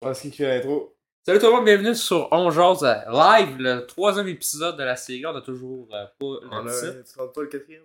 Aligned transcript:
Qui 0.00 0.30
fait 0.30 0.58
l'intro? 0.58 0.96
Salut 1.26 1.40
tout 1.40 1.46
le 1.46 1.52
monde, 1.52 1.64
bienvenue 1.64 1.94
sur 1.94 2.28
On 2.30 2.50
Jase 2.50 2.84
euh, 2.84 3.10
live, 3.10 3.56
le 3.58 3.80
troisième 3.86 4.28
épisode 4.28 4.76
de 4.78 4.82
la 4.84 4.96
série. 4.96 5.26
On 5.26 5.34
a 5.34 5.42
toujours 5.42 5.88
euh, 5.92 6.06
pas 6.18 6.26
le 6.40 6.48
On 6.50 6.66
a... 6.66 6.70
titre. 6.72 7.02
Tu 7.12 7.18
comptes 7.18 7.34
pas 7.34 7.42
le 7.42 7.46
quatrième? 7.48 7.82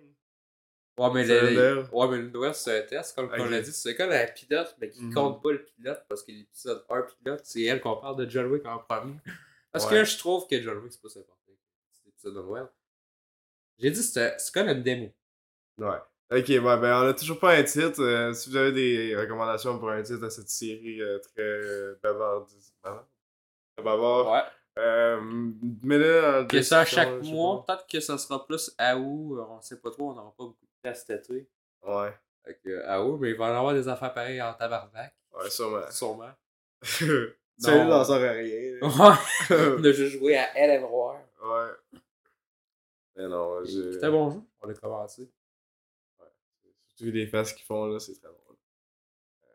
Ouais, 0.96 1.10
mais 1.12 1.24
le, 1.26 1.84
ouais, 1.92 2.08
mais 2.08 2.18
le 2.18 2.30
Noël, 2.30 2.54
c'est 2.54 2.78
un 2.84 2.86
test, 2.86 3.16
comme 3.16 3.26
Ok. 3.26 3.32
on 3.36 3.44
l'a 3.46 3.60
dit. 3.60 3.72
C'est 3.72 3.96
comme 3.96 4.10
la 4.10 4.26
pilote, 4.28 4.76
mais 4.80 4.88
qui 4.90 5.02
Mhm. 5.02 5.12
compte 5.14 5.42
pas 5.42 5.50
le 5.52 5.64
pilote 5.64 6.04
parce 6.08 6.22
que 6.22 6.30
l'épisode 6.30 6.84
1 6.88 7.02
pilote, 7.02 7.40
c'est 7.42 7.62
elle 7.64 7.80
qu'on 7.80 7.96
parle 7.96 8.16
de 8.24 8.30
John 8.30 8.46
Wick 8.46 8.64
en 8.64 8.78
premier. 8.78 9.16
Parce 9.72 9.84
que 9.86 9.94
là, 9.96 10.04
je 10.04 10.16
trouve 10.16 10.46
que 10.46 10.60
John 10.62 10.78
Wick, 10.78 10.92
c'est 10.92 11.02
pas 11.02 11.08
important. 11.08 11.52
C'est 11.90 12.06
l'épisode 12.06 12.34
de 12.36 12.40
Noël. 12.42 12.66
J'ai 13.78 13.90
dit, 13.90 14.02
c'est 14.04 14.36
comme 14.54 14.68
une 14.68 14.82
démo. 14.84 15.12
Ouais. 15.78 15.98
Ok, 16.32 16.48
ouais, 16.48 16.58
ben 16.60 17.02
on 17.02 17.08
a 17.08 17.14
toujours 17.14 17.38
pas 17.38 17.52
un 17.54 17.62
titre. 17.62 18.02
Euh, 18.02 18.32
si 18.32 18.48
vous 18.50 18.56
avez 18.56 18.72
des 18.72 19.14
recommandations 19.14 19.78
pour 19.78 19.90
un 19.90 20.02
titre 20.02 20.24
à 20.24 20.30
cette 20.30 20.48
série 20.48 21.00
euh, 21.00 21.18
très 21.18 21.42
euh, 21.42 21.98
bavardise. 22.02 22.74
Bavard? 23.82 24.30
Ouais. 24.32 24.42
Euh, 24.78 25.20
mets-le 25.82 26.24
en 26.42 26.46
Que 26.46 26.62
ça, 26.62 26.84
chaque 26.84 27.22
mois, 27.22 27.64
peut-être 27.66 27.86
que 27.86 28.00
ça 28.00 28.18
sera 28.18 28.44
plus 28.44 28.74
à 28.78 28.96
où, 28.96 29.38
on 29.38 29.60
sait 29.60 29.78
pas 29.80 29.90
trop, 29.90 30.10
on 30.10 30.14
n'aura 30.14 30.30
pas 30.36 30.44
beaucoup 30.44 30.64
de 30.64 30.70
place 30.82 31.04
cet 31.06 31.24
été. 31.30 31.46
pas. 31.82 32.04
Ouais. 32.04 32.14
Fait 32.44 32.58
que, 32.64 32.82
à 32.84 33.02
où, 33.04 33.16
mais 33.18 33.30
il 33.30 33.36
va 33.36 33.48
y 33.48 33.50
avoir 33.52 33.74
des 33.74 33.86
affaires 33.88 34.12
pareilles 34.12 34.42
en 34.42 34.52
tabarnak. 34.54 35.14
Ouais, 35.32 35.50
sûrement. 35.50 35.90
Sûrement. 35.90 36.30
Celui 36.82 37.78
Non. 37.78 37.84
n'en 37.88 38.04
sort 38.04 38.16
à 38.16 38.30
rien. 38.30 38.78
là. 38.80 38.88
Ouais. 39.50 39.76
On 39.78 39.84
a 39.84 39.92
juste 39.92 40.18
joué 40.18 40.36
à 40.36 40.56
Ellen 40.58 40.84
Roar. 40.84 41.20
ouais. 41.42 42.00
Mais 43.16 43.28
non, 43.28 43.62
j'ai. 43.64 43.92
C'était 43.92 44.10
bon 44.10 44.30
jeu. 44.30 44.40
On 44.62 44.68
a 44.68 44.74
commencé. 44.74 45.30
Surtout 47.04 47.16
les 47.16 47.26
faces 47.26 47.52
qu'ils 47.52 47.64
font 47.66 47.86
là, 47.86 47.98
c'est 47.98 48.14
très 48.14 48.28
drôle. 48.28 48.56
Euh, 49.44 49.46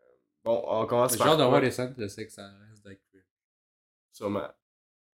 bon, 0.44 0.62
on 0.66 0.86
commence 0.86 1.16
par. 1.16 1.28
hâte 1.28 1.38
de 1.38 1.44
voir 1.44 1.60
les 1.60 1.70
scènes 1.70 1.94
de 1.94 2.06
sexe 2.08 2.38
en 2.38 2.50
reste 2.68 2.84
d'être 2.84 3.00
Sûrement. 4.12 4.48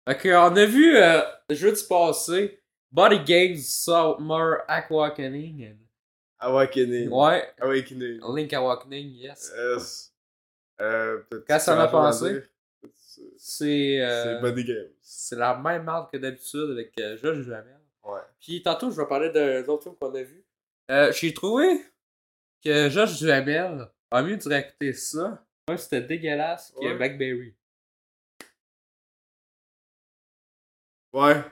Que, 0.07 0.35
on 0.35 0.57
a 0.57 0.65
vu 0.67 0.97
euh, 0.97 1.23
jeudi 1.51 1.83
passé 1.89 2.61
Body 2.91 3.21
Games 3.25 3.57
Summer 3.57 4.59
Awakening. 4.69 5.79
Awakening. 6.39 7.09
Ouais, 7.09 7.55
Awakening. 7.61 8.21
Link 8.35 8.53
Awakening, 8.53 9.15
yes. 9.15 9.53
Yes. 9.57 10.13
Euh, 10.81 11.23
Qu'est-ce 11.31 11.45
que 11.47 11.59
ça 11.61 11.75
chose 11.75 11.85
à 11.85 11.89
pensé? 11.89 12.43
C'est 13.37 14.01
euh, 14.01 14.37
c'est 14.37 14.41
Body 14.41 14.65
Games. 14.65 14.89
c'est 15.01 15.37
la 15.37 15.57
même 15.57 15.85
marque 15.85 16.13
que 16.13 16.17
d'habitude 16.19 16.71
avec 16.73 16.93
euh, 16.99 17.17
Josh 17.17 17.45
Jamel. 17.47 17.79
Ouais. 18.05 18.21
Puis 18.41 18.63
tantôt, 18.63 18.91
je 18.91 19.01
vais 19.01 19.07
parler 19.07 19.31
d'un 19.31 19.65
autre 19.67 19.85
film 19.85 19.95
qu'on 20.01 20.15
a 20.15 20.23
vu. 20.23 20.45
Euh, 20.91 21.13
J'ai 21.13 21.33
trouvé 21.33 21.81
que 22.63 22.89
Josh 22.91 23.19
Duhamel 23.19 23.89
a 24.11 24.23
mieux 24.23 24.37
directé 24.37 24.93
ça. 24.93 25.45
Moi, 25.69 25.77
c'était 25.79 26.01
dégueulasse 26.03 26.73
que 26.73 26.85
Ouais. 26.85 26.97
Blackberry. 26.97 27.55
Ouais. 31.13 31.45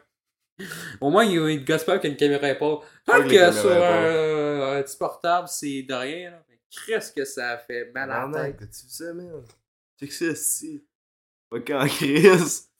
Au 1.00 1.10
moins, 1.10 1.24
il, 1.24 1.34
il 1.50 1.64
gosse 1.64 1.84
pas 1.84 1.92
avec 1.92 2.04
une 2.04 2.16
caméra 2.16 2.48
épaule. 2.50 2.78
Ouais, 2.78 2.84
Tant 3.06 3.22
que 3.28 3.52
sur 3.52 3.70
un, 3.72 4.78
un 4.78 4.82
petit 4.82 4.96
portable, 4.96 5.48
c'est 5.48 5.82
de 5.82 5.94
rien. 5.94 6.30
Là. 6.32 6.44
Mais 6.48 6.58
qu'est-ce 6.86 7.12
que 7.12 7.24
ça 7.24 7.58
fait 7.58 7.90
mal 7.92 8.10
à 8.10 8.26
la 8.26 8.52
tête? 8.52 8.60
Vu 8.60 8.88
ça, 8.88 9.12
man? 9.14 9.42
Check 9.98 10.12
ça, 10.12 10.34
si. 10.34 10.84
Pas 11.50 11.60
qu'en 11.60 11.86
crise. 11.86 12.70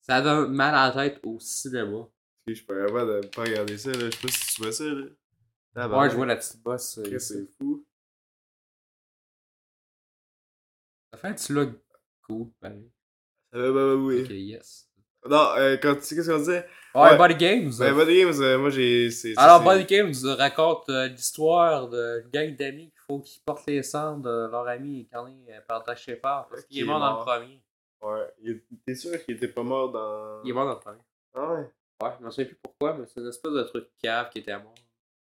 Ça 0.00 0.20
donne 0.22 0.52
mal 0.52 0.74
à 0.74 0.94
la 0.94 1.10
tête 1.10 1.20
au 1.24 1.38
cinéma. 1.38 1.98
Ok, 1.98 2.10
je 2.48 2.54
suis 2.54 2.64
pas 2.64 2.86
capable 2.86 3.22
de 3.22 3.26
pas 3.28 3.42
regarder 3.42 3.78
ça, 3.78 3.92
là. 3.92 4.06
Je 4.06 4.16
sais 4.16 4.22
pas 4.22 4.28
si 4.32 4.54
tu 4.54 4.62
vois 4.62 4.72
ça, 4.72 4.84
là. 4.84 5.06
Ouais, 5.76 5.82
Tabarnak. 5.82 6.10
je 6.10 6.16
vois 6.16 6.26
la 6.26 6.36
petite 6.36 6.62
bosse. 6.62 6.98
euh, 6.98 7.02
Chris, 7.04 7.20
c'est 7.20 7.46
fou. 7.58 7.84
Ça 11.12 11.18
fait 11.18 11.28
un 11.28 11.34
petit 11.34 11.52
look 11.52 11.70
cool, 12.26 12.48
pareil. 12.60 12.90
Ça 13.52 13.58
va, 13.58 13.66
bah, 13.72 13.72
bah, 13.72 13.94
oui. 13.94 14.22
Ok, 14.22 14.30
yes. 14.30 14.88
Non, 15.28 15.50
euh, 15.58 15.76
quand 15.76 15.96
tu 15.96 16.02
sais 16.02 16.14
qu'est-ce 16.16 16.30
qu'on 16.30 16.38
disait? 16.38 16.66
Ouais, 16.94 17.02
Ouais. 17.10 17.16
Body 17.18 17.34
Games. 17.36 17.70
Body 17.78 18.20
Games, 18.20 18.40
euh, 18.40 18.58
moi, 18.58 18.70
j'ai. 18.70 19.10
Alors, 19.36 19.62
Body 19.62 19.84
Games 19.84 20.14
raconte 20.24 20.88
euh, 20.88 21.08
l'histoire 21.08 21.88
d'une 21.88 22.28
gang 22.32 22.56
d'amis 22.56 22.90
qu'il 22.90 23.00
faut 23.06 23.20
qu'ils 23.20 23.42
portent 23.42 23.66
les 23.66 23.82
cendres 23.82 24.22
de 24.22 24.50
leur 24.50 24.66
ami 24.66 25.02
incarné 25.02 25.36
euh, 25.50 25.60
par 25.68 25.84
Dash 25.84 26.04
Shepard. 26.04 26.48
Parce 26.48 26.62
qu'il 26.64 26.76
Qui 26.78 26.80
est 26.82 26.84
mort 26.84 27.00
dans 27.00 27.18
le 27.18 27.24
premier. 27.24 27.62
Ouais. 28.02 28.62
T'es 28.86 28.94
sûr 28.94 29.22
qu'il 29.24 29.36
était 29.36 29.48
pas 29.48 29.62
mort 29.62 29.90
dans. 29.92 30.42
Il 30.42 30.50
est 30.50 30.52
mort 30.54 30.64
dans 30.64 30.74
le 30.74 30.80
premier. 30.80 31.02
Ah 31.34 31.52
ouais. 31.54 31.70
Ouais, 32.02 32.10
je 32.18 32.24
me 32.24 32.30
souviens 32.30 32.46
plus 32.46 32.58
pourquoi, 32.62 32.94
mais 32.94 33.04
c'est 33.06 33.20
une 33.20 33.28
espèce 33.28 33.52
de 33.52 33.62
truc 33.64 33.88
cave 34.02 34.30
qui 34.30 34.38
était 34.38 34.56
mort. 34.58 34.74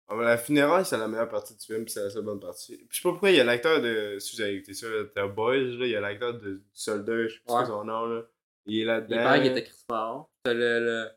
Ah, 0.09 0.15
mais 0.17 0.25
la 0.25 0.37
funéraille, 0.37 0.85
c'est 0.85 0.97
la 0.97 1.07
meilleure 1.07 1.29
partie 1.29 1.55
du 1.55 1.65
film, 1.65 1.87
c'est 1.87 2.03
la 2.03 2.09
seule 2.09 2.23
bonne 2.23 2.39
partie. 2.39 2.75
Puis 2.75 2.87
je 2.91 2.97
sais 2.97 3.03
pas 3.03 3.11
pourquoi 3.11 3.31
il 3.31 3.37
y 3.37 3.39
a 3.39 3.43
l'acteur 3.43 3.81
de. 3.81 4.17
Si 4.19 4.35
vous 4.35 4.41
avez 4.41 4.55
écouté 4.55 4.73
ça, 4.73 4.87
The 5.15 5.33
Boys, 5.33 5.55
là, 5.55 5.85
il 5.85 5.89
y 5.89 5.95
a 5.95 6.01
l'acteur 6.01 6.33
de 6.33 6.55
du 6.55 6.61
soldat, 6.73 7.27
je 7.27 7.33
sais 7.33 7.39
pas 7.45 7.61
Ouais. 7.61 7.65
son 7.65 7.85
nom, 7.85 8.05
là. 8.05 8.21
Il 8.65 8.81
est 8.81 8.85
là-dedans. 8.85 9.17
paraît 9.17 9.41
qu'il 9.41 9.51
était 9.51 9.63
Chris 9.63 9.83
Marron. 9.89 10.25
T'as 10.43 10.53
le. 10.53 10.79
le... 10.79 11.07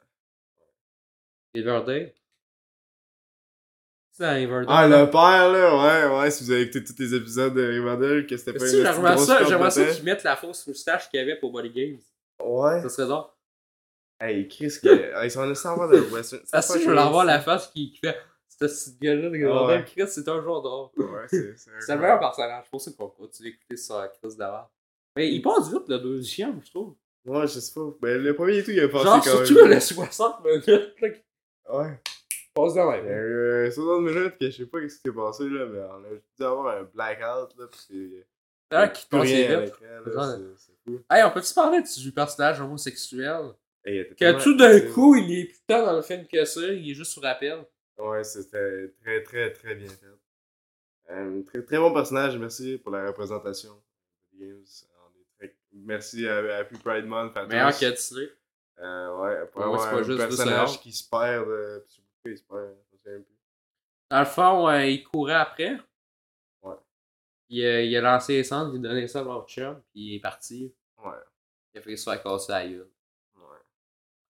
Riverdale. 1.54 2.12
C'est 4.12 4.24
dans 4.24 4.34
Riverdale. 4.34 4.66
Ah, 4.68 4.88
le 4.88 5.10
père, 5.10 5.52
là, 5.52 6.08
ouais, 6.08 6.18
ouais, 6.18 6.30
si 6.30 6.44
vous 6.44 6.50
avez 6.52 6.62
écouté 6.62 6.84
tous 6.84 6.98
les 6.98 7.14
épisodes 7.14 7.54
de 7.54 7.66
Riverdale, 7.66 8.26
que 8.26 8.36
c'était 8.36 8.54
pas 8.54 8.64
une 8.64 8.82
j'aimerais 8.82 9.18
ça, 9.18 9.44
j'aimerais 9.44 9.70
ça 9.70 9.84
qu'ils 9.84 10.04
mettent 10.04 10.24
la 10.24 10.36
fausse 10.36 10.66
moustache 10.66 11.10
qu'il 11.10 11.20
y 11.20 11.22
avait 11.22 11.36
pour 11.36 11.52
Body 11.52 11.70
Games. 11.70 11.98
Ouais. 12.42 12.80
Ça 12.82 12.88
serait 12.88 13.08
drôle. 13.08 13.24
Hey, 14.18 14.48
Chris, 14.48 14.72
que... 14.82 15.24
ils 15.24 15.30
sont 15.30 15.40
en 15.40 15.52
train 15.54 15.88
de. 15.88 16.02
Ah 16.52 16.62
si, 16.62 16.80
je 16.80 16.88
veux 16.88 16.94
leur 16.94 17.10
voir 17.10 17.26
la 17.26 17.40
face 17.40 17.66
qui 17.68 17.94
fait. 18.02 18.16
Ce 18.60 18.90
gars-là, 19.00 19.28
Ah 19.52 19.66
ouais. 19.66 19.84
Chris, 19.84 20.08
c'est 20.08 20.26
un 20.28 20.42
jour 20.42 20.62
drôle. 20.62 20.88
Ouais, 20.96 21.26
c'est. 21.28 21.54
C'est 21.58 21.70
le 21.94 22.00
meilleur 22.00 22.18
personnage. 22.18 22.64
C'est 22.64 22.70
pour 22.70 22.80
ça 22.80 22.90
qu'on 22.96 23.08
continue 23.08 23.50
d'écouter 23.50 23.76
ça 23.76 24.08
Chris 24.20 24.34
d'avant. 24.36 24.68
Mais 25.16 25.30
il 25.30 25.42
passe 25.42 25.70
vite 25.70 25.88
le 25.88 25.98
deuxième, 25.98 26.60
je 26.64 26.70
trouve. 26.70 26.94
Ouais, 27.26 27.42
je 27.46 27.58
sais 27.60 27.72
pas. 27.74 27.86
Ben, 28.00 28.22
le 28.22 28.34
premier 28.34 28.58
et 28.58 28.62
tout, 28.64 28.70
il 28.70 28.80
a 28.80 28.88
passé 28.88 29.04
Genre, 29.04 29.14
quand 29.24 29.44
surtout 29.44 29.54
même. 29.64 29.70
le 29.74 29.80
60 29.80 30.44
minutes. 30.44 30.64
qui 30.64 31.72
Ouais. 31.72 32.00
passe 32.54 32.74
de 32.74 32.80
même. 32.80 33.06
euh, 33.06 33.70
60 33.70 34.02
minutes 34.02 34.38
que 34.38 34.50
je 34.50 34.56
sais 34.56 34.66
pas 34.66 34.78
ce 34.80 34.84
qui 34.86 35.00
s'est 35.04 35.12
passé, 35.12 35.44
là, 35.48 35.66
mais 35.66 35.78
on 35.80 36.04
a 36.04 36.08
dû 36.38 36.44
avoir 36.44 36.78
un 36.78 36.82
blackout, 36.84 37.58
là, 37.58 37.66
c'est. 37.72 38.26
C'est 38.70 38.76
vrai 38.78 38.92
qu'il 38.92 39.08
plus 39.08 39.18
passe 39.18 39.30
à 39.32 39.60
vite. 39.60 39.72
c'est- 40.56 40.72
fou. 40.84 41.00
Hey, 41.10 41.22
on 41.24 41.30
peut-tu 41.30 41.54
parler 41.54 41.82
du 41.82 42.12
personnage 42.12 42.60
homosexuel? 42.60 43.50
Hey, 43.84 44.08
Que 44.18 44.42
tout 44.42 44.56
d'un 44.56 44.80
coup, 44.92 45.14
il 45.16 45.38
est 45.40 45.44
plus 45.44 45.60
tant 45.68 45.84
dans 45.86 45.94
le 45.96 46.02
film 46.02 46.26
que 46.26 46.44
ça, 46.44 46.60
il 46.62 46.90
est 46.90 46.94
juste 46.94 47.12
sur 47.12 47.22
rappel. 47.22 47.64
Ouais, 47.98 48.24
c'était 48.24 48.88
très, 49.02 49.22
très, 49.22 49.52
très 49.52 49.74
bien 49.74 49.88
fait. 49.88 50.06
Euh, 51.10 51.42
très, 51.44 51.62
très 51.62 51.78
bon 51.78 51.92
personnage, 51.92 52.36
merci 52.38 52.78
pour 52.78 52.92
la 52.92 53.06
représentation. 53.06 53.80
Games. 54.34 54.64
Merci 55.72 56.26
à, 56.26 56.38
à 56.38 56.56
Happy 56.58 56.76
Pride 56.78 57.06
Month. 57.06 57.36
à 57.36 57.46
Meilleur 57.46 57.70
que 57.78 57.90
Disney. 57.94 58.28
Euh, 58.78 59.16
ouais, 59.18 59.46
pour 59.46 59.60
Ouais, 59.60 59.66
avoir 59.66 59.80
c'est 59.82 59.90
pas 59.90 59.96
un 59.96 60.02
juste 60.02 60.18
personnage 60.18 60.80
qui 60.80 60.92
se 60.92 61.08
perd. 61.08 61.48
euh, 61.48 61.80
pourquoi 61.80 62.30
il 62.30 62.38
se 62.38 62.42
perd, 62.42 62.60
je 62.90 62.96
me 62.96 62.98
souviens 62.98 63.22
plus. 63.24 63.36
Dans 64.10 64.18
le 64.20 64.24
fond, 64.26 64.68
euh, 64.68 64.84
il 64.86 65.04
courait 65.04 65.34
après. 65.34 65.78
Ouais. 66.62 66.74
Il, 67.48 67.64
a- 67.64 67.82
il 67.82 67.96
a 67.96 68.00
lancé 68.00 68.34
les 68.34 68.44
cendres, 68.44 68.74
il 68.74 68.84
a 68.84 68.88
donné 68.88 69.06
ça 69.08 69.20
à 69.20 69.24
leur 69.24 69.46
chum, 69.48 69.80
puis 69.90 70.00
il 70.00 70.14
est 70.16 70.20
parti. 70.20 70.74
Ouais, 71.02 71.12
Il 71.74 71.78
a 71.78 71.82
fait 71.82 71.96
se 71.96 72.10
faire 72.10 72.22
casser 72.22 72.52
la 72.52 72.66
gueule. 72.68 72.88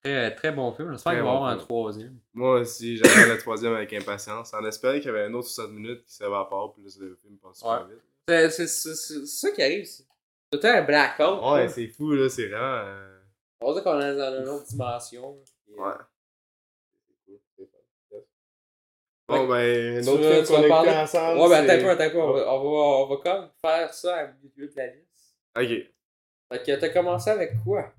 Ouais. 0.06 0.30
Très, 0.30 0.34
très 0.36 0.52
bon 0.52 0.72
film. 0.72 0.92
J'espère 0.92 1.12
qu'il 1.12 1.22
va 1.22 1.26
y 1.28 1.30
avoir 1.30 1.48
un 1.50 1.56
troisième. 1.56 2.18
Moi 2.34 2.60
aussi, 2.60 2.96
j'attends 2.96 3.28
le 3.32 3.38
troisième 3.38 3.74
avec 3.74 3.92
impatience, 3.92 4.52
en 4.54 4.64
espérant 4.64 4.94
qu'il 4.96 5.06
y 5.06 5.08
avait 5.08 5.24
un 5.24 5.34
autre 5.34 5.48
60 5.48 5.72
minutes 5.72 6.04
qui 6.04 6.14
s'évapore, 6.14 6.72
puis 6.74 6.82
le 6.98 7.14
film 7.16 7.36
passe 7.38 7.58
super 7.58 7.86
Ouais. 7.88 7.94
vite. 7.94 8.50
C'est 8.50 8.66
ça 8.66 9.50
qui 9.52 9.62
arrive. 9.62 9.86
C'est 10.52 10.64
un 10.64 10.82
blackout. 10.82 11.42
Ouais, 11.52 11.68
c'est 11.68 11.88
fou, 11.88 12.12
là, 12.12 12.28
c'est 12.28 12.46
vraiment. 12.48 12.64
euh, 12.86 13.18
On 13.60 13.72
dirait 13.72 13.82
qu'on 13.84 14.00
est 14.00 14.16
dans 14.16 14.42
une 14.42 14.48
autre 14.48 14.66
dimension. 14.66 15.36
euh, 15.70 15.82
Ouais. 15.82 15.94
Bon, 19.28 19.48
ben, 19.48 19.96
un 20.04 20.06
autre 20.06 20.22
veux- 20.22 20.44
film 20.44 20.46
qu'on 20.46 20.64
a 20.64 20.68
parler- 20.68 20.90
ensemble. 20.90 21.40
Ouais, 21.40 21.48
ben 21.48 21.64
un 21.64 21.96
peu, 21.96 22.10
peu. 22.12 22.18
On 22.20 22.32
va, 22.32 22.52
on 22.54 22.62
va, 22.62 22.68
on 22.68 23.06
va 23.08 23.16
comme 23.16 23.50
faire 23.60 23.92
ça 23.92 24.16
à 24.18 24.26
milieu 24.28 24.68
de 24.68 24.76
la 24.76 24.86
liste. 24.86 25.36
Ok. 25.58 25.92
Fait 26.52 26.62
que 26.64 26.80
t'as 26.80 26.88
commencé 26.90 27.30
avec 27.30 27.54
quoi? 27.64 27.92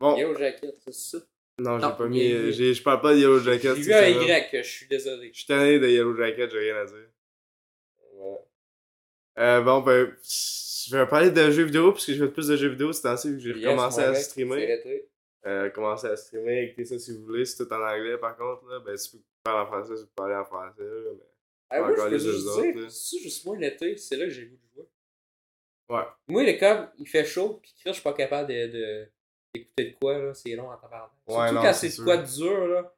Bon, 0.00 0.16
Yellow 0.16 0.36
Jacket, 0.36 0.74
c'est 0.84 0.94
ça? 0.94 1.18
non, 1.58 1.78
j'ai 1.80 1.96
pas 1.96 2.06
mis. 2.06 2.32
euh, 2.32 2.50
j'ai- 2.52 2.72
Je 2.74 2.82
parle 2.82 3.00
pas 3.00 3.14
de 3.14 3.18
Yellow 3.18 3.40
Jacket. 3.40 3.74
J'ai 3.76 3.82
vu 3.82 3.92
un. 3.92 4.06
Y, 4.08 4.48
je 4.52 4.62
suis 4.62 4.86
désolé. 4.86 5.30
Je 5.32 5.38
suis 5.38 5.46
tanné 5.46 5.78
de 5.78 5.88
Yellow 5.88 6.16
Jacket, 6.16 6.50
j'ai 6.50 6.58
rien 6.58 6.76
à 6.76 6.84
dire. 6.84 7.08
Voilà. 8.14 8.38
Euh, 9.38 9.60
bon, 9.62 9.80
ben, 9.80 10.16
je 10.22 10.96
vais 10.96 11.06
parler 11.06 11.30
de 11.30 11.50
jeux 11.50 11.64
vidéo, 11.64 11.92
puisque 11.92 12.12
je 12.12 12.24
fais 12.24 12.30
plus 12.30 12.48
de 12.48 12.56
jeux 12.56 12.68
vidéo 12.70 12.92
ce 12.92 13.02
temps-ci, 13.02 13.30
vu 13.30 13.36
que 13.36 13.42
j'ai 13.42 13.50
Yes, 13.50 13.64
recommencé 13.70 14.00
mon 14.00 14.06
à 14.06 14.10
mec, 14.12 14.20
streamer. 14.22 14.66
l'été. 14.66 15.08
Euh, 15.46 15.70
commencer 15.70 16.06
à 16.08 16.16
streamer, 16.16 16.64
écouter 16.64 16.84
ça 16.84 16.98
si 16.98 17.16
vous 17.16 17.24
voulez. 17.24 17.44
C'est 17.44 17.64
tout 17.64 17.72
en 17.72 17.80
anglais, 17.80 18.18
par 18.18 18.36
contre, 18.36 18.66
là. 18.68 18.80
Ben, 18.80 18.96
si 18.96 19.16
vous 19.16 19.22
parlez 19.44 19.60
en 19.62 19.66
français, 19.66 19.96
si 19.96 20.02
vous 20.02 20.10
parlez 20.16 20.34
en 20.34 20.44
français, 20.44 20.82
là. 20.82 21.10
Mais... 21.14 21.24
Ah, 21.70 21.78
moi, 21.80 21.92
Encore 21.92 22.04
je 22.04 22.10
peux 22.10 22.16
les 22.16 22.18
juste 22.32 22.46
autres, 22.48 22.62
dire, 22.62 22.76
là. 22.82 22.88
c'est 22.90 23.18
juste 23.18 23.44
moi 23.44 23.56
l'été, 23.56 23.96
c'est 23.98 24.16
là 24.16 24.24
que 24.24 24.30
j'ai 24.30 24.42
le 24.42 24.48
goût 24.48 24.56
de 24.56 24.74
jouer. 24.82 24.88
Ouais. 25.90 26.04
Moi, 26.28 26.44
est 26.44 26.58
comme, 26.58 26.88
il 26.98 27.06
fait 27.06 27.24
chaud, 27.24 27.60
pis 27.62 27.74
là, 27.84 27.92
je 27.92 27.94
suis 27.94 28.02
pas 28.02 28.12
capable 28.14 28.48
de, 28.48 28.66
de, 28.68 29.08
d'écouter 29.58 29.90
de 29.90 29.96
quoi, 30.00 30.18
là, 30.18 30.34
c'est 30.34 30.54
long 30.54 30.70
en 30.70 30.76
tabarnak. 30.76 31.10
Ouais, 31.26 31.34
Surtout 31.34 31.54
non, 31.54 31.62
quand 31.62 31.72
c'est 31.72 31.98
de 31.98 32.04
quoi 32.04 32.16
de 32.16 32.26
dur, 32.26 32.66
là. 32.68 32.94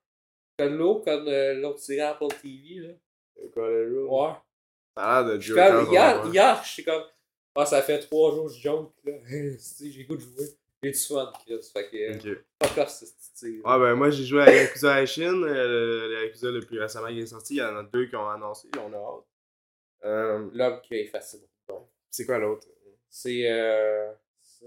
Comme 0.59 0.77
l'eau, 0.77 1.01
comme 1.01 1.29
euh, 1.29 1.55
l'autre 1.55 1.81
tiré 1.81 2.01
Apple 2.01 2.29
TV, 2.41 2.81
là. 2.81 2.93
Jeu? 3.57 4.07
Ouais. 4.07 4.33
Ça 4.97 5.03
a 5.05 5.23
l'air 5.23 5.33
de 5.33 5.41
Joe 5.41 5.57
comme, 5.57 5.93
hier, 5.93 6.23
va 6.23 6.29
hier, 6.29 6.63
je 6.63 6.69
suis 6.69 6.85
comme, 6.85 7.03
Ah, 7.55 7.67
ça 7.67 7.83
fait 7.83 8.01
trois 8.01 8.33
jours 8.35 8.47
que 8.47 8.53
je 8.53 8.61
joke, 8.61 8.93
là. 9.05 9.13
j'ai 9.81 10.05
goût 10.05 10.17
de 10.17 10.21
jouer. 10.21 10.47
J'ai 10.83 10.93
du 10.93 10.99
fun, 10.99 11.33
Chris. 11.45 11.71
Fait 11.73 11.89
que. 11.91 12.33
Ok. 12.33 12.79
Off, 12.79 12.89
c'est 12.89 13.07
style. 13.07 13.61
Ah 13.65 13.79
ben 13.79 13.95
moi 13.95 14.11
j'ai 14.11 14.25
joué 14.25 14.43
à 14.43 14.55
Yakuza 14.55 15.03
Ishin, 15.03 15.43
euh, 15.43 16.09
le 16.09 16.25
Yakuza 16.25 16.51
le 16.51 16.61
plus 16.61 16.79
récemment 16.79 17.09
qui 17.09 17.21
est 17.21 17.27
sorti, 17.27 17.55
il 17.55 17.59
y 17.59 17.63
en 17.63 17.77
a 17.77 17.83
deux 17.83 18.07
qui 18.07 18.17
ont 18.17 18.29
annoncé, 18.29 18.69
on 18.79 18.93
a 18.93 18.97
hâte. 18.97 19.25
Euh, 20.05 20.51
L'homme 20.53 20.81
qui 20.83 20.95
est 20.95 21.07
facile. 21.07 21.41
c'est 22.11 22.27
quoi 22.27 22.39
l'autre? 22.39 22.67
C'est. 23.09 23.51
Euh... 23.51 24.13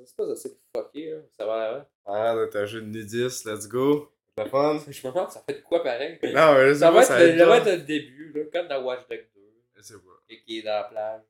C'est 0.05 0.15
pas 0.15 0.31
assez 0.31 0.49
fucké, 0.75 1.11
là. 1.11 1.17
Ça 1.37 1.45
va 1.45 1.71
là. 1.71 1.89
Ah, 2.05 2.33
là, 2.35 2.47
t'as 2.51 2.61
un 2.61 2.65
jeu 2.65 2.81
de 2.81 2.87
nudiste, 2.87 3.45
let's 3.45 3.67
go. 3.67 4.11
C'est 4.37 4.49
fun? 4.49 4.79
Je 4.89 5.07
me 5.07 5.13
demande, 5.13 5.29
ça 5.31 5.43
fait 5.47 5.53
de 5.55 5.61
quoi 5.61 5.83
pareil? 5.83 6.17
Non, 6.23 6.55
mais 6.55 6.73
Ça 6.73 6.89
va, 6.91 7.01
être, 7.01 7.07
ça 7.07 7.45
va 7.45 7.45
quoi? 7.45 7.57
être 7.57 7.77
le 7.79 7.85
début, 7.85 8.31
là, 8.33 8.41
comme 8.51 8.67
dans 8.67 8.83
Watch 8.83 9.07
Dogs 9.07 9.27
2, 9.35 9.41
Je 9.75 9.81
sais 9.81 9.93
pas. 9.93 10.23
et 10.29 10.41
qui 10.41 10.59
est 10.59 10.63
dans 10.63 10.71
la 10.71 10.83
plage. 10.85 11.21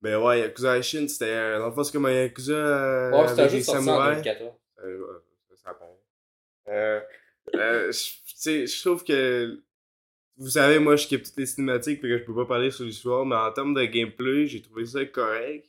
Ben 0.00 0.16
ouais, 0.22 0.40
Yakuza 0.40 0.78
Ishin, 0.78 1.08
c'était. 1.08 1.24
euh, 1.26 1.58
Dans 1.58 1.66
le 1.66 1.72
fond, 1.72 1.82
c'est 1.82 1.92
comme 1.92 2.06
un 2.06 2.12
Yakuza. 2.12 2.52
euh, 2.52 3.10
Ouais, 3.10 3.28
c'était 3.28 3.48
sorti 3.62 3.70
en 3.70 3.74
samouraïs. 3.84 4.22
2014. 4.22 4.52
Euh, 4.84 4.98
ouais, 5.00 5.56
ça. 5.56 5.78
Euh, 6.68 7.00
euh, 7.56 7.92
je- 7.92 7.98
tu 8.24 8.34
sais, 8.36 8.66
je 8.66 8.80
trouve 8.84 9.04
que. 9.04 9.60
Vous 10.36 10.50
savez, 10.50 10.78
moi, 10.78 10.94
je 10.94 11.02
skip 11.02 11.24
toutes 11.24 11.36
les 11.36 11.46
cinématiques, 11.46 12.00
fait 12.00 12.06
que 12.08 12.18
je 12.18 12.22
peux 12.22 12.34
pas 12.34 12.46
parler 12.46 12.70
sur 12.70 12.84
l'histoire, 12.84 13.26
mais 13.26 13.34
en 13.34 13.50
termes 13.52 13.74
de 13.74 13.84
gameplay, 13.86 14.46
j'ai 14.46 14.62
trouvé 14.62 14.86
ça 14.86 15.04
correct. 15.04 15.68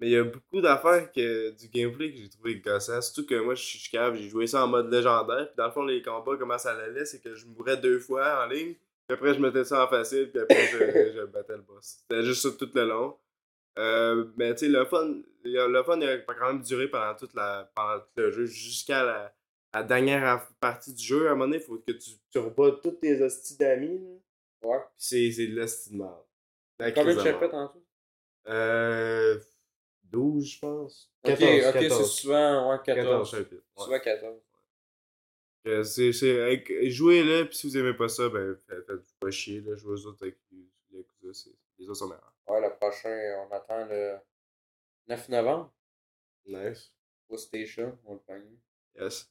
Mais 0.00 0.08
il 0.08 0.12
y 0.12 0.16
a 0.16 0.24
beaucoup 0.24 0.60
d'affaires 0.60 1.10
que, 1.10 1.50
du 1.50 1.68
gameplay 1.68 2.12
que 2.12 2.18
j'ai 2.18 2.28
trouvé 2.28 2.56
gossant. 2.56 3.00
Surtout 3.00 3.26
que 3.26 3.34
moi, 3.36 3.54
je 3.54 3.62
suis 3.62 3.90
cave, 3.90 4.16
j'ai 4.16 4.28
joué 4.28 4.46
ça 4.46 4.64
en 4.64 4.68
mode 4.68 4.92
légendaire. 4.92 5.46
Puis 5.46 5.56
dans 5.56 5.66
le 5.66 5.72
fond, 5.72 5.84
les 5.84 6.02
combats, 6.02 6.36
comment 6.38 6.58
ça 6.58 6.72
allait, 6.72 7.04
c'est 7.06 7.22
que 7.22 7.34
je 7.34 7.46
mourais 7.46 7.78
deux 7.78 7.98
fois 7.98 8.44
en 8.44 8.48
ligne. 8.48 8.74
Puis 8.74 9.14
après, 9.14 9.34
je 9.34 9.40
mettais 9.40 9.64
ça 9.64 9.84
en 9.84 9.88
facile, 9.88 10.30
puis 10.30 10.40
après, 10.40 10.66
je, 10.66 10.78
je 11.20 11.24
battais 11.26 11.56
le 11.56 11.62
boss. 11.62 11.98
C'était 12.00 12.22
juste 12.24 12.42
ça 12.42 12.50
tout 12.58 12.70
le 12.74 12.84
long. 12.84 13.16
Euh, 13.78 14.26
mais 14.36 14.54
tu 14.54 14.66
sais, 14.66 14.68
le 14.68 14.84
fun, 14.86 15.16
le 15.44 15.82
fun 15.82 16.00
il 16.00 16.08
a 16.08 16.18
quand 16.18 16.46
même 16.46 16.62
duré 16.62 16.88
pendant, 16.88 17.14
toute 17.14 17.34
la, 17.34 17.70
pendant 17.74 18.00
tout 18.00 18.06
le 18.16 18.30
jeu, 18.30 18.46
jusqu'à 18.46 19.04
la, 19.04 19.34
la 19.74 19.82
dernière 19.82 20.46
partie 20.60 20.92
du 20.92 21.04
jeu. 21.04 21.28
À 21.28 21.32
un 21.32 21.34
moment 21.34 21.44
donné, 21.44 21.58
il 21.58 21.62
faut 21.62 21.76
que 21.78 21.92
tu, 21.92 22.10
tu 22.30 22.38
rebats 22.38 22.78
tous 22.82 22.92
tes 22.92 23.22
hosties 23.22 23.56
d'amis. 23.56 23.98
là. 23.98 24.68
Ouais. 24.68 24.78
Puis 24.78 25.06
c'est, 25.06 25.30
c'est 25.32 25.46
de 25.46 25.56
l'hostie 25.56 25.90
de 25.90 25.96
merde. 25.98 26.94
Combien 26.94 27.14
de 27.14 27.22
chapitres 27.22 27.54
en 27.54 27.68
tout? 27.68 27.84
Euh. 28.48 29.38
12, 30.10 30.44
je 30.54 30.58
pense. 30.60 31.10
Ok, 31.24 31.38
14, 31.38 31.50
ok, 31.66 31.72
c'est 31.74 31.88
14. 31.88 32.10
souvent 32.20 32.70
ouais, 32.70 32.78
14. 32.84 33.06
14 33.06 33.30
chapitres. 33.30 33.54
ouais. 33.76 33.84
Souvent 33.84 34.00
14. 34.00 34.40
Euh, 35.66 35.82
c'est, 35.82 36.12
c'est, 36.12 36.40
avec- 36.42 36.72
jouez 36.90 37.24
là, 37.24 37.44
puis 37.44 37.56
si 37.56 37.66
vous 37.66 37.76
aimez 37.76 37.94
pas 37.94 38.08
ça, 38.08 38.28
ben 38.28 38.56
faites, 38.68 38.86
faites 38.86 39.14
pas 39.18 39.30
chier, 39.32 39.60
là, 39.62 39.74
jouez 39.74 39.94
aux 39.94 40.06
autres 40.06 40.22
avec 40.22 40.36
les 40.52 40.98
Yakuza, 40.98 41.32
c'est, 41.34 41.50
les 41.78 41.88
autres 41.88 41.98
sont 41.98 42.06
meilleurs. 42.08 42.32
Ouais, 42.48 42.60
le 42.60 42.72
prochain, 42.76 43.44
on 43.48 43.52
attend 43.52 43.84
le 43.86 44.16
9 45.08 45.28
novembre 45.28 45.72
Nice. 46.46 46.92
au 47.28 47.36
Station. 47.36 47.98
On 48.04 48.14
le 48.14 48.20
pogne. 48.20 48.56
Yes. 48.96 49.28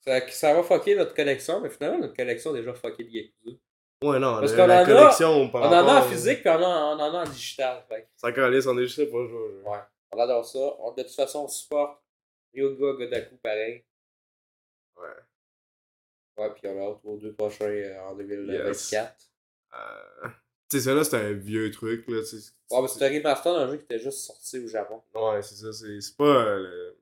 Ça, 0.00 0.28
ça 0.28 0.54
va 0.54 0.62
fucker 0.64 0.96
notre 0.96 1.14
collection, 1.14 1.60
mais 1.60 1.70
finalement, 1.70 2.00
notre 2.00 2.16
collection 2.16 2.50
a 2.50 2.54
déjà 2.54 2.74
fucké 2.74 3.04
de 3.04 3.10
Yakuza. 3.10 3.56
Ouais, 4.04 4.18
non, 4.18 4.40
Parce 4.40 4.52
qu'on 4.54 4.62
en 4.64 4.68
a- 4.70 4.84
collection 4.84 5.48
par 5.50 5.62
On 5.62 5.66
en 5.66 5.88
a 5.88 6.00
en 6.00 6.02
physique, 6.02 6.40
puis 6.40 6.48
on 6.50 6.54
en 6.54 6.62
a, 6.62 6.96
on 6.96 7.00
en 7.00 7.14
a 7.14 7.22
en 7.22 7.24
digital. 7.24 7.84
Fait. 7.88 8.08
Ça 8.16 8.32
calisse, 8.32 8.66
on 8.66 8.76
est 8.78 8.82
juste 8.86 9.10
pour 9.10 9.26
jouer. 9.26 9.62
Ouais, 9.64 9.78
on 10.12 10.18
adore 10.18 10.44
ça. 10.44 10.58
On, 10.80 10.92
de 10.92 11.02
toute 11.02 11.12
façon, 11.14 11.44
on 11.44 11.48
supporte 11.48 12.00
Ryoga 12.54 12.92
Godaku 12.92 13.36
pareil. 13.42 13.84
Ouais. 14.96 15.08
Ouais, 16.36 16.50
puis 16.54 16.68
on 16.68 16.78
a 16.80 16.90
hâte 16.90 16.98
aux 17.04 17.16
deux 17.16 17.32
prochains 17.32 17.64
euh, 17.66 18.00
en 18.08 18.14
2024. 18.16 19.14
Euh, 19.74 20.28
tu 20.70 20.78
sais, 20.78 20.84
ça 20.84 20.94
là, 20.94 21.04
c'est 21.04 21.16
un 21.16 21.32
vieux 21.32 21.70
truc, 21.70 22.04
là, 22.08 22.20
tu 22.20 22.38
sais. 22.40 22.52
Ouais, 22.70 22.82
mais 22.82 22.88
c'est 22.88 23.04
un 23.04 23.08
remaster 23.18 23.54
d'un 23.54 23.68
jeu 23.70 23.76
qui 23.76 23.84
était 23.84 23.98
juste 23.98 24.18
sorti 24.18 24.58
au 24.58 24.66
Japon. 24.68 25.02
Ouais, 25.14 25.42
c'est 25.42 25.54
ça, 25.54 25.72
c'est 25.72 26.16
pas. 26.16 26.24
euh, 26.24 26.58
le... 26.58 26.96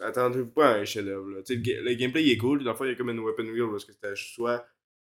Attendez-vous 0.00 0.50
pas 0.50 0.68
à 0.68 0.74
un 0.74 0.84
chef-d'œuvre, 0.84 1.28
là. 1.30 1.42
Tu 1.42 1.54
sais, 1.64 1.72
le, 1.74 1.82
le 1.82 1.94
gameplay, 1.94 2.22
il 2.22 2.32
est 2.32 2.36
cool, 2.36 2.62
dans 2.62 2.72
le 2.72 2.76
fond, 2.76 2.84
il 2.84 2.90
y 2.90 2.92
a 2.92 2.96
comme 2.96 3.10
une 3.10 3.20
weapon 3.20 3.44
wheel, 3.44 3.70
parce 3.70 3.84
que 3.84 3.92
c'était 3.92 4.14
soit. 4.14 4.64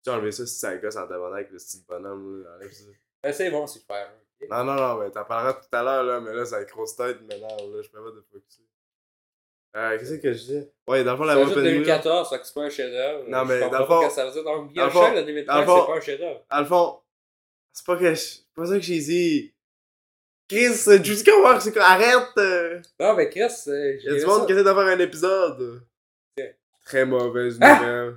Tu 0.04 0.10
as 0.10 0.14
enlevé 0.14 0.32
ça 0.32 0.46
si 0.46 0.56
ça 0.56 0.76
gosse 0.78 0.96
en 0.96 1.08
tabarnak, 1.08 1.50
le 1.52 1.60
style 1.60 1.82
bonhomme, 1.88 2.44
là, 2.44 2.50
enlève 2.56 2.72
ça. 2.72 2.86
Ben, 3.24 3.34
c'est 3.34 3.52
bon, 3.52 3.68
c'est 3.68 3.86
faire. 3.86 4.12
ok? 4.42 4.50
Non, 4.50 4.64
non, 4.64 4.74
non, 4.76 4.96
mais 5.00 5.12
t'en 5.12 5.24
parleras 5.26 5.54
tout 5.54 5.68
à 5.76 5.84
l'heure, 5.84 6.04
là, 6.04 6.20
mais 6.20 6.34
là, 6.34 6.44
c'est 6.46 6.56
la 6.58 6.64
grosse 6.66 6.96
tête 6.96 7.22
maintenant, 7.22 7.48
là, 7.56 7.82
je 7.84 7.90
peux 7.90 8.04
pas 8.04 8.10
de 8.12 8.22
focuser. 8.32 8.64
Euh, 9.78 9.98
qu'est-ce 9.98 10.16
que 10.16 10.34
je 10.34 10.38
disais? 10.40 10.72
Ouais, 10.88 11.04
dans 11.04 11.12
le 11.12 11.18
fond, 11.18 11.24
la 11.24 11.34
C'est 11.36 11.42
de 11.56 11.62
wheel. 11.62 11.64
2014, 11.76 12.30
ça 12.30 12.40
c'est 12.44 12.54
pas 12.54 12.62
un 12.64 12.70
chef-d'œuvre. 12.70 13.24
Non, 13.30 13.46
mais 13.46 13.60
dans 13.70 13.80
le 13.80 13.86
fond- 13.86 14.10
ça 14.10 14.26
veut 14.26 14.32
dire. 14.32 14.44
Dans 14.44 14.64
le 14.64 14.90
fond- 14.90 15.10
de 15.10 15.14
dans 15.14 15.20
le 15.20 15.24
2013, 15.26 15.66
fond- 15.66 15.80
c'est 15.82 15.92
pas 15.92 15.98
un 15.98 16.02
chef-d'œuvre. 16.02 16.46
Dans 16.52 16.60
le 16.60 16.66
fond, 16.66 17.00
c'est 17.72 17.86
pas 17.86 17.96
que 17.98 18.10
je- 18.10 18.16
c'est 18.20 18.44
pas 18.54 18.66
ça 18.66 18.76
que 18.76 18.82
j'ai 18.82 19.00
dit. 19.00 19.54
Chris, 20.50 20.66
euh, 20.90 21.02
Judy 21.02 21.24
Comer, 21.24 21.62
c'est 21.62 21.72
quoi? 21.72 21.84
Arrête! 21.84 22.28
euh. 22.38 22.82
Non, 23.00 23.14
mais 23.16 23.30
Chris, 23.30 23.44
euh, 23.68 23.96
Il 23.98 24.04
y 24.04 24.08
a 24.10 24.12
j'ai 24.16 24.20
du 24.20 24.26
monde 24.26 24.42
qui 24.46 24.54
ça. 24.54 24.60
essaie 24.60 24.64
de 24.70 24.74
faire 24.74 24.78
un 24.80 25.00
épisode. 25.00 25.82
Très 26.84 27.06
mauvaise 27.06 27.58
Ah! 27.62 28.10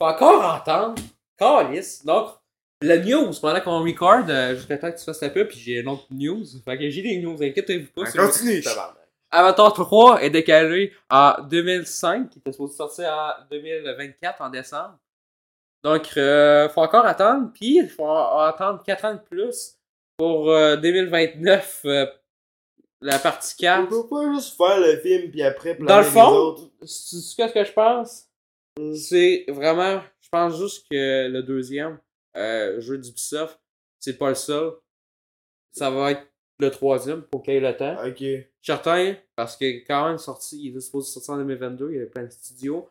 Faut 0.00 0.08
encore 0.08 0.54
entendre. 0.54 1.02
Calice. 1.36 2.04
Donc, 2.04 2.28
le 2.82 2.96
news, 2.98 3.32
pendant 3.40 3.60
qu'on 3.60 3.82
record, 3.82 4.24
euh, 4.28 4.56
temps 4.56 4.90
que 4.90 4.98
tu 4.98 5.04
fasses 5.04 5.20
la 5.20 5.30
pub, 5.30 5.48
puis 5.48 5.58
j'ai 5.58 5.80
une 5.80 5.88
autre 5.88 6.06
news. 6.10 6.44
Fait 6.64 6.78
que 6.78 6.88
j'ai 6.88 7.02
des 7.02 7.18
news, 7.18 7.36
inquiétez-vous 7.42 7.88
pas. 7.92 8.06
C'est- 8.06 8.18
Continue! 8.18 8.62
Avatar 9.30 9.72
3 9.72 10.22
est 10.22 10.30
décalé 10.30 10.92
en 11.08 11.34
2005, 11.42 12.30
qui 12.30 12.38
était 12.38 12.52
supposé 12.52 12.74
sortir 12.76 13.10
en 13.12 13.44
2024, 13.50 14.40
en 14.40 14.50
décembre. 14.50 14.98
Donc, 15.84 16.10
euh, 16.16 16.68
faut 16.68 16.80
encore 16.80 17.06
attendre, 17.06 17.50
puis 17.54 17.76
il 17.78 17.88
faut 17.88 18.06
attendre 18.06 18.82
4 18.84 19.04
ans 19.04 19.14
de 19.14 19.20
plus 19.20 19.76
pour 20.16 20.50
euh, 20.50 20.76
2029, 20.76 21.82
euh, 21.84 22.06
la 23.00 23.18
partie 23.18 23.56
4. 23.56 23.84
On 23.84 23.86
peut 23.86 24.08
pas 24.08 24.34
juste 24.34 24.56
faire 24.56 24.80
le 24.80 24.96
film 24.98 25.30
puis 25.30 25.42
après 25.42 25.74
Dans 25.74 25.98
le 25.98 26.04
fond, 26.04 26.56
c'est 26.82 27.16
ce 27.16 27.36
que 27.36 27.64
je 27.64 27.72
pense? 27.72 28.29
C'est 28.96 29.44
vraiment, 29.48 30.02
je 30.20 30.28
pense 30.28 30.58
juste 30.58 30.86
que 30.90 31.28
le 31.28 31.42
deuxième 31.42 31.98
euh, 32.36 32.80
jeu 32.80 32.98
d'Ubisoft, 32.98 33.60
c'est 33.98 34.16
pas 34.16 34.30
le 34.30 34.34
seul. 34.34 34.72
Ça 35.72 35.90
va 35.90 36.12
être 36.12 36.26
le 36.58 36.70
troisième 36.70 37.22
pour 37.22 37.42
qu'il 37.42 37.54
y 37.54 37.56
ait 37.56 37.60
le 37.60 37.76
temps. 37.76 37.96
Ok. 38.06 38.22
Certain, 38.62 39.16
parce 39.34 39.56
qu'il 39.56 39.68
est 39.68 39.84
quand 39.84 40.08
même 40.08 40.18
sorti, 40.18 40.60
il 40.62 40.70
était 40.70 40.80
supposé 40.80 41.10
sortir 41.10 41.34
en 41.34 41.38
2022, 41.38 41.90
il 41.90 41.94
y 41.94 41.96
avait 41.98 42.06
plein 42.06 42.24
de 42.24 42.30
studios. 42.30 42.88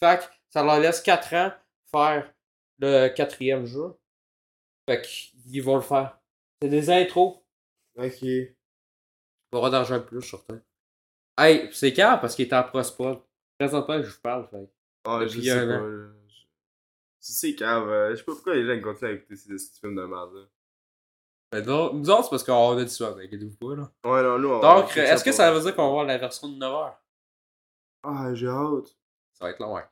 Fait 0.00 0.18
que 0.18 0.24
ça 0.50 0.62
leur 0.62 0.80
laisse 0.80 1.00
4 1.00 1.34
ans 1.34 1.52
faire 1.90 2.32
le 2.78 3.08
quatrième 3.08 3.64
jeu. 3.64 3.94
Fait 4.88 5.00
qu'ils 5.02 5.62
vont 5.62 5.76
le 5.76 5.82
faire. 5.82 6.18
C'est 6.60 6.68
des 6.68 6.90
intros. 6.90 7.38
Ok. 7.96 8.22
Il 8.22 8.54
va 9.52 9.70
d'argent 9.70 10.00
plus, 10.00 10.22
certain. 10.22 10.60
Hey, 11.38 11.68
c'est 11.72 11.92
calme 11.92 12.20
parce 12.20 12.34
qu'il 12.34 12.46
est 12.46 12.54
en 12.54 12.62
prospod. 12.64 13.20
Présentement, 13.58 14.02
je 14.02 14.08
vous 14.08 14.20
parle, 14.20 14.48
fait. 14.48 14.68
Ah, 15.04 15.20
je 15.26 15.40
sais 15.40 15.54
pas. 15.54 15.64
là. 15.64 16.08
Je- 16.28 16.42
C'est 17.20 17.54
cave. 17.54 17.88
euh, 17.88 18.10
Je 18.10 18.16
sais 18.16 18.24
pas 18.24 18.32
pourquoi 18.32 18.54
les 18.54 18.64
gens 18.66 18.80
continuent 18.82 19.10
à 19.10 19.12
écouter 19.14 19.36
ces 19.36 19.56
films 19.80 19.94
de 19.96 20.04
merde. 20.04 20.34
là. 20.34 20.42
Ben, 21.52 21.64
nous, 21.66 21.98
nous 21.98 22.10
autres, 22.10 22.24
c'est 22.24 22.30
parce 22.30 22.44
qu'on 22.44 22.76
a 22.78 22.82
du 22.82 22.88
soir, 22.90 23.16
inquiétez-vous 23.16 23.56
pas, 23.56 23.76
là. 23.76 23.90
Ouais, 24.04 24.22
non, 24.22 24.38
nous, 24.38 24.48
on- 24.48 24.60
Donc, 24.60 24.84
on 24.84 24.86
fait 24.86 25.00
est-ce 25.04 25.22
que 25.22 25.32
ça 25.32 25.52
veut 25.52 25.60
dire 25.60 25.76
qu'on 25.76 25.84
va 25.86 25.90
voir 25.90 26.04
la 26.06 26.16
version 26.18 26.48
de 26.48 26.56
9h? 26.56 26.94
Ah, 28.04 28.34
j'ai 28.34 28.48
hâte. 28.48 28.96
Ça 29.34 29.44
va 29.44 29.50
être 29.50 29.60
long, 29.60 29.76
hein. 29.76 29.84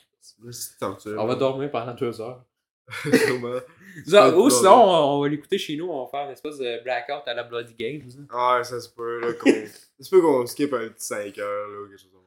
Torture. 0.80 1.16
On 1.18 1.26
va 1.26 1.34
dormir 1.34 1.70
pendant 1.70 1.94
2 1.94 2.20
heures. 2.20 2.44
Genre, 4.06 4.36
ou 4.38 4.50
sinon, 4.50 4.72
on, 4.84 5.16
on 5.16 5.20
va 5.22 5.28
l'écouter 5.28 5.58
chez 5.58 5.76
nous, 5.76 5.86
on 5.88 6.04
va 6.04 6.10
faire 6.10 6.24
une 6.26 6.32
espèce 6.32 6.58
de 6.58 6.82
blackout 6.82 7.26
à 7.26 7.34
la 7.34 7.42
Bloody 7.44 7.74
Games. 7.74 8.08
Ah, 8.30 8.60
ça 8.64 8.80
se 8.80 8.88
peut, 8.88 9.20
là. 9.20 9.32
qu'on- 9.34 9.50
Ça 10.00 10.04
se 10.04 10.10
peut 10.10 10.20
qu'on 10.22 10.46
skip 10.46 10.72
un 10.72 10.88
petit 10.88 11.04
5 11.04 11.36
heures, 11.38 11.68
là, 11.68 11.82
ou 11.82 11.88
quelque 11.88 12.00
chose 12.00 12.10
comme 12.12 12.19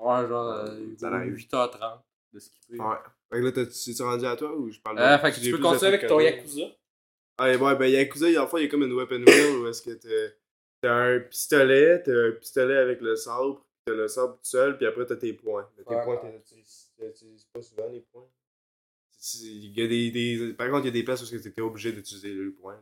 Ouais, 0.00 0.26
genre, 0.28 0.50
euh, 0.52 0.78
Ça 0.98 1.08
arrive. 1.08 1.34
8h30 1.34 2.02
de 2.32 2.38
skipper. 2.38 2.78
Ouais. 2.78 2.96
Fait 3.32 3.38
que 3.40 3.44
là, 3.44 3.52
t'as- 3.52 3.66
tu 3.66 3.94
t'es 3.94 4.02
rendu 4.02 4.24
à 4.26 4.36
toi 4.36 4.56
ou 4.56 4.70
je 4.70 4.80
parle 4.80 4.96
de- 4.96 5.02
Euh, 5.02 5.18
fait 5.18 5.30
que 5.32 5.40
tu 5.40 5.50
peux 5.52 5.58
continuer 5.58 5.88
avec 5.94 6.06
ton? 6.06 6.20
Yakuza. 6.20 6.62
Ah, 7.38 7.50
ouais, 7.56 7.76
ben 7.76 7.86
Yakuza, 7.86 8.28
il 8.28 8.34
y 8.34 8.36
a 8.36 8.46
fois, 8.46 8.60
il 8.60 8.64
y 8.64 8.66
a 8.66 8.70
comme 8.70 8.82
une 8.82 8.92
weapon 8.92 9.22
wheel 9.26 9.56
où 9.58 9.66
est-ce 9.68 9.82
que 9.82 9.90
t'as 9.92 10.34
t'as 10.82 10.94
un 10.94 11.20
pistolet, 11.20 12.02
t'as 12.02 12.12
un 12.28 12.32
pistolet 12.32 12.76
avec 12.78 13.00
le 13.02 13.14
sabre, 13.14 13.62
t'as 13.84 13.92
le 13.92 14.08
sabre 14.08 14.34
tout 14.34 14.38
seul, 14.44 14.76
puis 14.78 14.86
après 14.86 15.04
t'as 15.06 15.16
tes 15.16 15.32
points. 15.34 15.68
Mais 15.76 15.84
tes 15.84 15.94
Ouais. 15.94 16.04
points, 16.04 16.16
t'utilises 16.16 16.90
t'utilises 16.98 17.44
pas 17.52 17.60
souvent 17.62 17.88
les 17.92 18.00
points. 18.00 18.26
C'est- 19.18 19.44
Il 19.46 19.78
y 19.78 19.82
a 19.82 19.86
des, 19.86 20.10
des- 20.10 20.54
par 20.54 20.68
contre, 20.70 20.84
il 20.84 20.86
y 20.86 20.88
a 20.88 20.92
des 20.92 21.02
places 21.02 21.22
où 21.22 21.26
tu 21.26 21.40
t'es 21.52 21.60
obligé 21.60 21.92
d'utiliser 21.92 22.32
le 22.32 22.52
point. 22.52 22.74
là. 22.74 22.80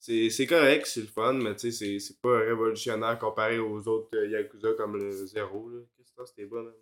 C'est 0.00 0.46
correct, 0.46 0.86
c'est 0.86 1.00
le 1.00 1.06
fun, 1.08 1.32
mais 1.34 1.54
tu 1.56 1.72
sais, 1.72 1.98
c'est- 1.98 2.20
pas 2.20 2.38
révolutionnaire 2.38 3.18
comparé 3.18 3.58
aux 3.58 3.86
autres 3.88 4.08
euh, 4.16 4.26
Yakuza 4.28 4.72
comme 4.74 4.96
le 4.96 5.10
0. 5.26 5.70
là. 5.70 5.80
Qu'est-ce 5.96 6.12
que 6.12 6.24
c'était 6.26 6.46
bon? 6.46 6.72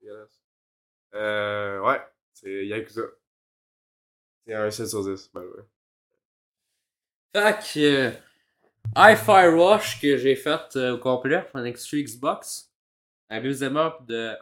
Dégueulasse. 0.00 0.40
Euh, 1.14 1.80
ouais, 1.80 2.00
c'est 2.34 2.66
Yakuza. 2.66 3.02
C'est 4.46 4.54
un 4.54 4.70
7 4.70 4.86
sur 4.88 5.02
10, 5.04 5.30
by 5.34 5.40
the 5.40 5.56
way. 5.56 5.62
Fait 7.34 7.58
que 7.74 7.80
euh, 7.80 8.10
Hi-Fi 8.96 9.46
Rush 9.48 10.00
que 10.00 10.16
j'ai 10.16 10.36
fait 10.36 10.76
au 10.76 10.98
complet 10.98 11.46
en 11.54 11.64
extra 11.64 11.96
Xbox. 11.98 12.70
Un 13.30 13.40
deuxième 13.42 13.76
up 13.76 14.02
de 14.06 14.34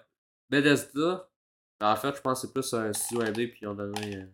Bethesda. 0.51 1.29
En 1.81 1.97
fait, 1.97 2.17
je 2.17 2.21
pense 2.21 2.41
que 2.43 2.47
c'est 2.47 2.53
plus 2.53 2.75
un 2.75 2.93
studio 2.93 3.23
indé 3.25 3.49
puis 3.49 3.61
ils 3.63 3.69
ont 3.69 3.75
donné 3.75 4.27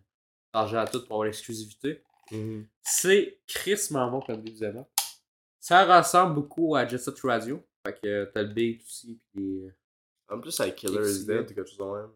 l'argent 0.53 0.77
à 0.79 0.87
tout 0.87 0.99
pour 1.05 1.13
avoir 1.15 1.25
l'exclusivité. 1.25 2.03
Mhm. 2.31 2.67
C'est 2.81 3.39
crissement 3.47 4.09
bon 4.09 4.21
comme 4.21 4.43
up. 4.43 4.87
Ça 5.59 5.97
ressemble 5.99 6.35
beaucoup 6.35 6.75
à 6.75 6.87
Jet 6.87 6.97
Set 6.97 7.19
Radio. 7.21 7.63
Fait 7.85 7.93
que 7.93 8.07
euh, 8.07 8.25
t'as 8.33 8.41
le 8.43 8.53
beat 8.53 8.81
aussi. 8.83 9.19
Puis... 9.33 9.61
euh, 9.65 9.69
En 10.29 10.39
plus, 10.39 10.57
avec 10.59 10.75
Killer 10.75 11.09
is 11.09 11.25
Dead, 11.25 11.47
quelque 11.53 11.65
chose 11.65 11.77
de 11.77 11.83
même. 11.83 12.09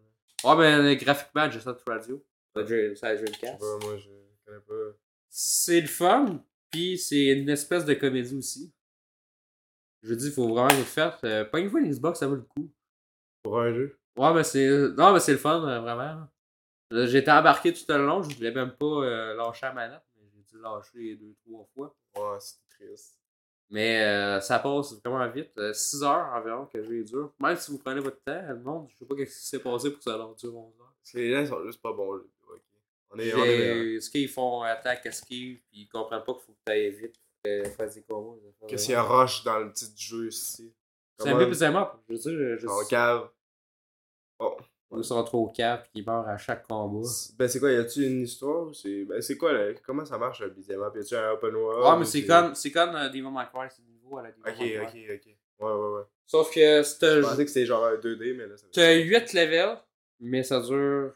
Ouais, 0.44 0.56
mais 0.56 0.92
euh, 0.92 0.94
graphiquement, 0.96 1.50
Jet 1.50 1.60
Set 1.60 1.76
Radio. 1.86 2.24
Pas, 3.58 3.78
moi, 3.86 3.96
je 3.98 4.08
connais 4.44 4.60
pas. 4.60 4.96
C'est 5.28 5.80
le 5.80 5.86
fun. 5.86 6.44
Puis 6.70 6.98
c'est 6.98 7.26
une 7.26 7.48
espèce 7.48 7.84
de 7.84 7.94
comédie 7.94 8.34
aussi. 8.36 8.72
Je 10.02 10.14
dis, 10.14 10.26
il 10.26 10.32
faut 10.32 10.48
vraiment 10.48 10.68
les 10.68 10.84
faire. 10.84 11.18
Euh, 11.24 11.44
Pognez-vous 11.44 11.78
une 11.78 11.90
Xbox, 11.90 12.18
ça 12.18 12.26
vaut 12.28 12.36
le 12.36 12.42
coup. 12.42 12.70
Pour 13.42 13.60
un 13.60 13.72
jeu. 13.72 13.98
Ouais, 14.16 14.34
mais 14.34 14.44
c'est. 14.44 14.68
Non, 14.96 15.12
mais 15.12 15.20
c'est 15.20 15.32
le 15.32 15.38
fun, 15.38 15.66
euh, 15.66 15.80
vraiment. 15.80 16.28
Euh, 16.92 17.06
J'étais 17.06 17.30
embarqué 17.30 17.72
tout 17.72 17.84
le 17.88 18.04
long, 18.06 18.22
je 18.22 18.34
voulais 18.36 18.52
même 18.52 18.72
pas 18.72 18.86
euh, 18.86 19.34
lâcher 19.34 19.66
la 19.66 19.72
manette, 19.72 20.02
mais 20.16 20.26
j'ai 20.34 20.42
dû 20.42 20.62
lâcher 20.62 21.16
deux, 21.16 21.34
trois 21.44 21.66
fois. 21.74 21.94
Ouais, 22.16 22.38
c'est 22.40 22.56
triste. 22.70 23.18
Mais 23.70 24.02
euh, 24.02 24.40
ça 24.40 24.58
passe 24.58 24.94
vraiment 25.04 25.28
vite. 25.30 25.52
6 25.74 26.02
heures 26.02 26.32
environ 26.34 26.64
que 26.66 26.82
j'ai 26.82 27.04
dur. 27.04 27.34
Même 27.38 27.56
si 27.56 27.70
vous 27.70 27.78
prenez 27.78 28.00
votre 28.00 28.18
temps, 28.24 28.40
le 28.48 28.58
monde, 28.60 28.88
je 28.90 28.96
sais 28.96 29.04
pas 29.04 29.14
ce 29.18 29.22
qui 29.24 29.30
s'est 29.30 29.58
passé 29.58 29.90
pour 29.90 29.98
que 29.98 30.04
ça 30.04 30.16
leur 30.16 30.34
dure 30.34 30.56
11 30.56 30.72
heures. 30.80 30.94
Les 31.14 31.30
gens 31.34 31.46
sont 31.56 31.64
juste 31.66 31.82
pas 31.82 31.92
bons, 31.92 32.14
là. 32.14 32.22
Ok. 32.50 32.60
On 33.10 33.18
est, 33.18 33.34
on 33.34 33.44
est 33.44 33.46
meilleurs. 33.58 33.76
J'ai- 33.84 34.00
Ce 34.00 34.10
qu'ils 34.10 34.28
font 34.28 34.62
attaque, 34.62 35.04
esquive, 35.04 35.60
puis 35.70 35.82
ils 35.82 35.88
comprennent 35.88 36.24
pas 36.24 36.32
qu'il 36.32 36.42
faut 36.44 36.52
que 36.52 36.58
tu 36.66 36.72
ailles 36.72 36.90
vite, 36.92 37.14
que 37.44 37.64
tu 37.64 37.70
fasses 37.72 37.94
des 37.94 38.04
Qu'est-ce 38.66 38.84
qu'il 38.86 38.92
y 38.92 38.96
a 38.96 39.02
rush 39.02 39.44
dans 39.44 39.58
le 39.58 39.66
du 39.70 39.74
jeu 39.96 40.28
ici? 40.28 40.72
C'est 41.18 41.28
un 41.28 41.36
peu 41.36 41.46
plus 41.46 41.62
aimable. 41.62 41.90
Je 42.08 42.14
veux 42.14 42.18
dire, 42.18 42.58
je 42.58 42.88
cave. 42.88 43.28
Bon. 44.38 44.56
Ils 44.96 45.04
sont 45.04 45.22
trop 45.24 45.44
au 45.44 45.48
cap, 45.52 45.82
puis 45.82 46.00
ils 46.00 46.06
meurent 46.06 46.26
à 46.26 46.38
chaque 46.38 46.66
combat. 46.66 47.06
Ben, 47.38 47.46
c'est 47.46 47.60
quoi, 47.60 47.70
y 47.70 47.76
a-tu 47.76 48.06
une 48.06 48.22
histoire 48.22 48.74
c'est. 48.74 49.04
Ben, 49.04 49.20
c'est 49.20 49.36
quoi, 49.36 49.52
là? 49.52 49.74
Comment 49.84 50.04
ça 50.06 50.16
marche, 50.16 50.40
le 50.40 50.48
beat'em 50.50 50.80
up? 50.82 50.94
Y 50.96 51.00
a-tu 51.00 51.14
un 51.14 51.30
open 51.32 51.54
world? 51.56 51.84
Ouais, 51.84 51.92
ou 51.94 51.98
mais 51.98 52.04
c'est 52.06 52.24
comme, 52.24 52.54
c'est 52.54 52.70
comme 52.72 52.96
euh, 52.96 53.08
Devil 53.08 53.22
May 53.30 53.44
Cry, 53.52 53.68
c'est 53.70 53.82
le 53.82 53.88
niveau 53.92 54.16
à 54.18 54.22
la 54.22 54.30
Devil 54.30 54.42
Ok, 54.48 54.54
Cry. 54.56 55.10
ok, 55.10 55.20
ok. 55.26 55.36
Ouais, 55.60 55.72
ouais, 55.72 55.96
ouais. 55.98 56.02
Sauf 56.26 56.50
que 56.54 56.82
c'est 56.82 57.16
Je 57.16 57.20
pensais 57.20 57.44
que 57.44 57.50
c'était 57.50 57.66
genre 57.66 57.84
un 57.84 57.96
2D, 57.96 58.34
mais 58.36 58.46
là, 58.46 58.56
ça 58.56 58.66
T'as 58.72 58.94
8 58.94 59.32
levels, 59.34 59.76
mais 60.20 60.42
ça 60.42 60.60
dure. 60.60 61.12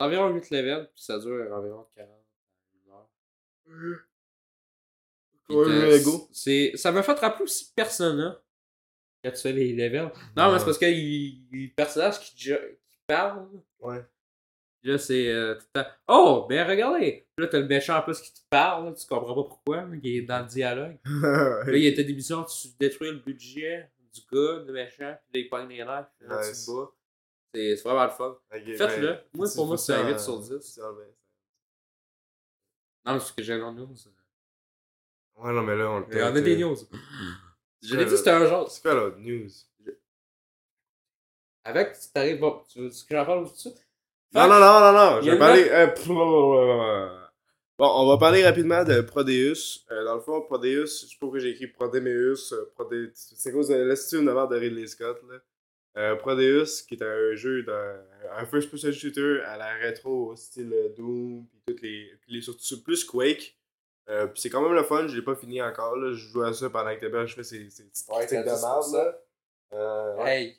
Environ 0.00 0.28
8 0.30 0.50
levels, 0.50 0.88
puis 0.94 1.04
ça 1.04 1.18
dure 1.18 1.52
environ 1.52 1.86
40 1.94 2.10
heures. 2.90 3.08
Puis 5.46 5.56
Ouais, 5.56 6.00
t'as- 6.00 6.26
c'est- 6.32 6.72
Ça 6.76 6.92
m'a 6.92 7.02
fait 7.02 7.12
rappeler 7.18 7.44
aussi 7.44 7.72
Persona. 7.74 8.40
Quand 9.24 9.30
tu 9.30 9.36
fais 9.40 9.52
les 9.52 9.72
levels. 9.72 10.10
Non, 10.36 10.52
mais 10.52 10.58
c'est 10.58 10.64
parce 10.64 10.78
que 10.78 10.86
il- 10.86 11.46
il- 11.52 11.68
le 11.68 11.74
personnage 11.74 12.18
qui, 12.20 12.34
qui 12.34 12.52
parle, 13.06 13.46
Ouais. 13.80 14.04
là, 14.82 14.98
c'est 14.98 15.28
euh. 15.28 15.54
Oh, 16.08 16.46
ben 16.48 16.66
regardez! 16.68 17.26
Là, 17.38 17.46
t'as 17.46 17.60
le 17.60 17.66
méchant 17.66 17.96
en 17.98 18.02
plus 18.02 18.20
qui 18.20 18.32
te 18.34 18.40
parle, 18.50 18.86
là, 18.86 18.92
tu 18.92 19.06
comprends 19.06 19.34
pas 19.34 19.48
pourquoi, 19.48 19.82
mais 19.86 19.98
il 20.02 20.16
est 20.18 20.22
dans 20.22 20.40
le 20.40 20.46
dialogue. 20.48 20.98
Là, 21.04 21.76
il 21.76 21.84
y 21.84 21.88
a 21.88 22.02
des 22.02 22.12
missions, 22.12 22.44
tu 22.44 22.68
détruis 22.80 23.10
le 23.12 23.18
budget 23.18 23.90
du 24.12 24.20
gars, 24.32 24.58
du 24.64 24.72
méchant, 24.72 25.16
puis 25.30 25.40
là, 25.40 25.46
il 25.46 25.48
pogne 25.48 25.68
les 25.68 25.78
nerfs, 25.84 26.08
puis 26.18 26.28
là, 26.28 26.40
tu 26.42 26.70
bats. 26.72 26.90
C'est 27.54 27.74
vraiment 27.84 28.04
le 28.04 28.10
fun. 28.10 28.36
Ok, 28.54 28.76
Faites-le. 28.76 29.06
ben, 29.08 29.20
Moi, 29.34 29.46
pour 29.54 29.66
moi, 29.66 29.76
c'est 29.78 29.92
un 29.94 30.02
ça, 30.02 30.08
8 30.08 30.18
sur 30.20 30.34
euh, 30.54 30.58
10. 30.58 30.62
ça, 30.66 30.82
ben, 30.92 31.06
Non, 33.04 33.12
mais 33.14 33.20
c'est 33.20 33.26
ce 33.26 33.32
que 33.34 33.42
j'ai 33.42 33.58
dans 33.58 33.72
news. 33.72 33.88
Ouais, 35.36 35.52
non, 35.52 35.62
mais 35.62 35.76
là, 35.76 35.90
on 35.90 36.00
le 36.00 36.06
Il 36.10 36.18
y 36.18 36.22
en 36.22 36.34
a 36.34 36.40
des 36.40 36.56
news. 36.56 36.76
Je 37.82 37.96
l'ai 37.96 38.04
dit, 38.04 38.16
c'était 38.16 38.30
un 38.30 38.46
genre. 38.46 38.70
C'est 38.70 38.82
quoi 38.82 38.94
l'autre 38.94 39.18
news? 39.18 39.48
Avec, 41.64 41.92
tu 41.92 42.08
t'arrives. 42.12 42.40
Bon, 42.40 42.62
tu 42.72 42.80
veux 42.80 42.88
que 42.88 42.94
j'en 43.10 43.24
parle 43.24 43.46
tout 43.46 43.52
de 43.54 43.58
suite? 43.58 43.86
Non, 44.34 44.48
non, 44.48 44.58
non, 44.58 44.80
non, 44.80 44.92
non, 44.92 45.20
je 45.22 45.30
vais 45.30 45.38
parler. 45.38 45.68
euh, 45.70 45.86
Bon, 47.78 47.88
on 47.88 48.06
va 48.08 48.18
parler 48.18 48.44
rapidement 48.44 48.84
de 48.84 49.00
Prodeus. 49.00 49.84
Euh, 49.90 50.04
dans 50.04 50.14
le 50.14 50.20
fond, 50.20 50.40
Prodeus, 50.42 50.86
je 50.86 50.86
sais 50.86 51.06
pas 51.14 51.20
pourquoi 51.20 51.38
j'ai 51.40 51.50
écrit 51.50 51.66
Prodeus. 51.66 52.52
euh, 52.52 52.70
Prode- 52.76 53.10
C'est 53.14 53.50
cause 53.52 53.68
de 53.68 53.74
l'estime 53.76 54.24
de 54.24 54.32
merde 54.32 54.52
de 54.52 54.58
Ridley 54.58 54.86
Scott. 54.86 55.20
Là. 55.28 55.38
Euh, 55.98 56.16
Prodeus, 56.16 56.82
qui 56.86 56.94
est 56.94 57.02
un 57.02 57.34
jeu, 57.34 57.62
d'un 57.64 58.00
un 58.36 58.46
first 58.46 58.70
person 58.70 58.92
shooter 58.92 59.40
à 59.44 59.56
la 59.56 59.74
rétro, 59.74 60.34
style 60.36 60.92
Doom, 60.96 61.44
puis 61.50 61.60
toutes 61.66 61.82
les. 61.82 62.12
Puis 62.20 62.32
les 62.34 62.40
surtout 62.40 62.82
plus 62.82 63.04
Quake. 63.04 63.56
Euh, 64.08 64.26
puis 64.26 64.40
c'est 64.40 64.50
quand 64.50 64.60
même 64.62 64.74
le 64.74 64.82
fun, 64.82 65.06
je 65.06 65.14
l'ai 65.16 65.22
pas 65.22 65.36
fini 65.36 65.62
encore. 65.62 65.96
Là. 65.96 66.12
Je 66.12 66.28
joue 66.28 66.42
à 66.42 66.52
ça 66.52 66.68
pendant 66.70 66.94
que 66.94 67.00
Tébert, 67.00 67.26
je 67.26 67.34
fais 67.34 67.44
ces, 67.44 67.70
ces 67.70 67.84
petites 67.84 68.08
Ouais, 68.08 68.26
critiques 68.26 68.40
de 68.40 68.50
merde. 68.50 68.92
là. 68.92 69.18
Euh, 69.74 70.16
ouais, 70.16 70.42
Hey, 70.42 70.58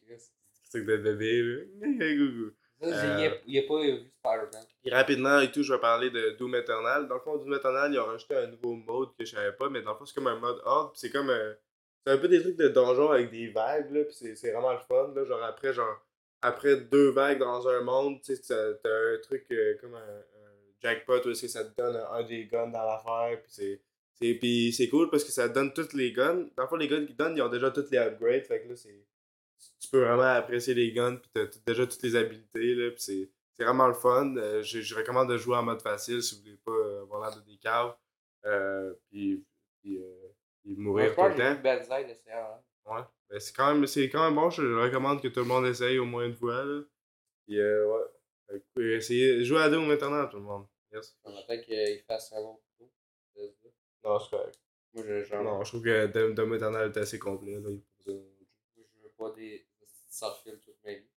critiques 0.63 0.85
de 0.88 0.97
bébé. 0.97 1.41
Là. 1.41 1.62
Hey, 2.81 2.91
j'ai- 2.91 2.97
Euh, 2.97 3.15
il 3.19 3.25
a- 3.27 3.38
il 3.47 3.59
a 3.59 3.62
pas 3.67 3.79
vu 3.81 4.12
Spider-Man. 4.19 4.65
Puis 4.81 4.91
rapidement 4.91 5.39
et 5.39 5.50
tout, 5.51 5.63
je 5.63 5.73
vais 5.73 5.79
parler 5.79 6.09
de 6.09 6.31
Doom 6.38 6.55
Eternal. 6.55 7.07
Dans 7.07 7.15
le 7.15 7.21
fond, 7.21 7.38
Doom 7.38 7.53
Eternal, 7.53 7.93
ils 7.93 8.00
ont 8.00 8.05
rajouté 8.05 8.35
un 8.35 8.47
nouveau 8.47 8.73
mode 8.73 9.09
que 9.17 9.23
je 9.23 9.31
savais 9.35 9.53
pas, 9.53 9.69
mais 9.69 9.81
dans 9.81 9.91
le 9.91 9.97
fond, 9.97 10.05
c'est 10.05 10.15
comme 10.15 10.27
un 10.27 10.38
mode 10.39 10.59
hard. 10.65 10.91
Puis 10.91 11.00
c'est 11.00 11.09
comme. 11.09 11.29
euh, 11.29 11.53
c'est 12.05 12.12
un 12.12 12.17
peu 12.17 12.27
des 12.27 12.41
trucs 12.41 12.57
de 12.57 12.67
donjon 12.67 13.09
avec 13.12 13.31
des 13.31 13.47
vagues, 13.51 13.89
là. 13.91 14.03
Puis 14.03 14.13
c'est, 14.15 14.35
c'est 14.35 14.51
vraiment 14.51 14.73
le 14.73 14.79
fun, 14.79 15.13
là. 15.15 15.23
Genre 15.23 15.41
après, 15.43 15.71
genre. 15.73 15.97
Après 16.41 16.75
deux 16.75 17.12
vagues 17.12 17.39
dans 17.39 17.65
un 17.69 17.79
monde, 17.81 18.19
tu 18.21 18.35
sais, 18.35 18.41
t'as, 18.45 18.73
t'as 18.73 18.89
un 19.13 19.17
truc 19.21 19.45
euh, 19.51 19.77
comme 19.79 19.95
un 19.95 20.23
jackpot 20.83 21.25
où 21.25 21.29
est-ce 21.29 21.43
que 21.43 21.47
ça 21.47 21.63
te 21.63 21.75
donne 21.79 21.95
un, 22.11 22.23
des 22.23 22.45
guns 22.45 22.67
dans 22.67 22.83
l'affaire. 22.83 23.41
Puis 23.41 23.51
c'est. 23.51 23.81
c'est 24.13 24.33
puis 24.35 24.73
c'est 24.73 24.89
cool 24.89 25.09
parce 25.09 25.23
que 25.23 25.31
ça 25.31 25.47
donne 25.47 25.73
tous 25.73 25.93
les 25.93 26.11
guns. 26.11 26.47
Fond, 26.69 26.75
les 26.75 26.87
guns 26.87 27.05
qu'ils 27.05 27.15
donnent, 27.15 27.37
ils 27.37 27.41
ont 27.41 27.49
déjà 27.49 27.71
tous 27.71 27.89
les 27.91 27.97
upgrades. 27.97 28.45
Fait 28.45 28.61
que 28.61 28.69
là, 28.69 28.75
c'est. 28.75 29.05
Tu 29.79 29.89
peux 29.89 30.01
vraiment 30.01 30.23
apprécier 30.23 30.73
les 30.73 30.91
guns, 30.91 31.15
puis 31.15 31.29
t'as, 31.33 31.45
déjà 31.65 31.87
toutes 31.87 32.03
les 32.03 32.15
habilités, 32.15 32.75
là. 32.75 32.91
Puis 32.91 33.01
c'est. 33.01 33.29
C'est 33.55 33.65
vraiment 33.65 33.87
le 33.87 33.93
fun. 33.93 34.35
Euh, 34.35 34.63
je, 34.63 34.81
je 34.81 34.95
recommande 34.95 35.29
de 35.29 35.37
jouer 35.37 35.55
en 35.55 35.61
mode 35.61 35.79
facile 35.79 36.23
si 36.23 36.33
vous 36.33 36.41
voulez 36.41 36.57
pas 36.65 36.71
euh, 36.71 37.03
avoir 37.03 37.21
l'air 37.21 37.39
de 37.39 37.45
des 37.45 37.57
caves. 37.57 37.93
Euh, 38.45 38.93
puis, 39.09 39.45
puis, 39.81 39.97
euh, 39.97 40.33
puis 40.63 40.75
mourir 40.75 41.11
je 41.11 41.15
tout 41.15 41.21
le 41.21 41.35
temps. 41.35 41.61
CR. 41.61 42.91
Ouais. 42.91 43.01
Ben, 43.29 43.39
c'est 43.39 43.55
quand 43.55 43.73
même 43.73 43.87
c'est 43.87 44.09
quand 44.09 44.25
même 44.25 44.35
bon, 44.35 44.49
je 44.49 44.61
recommande 44.61 45.21
que 45.21 45.27
tout 45.27 45.39
le 45.39 45.45
monde 45.45 45.65
essaye 45.65 45.97
au 45.99 46.05
moins 46.05 46.25
une 46.25 46.35
fois. 46.35 46.63
Là. 46.63 46.81
Puis 47.45 47.59
euh, 47.59 47.87
ouais. 47.87 48.03
Fait 48.49 48.63
que, 48.75 48.81
essayez, 48.81 49.45
jouez 49.45 49.61
à 49.61 49.69
Doom 49.69 49.87
maintenant 49.87 50.27
tout 50.27 50.37
le 50.37 50.43
monde. 50.43 50.65
Yes. 50.93 51.17
On 51.23 51.35
attend 51.35 51.57
qu'il 51.59 52.03
fasse 52.07 52.31
un 52.33 52.41
autre 52.41 52.62
tour. 52.77 52.89
Non, 54.03 54.19
c'est 54.19 54.29
correct. 54.29 54.59
Moi, 54.93 55.03
je, 55.07 55.23
genre, 55.23 55.43
Non, 55.43 55.63
je 55.63 55.69
trouve 55.71 55.83
que 55.83 56.31
Doom 56.33 56.53
Eternal 56.53 56.91
est 56.91 56.97
assez 56.97 57.17
complet. 57.17 57.53
Là. 57.59 57.69
Je 58.05 58.12
veux 58.12 59.12
pas 59.17 59.31
des 59.31 59.65
Starfield 60.09 60.62
toute 60.62 60.75
ma 60.85 60.93
vie. 60.93 61.07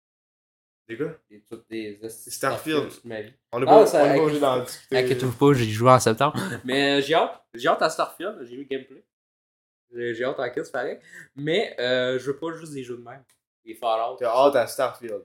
Les 0.89 0.97
gars, 0.97 1.19
Des, 1.29 1.43
toutes 1.43 1.69
des 1.69 1.99
Starfield. 2.09 2.89
toute 2.91 3.05
ma 3.05 3.21
vie. 3.21 3.33
on 3.53 3.61
est 3.61 3.67
Ah, 3.69 3.85
pas, 3.85 4.17
obligé 4.19 4.39
d'en 4.41 4.63
discuter. 4.63 4.97
Inquiétez-vous 4.99 5.37
pas, 5.37 5.53
j'ai 5.53 5.65
joué 5.67 5.91
en 5.91 5.99
septembre. 6.01 6.37
Mais 6.65 6.99
euh, 6.99 7.03
j'ai 7.03 7.15
hâte. 7.15 7.43
J'ai 7.53 7.69
hâte 7.69 7.83
à 7.83 7.91
Starfield. 7.91 8.39
J'ai 8.45 8.57
vu 8.57 8.63
le 8.63 8.69
gameplay. 8.69 9.05
J'ai 9.93 10.15
j'ai 10.15 10.25
hâte 10.25 10.39
à 10.39 10.49
Kiss, 10.51 10.71
pareil. 10.71 10.99
Mais 11.35 11.75
euh, 11.81 12.19
je 12.19 12.31
veux 12.31 12.39
pas 12.39 12.53
juste 12.53 12.73
des 12.73 12.85
jeux 12.85 12.97
de 12.97 13.03
même. 13.03 13.25
Des 13.65 13.75
Fallout. 13.75 14.17
T'as 14.19 14.31
hâte 14.31 14.57
à 14.57 14.67
Starfield. 14.69 15.25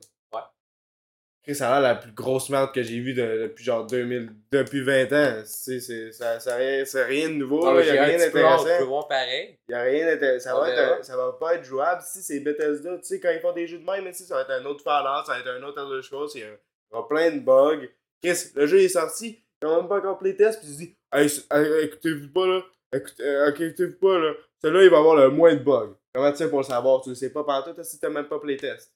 Ça 1.53 1.69
a 1.75 1.81
l'air 1.81 1.89
la 1.89 1.95
plus 1.95 2.11
grosse 2.13 2.49
merde 2.49 2.71
que 2.73 2.83
j'ai 2.83 2.99
vue 2.99 3.13
de- 3.13 3.43
depuis 3.43 3.63
genre 3.63 3.85
2000, 3.85 4.31
depuis 4.51 4.81
20 4.83 5.11
ans. 5.11 5.41
C'est, 5.45 5.79
c'est, 5.79 6.11
ça, 6.11 6.39
ça, 6.39 6.55
rien- 6.55 6.85
c'est 6.85 7.03
rien 7.03 7.29
de 7.29 7.33
nouveau, 7.33 7.65
Ah, 7.65 7.73
là, 7.73 7.79
mais 7.79 7.87
y 7.87 7.89
a 7.97 8.03
rien 8.03 8.17
peu 8.17 8.39
d'intéressant. 8.39 8.85
voir 8.85 9.07
pareil. 9.07 9.57
Y 9.67 9.73
a 9.73 9.81
rien 9.81 10.05
d'intéressant. 10.05 10.49
Ça, 10.51 10.59
va 10.59 10.69
être 10.71 10.99
un- 10.99 11.03
ça 11.03 11.17
va 11.17 11.31
pas 11.39 11.55
être 11.55 11.63
jouable. 11.63 12.01
Si 12.05 12.21
c'est 12.21 12.39
Bethesda, 12.41 12.95
tu 12.97 13.03
sais, 13.03 13.19
quand 13.19 13.31
ils 13.31 13.39
font 13.39 13.53
des 13.53 13.65
jeux 13.67 13.79
de 13.79 13.85
même, 13.85 14.07
ici, 14.07 14.23
ça 14.23 14.35
va 14.35 14.41
être 14.41 14.51
un 14.51 14.65
autre 14.65 14.83
Fallout, 14.83 15.25
ça 15.25 15.33
va 15.33 15.39
être 15.39 15.47
un 15.49 15.63
autre 15.63 16.01
Scrolls, 16.01 16.29
il 16.35 16.41
y 16.41 16.43
il 16.43 16.95
aura 16.95 17.07
plein 17.07 17.31
de 17.31 17.39
bugs. 17.39 17.87
Chris, 18.23 18.51
le 18.55 18.67
jeu 18.67 18.79
est 18.81 18.89
sorti, 18.89 19.43
ils 19.63 19.67
ont 19.67 19.77
même 19.77 19.87
pas 19.89 19.97
encore 19.97 20.19
playtest, 20.19 20.59
puis 20.59 20.67
ils 20.69 20.73
se 20.73 20.77
disent, 20.77 21.47
hey, 21.51 21.85
écoutez-vous 21.85 22.29
pas 22.29 22.45
là, 22.47 22.61
écoutez, 22.93 23.23
euh, 23.23 23.49
écoutez-vous 23.49 23.97
pas 23.99 24.19
là, 24.19 24.33
celui-là 24.61 24.83
il 24.83 24.89
va 24.91 24.97
avoir 24.99 25.15
le 25.15 25.29
moins 25.29 25.53
de 25.55 25.63
bugs. 25.63 25.95
Comment 26.13 26.29
tu 26.31 26.37
sais 26.37 26.49
pour 26.49 26.59
le 26.59 26.65
savoir, 26.65 27.01
tu 27.01 27.09
le 27.09 27.15
sais 27.15 27.31
pas 27.31 27.43
partout, 27.43 27.71
si 27.81 27.99
t'as 27.99 28.09
même 28.09 28.27
pas 28.27 28.37
playtest. 28.39 28.93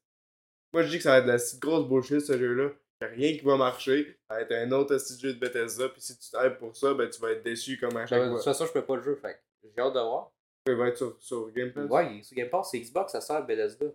Moi 0.76 0.84
je 0.84 0.90
dis 0.90 0.98
que 0.98 1.04
ça 1.04 1.12
va 1.12 1.18
être 1.20 1.26
de 1.26 1.32
la 1.32 1.60
grosse 1.62 1.88
bullshit 1.88 2.20
ce 2.20 2.38
jeu-là. 2.38 2.70
Rien 3.00 3.38
qui 3.38 3.46
va 3.46 3.56
marcher, 3.56 4.20
ça 4.28 4.36
va 4.36 4.42
être 4.42 4.52
un 4.52 4.70
autre 4.74 4.98
jeu 5.18 5.34
de 5.34 5.40
Bethesda, 5.40 5.88
puis 5.88 6.02
si 6.02 6.18
tu 6.18 6.30
t'aides 6.30 6.58
pour 6.58 6.76
ça, 6.76 6.94
ben 6.94 7.10
tu 7.10 7.22
vas 7.22 7.32
être 7.32 7.44
déçu 7.44 7.78
comme 7.78 7.96
à 7.96 8.06
chaque 8.06 8.22
De 8.22 8.34
toute 8.34 8.44
façon, 8.44 8.66
je 8.66 8.74
peux 8.74 8.84
pas 8.84 8.98
le 8.98 9.04
jeu. 9.04 9.16
Fait 9.16 9.42
j'ai 9.64 9.82
hâte 9.82 9.94
de 9.94 10.00
voir. 10.02 10.34
Il 10.68 10.74
va 10.74 10.90
être 10.90 10.98
sur, 10.98 11.16
sur 11.22 11.50
Game 11.54 11.72
Pass. 11.72 11.90
Ouais, 11.90 12.22
sur 12.24 12.36
Game 12.36 12.50
Pass, 12.50 12.72
c'est 12.72 12.80
Xbox, 12.82 13.14
ça 13.14 13.22
sert 13.22 13.38
à 13.38 13.42
Bethesda. 13.44 13.86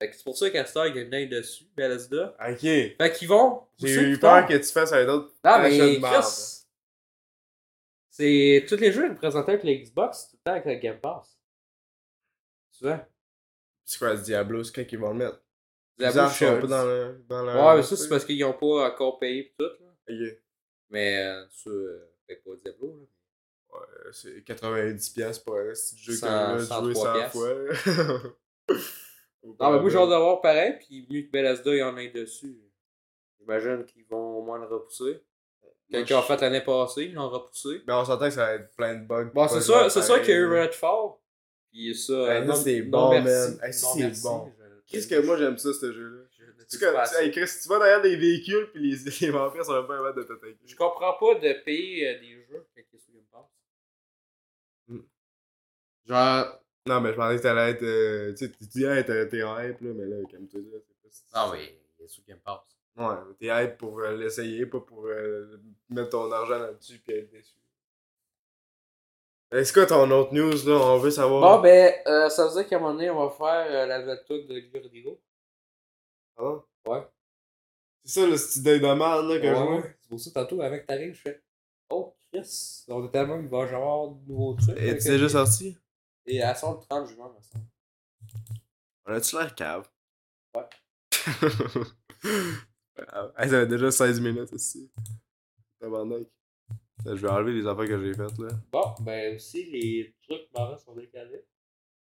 Fait 0.00 0.10
que 0.10 0.16
c'est 0.16 0.24
pour 0.24 0.36
ça 0.36 0.50
qu'à 0.50 0.64
Star, 0.66 0.88
il 0.88 0.96
y 0.96 1.00
a 1.00 1.26
dessus, 1.26 1.64
Bethesda. 1.76 2.36
Ok. 2.40 2.60
Fait 2.60 3.12
qu'ils 3.16 3.28
vont. 3.28 3.62
J'ai 3.78 4.02
eu 4.02 4.18
peur 4.18 4.48
que 4.48 4.54
tu 4.54 4.72
fasses 4.72 4.92
un 4.92 5.06
autre 5.06 5.32
Non, 5.44 5.50
achat 5.52 5.68
mais. 5.68 6.00
Chris, 6.00 6.64
c'est 8.10 8.66
tous 8.68 8.76
les 8.78 8.90
jeux 8.90 9.04
ils 9.04 9.12
me 9.12 9.16
présentaient 9.16 9.52
avec 9.52 9.62
les 9.62 9.80
Xbox 9.80 10.30
tout 10.30 10.38
le 10.38 10.42
temps 10.42 10.56
avec 10.56 10.64
le 10.64 10.74
Game 10.74 10.98
Pass. 10.98 11.38
Tu 12.76 12.84
vois? 12.84 13.06
C'est 13.84 14.00
quoi 14.00 14.16
ce 14.16 14.24
Diablo, 14.24 14.64
c'est 14.64 14.74
quand 14.74 14.84
qu'ils 14.84 14.98
vont 14.98 15.10
le 15.12 15.18
mettre? 15.18 15.45
Suis 15.98 16.18
un 16.18 16.28
Shorts. 16.28 16.60
peu 16.60 16.66
dans 16.66 16.84
le. 16.84 17.24
Dans 17.28 17.42
le 17.42 17.52
Ouais, 17.52 17.76
mais 17.76 17.82
ça, 17.82 17.96
c'est 17.96 18.08
parce 18.08 18.24
qu'ils 18.24 18.44
ont 18.44 18.52
pas 18.52 18.88
encore 18.90 19.18
payé 19.18 19.44
pis 19.44 19.54
tout. 19.58 19.64
Là. 19.64 20.14
Mais 20.90 21.16
euh, 21.24 21.44
ça, 21.50 21.70
euh, 21.70 22.08
fait 22.26 22.36
pas 22.36 22.50
Diablo. 22.62 22.96
Là. 23.00 23.78
Ouais, 23.78 24.12
c'est 24.12 24.40
90$ 24.44 25.44
pour 25.44 25.56
un 25.56 25.72
petit 25.72 25.96
jeu 25.98 26.12
là, 26.22 26.58
103 26.58 26.82
joué 26.82 26.94
100 26.94 27.12
piastres. 27.12 27.32
fois. 27.32 28.30
Non, 29.60 29.70
mais 29.72 29.80
moi, 29.80 29.90
j'ai 29.90 29.96
hâte 29.98 30.08
de 30.10 30.14
voir 30.16 30.40
pareil, 30.40 30.74
puis 30.80 31.06
mieux 31.08 31.22
que 31.22 31.30
Bethesda, 31.30 31.70
il 31.72 31.78
y 31.78 31.82
en 31.82 31.96
a 31.96 32.06
dessus. 32.08 32.58
J'imagine 33.38 33.84
qu'ils 33.84 34.04
vont 34.06 34.38
au 34.38 34.42
moins 34.42 34.58
le 34.58 34.66
repousser. 34.66 35.22
Quelqu'un 35.88 36.18
a 36.18 36.22
fait 36.22 36.40
l'année 36.40 36.62
passée, 36.62 37.04
ils 37.04 37.14
l'ont 37.14 37.28
repoussé. 37.28 37.80
Mais 37.86 37.92
on 37.92 38.04
s'entend 38.04 38.24
que 38.24 38.32
ça 38.34 38.46
va 38.46 38.54
être 38.54 38.74
plein 38.74 38.94
de 38.96 39.06
bugs. 39.06 39.30
Bon, 39.32 39.46
c'est 39.46 39.64
bugs 39.72 39.88
c'est 39.88 40.02
sûr 40.02 40.20
qu'il 40.20 40.30
y 40.30 40.36
a 40.36 40.40
eu. 40.40 40.58
Redfall. 40.62 41.10
Puis 41.70 41.94
ça. 41.94 42.24
Ouais, 42.24 42.44
non- 42.44 42.54
ça, 42.56 42.62
c'est 42.62 42.82
bon, 42.82 43.10
merci. 43.10 43.50
man. 43.56 43.58
Hey, 43.62 43.72
ça, 43.72 43.86
c'est 43.94 44.22
bon. 44.22 44.52
Qu'est-ce 44.86 45.08
que 45.08 45.20
moi 45.24 45.36
j'aime 45.36 45.58
ça, 45.58 45.72
ce 45.72 45.92
jeu-là? 45.92 46.22
Tu, 46.68 46.76
hey, 47.22 47.30
Chris, 47.30 47.50
tu 47.62 47.68
vas 47.68 47.78
derrière 47.78 48.02
des 48.02 48.16
véhicules 48.16 48.70
pis 48.72 48.78
les, 48.78 48.96
les 49.20 49.30
vampires 49.30 49.64
sont 49.64 49.74
même 49.74 49.86
pas 49.86 49.96
capables 49.96 50.18
de 50.18 50.22
t'attaquer. 50.24 50.58
Je 50.64 50.76
comprends 50.76 51.14
pas 51.14 51.34
de 51.34 51.64
payer 51.64 52.08
euh, 52.08 52.20
des 52.20 52.44
jeux 52.44 52.66
quand 52.74 52.82
sont 52.92 52.98
sur 53.04 53.12
Game 53.12 53.24
Pass. 53.30 53.44
Genre. 56.06 56.60
Non, 56.86 57.00
mais 57.00 57.10
je 57.10 57.16
pensais 57.16 57.36
que 57.36 57.42
t'allais 57.42 57.70
être. 57.72 57.82
euh, 57.82 58.30
tu 58.32 58.46
sais, 58.46 58.52
tu 58.52 58.64
dis, 58.64 58.84
hey, 58.84 59.04
t'es 59.04 59.24
hype, 59.24 59.80
là, 59.80 59.92
mais 59.92 60.06
là, 60.06 60.16
comme 60.30 60.46
tu 60.46 60.58
dis, 60.62 60.70
c'est 61.10 61.26
pas. 61.30 61.46
Non, 61.46 61.52
mais 61.52 61.78
il 61.98 62.04
est 62.04 62.08
sur 62.08 62.22
Game 62.24 62.38
Pass. 62.38 62.60
Ouais, 62.96 63.14
t'es 63.38 63.46
hype 63.48 63.76
pour 63.76 64.00
euh, 64.00 64.16
l'essayer, 64.16 64.64
pas 64.66 64.80
pour 64.80 65.06
euh, 65.06 65.60
mettre 65.90 66.10
ton 66.10 66.30
argent 66.32 66.58
là-dessus 66.58 66.98
pis 67.00 67.12
être 67.12 67.30
déçu. 67.30 67.54
Est-ce 69.56 69.72
que 69.72 69.86
ton 69.86 70.10
autre 70.10 70.34
news, 70.34 70.52
là, 70.66 70.74
on 70.74 70.98
veut 70.98 71.10
savoir? 71.10 71.56
Bon, 71.56 71.62
ben, 71.62 71.94
euh, 72.06 72.28
ça 72.28 72.46
veut 72.46 72.52
dire 72.52 72.68
qu'à 72.68 72.76
un 72.76 72.78
moment 72.78 72.92
donné, 72.92 73.08
on 73.08 73.26
va 73.26 73.30
faire 73.30 73.66
euh, 73.70 73.86
la 73.86 74.00
nouvelle 74.00 74.22
truc 74.22 74.46
de 74.46 74.60
Gurdigo. 74.60 75.18
Pardon? 76.36 76.62
Ouais. 76.86 77.06
C'est 78.04 78.20
ça 78.20 78.26
le 78.26 78.36
style 78.36 78.62
de 78.62 78.78
merde, 78.78 79.26
là, 79.26 79.40
que 79.40 79.48
je 79.48 79.62
vois? 79.62 79.82
C'est 79.82 80.08
pour 80.10 80.20
ça, 80.20 80.30
tantôt, 80.32 80.60
avec 80.60 80.86
t'arrives, 80.86 81.14
je 81.14 81.20
fais. 81.20 81.42
Oh, 81.88 82.14
Chris. 82.30 82.84
On 82.88 83.06
est 83.06 83.10
tellement 83.10 83.38
qu'il 83.38 83.48
va 83.48 83.64
y 83.64 83.74
avoir 83.74 84.08
de 84.08 84.28
nouveaux 84.28 84.54
trucs. 84.54 84.76
Et 84.76 84.98
tu 84.98 85.08
déjà 85.08 85.28
sorti? 85.30 85.78
Et 86.26 86.42
à 86.42 86.54
son 86.54 86.76
30 86.76 87.08
juin, 87.08 87.32
me 87.34 87.40
semble. 87.40 87.64
On 89.06 89.12
a-tu 89.14 89.36
l'air 89.36 89.54
cave? 89.54 89.88
Ouais. 90.54 90.68
Ah, 93.08 93.32
hey, 93.38 93.48
ça 93.48 93.60
fait 93.60 93.66
déjà 93.66 93.90
16 93.90 94.20
minutes 94.20 94.52
aussi. 94.52 94.90
Tabarnak. 95.80 96.26
Je 97.04 97.12
vais 97.14 97.28
enlever 97.28 97.52
les 97.52 97.66
affaires 97.66 97.86
que 97.86 98.00
j'ai 98.02 98.14
faites 98.14 98.38
là. 98.38 98.48
Bon, 98.72 98.94
ben 99.00 99.36
aussi, 99.36 99.70
les 99.70 100.14
trucs 100.22 100.48
marrants 100.54 100.76
sont 100.78 100.94
décalés. 100.94 101.44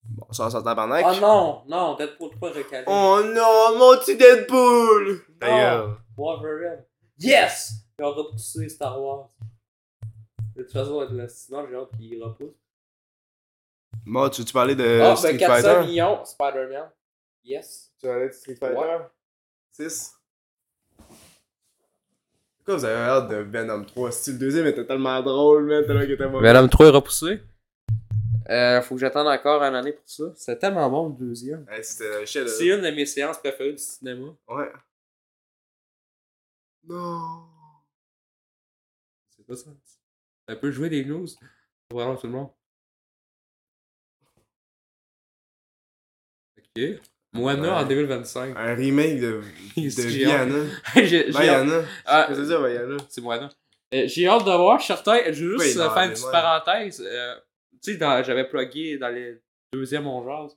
Bon, 0.03 0.25
ça, 0.31 0.49
ça 0.49 0.61
tabarnak. 0.61 1.03
Oh 1.07 1.19
non, 1.19 1.63
non, 1.67 1.95
Deadpool 1.95 2.31
3 2.31 2.53
décalé. 2.53 2.85
Oh 2.87 3.21
non, 3.25 3.77
mon 3.77 3.97
petit 3.99 4.15
Deadpool! 4.17 5.21
Non. 5.41 5.47
gueule. 5.47 5.95
Wolverine. 6.15 6.85
Yes! 7.19 7.73
Ils 7.99 8.05
ont 8.05 8.13
repoussé 8.13 8.69
Star 8.69 9.01
Wars. 9.01 9.29
De 10.55 10.63
toute 10.63 10.71
façon, 10.71 10.99
avec 10.99 11.11
le 11.11 11.27
sinon, 11.27 11.65
j'ai 11.69 11.75
hâte 11.75 11.89
qu'ils 11.97 12.23
repoussent. 12.23 12.55
Bon, 14.05 14.29
tu 14.29 14.41
veux-tu 14.41 14.53
parler 14.53 14.75
de 14.75 15.01
Ah, 15.03 15.15
Street 15.15 15.33
ben 15.33 15.39
400 15.39 15.61
Fighter? 15.73 15.87
millions, 15.87 16.23
Spider-Man. 16.25 16.91
Yes. 17.43 17.91
Tu 17.99 18.05
veux 18.07 18.11
parler 18.13 18.27
de 18.27 18.33
Street 18.33 18.55
Fighter? 18.55 18.77
Ouais. 18.77 18.99
6? 19.71 20.13
Pourquoi 22.65 22.79
vous 22.79 22.85
avez 22.85 22.95
hâte 22.95 23.29
de 23.29 23.35
Venom 23.35 23.83
3? 23.85 24.11
Si 24.11 24.31
le 24.31 24.39
deuxième 24.39 24.65
était 24.65 24.87
tellement 24.87 25.21
drôle, 25.21 25.65
man, 25.67 25.85
tellement 25.85 26.01
qu'il 26.01 26.13
était 26.13 26.27
mauvais. 26.27 26.51
Venom 26.51 26.67
3 26.67 26.87
est 26.87 26.89
repoussé? 26.89 27.43
Euh, 28.49 28.81
faut 28.81 28.95
que 28.95 29.01
j'attende 29.01 29.27
encore 29.27 29.61
une 29.61 29.75
année 29.75 29.91
pour 29.91 30.09
ça. 30.09 30.23
C'est 30.35 30.57
tellement 30.57 30.89
bon 30.89 31.09
le 31.09 31.27
deuxième. 31.27 31.67
C'était 31.83 32.25
C'est 32.25 32.65
une 32.65 32.81
de 32.81 32.89
mes 32.89 33.05
séances 33.05 33.37
préférées 33.37 33.73
du 33.73 33.77
cinéma. 33.77 34.29
Ouais. 34.47 34.71
Non. 36.87 37.45
C'est 39.29 39.45
pas 39.45 39.55
ça. 39.55 39.69
Ça 40.49 40.55
peut 40.55 40.71
jouer 40.71 40.89
des 40.89 41.05
news. 41.05 41.27
Vraiment 41.91 42.15
tout 42.15 42.25
le 42.25 42.33
monde. 42.33 42.49
Ok. 46.57 47.14
Moana 47.35 47.75
en 47.77 47.81
Ouais. 47.83 47.89
2025. 47.89 48.53
Un 48.57 48.75
remake 48.75 49.19
de, 49.19 49.41
de. 49.77 50.01
Viana. 50.07 50.55
Viana. 50.95 51.81
Ah, 52.05 52.25
Qu'est-ce 52.27 52.39
que 52.41 52.67
Viana? 52.67 52.97
c'est 53.09 53.21
Moana. 53.21 53.49
Euh, 53.93 54.03
J'ai 54.07 54.27
hâte 54.27 54.45
de 54.45 54.51
voir. 54.51 54.79
Je 54.79 54.85
certain. 54.85 55.19
Je 55.31 55.45
veux 55.45 55.57
Oui, 55.57 55.65
juste 55.65 55.77
non, 55.77 55.83
euh, 55.85 55.89
faire 55.93 56.03
une 56.03 56.11
petite 56.11 56.25
ouais. 56.25 56.31
parenthèse. 56.31 57.01
Euh, 57.05 57.35
tu 57.83 57.93
sais, 57.93 57.99
j'avais 58.23 58.47
plugué 58.47 58.97
dans 58.97 59.09
les 59.09 59.37
deuxième 59.73 60.07
on 60.07 60.23
jase. 60.23 60.55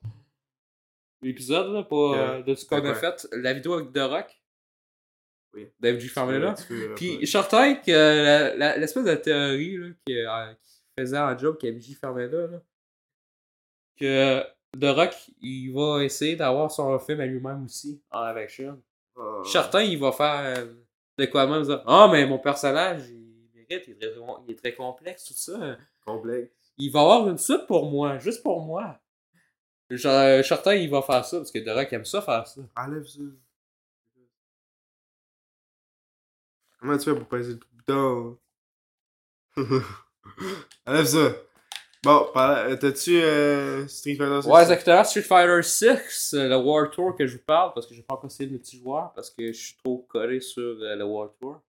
L'épisode, 1.22 1.72
là, 1.72 1.82
pas 1.82 2.40
de 2.46 2.54
ce 2.54 2.64
qu'on 2.64 2.84
a 2.84 2.94
fait. 2.94 3.26
La 3.32 3.52
vidéo 3.52 3.74
avec 3.74 3.92
The 3.92 3.98
Rock. 3.98 4.26
Oui. 5.54 5.66
David 5.80 6.00
G. 6.00 6.10
Peux- 6.14 6.94
Puis 6.94 7.26
certain 7.26 7.74
que 7.74 7.90
la- 8.56 8.76
l'espèce 8.76 9.04
de 9.04 9.14
théorie 9.14 9.76
là, 9.78 9.86
qui, 10.06 10.14
qui 10.14 11.00
faisait 11.00 11.18
en 11.18 11.36
job 11.38 11.56
qu'MJ 11.58 11.94
Farmella, 12.00 12.46
là, 12.46 12.60
que 13.98 14.42
The 14.76 14.84
Rock, 14.84 15.14
il 15.40 15.72
va 15.72 16.04
essayer 16.04 16.36
d'avoir 16.36 16.70
son 16.70 16.98
film 16.98 17.20
à 17.20 17.26
lui-même 17.26 17.64
aussi, 17.64 18.00
en 18.10 18.26
live 18.26 18.36
action. 18.36 18.82
Ah. 19.16 19.42
Certain 19.44 19.84
qu'il 19.84 19.98
va 19.98 20.12
faire 20.12 20.58
euh, 20.58 20.74
de 21.16 21.26
quoi 21.26 21.46
même 21.46 21.62
dire 21.62 21.82
Ah, 21.86 22.08
mais 22.10 22.26
mon 22.26 22.38
personnage, 22.38 23.08
il 23.08 23.50
mérite, 23.54 23.88
il 23.88 23.92
est, 23.92 23.98
très, 23.98 24.20
il 24.46 24.52
est 24.52 24.56
très 24.56 24.74
complexe, 24.74 25.24
tout 25.24 25.34
ça. 25.34 25.76
Complexe. 26.04 26.52
Il 26.76 26.92
va 26.92 27.00
avoir 27.00 27.28
une 27.28 27.38
suite 27.38 27.66
pour 27.66 27.90
moi, 27.90 28.18
juste 28.18 28.42
pour 28.42 28.60
moi. 28.60 29.00
Je 29.90 29.96
suis 29.96 30.48
certain 30.48 30.76
qu'il 30.76 30.90
va 30.90 31.02
faire 31.02 31.24
ça, 31.24 31.38
parce 31.38 31.50
que 31.50 31.58
The 31.58 31.74
Rock 31.74 31.92
aime 31.92 32.04
ça 32.04 32.20
faire 32.20 32.46
ça. 32.46 32.60
Enlève 32.76 33.06
ça. 33.06 33.20
Comment 36.78 36.98
tu 36.98 37.04
fais 37.04 37.14
pour 37.16 37.26
passer 37.26 37.48
le 37.48 37.60
bouton? 37.72 38.38
Enlève 40.86 41.06
ça. 41.06 41.32
Bon, 42.04 42.28
euh, 42.36 42.76
t'as-tu 42.76 43.20
euh, 43.20 43.86
Street 43.88 44.14
Fighter 44.14 44.42
6? 44.42 44.48
Ouais, 44.48 44.60
exactement. 44.62 45.04
Street 45.04 45.22
Fighter 45.22 45.62
6, 45.62 46.34
euh, 46.34 46.48
le 46.48 46.56
War 46.56 46.90
Tour 46.90 47.16
que 47.16 47.26
je 47.26 47.36
vous 47.36 47.42
parle, 47.44 47.72
parce 47.74 47.86
que 47.86 47.94
j'ai 47.94 48.02
pas 48.02 48.14
encore 48.14 48.30
essayé 48.30 48.46
le 48.46 48.52
multijoueur, 48.52 49.12
parce 49.14 49.30
que 49.30 49.48
je 49.52 49.58
suis 49.58 49.76
trop 49.76 49.98
collé 50.08 50.40
sur 50.40 50.62
euh, 50.62 50.94
le 50.96 51.04
War 51.04 51.30
Tour. 51.40 51.60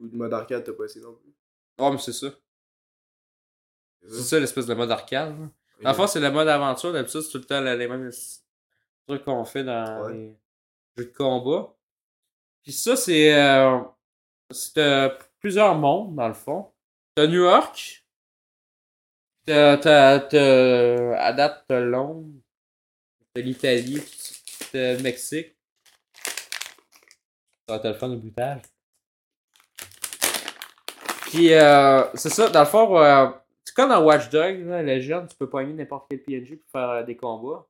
Ou 0.00 0.06
le 0.10 0.18
mode 0.18 0.32
arcade, 0.32 0.64
t'as 0.64 0.72
pas 0.72 0.84
essayé 0.84 1.04
non 1.04 1.14
plus. 1.14 1.32
Ouais, 1.78 1.90
mais 1.92 1.98
c'est 1.98 2.12
ça. 2.12 2.26
C'est 4.08 4.22
ça? 4.22 4.40
L'espèce 4.40 4.66
de 4.66 4.74
mode 4.74 4.90
arcade. 4.90 5.38
là. 5.38 5.46
Ok. 5.80 5.86
En 5.86 5.94
fait, 5.94 6.06
c'est 6.08 6.20
le 6.20 6.30
mode 6.32 6.48
aventure. 6.48 6.92
D'habitude, 6.92 7.20
c'est 7.20 7.30
tout 7.30 7.38
le 7.38 7.44
temps 7.44 7.60
les 7.60 7.86
mêmes 7.86 8.10
trucs 9.06 9.24
qu'on 9.24 9.44
fait 9.44 9.62
dans 9.62 10.06
Ouais. 10.06 10.12
les 10.12 10.36
jeux 10.98 11.04
de 11.04 11.16
combat. 11.16 11.72
Puis 12.64 12.72
ça, 12.72 12.96
c'est 12.96 13.32
euh, 13.40 13.78
c'est 14.50 15.08
plusieurs 15.38 15.74
mondes, 15.76 16.16
dans 16.16 16.26
le 16.28 16.34
fond. 16.34 16.72
T'as 17.14 17.26
New 17.28 17.42
York. 17.44 18.01
T'as, 19.44 19.76
t'as, 19.78 20.20
t'as, 20.20 21.16
à 21.18 21.32
date, 21.32 21.64
t'as 21.66 21.80
Londres. 21.80 22.28
T'as 23.34 23.40
l'Italie. 23.40 24.00
T'as 24.70 24.94
le 24.94 25.02
Mexique. 25.02 25.56
T'as 27.66 27.76
le 27.76 27.82
téléphone 27.82 28.12
de 28.12 28.16
bruitage. 28.16 28.62
Puis, 31.32 31.54
euh, 31.54 32.04
c'est 32.14 32.28
ça, 32.28 32.50
dans 32.50 32.60
le 32.60 32.66
fond, 32.66 32.98
euh, 32.98 33.26
c'est 33.64 33.74
comme 33.74 33.88
dans 33.88 34.04
Watch 34.04 34.28
Dogs, 34.28 34.66
là, 34.66 34.82
Legend, 34.82 35.26
tu 35.26 35.36
peux 35.36 35.48
pogner 35.48 35.72
n'importe 35.72 36.06
quel 36.10 36.22
PNG 36.22 36.58
pour 36.58 36.70
faire 36.70 36.90
euh, 36.90 37.02
des 37.02 37.16
combats. 37.16 37.66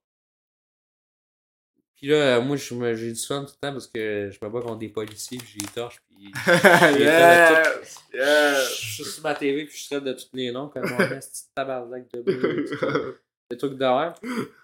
Puis 2.03 2.11
là, 2.11 2.17
euh, 2.17 2.41
moi, 2.41 2.57
je 2.57 2.75
me- 2.75 2.95
j'ai 2.97 3.13
du 3.13 3.21
fun 3.21 3.45
tout 3.45 3.53
le 3.63 3.67
temps 3.69 3.73
parce 3.73 3.87
que 3.87 4.29
je 4.33 4.45
me 4.45 4.51
bats 4.51 4.61
contre 4.61 4.79
des 4.79 4.89
policiers, 4.89 5.39
puis 5.39 5.53
j'ai 5.55 5.61
les 5.61 5.67
torches, 5.73 6.03
puis 6.11 6.33
je 8.13 8.75
suis 8.75 9.05
sur 9.05 9.23
ma 9.23 9.35
TV, 9.37 9.67
puis 9.67 9.79
je 9.79 9.87
traite 9.87 10.03
de 10.03 10.13
tous 10.13 10.29
les 10.33 10.51
noms, 10.51 10.69
comme 10.69 10.83
mon 10.91 10.97
petit 11.21 11.45
tabarnak 11.55 12.11
de 12.13 12.23
bleu, 12.23 13.21
des 13.51 13.57
trucs 13.57 13.75
d'horreur. 13.79 14.15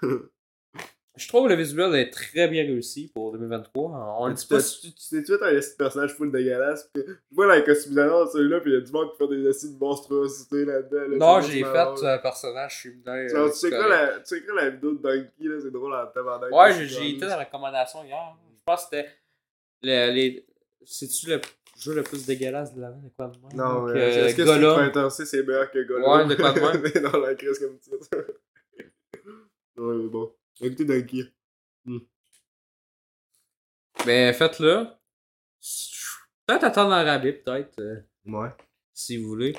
Je 1.18 1.28
trouve 1.28 1.44
que 1.44 1.48
le 1.52 1.56
visuel 1.56 1.94
est 1.96 2.10
très 2.10 2.48
bien 2.48 2.62
réussi 2.62 3.10
pour 3.12 3.32
2023. 3.32 4.16
On 4.20 4.28
le 4.28 4.34
dit 4.34 4.42
tu 4.46 4.54
pas. 4.54 4.62
tu- 4.62 4.92
tu 4.92 5.08
t'es 5.10 5.22
tué 5.24 5.34
un 5.40 5.60
personnage 5.76 6.14
full 6.14 6.30
dégueulasse. 6.30 6.88
pis 6.94 7.00
Je 7.06 7.34
vois 7.34 7.46
dans 7.48 7.54
les 7.54 7.64
customisations 7.64 8.26
celui-là, 8.32 8.60
pis 8.60 8.70
y'a 8.70 8.80
du 8.80 8.92
monde 8.92 9.10
qui 9.12 9.18
fait 9.18 9.28
des 9.28 9.48
esti 9.48 9.74
de 9.74 9.78
monstruosités 9.78 10.64
là-dedans. 10.64 11.08
là, 11.08 11.16
Non, 11.16 11.40
j'ai 11.40 11.64
fait 11.64 12.06
un 12.06 12.18
personnage 12.18 12.82
féminin. 12.82 13.12
Euh, 13.34 13.48
tu 13.50 13.56
sais 13.56 13.70
quoi 13.70 13.78
correct. 13.84 13.90
la, 13.90 14.20
tu 14.20 14.24
sais 14.26 14.42
quoi 14.42 14.54
la 14.62 14.70
vidéo 14.70 14.92
de 14.92 14.98
Donkey 15.02 15.30
là, 15.40 15.54
c'est 15.60 15.70
drôle 15.72 15.92
en 15.94 16.06
tabarnak. 16.06 16.52
Ouais, 16.52 16.86
j'ai 16.86 17.10
été 17.10 17.20
dans 17.20 17.26
la 17.26 17.38
recommandation 17.44 18.04
hier. 18.04 18.36
Je 18.56 18.62
pense 18.64 18.86
que 18.86 18.96
c'était. 18.96 19.08
Le, 19.82 20.10
les... 20.12 20.46
C'est-tu 20.84 21.30
le 21.30 21.40
jeu 21.78 21.94
le 21.94 22.02
plus 22.02 22.24
dégueulasse 22.26 22.74
de 22.74 22.80
l'année, 22.80 23.02
de 23.02 23.08
quoi 23.16 23.26
de 23.28 23.32
même? 23.38 23.56
Non, 23.56 23.82
mais 23.82 24.00
euh, 24.00 24.26
est-ce 24.26 24.36
que 24.36 24.42
Gollum. 24.42 24.72
Street 24.72 24.84
Fighter 24.92 25.10
6 25.10 25.26
c'est 25.26 25.42
meilleur 25.44 25.70
que 25.70 25.82
Gollum? 25.86 26.10
Ouais, 26.10 26.26
de 26.26 26.34
quoi 26.40 26.52
de 26.52 26.60
même? 26.60 26.80
Mais 26.94 27.00
dans 27.00 27.18
la 27.18 27.34
crise 27.34 27.58
comme 27.58 27.78
titre. 27.78 28.08
ouais, 29.76 29.96
mais 29.96 30.08
bon. 30.08 30.32
Écoutez 30.60 30.84
Donkey. 30.84 31.24
Mais 34.06 34.32
faites-le. 34.32 34.86
Peut-être 36.46 36.64
attendre 36.64 36.92
un 36.94 37.04
rabais, 37.04 37.32
peut-être, 37.32 37.78
euh, 37.80 38.00
Ouais. 38.26 38.48
si 38.94 39.16
vous 39.18 39.28
voulez. 39.28 39.54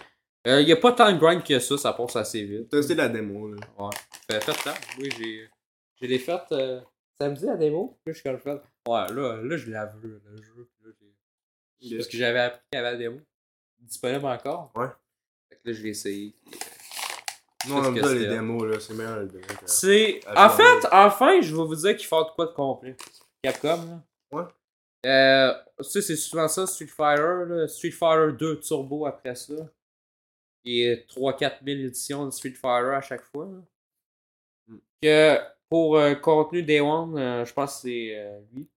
Il 0.45 0.65
n'y 0.65 0.71
a 0.71 0.77
pas 0.77 0.93
tant 0.93 1.11
de 1.11 1.17
grind 1.19 1.43
que 1.43 1.59
ça, 1.59 1.77
ça 1.77 1.93
passe 1.93 2.15
assez 2.15 2.43
vite. 2.43 2.69
T'as 2.69 2.77
aussi 2.77 2.95
la 2.95 3.09
démo 3.09 3.53
là. 3.53 3.59
Ouais. 3.77 3.89
Fait, 4.31 4.39
faites-le. 4.41 4.71
Oui, 5.03 5.09
j'ai. 5.17 5.49
Je 6.01 6.07
l'ai 6.07 6.17
fait 6.19 6.41
euh, 6.53 6.81
samedi 7.21 7.45
la 7.45 7.57
démo. 7.57 7.99
Puis 8.03 8.13
je 8.15 8.19
suis 8.21 8.29
le 8.29 8.37
fait. 8.37 8.59
Ouais, 8.87 9.13
là, 9.13 9.41
là 9.43 9.57
je 9.57 9.69
la 9.69 9.85
veux, 9.87 10.21
le 10.25 10.41
jeu. 10.41 10.69
Là, 10.81 10.91
j'ai- 11.81 11.97
Parce 11.97 12.07
que 12.07 12.17
j'avais 12.17 12.39
appris 12.39 12.61
qu'il 12.71 12.77
y 12.77 12.79
avait 12.83 12.91
la 12.93 12.97
démo. 12.97 13.19
Disponible 13.79 14.25
encore. 14.25 14.71
Ouais. 14.75 14.87
Fait 15.49 15.55
que 15.57 15.69
là, 15.69 15.73
je 15.73 15.83
l'ai 15.83 15.89
essayé. 15.89 16.35
Non, 17.67 17.77
on 17.87 17.91
les 17.91 18.01
là? 18.01 18.33
démos 18.35 18.63
là, 18.63 18.79
c'est 18.79 18.93
meilleur 18.93 19.19
les 19.19 19.27
démos. 19.27 19.47
que- 19.47 19.65
C'est. 19.65 20.21
En 20.35 20.49
fait, 20.49 20.87
enfin, 20.91 21.41
je 21.41 21.53
vais 21.55 21.61
vous 21.63 21.75
dire 21.75 21.95
qu'il 21.97 22.07
faut 22.07 22.23
de 22.23 22.29
quoi 22.29 22.45
de 22.45 22.51
complet. 22.53 22.95
Capcom, 23.43 23.67
là. 23.85 24.03
Ouais. 24.31 24.43
Euh, 25.05 25.53
tu 25.79 25.83
sais, 25.89 26.01
c'est 26.01 26.15
souvent 26.15 26.47
ça, 26.47 26.65
Street 26.67 26.87
Fighter. 26.87 27.43
Là. 27.47 27.67
Street 27.67 27.91
Fighter 27.91 28.33
2 28.37 28.59
Turbo 28.59 29.05
après 29.05 29.35
ça. 29.35 29.53
Et 30.65 31.05
3-4 31.07 31.63
000 31.65 31.79
éditions 31.87 32.25
de 32.25 32.31
Street 32.31 32.51
Fighter 32.53 32.95
à 32.95 33.01
chaque 33.01 33.23
fois. 33.23 33.45
là. 33.45 33.61
Mm. 34.67 34.77
Que 35.01 35.37
pour 35.69 35.97
euh, 35.97 36.15
contenu 36.15 36.63
Day 36.63 36.79
One, 36.81 37.17
euh, 37.17 37.45
je 37.45 37.53
pense 37.53 37.75
que 37.75 37.81
c'est 37.81 38.15
euh, 38.17 38.39
lui. 38.53 38.67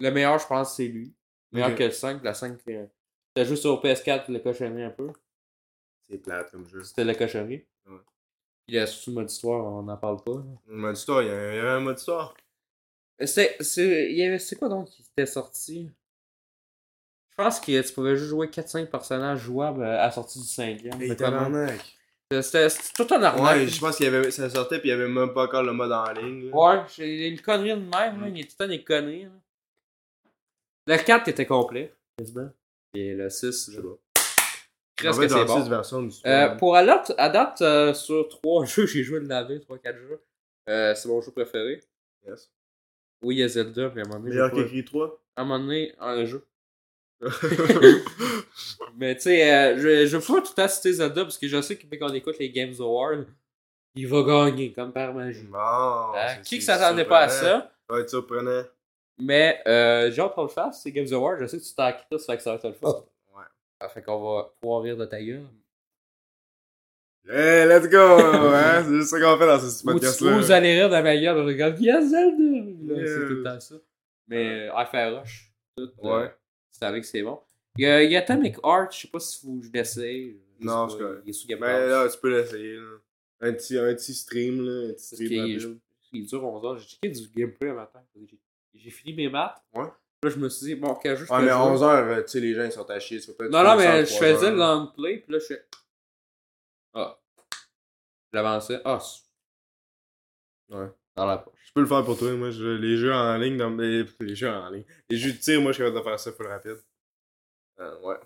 Le 0.00 0.10
meilleur, 0.10 0.38
je 0.38 0.46
pense 0.46 0.70
que 0.70 0.76
c'est 0.76 0.88
lui. 0.88 1.14
Meilleur 1.52 1.74
que 1.74 1.84
le 1.84 1.90
5. 1.90 2.22
La 2.22 2.34
5, 2.34 2.58
euh, 2.68 2.86
c'était 3.28 3.48
juste 3.48 3.62
sur 3.62 3.80
PS4 3.82 4.30
le 4.30 4.38
cochonnerie 4.40 4.82
un 4.84 4.90
peu. 4.90 5.10
C'est 6.08 6.18
plate 6.18 6.50
comme 6.50 6.66
jeu. 6.68 6.82
C'était 6.84 7.04
la 7.04 7.14
cochonnerie. 7.14 7.64
Ouais. 7.86 7.98
Puis 8.66 8.76
la 8.76 8.86
sous 8.86 9.12
mode 9.12 9.30
histoire, 9.30 9.64
on 9.64 9.82
n'en 9.82 9.96
parle 9.96 10.22
pas. 10.22 10.42
Un 10.70 10.74
mode 10.74 10.96
histoire, 10.96 11.22
il 11.22 11.28
y 11.28 11.30
a- 11.30 11.52
il 11.52 11.56
y 11.56 11.58
avait 11.58 11.68
un 11.68 11.80
mode 11.80 11.98
histoire. 11.98 12.34
C'est, 13.24 13.56
c'est, 13.60 14.10
il 14.10 14.16
y 14.18 14.22
avait, 14.24 14.38
c'est 14.38 14.56
quoi 14.56 14.68
donc 14.68 14.88
qui 14.88 15.02
était 15.02 15.26
sorti? 15.26 15.90
Je 17.30 17.34
pense 17.42 17.60
que 17.60 17.80
tu 17.86 17.92
pouvais 17.92 18.16
juste 18.16 18.28
jouer 18.30 18.48
4-5 18.48 18.86
personnages 18.90 19.40
jouables 19.40 19.84
à 19.84 19.96
la 20.06 20.10
sortie 20.10 20.38
du 20.40 20.46
5e. 20.46 21.00
Hey, 21.00 21.16
tabarnak. 21.16 21.96
C'était, 22.32 22.68
c'était 22.68 23.04
tout 23.04 23.14
un 23.14 23.22
arnaque. 23.22 23.56
Ouais, 23.56 23.66
je 23.68 23.78
pense 23.80 23.96
qu'il 23.96 24.06
y 24.06 24.08
avait, 24.08 24.30
ça 24.30 24.50
sortait 24.50 24.80
puis 24.80 24.88
il 24.88 24.92
y 24.92 24.94
avait 24.94 25.06
même 25.08 25.32
pas 25.32 25.44
encore 25.44 25.62
le 25.62 25.72
mode 25.72 25.92
en 25.92 26.10
ligne. 26.12 26.50
là. 26.50 26.56
Ouais, 26.56 26.82
j'ai 26.96 27.28
une 27.28 27.40
connerie 27.40 27.70
de 27.70 27.74
même, 27.76 28.20
là. 28.20 28.28
Il 28.28 28.40
est 28.40 28.44
tout 28.44 28.56
le 28.58 28.64
temps 28.64 28.68
des 28.68 28.82
conneries. 28.82 29.24
là. 29.24 29.30
Le 30.88 30.96
4 31.04 31.28
était 31.28 31.46
complet, 31.46 31.94
quasiment. 32.18 32.50
Et 32.94 33.14
le 33.14 33.28
6, 33.30 33.70
Je 33.70 33.76
sais 33.76 33.82
pas. 33.82 33.88
Qu'est-ce 34.96 35.16
En 35.18 35.20
que 35.20 35.28
fait, 35.28 35.34
c'est 35.34 35.44
bon. 35.44 35.62
six 35.62 35.68
versions 35.68 36.02
du 36.02 36.14
Euh, 36.24 36.48
pour 36.56 36.74
alerte, 36.76 37.12
à 37.18 37.28
date, 37.28 37.60
euh, 37.62 37.92
sur 37.94 38.28
3 38.28 38.64
jeux, 38.66 38.86
j'ai 38.86 39.02
joué 39.02 39.20
de 39.20 39.28
la 39.28 39.44
vie, 39.44 39.58
3-4 39.58 39.96
jeux. 39.98 40.20
Euh, 40.68 40.94
c'est 40.94 41.08
mon 41.08 41.20
jeu 41.20 41.30
préféré. 41.32 41.80
Yes. 42.26 42.50
Oui, 43.22 43.36
il 43.36 43.38
y 43.38 43.42
a 43.42 43.48
Zelda, 43.48 43.90
puis 43.90 44.00
à 44.00 44.04
un 44.04 44.08
moment 44.08 44.18
donné. 44.20 44.30
Meilleur 44.30 44.50
qu'écrit 44.52 44.84
3. 44.84 45.20
À 45.36 45.42
un 45.42 45.44
moment 45.44 45.58
donné, 45.64 45.94
un 46.00 46.24
jeu. 46.24 46.44
Mais 48.96 49.14
tu 49.16 49.22
sais, 49.22 49.52
euh, 49.52 49.76
je, 49.78 50.06
je 50.06 50.16
veux 50.16 50.22
pas 50.22 50.40
tout 50.42 50.52
le 50.56 50.62
temps 50.62 50.68
citer 50.68 50.92
Zelda 50.94 51.22
parce 51.22 51.38
que 51.38 51.48
je 51.48 51.60
sais 51.60 51.76
que 51.76 51.86
quand 51.96 52.10
on 52.10 52.14
écoute 52.14 52.38
les 52.38 52.50
Games 52.50 52.74
Awards, 52.78 53.24
il 53.94 54.06
va 54.06 54.22
gagner 54.22 54.72
comme 54.72 54.92
par 54.92 55.14
magie. 55.14 55.46
Euh, 55.54 56.12
c'est- 56.28 56.42
qui 56.42 56.58
que 56.58 56.64
s'attendait 56.64 57.04
pas 57.04 57.20
à 57.20 57.28
ça? 57.28 57.72
Ça 57.88 57.94
va 57.94 58.00
être 58.00 58.10
surprenant. 58.10 58.62
Mais 59.18 59.62
euh, 59.66 60.10
j'ai 60.10 60.20
hâte 60.20 60.34
qu'on 60.34 60.42
le 60.42 60.48
fasse, 60.48 60.82
c'est 60.82 60.92
Games 60.92 61.06
Awards. 61.12 61.38
Je 61.40 61.46
sais 61.46 61.58
que 61.58 61.62
tu 61.64 61.74
t'en 61.74 61.90
quittes, 61.92 62.18
ça 62.20 62.32
fait 62.32 62.36
que 62.36 62.42
ça 62.42 62.50
va 62.50 62.56
être 62.56 62.66
le 62.68 62.72
fun. 62.74 63.04
Ça 63.80 63.88
fait 63.88 64.02
qu'on 64.02 64.20
va 64.36 64.54
pouvoir 64.60 64.82
rire 64.82 64.96
de 64.96 65.04
ta 65.04 65.22
gueule. 65.22 65.46
Hey, 67.28 67.66
let's 67.68 67.88
go! 67.88 67.98
hein? 67.98 68.84
C'est 68.86 68.94
juste 68.94 69.10
ça 69.10 69.20
qu'on 69.20 69.36
fait 69.38 69.46
dans 69.46 69.58
ce 69.58 69.82
podcast-là. 69.84 70.32
ou 70.32 70.36
vous 70.36 70.50
allez 70.52 70.74
rire 70.80 70.88
de 70.88 70.94
ma 71.02 71.16
gueule, 71.16 71.36
on 71.38 71.44
regarde, 71.44 71.78
yes, 71.80 72.10
Zelda! 72.10 72.94
Là, 72.94 73.00
Yes. 73.00 73.08
C'est 73.10 73.26
tout 73.26 73.34
le 73.34 73.42
temps 73.42 73.60
ça. 73.60 73.74
Mais 74.28 74.68
euh, 74.68 74.84
FR 74.86 75.18
Rush, 75.20 75.52
tout, 75.76 75.90
euh, 76.04 76.20
Ouais. 76.22 76.34
c'est 76.70 76.84
avec 76.84 77.02
que 77.02 77.08
c'est 77.08 77.22
bon. 77.22 77.40
Il 77.78 77.82
y, 77.82 77.86
a, 77.86 78.02
il 78.02 78.10
y 78.12 78.16
a 78.16 78.20
Atomic 78.20 78.56
Heart, 78.64 78.94
je 78.94 79.00
sais 79.02 79.08
pas 79.08 79.18
si 79.20 79.44
vous 79.44 79.60
je 79.62 79.70
l'essaye. 79.72 80.38
Je 80.60 80.64
Non, 80.66 80.86
pas, 80.86 80.96
correct. 80.96 81.22
Il 81.26 81.30
est 81.30 81.32
sous 81.32 81.46
Mais 81.48 81.56
Pass. 81.56 81.88
là, 81.88 82.08
tu 82.08 82.18
peux 82.20 82.30
l'essayer. 82.30 82.76
là. 82.76 82.96
Un 83.40 83.52
petit, 83.52 83.76
un 83.78 83.92
petit 83.94 84.14
stream, 84.14 84.64
là. 84.64 84.88
Un 84.88 84.92
petit 84.94 85.04
stream 85.16 85.40
rapide. 85.42 85.78
il 86.12 86.26
dure 86.26 86.44
11 86.44 86.64
heures. 86.64 86.78
J'ai 86.78 86.86
checké 86.86 87.08
du 87.10 87.28
gameplay 87.36 87.70
un 87.70 87.74
matin. 87.74 88.00
J'ai- 88.14 88.38
J'ai 88.74 88.90
fini 88.90 89.14
mes 89.14 89.28
maths. 89.28 89.60
Ouais. 89.74 89.84
Là, 90.22 90.30
je 90.30 90.38
me 90.38 90.48
suis 90.48 90.66
dit, 90.66 90.74
bon, 90.76 90.94
quel 90.94 91.16
jeu 91.16 91.26
je 91.26 91.32
Ah, 91.32 91.40
mais 91.40 91.48
jouer? 91.48 91.56
11 91.56 91.82
heures, 91.82 92.24
tu 92.24 92.30
sais, 92.30 92.40
les 92.40 92.54
gens 92.54 92.64
ils 92.64 92.72
sont 92.72 92.88
à 92.90 92.98
chier. 92.98 93.20
tu 93.20 93.26
vas 93.28 93.34
peut-être 93.34 93.52
Non, 93.52 93.62
non, 93.62 93.70
ça 93.70 93.76
mais 93.76 94.06
je 94.06 94.14
faisais 94.14 94.46
heures. 94.46 94.52
le 94.52 94.56
long 94.58 94.86
play, 94.96 95.18
puis 95.18 95.32
là, 95.32 95.38
je 95.38 95.44
fais. 95.44 95.66
Ah. 96.94 97.18
J'avançais. 98.32 98.80
Ah, 98.84 98.98
Ouais. 100.70 100.88
dans 101.14 101.26
la 101.26 101.38
poche. 101.38 101.54
Je 101.64 101.72
peux 101.72 101.80
le 101.80 101.86
faire 101.86 102.04
pour 102.04 102.18
toi, 102.18 102.32
moi. 102.32 102.50
Je, 102.50 102.64
les 102.64 102.96
jeux 102.96 103.12
en 103.14 103.36
ligne, 103.36 103.56
dans, 103.56 103.70
les, 103.70 104.04
les 104.20 104.34
jeux 104.34 104.48
en 104.50 104.68
ligne. 104.70 104.84
Les 105.08 105.16
jeux 105.16 105.32
de 105.32 105.38
tir, 105.38 105.60
moi, 105.60 105.70
je 105.72 105.76
suis 105.76 105.84
capable 105.84 105.98
de 106.04 106.10
faire 106.10 106.18
ça 106.20 106.32
full 106.32 106.46
rapide. 106.46 106.78
Euh, 107.78 108.00
ouais. 108.00 108.16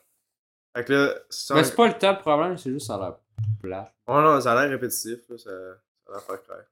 Fait 0.76 0.84
que 0.84 0.92
là, 0.92 1.14
sans... 1.28 1.56
Mais 1.56 1.64
c'est 1.64 1.74
pas 1.74 1.88
le 1.88 1.98
temps 1.98 2.12
le 2.12 2.18
problème, 2.20 2.56
c'est 2.56 2.70
juste 2.70 2.86
ça 2.86 2.94
a 2.94 2.98
l'air 2.98 3.16
plat. 3.60 3.92
Oh 4.06 4.20
non, 4.20 4.40
ça 4.40 4.52
a 4.52 4.62
l'air 4.62 4.70
répétitif, 4.70 5.28
là, 5.28 5.36
ça, 5.36 5.50
ça 5.50 6.12
a 6.12 6.12
l'air 6.12 6.24
pas 6.26 6.38
clair. 6.38 6.64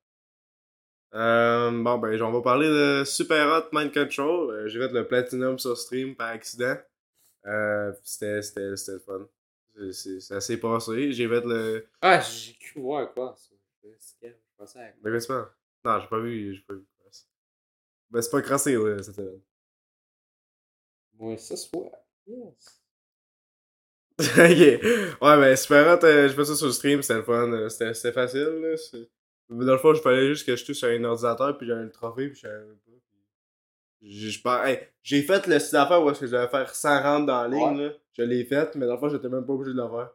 Euh, 1.15 1.71
bon, 1.71 1.99
ben, 1.99 2.21
on 2.23 2.33
va 2.33 2.43
parler 2.43 2.69
de 2.69 3.03
Super 3.05 3.47
Hot 3.49 3.69
Mind 3.73 3.93
Control. 3.93 4.51
Euh, 4.51 4.69
J'ai 4.69 4.79
fait 4.79 4.93
le 4.93 5.07
Platinum 5.07 5.59
sur 5.59 5.77
stream 5.77 6.15
par 6.15 6.29
accident. 6.29 6.77
Euh, 7.47 7.93
c'était, 8.05 8.43
c'était, 8.43 8.77
c'était 8.77 8.93
le 8.93 8.99
fun. 8.99 9.29
C'est- 9.75 9.93
c'est- 9.93 10.21
Ça 10.21 10.41
s'est 10.41 10.59
passé. 10.59 11.13
J'ai 11.13 11.29
fait 11.29 11.45
le. 11.45 11.87
Ah, 12.03 12.21
j'ai 12.21 12.55
cru 12.55 12.81
voir 12.81 13.13
quoi. 13.15 13.35
ça. 13.39 13.55
Je 14.23 14.29
pensais 14.57 14.81
à. 14.81 14.91
Quoi 15.01 15.19
tu 15.21 15.27
parles? 15.27 15.49
Non, 15.85 16.01
j'ai 16.01 16.09
pas 16.09 16.19
vu. 16.21 16.55
J'ai 16.55 16.61
pas 16.63 16.75
vu. 16.75 16.85
Ben, 18.11 18.23
c'est 18.23 18.31
pas 18.31 18.43
crassé, 18.43 18.77
ouais, 18.77 19.03
cette 19.03 19.15
semaine. 19.17 19.41
Ouais, 21.19 21.37
ça 21.37 21.57
se 21.57 21.69
voit. 21.73 21.91
Yes. 22.27 22.81
ok. 24.19 25.21
Ouais, 25.23 25.37
ben, 25.37 25.57
Super 25.57 25.87
Hot, 25.99 26.05
euh, 26.05 26.29
j'ai 26.29 26.35
fait 26.35 26.45
ça 26.45 26.55
sur 26.57 26.67
le 26.67 26.73
stream, 26.73 27.03
c'était 27.03 27.15
le 27.15 27.23
fun. 27.23 27.53
euh, 27.53 27.69
C'était, 27.69 27.95
c'était 27.95 28.13
facile, 28.13 28.41
là. 28.63 28.77
c'est- 28.77 28.97
Mais 28.99 29.07
Dans 29.51 29.73
le 29.73 29.79
fond, 29.79 29.95
je 29.95 30.01
fallait 30.03 30.29
juste 30.29 30.47
que 30.47 30.55
je 30.57 30.65
touche 30.65 30.77
sur 30.77 30.89
un 30.89 31.05
ordinateur, 31.05 31.57
puis 31.57 31.67
j'avais 31.67 31.85
le 31.85 31.91
trophée, 31.91 32.29
puis 32.29 32.41
même 32.45 32.77
pas. 32.87 32.93
J'ai, 34.01 34.31
hey, 34.65 34.79
j'ai 35.03 35.23
fait 35.23 35.47
le 35.47 35.59
site 35.59 35.73
d'affaires 35.73 36.03
où 36.03 36.11
est-ce 36.11 36.21
que 36.21 36.27
je 36.27 36.33
devais 36.33 36.49
faire 36.49 36.73
100 36.73 37.03
rentes 37.03 37.27
dans 37.27 37.43
la 37.43 37.49
ligne, 37.49 37.81
là. 37.83 37.93
Je 38.17 38.23
l'ai 38.23 38.45
fait, 38.45 38.75
mais 38.77 38.87
dans 38.87 38.95
le 38.95 38.99
fond, 38.99 39.09
j'étais 39.09 39.29
même 39.29 39.45
pas 39.45 39.53
obligé 39.53 39.75
de 39.75 39.81
le 39.81 39.89
faire. 39.89 40.11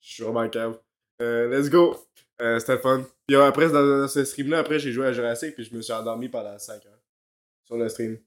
Je 0.00 0.12
suis 0.14 0.22
vraiment 0.22 0.48
cave. 0.48 0.78
Euh, 1.22 1.48
let's 1.48 1.70
go! 1.70 1.96
Euh, 2.40 2.58
c'était 2.58 2.74
le 2.74 2.78
fun. 2.80 3.04
Puis 3.26 3.36
euh, 3.36 3.44
après, 3.44 3.68
dans, 3.70 4.00
dans 4.00 4.08
ce 4.08 4.24
stream-là, 4.24 4.58
après, 4.58 4.78
j'ai 4.78 4.92
joué 4.92 5.06
à 5.06 5.12
Jurassic, 5.12 5.54
puis 5.54 5.64
je 5.64 5.74
me 5.74 5.82
suis 5.82 5.92
endormi 5.92 6.28
pendant 6.28 6.58
5 6.58 6.74
heures. 6.86 6.98
Sur 7.64 7.76
le 7.76 7.88
stream. 7.88 8.18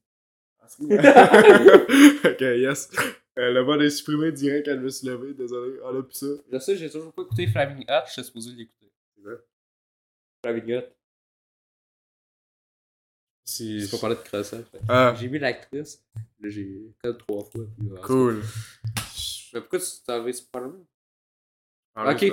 Ok, 0.79 2.41
yes. 2.41 2.89
Euh, 3.38 3.51
le 3.51 3.63
mode 3.63 3.81
est 3.81 3.89
supprimé 3.89 4.31
direct 4.31 4.67
quand 4.67 4.75
je 4.75 4.79
me 4.79 4.89
suis 4.89 5.07
levé, 5.07 5.33
désolé. 5.33 5.79
On 5.83 5.99
a 5.99 6.03
plus 6.03 6.13
ça. 6.13 6.25
Je 6.51 6.59
sais, 6.59 6.77
j'ai 6.77 6.89
toujours 6.89 7.12
pas 7.12 7.23
écouté 7.23 7.47
Flaming 7.47 7.83
Hot, 7.89 8.03
je 8.07 8.13
suis 8.13 8.23
supposé 8.23 8.51
l'écouter. 8.51 8.83
Hot. 10.45 10.84
Si... 13.45 13.88
Pas 13.91 13.97
parler 13.97 14.15
de 14.15 14.21
croissant. 14.21 14.62
Ah, 14.88 15.13
J'ai 15.19 15.27
vu 15.27 15.38
l'actrice, 15.38 16.01
là 16.39 16.49
j'ai 16.49 16.93
comme 17.03 17.17
trois 17.17 17.43
fois. 17.43 17.65
Puis, 17.77 17.89
là, 17.89 18.01
cool. 18.01 18.43
Mais 19.53 19.60
pourquoi 19.62 19.79
tu 19.79 19.86
t'es 20.06 20.12
enlevé 20.13 20.34
Spider-Man? 20.34 20.86
Ah, 21.95 22.12
Ok. 22.13 22.23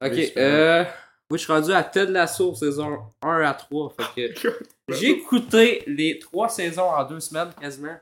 Ok, 0.00 0.12
Oui, 0.12 0.32
euh. 0.36 0.84
Moi, 1.30 1.36
je 1.36 1.42
suis 1.42 1.52
rendu 1.52 1.72
à 1.72 1.82
Ted 1.82 2.10
Lasso, 2.12 2.54
saison 2.54 3.12
1 3.20 3.40
à 3.42 3.52
3. 3.52 3.94
Fait 4.14 4.32
que 4.32 4.48
j'ai 4.88 5.10
écouté 5.10 5.82
les 5.86 6.18
trois 6.20 6.48
saisons 6.48 6.88
en 6.88 7.04
deux 7.04 7.20
semaines 7.20 7.52
quasiment. 7.60 7.98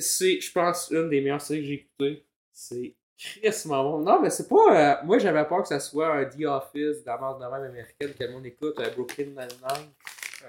C'est, 0.00 0.40
je 0.40 0.50
pense, 0.50 0.90
une 0.90 1.08
des 1.10 1.20
meilleures 1.20 1.40
séries 1.40 1.60
que 1.60 1.66
j'ai 1.66 1.74
écoutées. 1.74 2.26
C'est 2.52 2.96
crissement 3.18 3.82
bon. 3.82 3.98
Non, 3.98 4.20
mais 4.20 4.30
c'est 4.30 4.48
pas. 4.48 5.00
euh, 5.00 5.04
moi, 5.04 5.18
j'avais 5.18 5.44
peur 5.46 5.62
que 5.62 5.68
ça 5.68 5.80
soit 5.80 6.14
un 6.14 6.24
The 6.24 6.44
Office 6.44 7.02
de 7.02 7.06
la 7.06 7.18
merde 7.18 7.40
de 7.40 7.46
même 7.46 7.70
américaine 7.70 8.14
que 8.14 8.24
le 8.24 8.32
monde 8.32 8.46
écoute, 8.46 8.78
euh, 8.80 8.90
Brooklyn 8.90 9.26
Nine-Nine. 9.26 9.90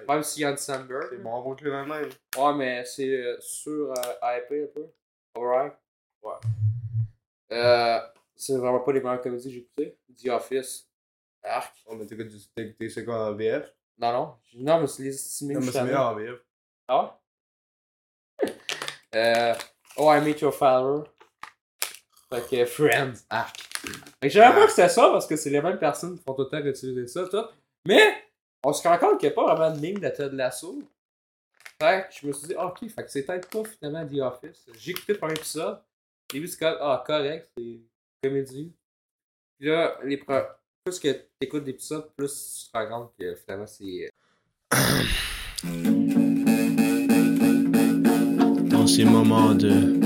Même 0.08 0.24
s'il 0.24 0.42
y 0.42 0.46
a. 0.46 0.56
C'est 0.58 0.88
bon, 1.22 1.56
le 1.62 1.72
même. 1.72 1.90
Ouais, 2.38 2.54
mais 2.56 2.84
c'est 2.86 3.08
euh, 3.08 3.38
sur 3.40 3.92
euh, 3.92 4.38
IP 4.38 4.52
un 4.52 4.74
peu. 4.74 4.88
Alright. 5.36 5.74
Ouais. 6.22 6.34
Euh, 7.52 8.00
c'est 8.36 8.58
vraiment 8.58 8.80
pas 8.80 8.92
les 8.92 9.00
meilleures 9.00 9.22
comédies 9.22 9.48
que 9.48 9.54
j'ai 9.54 9.60
écoutées. 9.60 9.98
The 10.22 10.30
Office. 10.30 10.90
Arc. 11.44 11.76
Oh, 11.86 11.96
mais 11.96 12.06
t'as 12.08 12.16
écouté 12.64 12.90
c'est 12.90 13.06
quoi 13.06 13.30
en 13.30 13.34
VF? 13.34 13.72
Non, 14.00 14.12
non. 14.12 14.36
Non, 14.56 14.82
mais 14.82 14.88
c'est 14.88 15.04
les 15.04 15.14
estimés 15.14 15.54
Non, 15.54 15.60
mais 15.62 15.72
c'est 15.72 15.84
meilleur 15.84 16.08
en 16.08 16.16
VF. 16.16 16.40
Ah 16.88 17.20
ouais? 18.42 18.50
euh, 19.16 19.54
oh, 19.98 20.12
I 20.12 20.22
Meet 20.22 20.42
Your 20.42 20.54
Father. 20.54 21.04
Fait 22.34 22.50
que 22.50 22.66
Friends. 22.66 23.14
Arc. 23.30 23.58
Fait 23.58 23.90
que 24.22 24.30
je 24.30 24.40
savais 24.40 24.56
pas 24.56 24.66
que 24.66 24.72
c'était 24.72 24.90
ça 24.90 25.10
parce 25.12 25.28
que 25.28 25.36
c'est 25.36 25.50
les 25.52 25.62
mêmes 25.62 25.78
personnes 25.80 26.18
qui 26.18 26.24
font 26.24 26.34
tout 26.34 26.44
le 26.44 26.50
temps 26.50 26.66
utiliser 26.66 27.08
ça, 27.08 27.28
tout. 27.28 27.46
Mais, 27.88 28.16
on 28.64 28.74
se 28.74 28.88
rend 28.88 28.98
compte 28.98 29.20
qu'il 29.20 29.30
n'y 29.30 29.34
a 29.34 29.36
pas 29.36 29.56
vraiment 29.56 29.76
de 29.76 29.82
ligne 29.82 30.00
de 30.00 30.10
Ted 30.10 30.36
Lasso. 30.36 30.82
Fait 31.82 32.08
que 32.10 32.16
je 32.22 32.28
me 32.28 32.32
suis 32.34 32.48
dit, 32.48 32.56
ok, 32.56 32.80
fait 32.90 33.04
que 33.04 33.12
c'est 33.12 33.24
peut-être 33.24 33.50
pas 33.50 33.64
finalement 33.70 34.08
The 34.08 34.20
Office. 34.22 34.66
J'ai 34.80 34.92
écouté 34.92 35.14
le 35.14 35.20
premier 35.20 35.34
épisode. 35.34 35.80
J'ai 36.32 36.40
vu, 36.40 36.48
c'est 36.48 36.58
comme, 36.58 36.78
ah, 36.82 37.04
correct, 37.06 37.50
c'est 37.58 37.80
comédie. 38.24 38.74
Puis 39.60 39.68
là, 39.70 39.98
les 40.04 40.18
pre- 40.18 40.48
plus 40.84 41.00
que 41.00 41.10
t'écoutes 41.40 41.64
d'épisodes, 41.64 42.10
plus 42.18 42.64
tu 42.66 42.72
te 42.72 42.78
rends 42.78 42.88
compte 42.88 43.14
que 43.20 43.36
finalement 43.36 43.68
c'est. 43.68 44.10
dans 48.70 48.88
ces 48.88 49.06
moments 49.06 49.54
de 49.56 50.05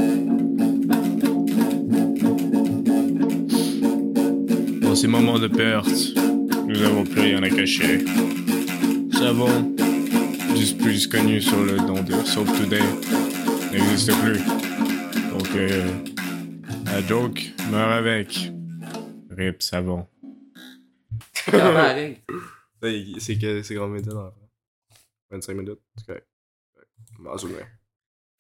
ces 5.00 5.08
moments 5.08 5.40
de 5.40 5.48
perte 5.48 5.88
nous 6.68 6.78
n'avons 6.78 7.06
plus 7.06 7.22
rien 7.22 7.42
à 7.42 7.50
cacher 7.50 8.00
savons 9.14 9.74
juste 10.58 10.78
plus 10.78 11.08
connu 11.08 11.40
sur 11.40 11.64
le 11.64 11.78
nom 11.78 12.04
de 12.04 12.12
Soap 12.26 12.48
Today 12.48 12.84
n'existe 13.72 14.12
plus 14.20 14.40
donc 15.30 15.56
euh, 15.56 15.88
la 16.84 17.02
joke 17.08 17.40
meurt 17.72 17.94
avec 17.94 18.52
rip 19.30 19.64
savon 19.64 20.06
C'est 21.46 23.38
que 23.40 23.62
c'est 23.64 23.76
la 23.76 23.88
fin? 23.88 24.34
25 25.32 25.54
minutes? 25.54 25.80
C'est 25.96 26.08
correct. 26.08 26.28
Vrai. 27.20 27.68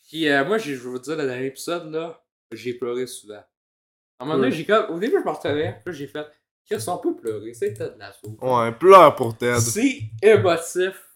Puis 0.10 0.28
euh, 0.28 0.44
moi, 0.44 0.58
je 0.58 0.72
vais 0.72 0.78
vous 0.78 1.00
dire, 1.00 1.16
le 1.16 1.26
dernier 1.26 1.48
épisode, 1.48 1.92
là, 1.92 2.26
j'ai 2.52 2.74
pleuré 2.74 3.06
souvent. 3.08 3.36
À 3.36 4.24
un 4.24 4.26
moment 4.26 4.38
donné, 4.40 4.52
j'ai 4.52 4.66
comme. 4.66 4.96
Au 4.96 5.00
début, 5.00 5.18
je 5.20 5.26
me 5.26 5.32
retenais, 5.32 5.82
puis 5.86 5.94
j'ai 5.94 6.08
fait. 6.08 6.26
Qu'on 6.70 6.98
peut 7.00 7.16
pleurer? 7.16 7.54
C'est 7.54 7.74
Ted 7.74 7.96
Lasso. 7.98 8.38
Ouais, 8.42 8.72
pleure 8.74 9.16
pour 9.16 9.36
Ted. 9.36 9.60
C'est 9.60 10.02
émotif. 10.22 11.10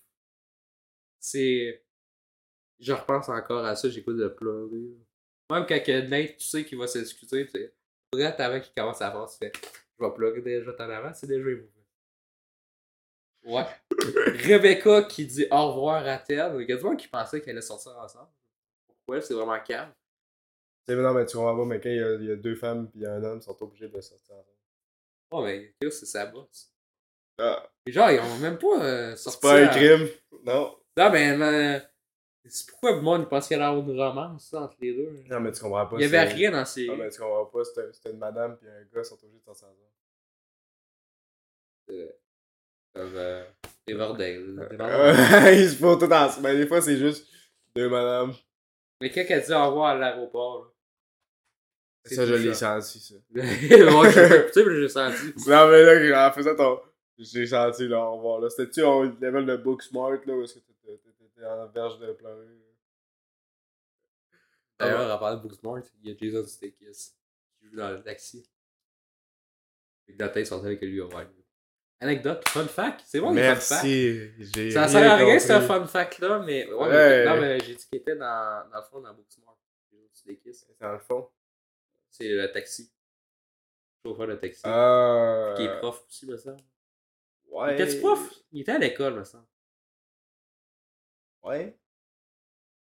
C'est. 1.20 1.84
Je 2.80 2.92
repense 2.92 3.30
encore 3.30 3.64
à 3.64 3.76
ça, 3.76 3.88
j'écoute 3.90 4.18
de 4.18 4.28
pleurer. 4.28 4.98
Même 5.52 5.66
quand 5.68 6.10
Nate, 6.10 6.38
tu 6.38 6.48
sais 6.48 6.66
qu'il 6.66 6.78
va 6.78 6.88
s'excuser, 6.88 7.46
tu 7.46 7.52
sais, 7.52 7.74
prête 8.12 8.40
avant 8.40 8.60
qu'il 8.60 8.74
commence 8.74 9.02
à 9.02 9.10
voir, 9.12 9.30
tu 9.30 9.38
fais. 9.38 9.52
Je 10.00 10.04
vais 10.04 10.14
pleurer 10.14 10.42
déjà 10.42 10.72
en 10.72 10.90
avant, 10.90 11.14
c'est 11.14 11.28
déjà 11.28 11.50
émouvant. 11.50 11.70
Ouais. 13.46 13.66
Rebecca 14.48 15.04
qui 15.04 15.26
dit 15.28 15.46
au 15.52 15.72
revoir 15.72 16.08
à 16.08 16.18
Ted. 16.18 16.52
Il 16.60 16.70
y 16.70 16.74
a 16.74 16.78
du 16.78 16.84
monde 16.84 16.98
qui 16.98 17.08
pensait 17.08 17.42
qu'elle 17.42 17.52
allait 17.52 17.62
sortir 17.62 17.96
ensemble. 17.98 18.30
Pourquoi? 18.88 19.22
C'est 19.22 19.34
vraiment 19.34 19.60
calme. 19.60 19.92
Tu 20.88 20.94
sais, 20.94 21.00
non, 21.00 21.14
mais 21.14 21.26
tu 21.26 21.38
comprends 21.38 21.56
pas, 21.56 21.66
mais 21.66 21.80
quand 21.80 21.90
il 21.90 21.96
y, 21.96 22.04
a, 22.04 22.16
il 22.16 22.26
y 22.26 22.32
a 22.32 22.36
deux 22.36 22.56
femmes 22.56 22.90
pis 22.90 23.06
un 23.06 23.24
homme, 23.24 23.40
ils 23.40 23.44
sont 23.44 23.62
obligés 23.62 23.88
de 23.88 24.02
sortir 24.02 24.36
ensemble. 24.36 24.53
Oh, 25.36 25.44
mais 25.44 25.74
Chris, 25.82 25.92
c'est 25.92 26.06
sa 26.06 26.28
bosse. 26.28 26.72
Ah, 27.40 27.68
Et 27.88 27.92
genre, 27.92 28.12
ils 28.12 28.20
ont 28.20 28.38
même 28.38 28.60
pas 28.60 28.84
euh, 28.84 29.16
sorti. 29.16 29.40
c'est 29.42 29.48
pas 29.48 29.58
un 29.60 29.66
à- 29.66 29.70
crime. 29.70 30.08
Non. 30.46 30.78
Non, 30.96 31.10
mais. 31.12 31.36
mais 31.36 31.82
c'est 32.46 32.70
pourquoi 32.70 32.92
le 32.92 33.02
monde 33.02 33.28
pense 33.30 33.48
qu'il 33.48 33.58
y 33.58 33.60
avoir 33.60 33.82
une 33.90 34.00
romance 34.00 34.50
ça, 34.50 34.62
entre 34.62 34.78
les 34.82 34.94
deux. 34.94 35.24
Non, 35.30 35.40
mais 35.40 35.52
tu 35.52 35.62
comprends 35.62 35.88
pas. 35.88 35.96
Il 35.98 36.02
y 36.02 36.06
avait 36.06 36.22
rien 36.24 36.52
dans 36.52 36.66
ces. 36.66 36.86
Non, 36.88 36.98
mais 36.98 37.10
tu 37.10 37.20
comprends 37.20 37.46
pas, 37.46 37.64
c'était 37.64 38.12
une 38.12 38.18
madame 38.20 38.58
pis 38.58 38.68
un 38.68 38.84
gars, 38.94 39.04
sont 39.04 39.16
obligés 39.16 39.40
de 39.40 39.44
sortir 39.46 39.68
ensemble. 39.68 39.74
euh, 41.90 42.12
Comme. 42.94 43.16
Euh. 43.16 43.44
Euh, 43.88 45.52
ils 45.54 45.70
se 45.70 45.76
font 45.78 45.98
tout 45.98 46.12
ensemble. 46.12 46.48
Mais 46.48 46.56
des 46.58 46.68
fois, 46.68 46.82
c'est 46.82 46.98
juste 46.98 47.28
deux 47.76 47.90
madames. 47.90 48.34
Mais 49.02 49.10
quand 49.10 49.24
elle 49.28 49.44
dit 49.44 49.54
au 49.54 49.66
revoir 49.68 49.88
à 49.88 49.96
l'aéroport, 49.96 50.73
Ça, 52.06 52.26
je 52.26 52.34
l'ai 52.34 52.54
senti, 52.54 53.00
ça. 53.00 53.16
j'ai 53.36 53.86
pas 53.86 54.36
écouté, 54.38 54.66
mais 54.66 54.76
j'ai 54.82 54.90
senti. 54.90 55.34
Non, 55.48 55.68
mais 55.70 56.10
là, 56.10 56.30
en 56.30 56.32
faisant 56.34 56.56
ton. 56.56 56.82
J'ai 57.18 57.48
senti, 57.48 57.88
là, 57.88 58.00
au 58.04 58.18
revoir, 58.18 58.40
là. 58.42 58.50
C'était-tu 58.50 58.82
au 58.82 59.04
level 59.04 59.46
de 59.46 59.56
Booksmart, 59.56 60.12
là, 60.26 60.34
où 60.36 60.44
est-ce 60.44 60.56
que 60.56 60.60
t'étais 60.60 61.46
en 61.46 61.68
verge 61.68 62.00
de 62.00 62.12
pleurer? 62.12 62.48
D'ailleurs, 64.80 65.12
à 65.12 65.20
part 65.20 65.38
de 65.38 65.42
Booksmart, 65.42 65.82
il 66.04 66.10
y 66.10 66.14
a 66.14 66.18
Jason 66.18 66.46
Sudeikis 66.46 67.14
qui 67.60 67.68
joue 67.70 67.76
dans 67.78 67.92
le 67.92 68.02
taxi. 68.02 68.46
Et 70.08 70.14
dans 70.14 70.26
la 70.26 70.32
tête, 70.32 70.48
sortait 70.48 70.68
avec 70.68 70.82
lui 70.82 71.00
au 71.00 71.08
ouais. 71.08 71.28
Anecdote, 72.02 72.44
fun 72.50 72.66
fact. 72.68 73.02
C'est 73.06 73.22
bon, 73.22 73.32
les 73.32 73.42
fun 73.42 73.56
facts. 73.56 73.84
Merci. 73.86 74.72
Ça 74.72 74.88
sert 74.90 75.10
à 75.10 75.16
rien, 75.16 75.40
ce 75.40 75.62
fun 75.62 75.86
fact-là, 75.88 76.40
mais. 76.40 76.70
Ouais, 76.74 76.90
mais- 76.90 77.26
non, 77.26 77.40
mais 77.40 77.60
j'ai 77.62 77.76
dit 77.76 77.86
qu'il 77.88 78.00
était 78.00 78.16
dans, 78.18 78.70
dans 78.70 78.78
le 78.80 78.84
fond 78.92 79.00
dans 79.00 79.14
Booksmart. 79.14 79.56
Jason. 80.26 80.66
C'est 80.70 80.80
dans 80.80 80.92
le 80.94 81.00
fond. 81.00 81.30
C'est 82.14 82.30
le 82.30 82.52
taxi. 82.52 82.92
Chauffeur 84.06 84.28
de 84.28 84.36
taxi. 84.36 84.62
Ah. 84.66 85.54
Qui 85.58 85.64
est 85.64 85.78
prof 85.80 86.04
aussi, 86.08 86.28
me 86.28 86.38
semble. 86.38 86.62
Ouais. 87.50 87.74
Était-tu 87.74 88.00
prof? 88.00 88.20
Il 88.52 88.62
était 88.62 88.74
à 88.74 88.78
l'école, 88.78 89.16
me 89.16 89.24
semble. 89.24 89.46
Ouais. 91.44 91.76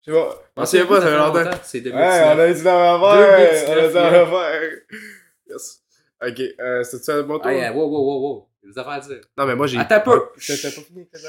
Je 0.05 0.11
sais 0.11 0.17
pas. 0.19 0.43
Je 0.57 0.65
sais 0.65 0.85
pas, 0.85 1.01
ça 1.01 1.07
fait 1.07 1.17
longtemps. 1.17 1.59
C'est 1.63 1.77
Ouais, 1.79 1.83
2019. 1.83 2.35
on 2.35 2.39
a 2.39 2.53
dit 2.53 2.63
la 2.63 2.73
même 2.73 3.03
affaire. 3.03 3.63
2019, 3.63 3.69
On 3.69 3.77
a 3.77 3.87
dit 3.87 3.93
la 3.93 4.11
même. 4.11 4.81
Yes. 5.47 5.83
Ok, 6.21 6.39
euh, 6.59 6.83
c'est-tu 6.83 7.11
un 7.11 7.23
bon 7.23 7.39
tour? 7.39 7.51
Ah, 7.51 7.71
wow, 7.73 7.85
wow, 7.87 8.05
wow, 8.05 8.21
wow. 8.21 8.49
Il 8.61 8.67
y 8.67 8.69
a 8.69 8.73
des 8.73 8.79
affaires 8.79 8.93
à 8.93 8.99
dire. 8.99 9.21
Non, 9.37 9.45
mais 9.45 9.55
moi, 9.55 9.67
j'ai. 9.67 9.77
Attends 9.79 9.95
un 9.95 9.99
peu. 10.01 10.29
T'as 10.35 10.53
pas 10.71 10.81
fini 10.81 10.99
avec 10.99 11.11
Ted? 11.11 11.27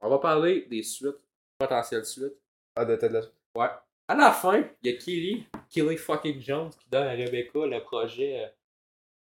On 0.00 0.08
va 0.10 0.18
parler 0.18 0.66
des 0.70 0.82
suites, 0.82 1.16
potentielles 1.58 2.04
suites. 2.06 2.36
Ah, 2.76 2.84
de 2.84 2.96
Ted 2.96 3.12
Lasso. 3.12 3.30
Ouais. 3.56 3.68
À 4.06 4.14
la 4.14 4.32
fin, 4.32 4.62
il 4.82 4.90
y 4.90 4.94
a 4.94 4.98
Kelly, 4.98 5.46
Kelly 5.70 5.96
fucking 5.96 6.40
Jones, 6.40 6.70
qui 6.70 6.88
donne 6.90 7.06
à 7.06 7.12
Rebecca 7.12 7.66
le 7.66 7.80
projet 7.80 8.44
euh, 8.44 8.48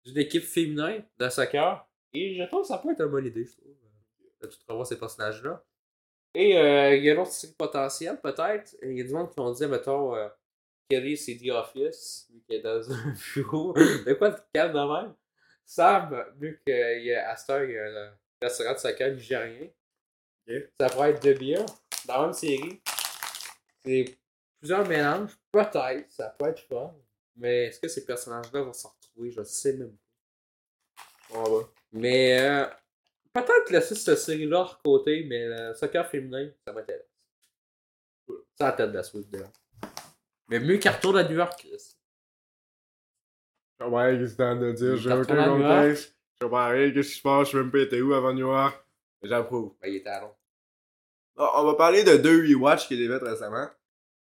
d'une 0.06 0.17
équipe 0.17 0.43
féminin 0.43 0.99
de 1.17 1.30
soccer. 1.30 1.88
Et 2.13 2.36
je 2.36 2.43
trouve 2.45 2.62
que 2.62 2.67
ça 2.67 2.78
peut 2.80 2.91
être 2.91 3.01
une 3.01 3.12
bonne 3.12 3.25
idée, 3.25 3.45
je 3.45 3.51
trouve, 3.58 3.67
euh, 3.69 4.47
de 4.47 4.47
tout 4.47 4.58
revoir 4.67 4.88
ces 4.88 4.97
personnages-là. 4.97 5.63
Et 6.34 6.58
euh, 6.58 6.95
il 6.95 7.04
y 7.04 7.10
a 7.10 7.13
une 7.13 7.19
autre 7.19 7.32
série 7.32 7.54
potentielle, 7.54 8.19
peut-être. 8.21 8.75
Il 8.82 8.97
y 8.97 9.01
a 9.01 9.04
du 9.04 9.13
monde 9.13 9.32
qui 9.32 9.39
ont 9.39 9.51
dit, 9.51 9.67
mettons, 9.67 10.15
euh, 10.15 10.28
Kelly, 10.89 11.15
c'est 11.15 11.38
The 11.38 11.49
Office, 11.51 12.28
vu 12.32 12.41
qu'elle 12.47 12.58
est 12.58 12.62
dans 12.62 12.91
un 12.91 13.15
bureau. 13.34 13.73
De 13.73 14.13
quoi 14.13 14.32
de 14.32 14.39
calme 14.54 14.73
de 14.73 14.80
même? 14.80 15.13
Sam, 15.65 16.25
vu 16.38 16.62
qu'il 16.65 16.75
y 16.75 17.13
a 17.13 17.36
heure, 17.49 17.63
il 17.63 17.71
y 17.71 17.78
a 17.78 17.86
un 17.86 18.17
restaurant 18.41 18.73
de 18.73 18.80
soccer 18.80 19.13
nigérien. 19.13 19.67
Ok. 20.47 20.56
Ça 20.80 20.89
pourrait 20.89 21.12
être 21.12 21.21
The 21.21 21.38
Beer, 21.38 21.65
dans 22.08 22.13
la 22.15 22.21
même 22.23 22.34
série. 22.34 22.82
C'est 23.84 24.17
plusieurs 24.65 24.88
mélanges. 24.88 25.38
Peut-être, 25.51 26.12
ça 26.12 26.36
peut 26.39 26.47
être 26.47 26.62
fun. 26.62 26.91
Mais 27.36 27.65
est-ce 27.65 27.80
que 27.80 27.88
ces 27.88 28.04
personnages-là 28.04 28.62
vont 28.62 28.73
se 28.73 28.88
retrouver? 28.88 29.30
Je 29.30 29.43
sais 29.43 29.73
même 29.73 29.95
pas. 31.30 31.38
On 31.38 31.43
va. 31.43 31.67
Mais 31.91 32.39
euh, 32.39 32.65
peut-être 33.32 33.69
laisser 33.69 33.93
cette 33.93 34.17
série-là 34.17 34.62
hors 34.62 34.82
côté, 34.82 35.23
mais 35.30 35.47
le 35.47 35.75
soccer 35.75 36.08
féminin, 36.08 36.49
ça 36.65 36.73
m'intéresse. 36.73 37.06
C'est 38.28 38.63
la 38.63 38.71
tête 38.71 38.89
de 38.89 38.95
la 38.95 39.04
suite 39.04 39.30
dedans. 39.30 39.51
Mais 40.47 40.60
mieux 40.60 40.78
qu'un 40.78 40.91
retour 40.91 41.13
de 41.13 41.21
New 41.23 41.36
York, 41.36 41.60
Chris. 41.60 41.95
Ouais, 43.82 44.17
qu'est-ce 44.17 44.32
que 44.32 44.38
t'as 44.38 44.56
de 44.56 44.71
dire? 44.71 44.93
Il 44.93 44.97
J'ai 44.97 45.10
est 45.10 45.13
aucun 45.13 45.38
à 45.38 45.47
contexte. 45.47 46.15
Je 46.39 46.45
comprends 46.45 46.69
rien, 46.69 46.91
qu'est-ce 46.91 47.10
qui 47.10 47.17
se 47.17 47.21
passe? 47.21 47.47
Je 47.47 47.51
sais 47.51 47.58
même 47.58 47.71
pas 47.71 47.80
été 47.80 48.01
où 48.01 48.13
avant 48.13 48.34
New 48.34 48.47
York. 48.47 48.84
J'approuve. 49.21 49.75
Ben, 49.82 49.89
il 49.89 49.97
était 49.97 50.10
à 50.10 50.21
Londres. 50.21 50.39
Bon, 51.36 51.47
on 51.56 51.65
va 51.65 51.75
parler 51.75 52.04
de 52.04 52.15
deux 52.17 52.41
rewatch 52.41 52.88
qu'il 52.88 53.12
a 53.12 53.19
fait 53.19 53.25
récemment. 53.25 53.67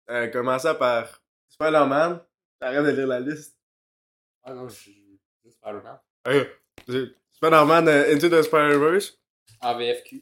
Euh, 0.10 0.28
commençant 0.28 0.76
par 0.76 1.22
Spider-Man. 1.50 2.22
Arrête 2.62 2.86
de 2.86 2.90
lire 2.92 3.08
la 3.08 3.20
liste. 3.20 3.58
Ah 4.44 4.54
non, 4.54 4.68
je 4.70 4.76
suis 4.76 5.20
Spider-Man. 5.50 5.98
Ok. 6.28 6.48
C'est 6.88 7.06
Spider-Man 7.34 7.88
euh, 7.88 8.14
Into 8.16 8.30
the 8.30 8.42
Spider-Verse. 8.42 9.18
En 9.62 9.78
VFQ. 9.78 10.22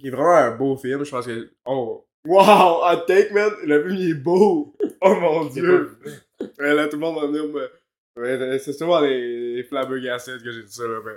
Qui 0.00 0.06
est 0.06 0.10
vraiment 0.10 0.34
un 0.36 0.56
beau 0.56 0.76
film. 0.76 1.04
Je 1.04 1.10
pense 1.10 1.26
que. 1.26 1.52
Oh. 1.64 2.04
Wow! 2.24 2.82
Hot 2.84 3.06
take, 3.06 3.32
man! 3.32 3.50
Le 3.64 3.82
film, 3.84 3.94
il 3.96 4.10
est 4.10 4.14
beau! 4.14 4.76
Oh 5.00 5.14
mon 5.14 5.44
dieu! 5.44 5.96
Ouais, 6.58 6.74
là, 6.74 6.88
tout 6.88 6.96
le 6.96 7.00
monde 7.02 7.20
va 7.20 7.28
venir 7.28 7.44
me. 7.46 7.70
Ouais, 8.16 8.58
c'est 8.58 8.72
souvent 8.72 8.98
les, 9.00 9.54
les 9.54 9.62
flabbergasted 9.62 10.42
que 10.42 10.50
j'ai 10.50 10.64
dit 10.64 10.72
ça, 10.72 10.88
là. 10.88 10.98
mais- 11.04 11.12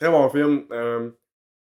Très 0.00 0.10
bon 0.10 0.26
film. 0.30 0.66
Euh, 0.72 1.10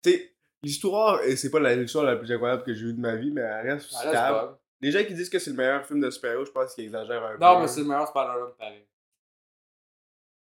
tu 0.03 0.12
sais, 0.12 0.36
l'histoire, 0.62 1.23
et 1.23 1.36
c'est 1.36 1.49
pas 1.49 1.60
l'histoire 1.75 2.06
la 2.06 2.15
plus 2.17 2.32
incroyable 2.32 2.63
que 2.63 2.73
j'ai 2.75 2.86
eue 2.86 2.93
de 2.93 2.99
ma 2.99 3.15
vie, 3.15 3.32
mais 3.32 3.41
elle 3.41 3.71
reste 3.71 3.89
reste 3.95 4.10
stable. 4.10 4.58
Les 4.81 4.91
gens 4.91 5.03
qui 5.03 5.13
disent 5.13 5.29
que 5.29 5.39
c'est 5.39 5.49
le 5.49 5.55
meilleur 5.55 5.85
film 5.85 5.99
de 5.99 6.09
super-héros, 6.09 6.45
je 6.45 6.51
pense 6.51 6.75
qu'ils 6.75 6.85
exagèrent 6.85 7.23
un 7.23 7.37
peu. 7.37 7.43
Non, 7.43 7.59
mais 7.61 7.67
c'est 7.67 7.81
le 7.81 7.87
meilleur 7.87 8.07
Spider-Man 8.07 8.51
pareil. 8.57 8.85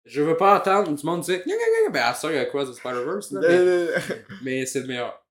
Je 0.05 0.23
veux 0.23 0.37
pas 0.37 0.59
entendre 0.59 0.93
du 0.93 1.07
monde 1.07 1.21
dire. 1.21 1.43
Ben, 1.91 2.03
à 2.03 2.15
ça, 2.15 2.31
il 2.31 2.37
y 2.37 2.39
a 2.39 2.47
quoi 2.47 2.65
de 2.65 2.73
Spider-Verse? 2.73 3.33
Mais, 3.33 3.89
mais 4.43 4.67
c'est 4.67 4.81
le 4.81 4.87
meilleur. 4.87 5.23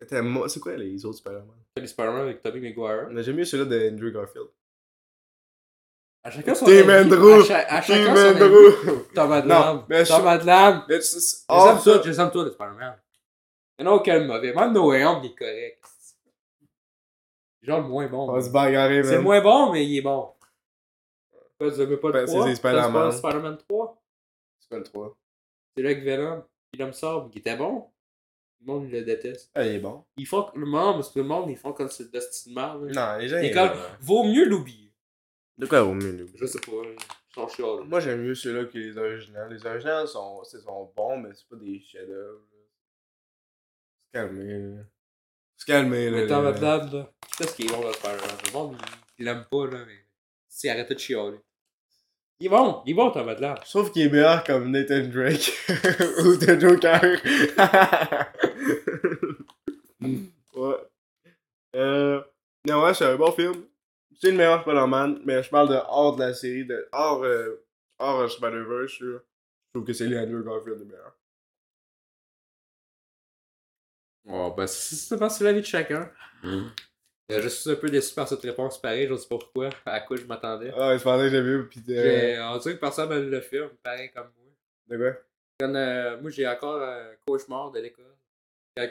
C'est 0.00 0.60
quoi 0.60 0.76
les 0.76 1.04
autres 1.04 1.18
Spider-Man? 1.18 1.56
Les 1.76 1.86
Spider-Man 1.86 2.22
avec 2.22 2.42
Tobey 2.42 2.60
Maguire. 2.60 3.08
On 3.10 3.16
a 3.16 3.22
jamais 3.22 3.42
eu 3.42 3.46
celui-là 3.46 3.68
de 3.68 3.90
Andrew 3.90 4.12
Garfield. 4.12 4.48
À 6.24 6.30
chacun 6.30 6.54
son 6.54 6.66
Tim 6.66 6.88
avis. 6.88 7.06
Andrew! 7.06 7.40
À, 7.50 7.82
chacun 7.82 8.14
son. 8.14 8.44
Andrew! 8.44 9.04
Tom 9.14 9.32
Adlam. 9.32 9.84
Tom 10.06 10.26
Adlam. 10.26 10.84
Je 10.88 10.94
les 10.94 11.68
aime 11.68 11.78
tous, 11.82 12.02
je 12.04 12.10
les 12.10 12.20
aime 12.20 12.30
tous, 12.30 12.44
les 12.44 12.50
Spider-Man. 12.50 12.94
Il 13.78 13.84
y 13.84 13.88
en 13.88 13.90
a 13.90 13.94
aucun 13.94 14.20
mauvais. 14.24 14.52
Même 14.52 14.72
No 14.72 14.90
Way 14.90 15.04
Home, 15.04 15.20
il 15.24 15.30
est 15.30 15.34
correct. 15.34 15.84
Genre 17.62 17.80
le 17.80 17.86
moins 17.88 18.06
bon. 18.08 18.28
On 18.28 18.32
va 18.32 18.40
se 18.42 18.50
bagarrer, 18.50 19.02
C'est 19.04 19.16
le 19.16 19.22
moins 19.22 19.40
bon, 19.40 19.72
mais 19.72 19.86
il 19.86 19.98
est 19.98 20.02
bon. 20.02 20.32
Tu 21.60 21.66
veux 21.68 22.00
pas 22.00 22.08
de 22.08 22.12
Ben, 22.12 22.26
3? 22.26 22.42
c'est- 22.44 22.48
c'est 22.50 22.54
Spider-Man. 22.56 23.12
Spider-Man 23.12 23.58
3. 23.68 24.02
C'est 24.58 24.68
pas 24.68 24.78
le 24.78 24.82
3. 24.82 25.16
C'est 25.76 25.82
là 25.82 25.90
avec 25.90 26.02
Venom. 26.04 26.44
Il 26.72 26.80
aime 26.82 26.92
ça, 26.92 27.28
qui 27.30 27.38
était 27.38 27.56
bon. 27.56 27.88
Le 28.60 28.66
monde 28.66 28.90
le 28.90 29.02
déteste. 29.02 29.50
Ah, 29.54 29.64
il 29.64 29.74
est 29.76 29.78
bon. 29.78 30.04
Ils 30.16 30.26
font 30.26 30.48
le 30.54 30.66
monde, 30.66 30.96
parce 30.96 31.10
que 31.10 31.20
le 31.20 31.24
monde, 31.24 31.50
ils 31.50 31.56
font 31.56 31.72
comme 31.72 31.88
c'est 31.88 32.04
le 32.04 32.08
destin 32.10 32.50
de 32.50 32.54
merde. 32.54 32.82
Non, 32.92 33.16
les 33.18 33.28
gens. 33.28 33.38
Ils- 33.38 33.52
comme, 33.52 33.70
vaut 34.00 34.24
mieux 34.24 34.44
l'oublier. 34.44 34.92
De 35.58 35.66
quoi 35.66 35.82
au 35.84 35.92
mieux, 35.94 36.26
Je 36.34 36.46
sais 36.46 36.58
pas, 36.60 36.72
ils 36.72 36.96
sont 37.34 37.46
chiants 37.48 37.76
là. 37.78 37.84
Moi, 37.84 38.00
j'aime 38.00 38.22
mieux 38.22 38.34
ceux-là 38.34 38.64
que 38.64 38.78
les 38.78 38.96
originaux. 38.98 39.48
Les 39.50 39.64
originaux 39.64 40.06
sont, 40.06 40.42
c'est- 40.44 40.60
sont 40.60 40.92
bons, 40.96 41.18
mais 41.18 41.30
c'est 41.34 41.46
pas 41.48 41.56
des 41.56 41.78
chefs-d'œuvre. 41.80 42.40
Calmer, 44.12 44.58
là. 44.76 44.82
Se 45.56 45.64
calmer, 45.66 46.10
là. 46.10 46.16
Mais 46.18 46.26
Tom 46.26 46.44
là. 46.44 46.50
Adlam, 46.50 46.90
là, 46.92 47.10
qu'est-ce 47.38 47.54
qui 47.54 47.62
est 47.66 47.68
bon 47.72 47.80
dans 47.80 47.92
Spider-Man? 47.92 48.36
Le 48.46 48.52
monde, 48.52 48.76
il- 48.78 48.86
il 49.20 49.24
l'aime 49.26 49.44
pas, 49.50 49.66
là, 49.66 49.78
mais 49.86 49.98
s'il 50.48 50.70
arrêtait 50.70 50.94
de 50.94 50.98
chialer. 51.00 51.38
Il 52.40 52.46
est 52.46 52.50
bon, 52.50 52.82
il 52.84 52.90
est 52.90 52.94
bon, 52.94 53.10
Tom 53.12 53.28
Adlam. 53.28 53.56
Sauf 53.64 53.92
qu'il 53.92 54.02
est 54.02 54.08
meilleur 54.10 54.42
comme 54.42 54.70
Nathan 54.72 55.06
Drake 55.06 55.52
ou 56.24 56.36
The 56.36 56.58
Joker. 56.60 57.20
ouais. 60.54 60.76
Euh, 61.76 62.20
non, 62.68 62.82
ouais, 62.82 62.94
c'est 62.94 63.04
un 63.06 63.16
bon 63.16 63.32
film. 63.32 63.64
C'est 64.20 64.30
le 64.30 64.36
meilleur 64.36 64.60
Spider-Man, 64.62 65.20
mais 65.24 65.42
je 65.42 65.50
parle 65.50 65.68
de 65.68 65.74
hors 65.88 66.16
de 66.16 66.20
la 66.22 66.34
série, 66.34 66.64
de 66.66 66.88
hors, 66.92 67.22
euh, 67.24 67.64
hors 67.98 68.30
Spider-Verse. 68.30 69.00
là. 69.00 69.18
Je 69.18 69.78
trouve 69.78 69.84
que 69.86 69.92
c'est 69.92 70.06
Andrew 70.18 70.44
Garfield 70.44 70.80
le 70.80 70.84
meilleur. 70.84 71.16
Oh, 74.28 74.52
ben, 74.56 74.66
c'est 74.66 75.40
la 75.44 75.52
vie 75.52 75.60
de 75.60 75.66
chacun. 75.66 76.10
Euh, 76.44 77.40
je 77.40 77.48
suis 77.48 77.70
un 77.70 77.76
peu 77.76 77.88
déçu 77.88 78.14
par 78.14 78.28
cette 78.28 78.42
réponse 78.42 78.80
pareil, 78.80 79.06
je 79.08 79.14
sais 79.16 79.28
pas 79.28 79.38
pourquoi, 79.38 79.70
à 79.86 80.00
quoi 80.00 80.16
je 80.16 80.24
m'attendais. 80.24 80.72
Ah, 80.76 80.96
je 80.96 81.02
pensais 81.02 81.24
que 81.24 81.30
j'avais 81.30 81.42
vu, 81.42 81.68
pis. 81.68 81.82
J'ai- 81.86 82.38
On 82.40 82.58
dirait 82.58 82.74
que 82.74 82.80
personne 82.80 83.08
me 83.08 83.20
le 83.20 83.40
fait, 83.40 83.60
pareil 83.82 84.10
comme 84.12 84.30
moi. 84.36 84.52
De 84.88 84.96
quoi? 84.96 85.20
Quand, 85.60 85.74
euh, 85.74 86.20
moi, 86.20 86.30
j'ai 86.30 86.46
encore 86.46 86.82
un 86.82 87.12
cauchemar 87.26 87.70
de 87.70 87.80
l'école. 87.80 88.04
Quand 88.76 88.88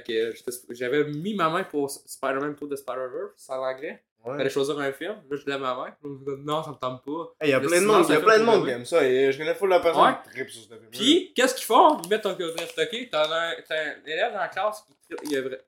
j'avais 0.69 1.05
mis 1.05 1.33
ma 1.33 1.49
main 1.49 1.63
pour 1.63 1.89
Spider-Man 1.89 2.55
Tour 2.55 2.67
de 2.67 2.75
Spider-Verse, 2.75 3.49
en 3.49 3.63
anglais. 3.63 4.03
Fallait 4.23 4.43
Ouais. 4.43 4.49
choisir 4.49 4.77
un 4.79 4.91
film. 4.91 5.15
Là, 5.29 5.35
je 5.37 5.49
ma 5.49 5.57
main. 5.57 5.85
Là, 5.85 5.93
je 6.03 6.35
dis, 6.35 6.41
non, 6.45 6.63
ça 6.63 6.69
me 6.71 6.75
tente 6.75 7.03
pas. 7.03 7.33
Hey, 7.41 7.51
y 7.51 7.53
a 7.53 7.59
Le 7.59 7.67
plein 7.67 7.81
de 7.81 7.85
monde, 7.87 8.05
y 8.07 8.11
a 8.11 8.15
fait 8.17 8.23
plein 8.23 8.39
de 8.39 8.43
monde 8.43 8.65
qui 8.65 8.69
aime 8.71 8.85
ça, 8.85 9.03
et 9.07 9.31
je 9.31 9.37
connais 9.37 9.55
full 9.55 9.69
la 9.69 9.79
personne 9.79 10.03
Ouais. 10.03 10.13
qui 10.25 10.29
tripe 10.31 10.49
sur 10.49 10.61
ce 10.63 10.67
film. 10.69 10.89
Puis, 10.91 11.33
qu'est-ce 11.35 11.55
qu'ils 11.55 11.65
font? 11.65 11.99
Ils 12.03 12.09
mettent 12.09 12.21
ton 12.21 12.35
code 12.35 12.51
ok? 12.59 13.09
T'as 13.11 13.23
un, 13.25 13.53
t'as 13.67 13.75
un 13.75 14.05
élève 14.05 14.31
dans 14.33 14.39
la 14.39 14.47
classe 14.49 14.83
qui 14.83 15.15
il, 15.29 15.35
a 15.37 15.39
il 15.39 15.43
voulait 15.43 15.59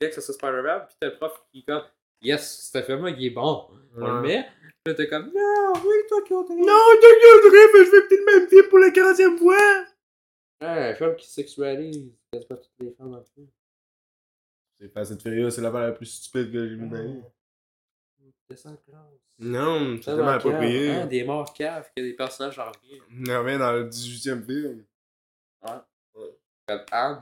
que 0.00 0.14
ça 0.14 0.20
soit 0.20 0.34
Spider-Man, 0.34 0.82
puis 0.86 0.96
t'as 1.00 1.06
le 1.08 1.16
prof 1.16 1.42
qui 1.52 1.58
est 1.60 1.62
comme, 1.62 1.82
yes, 2.22 2.70
ce 2.72 2.82
film-là, 2.82 3.10
il 3.10 3.26
est 3.26 3.30
bon. 3.30 3.66
On 3.96 4.06
le 4.06 4.20
met. 4.20 4.46
Puis 4.84 4.92
là, 4.92 4.94
t'es 4.94 5.08
comme, 5.08 5.26
non, 5.34 5.72
oui, 5.84 5.94
toi 6.08 6.22
qui 6.24 6.32
as 6.32 6.36
Non, 6.36 6.46
Tokyo 6.46 7.50
Drift, 7.50 7.74
je 7.76 7.84
fais 7.84 8.02
peut-être 8.08 8.20
le 8.20 8.38
même 8.40 8.48
film 8.48 8.68
pour 8.68 8.78
la 8.78 8.88
40e 8.90 9.38
fois! 9.38 9.84
un 10.60 10.94
film 10.94 11.16
qui 11.16 11.26
sexualise. 11.28 12.12
C'est 12.32 12.48
pas 12.48 12.56
toutes 12.56 12.70
les 12.78 12.92
femmes 12.92 13.14
le 13.16 13.22
film. 13.34 13.48
C'est 14.80 14.88
Fast 14.92 15.12
and 15.12 15.18
Furious, 15.18 15.50
c'est 15.50 15.60
l'affaire 15.62 15.80
la 15.80 15.92
plus 15.92 16.06
stupide 16.06 16.52
que 16.52 16.58
j'ai 16.68 16.74
vue 16.76 16.86
de 16.88 16.94
ma 16.94 17.02
vie. 17.02 17.20
Descends 18.48 18.70
en 18.70 18.76
classe. 18.76 19.00
Non, 19.38 19.96
c'est 19.96 20.04
cave, 20.16 20.28
approprié. 20.28 20.90
hein, 20.90 21.06
des 21.06 21.24
morts 21.24 21.52
caves, 21.52 21.88
que 21.96 22.02
des 22.02 22.12
personnages 22.14 22.58
en 22.58 22.70
rien. 22.70 23.00
On 23.36 23.42
revient 23.42 23.58
dans 23.58 23.72
le 23.72 23.88
18e 23.88 24.44
film. 24.44 24.84
Comme 26.68 26.80
Anne. 26.92 27.20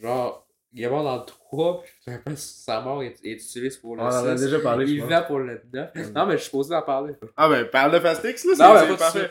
Genre, 0.00 0.46
il 0.72 0.82
est 0.84 0.88
mort 0.88 1.04
dans 1.04 1.18
le 1.18 1.24
3, 1.26 1.82
puis 1.82 1.92
tout 2.04 2.10
un 2.10 2.18
peu 2.18 2.36
sa 2.36 2.80
mort 2.80 3.02
est, 3.02 3.16
est 3.24 3.32
utilisée 3.32 3.78
pour 3.80 3.96
le 3.96 4.02
On 4.02 4.06
en 4.06 4.08
a 4.08 4.36
6. 4.36 4.44
déjà 4.44 4.60
parlé, 4.60 4.86
je 4.86 4.92
Il 4.92 5.02
va 5.04 5.22
pour 5.22 5.38
le 5.40 5.60
9. 5.72 6.12
Non, 6.14 6.26
mais 6.26 6.32
je 6.32 6.36
suis 6.38 6.44
supposé 6.46 6.74
en 6.74 6.82
parler. 6.82 7.14
Ah 7.36 7.48
ben, 7.48 7.68
parle 7.68 7.92
de 7.92 8.00
Fast 8.00 8.24
X, 8.24 8.44
là, 8.44 8.50
Non, 8.52 8.56
c'est 8.78 8.84
mais 8.86 8.92
pas 8.92 8.98
parfait. 8.98 9.30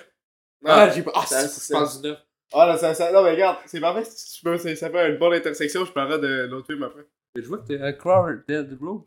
Ah, 0.66 0.90
j'ai 0.90 1.02
pas. 1.04 1.12
Ah, 1.16 1.26
c'est 1.26 1.74
je 1.74 1.80
pense 1.80 2.02
du 2.02 2.10
9. 2.10 2.20
ah, 2.54 2.68
là, 2.68 2.78
ça, 2.78 2.94
ça, 2.94 3.12
non, 3.12 3.24
mais 3.24 3.32
regarde, 3.32 3.58
c'est 3.66 3.80
parfait, 3.80 4.04
si 4.06 4.38
tu 4.38 4.44
peux, 4.44 4.58
ça 4.58 4.90
fait 4.90 5.10
une 5.10 5.18
bonne 5.18 5.34
intersection, 5.34 5.86
je 5.86 5.92
parlerai 5.92 6.20
de 6.20 6.48
l'autre 6.52 6.68
film 6.68 6.84
après. 6.84 7.06
Mais 7.36 7.42
je 7.42 7.48
vois 7.48 7.60
que 7.60 7.68
t'es 7.68 7.80
un 7.82 7.94
Crowd 7.94 8.44
Dead 8.48 8.78
Road. 8.82 9.04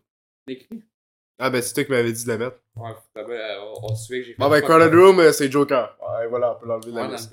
Ah 1.38 1.50
ben, 1.50 1.60
c'est 1.62 1.74
toi 1.74 1.84
qui 1.84 1.90
m'avais 1.90 2.12
dit 2.12 2.24
de 2.24 2.28
la 2.28 2.38
mettre. 2.38 2.58
Ouais, 2.76 2.90
ben, 3.14 3.26
ben, 3.26 3.58
on, 3.60 3.90
on 3.92 3.94
suit 3.96 4.20
que 4.20 4.26
j'ai 4.26 4.32
fait. 4.34 4.38
Bon 4.38 4.48
ben, 4.50 4.60
Crowded 4.62 4.94
Room, 4.94 5.18
euh, 5.20 5.32
c'est 5.32 5.50
Joker. 5.50 5.96
Ouais, 6.00 6.26
voilà, 6.28 6.54
on 6.56 6.60
peut 6.60 6.66
l'enlever 6.66 6.92
de 6.92 6.96
la 6.96 7.08
liste. 7.08 7.32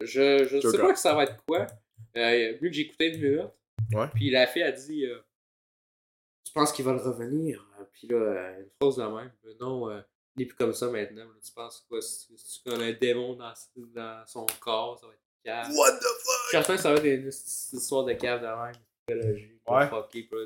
Je, 0.00 0.44
je 0.46 0.60
sais 0.60 0.78
pas 0.78 0.92
que 0.92 0.98
ça 0.98 1.14
va 1.14 1.24
être 1.24 1.36
quoi. 1.46 1.66
Euh, 2.16 2.52
vu 2.60 2.68
que 2.70 2.72
j'ai 2.76 2.82
écouté 2.82 3.14
une 3.14 3.22
minute. 3.22 3.50
Ouais. 3.92 4.06
Puis 4.14 4.30
la 4.30 4.46
fille 4.46 4.62
a 4.62 4.72
dit 4.72 5.04
euh, 5.06 5.18
Tu 6.44 6.52
penses 6.52 6.72
qu'il 6.72 6.84
va 6.84 6.92
le 6.92 6.98
revenir 7.00 7.66
Euh, 7.80 7.84
Puis 7.92 8.08
là, 8.08 8.16
euh, 8.16 8.60
une 8.60 8.70
phrase 8.80 8.96
de 8.96 9.02
même. 9.02 9.32
Euh, 9.46 9.54
Non, 9.60 9.90
euh, 9.90 10.00
il 10.36 10.40
n'est 10.40 10.46
plus 10.46 10.56
comme 10.56 10.72
ça 10.72 10.88
maintenant. 10.88 11.24
Là, 11.24 11.30
tu 11.44 11.52
penses 11.52 11.84
quoi? 11.88 12.00
Si 12.00 12.28
tu 12.28 12.70
connais 12.70 12.90
un 12.90 12.92
démon 12.98 13.34
dans, 13.34 13.52
dans 13.94 14.22
son 14.26 14.46
corps, 14.60 14.98
ça 14.98 15.06
va 15.06 15.12
être 15.12 15.20
cave. 15.44 15.74
What 15.76 15.92
the 15.92 16.02
Je 16.02 16.06
fuck? 16.08 16.40
suis 16.42 16.50
certain 16.50 16.76
que 16.76 16.80
ça 16.82 16.90
va 16.92 16.96
être 16.98 17.04
une, 17.04 17.22
une 17.22 17.28
histoire 17.78 18.04
de 18.04 18.12
cave 18.14 18.40
de 18.40 18.46
même. 18.46 18.74
Psychologie. 19.06 19.60
Ouais. 19.66 19.90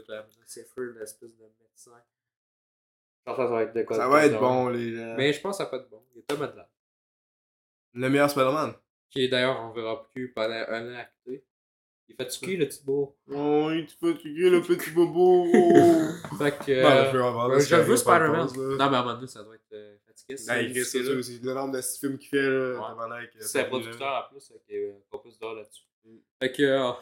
là. 0.09 0.27
C'est 0.47 0.68
feu, 0.68 0.94
une 0.94 1.03
espèce 1.03 1.37
de 1.37 1.44
médecin. 1.61 1.92
Je 3.27 3.33
pense 3.33 3.37
que 3.37 3.42
ça 3.42 3.51
va 3.51 3.62
être 3.62 3.75
de 3.75 3.83
quoi 3.83 3.97
Ça 3.97 4.09
va 4.09 4.27
être 4.27 4.38
bon, 4.38 4.68
les 4.68 4.94
gens. 4.97 5.14
Mais 5.16 5.33
je 5.33 5.40
pense 5.40 5.59
que 5.59 5.64
ça 5.64 5.64
va 5.64 5.71
pas 5.71 5.77
être 5.85 5.90
bon. 5.90 6.03
Il 6.14 6.18
y 6.18 6.21
a 6.21 6.23
Tom 6.27 6.42
Holland. 6.42 6.66
Le 7.94 8.11
meilleur 8.11 8.31
Spider-Man. 8.31 8.75
Qui 9.11 9.25
est 9.25 9.29
d'ailleurs, 9.29 9.61
on 9.61 9.73
verra 9.73 10.07
plus 10.12 10.33
pendant 10.33 10.55
un 10.55 10.94
an 10.94 10.99
acté. 10.99 11.44
Il 12.09 12.14
fait 12.16 12.27
tu 12.29 12.57
le 12.57 12.66
petit 12.66 12.83
beau. 12.83 13.18
Oh, 13.31 13.71
tu 13.87 13.97
peux 13.97 14.16
tuer 14.16 14.49
le 14.49 14.62
petit 14.62 14.90
bobo. 14.90 15.44
Fait 16.38 16.57
que. 16.64 16.73
Euh, 16.73 17.11
je 17.61 17.77
veux 17.77 17.92
euh, 17.92 17.97
Spider-Man, 17.97 18.49
Non, 18.57 18.77
mais 18.77 18.83
à 18.83 18.87
un 18.87 19.03
moment 19.03 19.14
donné, 19.14 19.27
ça 19.27 19.42
doit 19.42 19.57
être 19.57 19.73
euh, 19.75 19.97
fatigué. 20.07 20.37
Il 20.75 20.85
c'est 20.87 21.07
aussi. 21.11 21.38
Le 21.40 21.53
nombre 21.53 21.77
de 21.77 21.83
films 21.83 22.16
qu'il 22.16 22.31
fait, 22.31 22.42
là. 22.42 22.94
Ouais. 22.94 23.14
euh, 23.23 23.40
C'est 23.40 23.61
un 23.61 23.64
producteur 23.64 24.25
en 24.27 24.33
plus, 24.33 24.53
fait 24.66 24.75
y 24.75 24.87
a 24.87 24.94
encore 25.07 25.21
plus 25.23 25.38
d'heures 25.38 25.55
là-dessus. 25.55 25.85
Fait 26.40 26.53
que. 26.53 26.92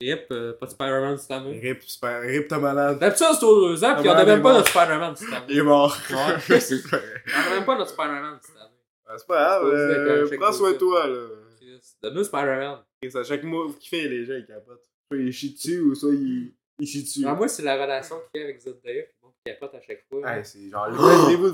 Rip, 0.00 0.26
euh, 0.30 0.52
pas 0.54 0.66
de 0.66 0.70
Spider-Man 0.70 1.18
cette 1.18 1.30
année. 1.30 1.60
Rip, 1.60 1.82
Spider- 1.82 2.20
Rip 2.26 2.48
Tom 2.48 2.64
Holland. 2.64 2.98
D'habitude, 2.98 3.26
c'est 3.38 3.44
aux 3.44 3.68
deux 3.68 3.84
ans, 3.84 3.96
pis 4.00 4.08
on 4.08 4.12
a 4.12 4.16
ouais, 4.20 4.24
même 4.26 4.42
pas 4.42 4.54
notre 4.54 4.68
Spider-Man 4.70 5.14
cette 5.16 5.32
année. 5.32 5.44
Il 5.50 5.58
est 5.58 5.62
mort. 5.62 5.96
Ouais. 6.10 6.16
c'est 6.60 6.76
vrai. 6.86 7.02
On 7.28 7.50
a 7.52 7.54
même 7.56 7.64
pas 7.66 7.76
notre 7.78 7.90
Spider-Man 7.90 8.38
cette 8.40 8.56
année. 8.56 8.66
Ah, 9.06 9.14
C'est 9.18 9.26
pas 9.26 9.44
grave, 9.44 9.62
C'est 9.70 10.34
euh, 10.34 10.38
prends 10.38 10.52
soin 10.52 10.72
de 10.72 10.78
toi, 10.78 11.06
là. 11.06 11.26
Chris, 11.58 11.80
Donne-nous 12.02 12.24
Spider-Man. 12.24 12.78
Et 13.02 13.16
À 13.16 13.24
chaque 13.24 13.42
move 13.44 13.76
qu'il 13.78 13.88
fait, 13.90 14.08
les 14.08 14.24
gens, 14.24 14.34
ils 14.34 14.46
capotent. 14.46 14.82
Soit 15.12 15.18
il 15.20 15.32
chie 15.32 15.52
dessus, 15.54 15.80
ou 15.80 15.94
soit 15.94 16.12
il, 16.12 16.54
il 16.78 16.86
chie 16.86 17.02
dessus. 17.02 17.24
Ah, 17.26 17.34
moi, 17.34 17.48
c'est 17.48 17.62
la 17.62 17.74
relation 17.80 18.16
qu'il 18.32 18.40
y 18.40 18.44
a 18.44 18.48
avec 18.48 18.60
Zendaya, 18.60 19.02
qui 19.02 19.14
capote 19.44 19.74
à 19.74 19.80
chaque 19.80 20.04
fois. 20.08 20.20
Ouais, 20.20 20.44
c'est 20.44 20.68
genre, 20.68 20.86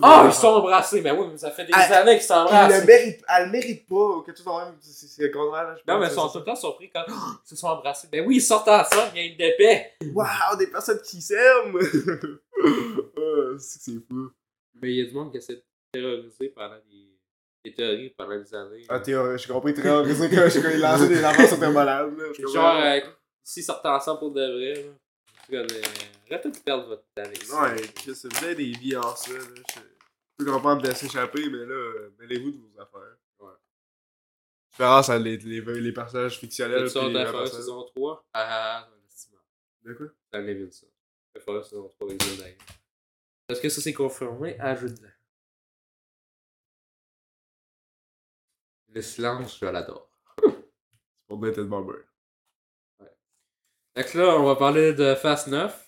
Ah, 0.03 0.25
ils 0.27 0.33
sont 0.33 0.49
embrassés, 0.49 1.01
mais 1.01 1.11
oui, 1.13 1.27
mais 1.31 1.39
ça 1.39 1.51
fait 1.51 1.65
des 1.65 1.73
Ah, 1.73 1.83
années 2.01 2.13
qu'ils 2.13 2.17
Elle 2.17 2.23
s'embrassent. 2.23 2.81
le 2.81 2.87
mérite, 2.87 3.25
elle 3.29 3.45
le 3.47 3.51
mérite 3.53 3.89
pas, 3.89 3.95
ou 3.95 4.23
quelque 4.23 4.37
chose 4.39 4.47
de 4.47 4.51
même. 4.65 4.75
C'est 4.81 5.07
c'est 5.07 5.23
le 5.23 5.29
contraire, 5.31 5.65
là. 5.65 5.75
je 5.77 5.81
Non, 5.81 5.85
pense, 5.87 6.01
mais 6.01 6.07
ils 6.07 6.09
c'est 6.11 6.15
sont 6.17 6.29
tout 6.31 6.39
le 6.39 6.45
temps 6.45 6.57
surpris 6.57 6.91
quand 6.91 7.05
ils 7.09 7.49
se 7.49 7.57
sont 7.57 7.69
embrassés. 7.69 8.09
Ben 8.11 8.27
oui, 8.27 8.37
ils 8.37 8.41
sortent 8.43 8.69
ensemble, 8.69 9.11
il 9.15 9.19
y 9.19 9.21
a 9.21 9.31
une 9.31 9.37
d'épée. 9.37 9.87
Waouh, 10.13 10.57
des 10.59 10.67
personnes 10.67 11.01
qui 11.03 11.21
s'aiment! 11.21 11.79
C'est 13.59 13.79
que 13.79 13.85
c'est 13.85 13.93
fou. 14.09 14.31
Mais 14.83 14.91
il 14.91 14.97
y 14.97 15.03
a 15.03 15.05
du 15.07 15.13
monde 15.15 15.31
qui 15.31 15.39
essaie 15.39 15.55
de 15.55 15.63
terroriser 15.93 16.49
pendant 16.49 16.77
des, 16.91 17.17
des 17.65 17.75
théories 17.75 18.11
pendant 18.11 18.37
des 18.39 18.55
années. 18.55 18.85
Ah, 18.89 19.01
théorie, 19.01 19.39
j'ai 19.39 19.53
compris 19.53 19.73
très 19.75 19.83
quand 19.85 20.05
j'ai 20.05 20.63
quand 20.63 20.69
il 20.71 20.81
lançait 20.81 21.09
des 21.09 21.25
enfants 21.25 21.47
sur 21.47 21.63
un 21.63 21.71
malade. 21.71 22.13
là. 22.19 22.25
Je 22.39 22.47
Genre, 22.47 22.77
euh, 22.83 23.01
s'ils 23.43 23.63
sortent 23.63 23.87
ensemble 23.87 24.19
pour 24.19 24.33
de 24.33 24.41
vrai, 24.43 24.83
là. 24.85 24.91
Comme, 25.49 25.67
arrêtez 26.31 26.51
de 26.51 26.59
perdre 26.59 26.87
votre 26.89 27.03
temps 27.15 27.23
avec 27.23 27.43
ça. 27.43 27.63
Ouais, 27.63 27.77
Chris, 27.95 28.21
vous 28.25 28.45
avez 28.45 28.55
des 28.55 28.73
vies 28.73 28.97
en 28.97 29.15
ça, 29.15 29.33
là. 29.33 29.39
Je 30.39 30.45
peux 30.45 30.51
comprendre 30.53 30.83
de 30.83 30.93
s'échapper, 30.93 31.49
mais 31.49 31.65
là, 31.65 32.09
mêlez-vous 32.19 32.51
de 32.51 32.57
vos 32.59 32.81
affaires. 32.81 33.17
Ouais. 33.39 33.53
Différence 34.73 35.09
entre 35.09 35.23
les, 35.23 35.37
les, 35.39 35.61
les 35.61 35.93
personnages 35.93 36.39
fictionnels 36.39 36.85
de 36.93 36.99
les 37.07 37.13
la 37.13 37.23
personnages- 37.25 37.51
saison 37.51 37.85
3. 37.85 38.27
Ah, 38.35 38.47
ah, 38.49 38.89
ah. 38.91 38.93
De 39.83 39.95
quoi? 39.95 40.07
Dans 40.33 40.41
les 40.41 40.55
villes, 40.55 40.73
ça. 40.73 40.87
La 41.35 41.41
faire 41.41 41.65
saison 41.65 41.89
3 41.89 42.09
avec 42.09 42.23
Zendaya. 42.23 42.55
Est-ce 43.49 43.61
que 43.61 43.69
ça 43.69 43.81
s'est 43.81 43.93
confirmé? 43.95 44.59
Ajoute-le. 44.59 45.09
Le 48.89 49.03
silence, 49.03 49.59
je 49.61 49.67
l'adore. 49.67 50.11
C'est 50.43 51.27
pour 51.29 51.39
Dated 51.39 51.69
Bomber. 53.97 54.03
Donc 54.05 54.15
là, 54.15 54.37
on 54.39 54.45
va 54.45 54.57
parler 54.57 54.93
de 54.93 55.15
Fast 55.15 55.49
9. 55.49 55.83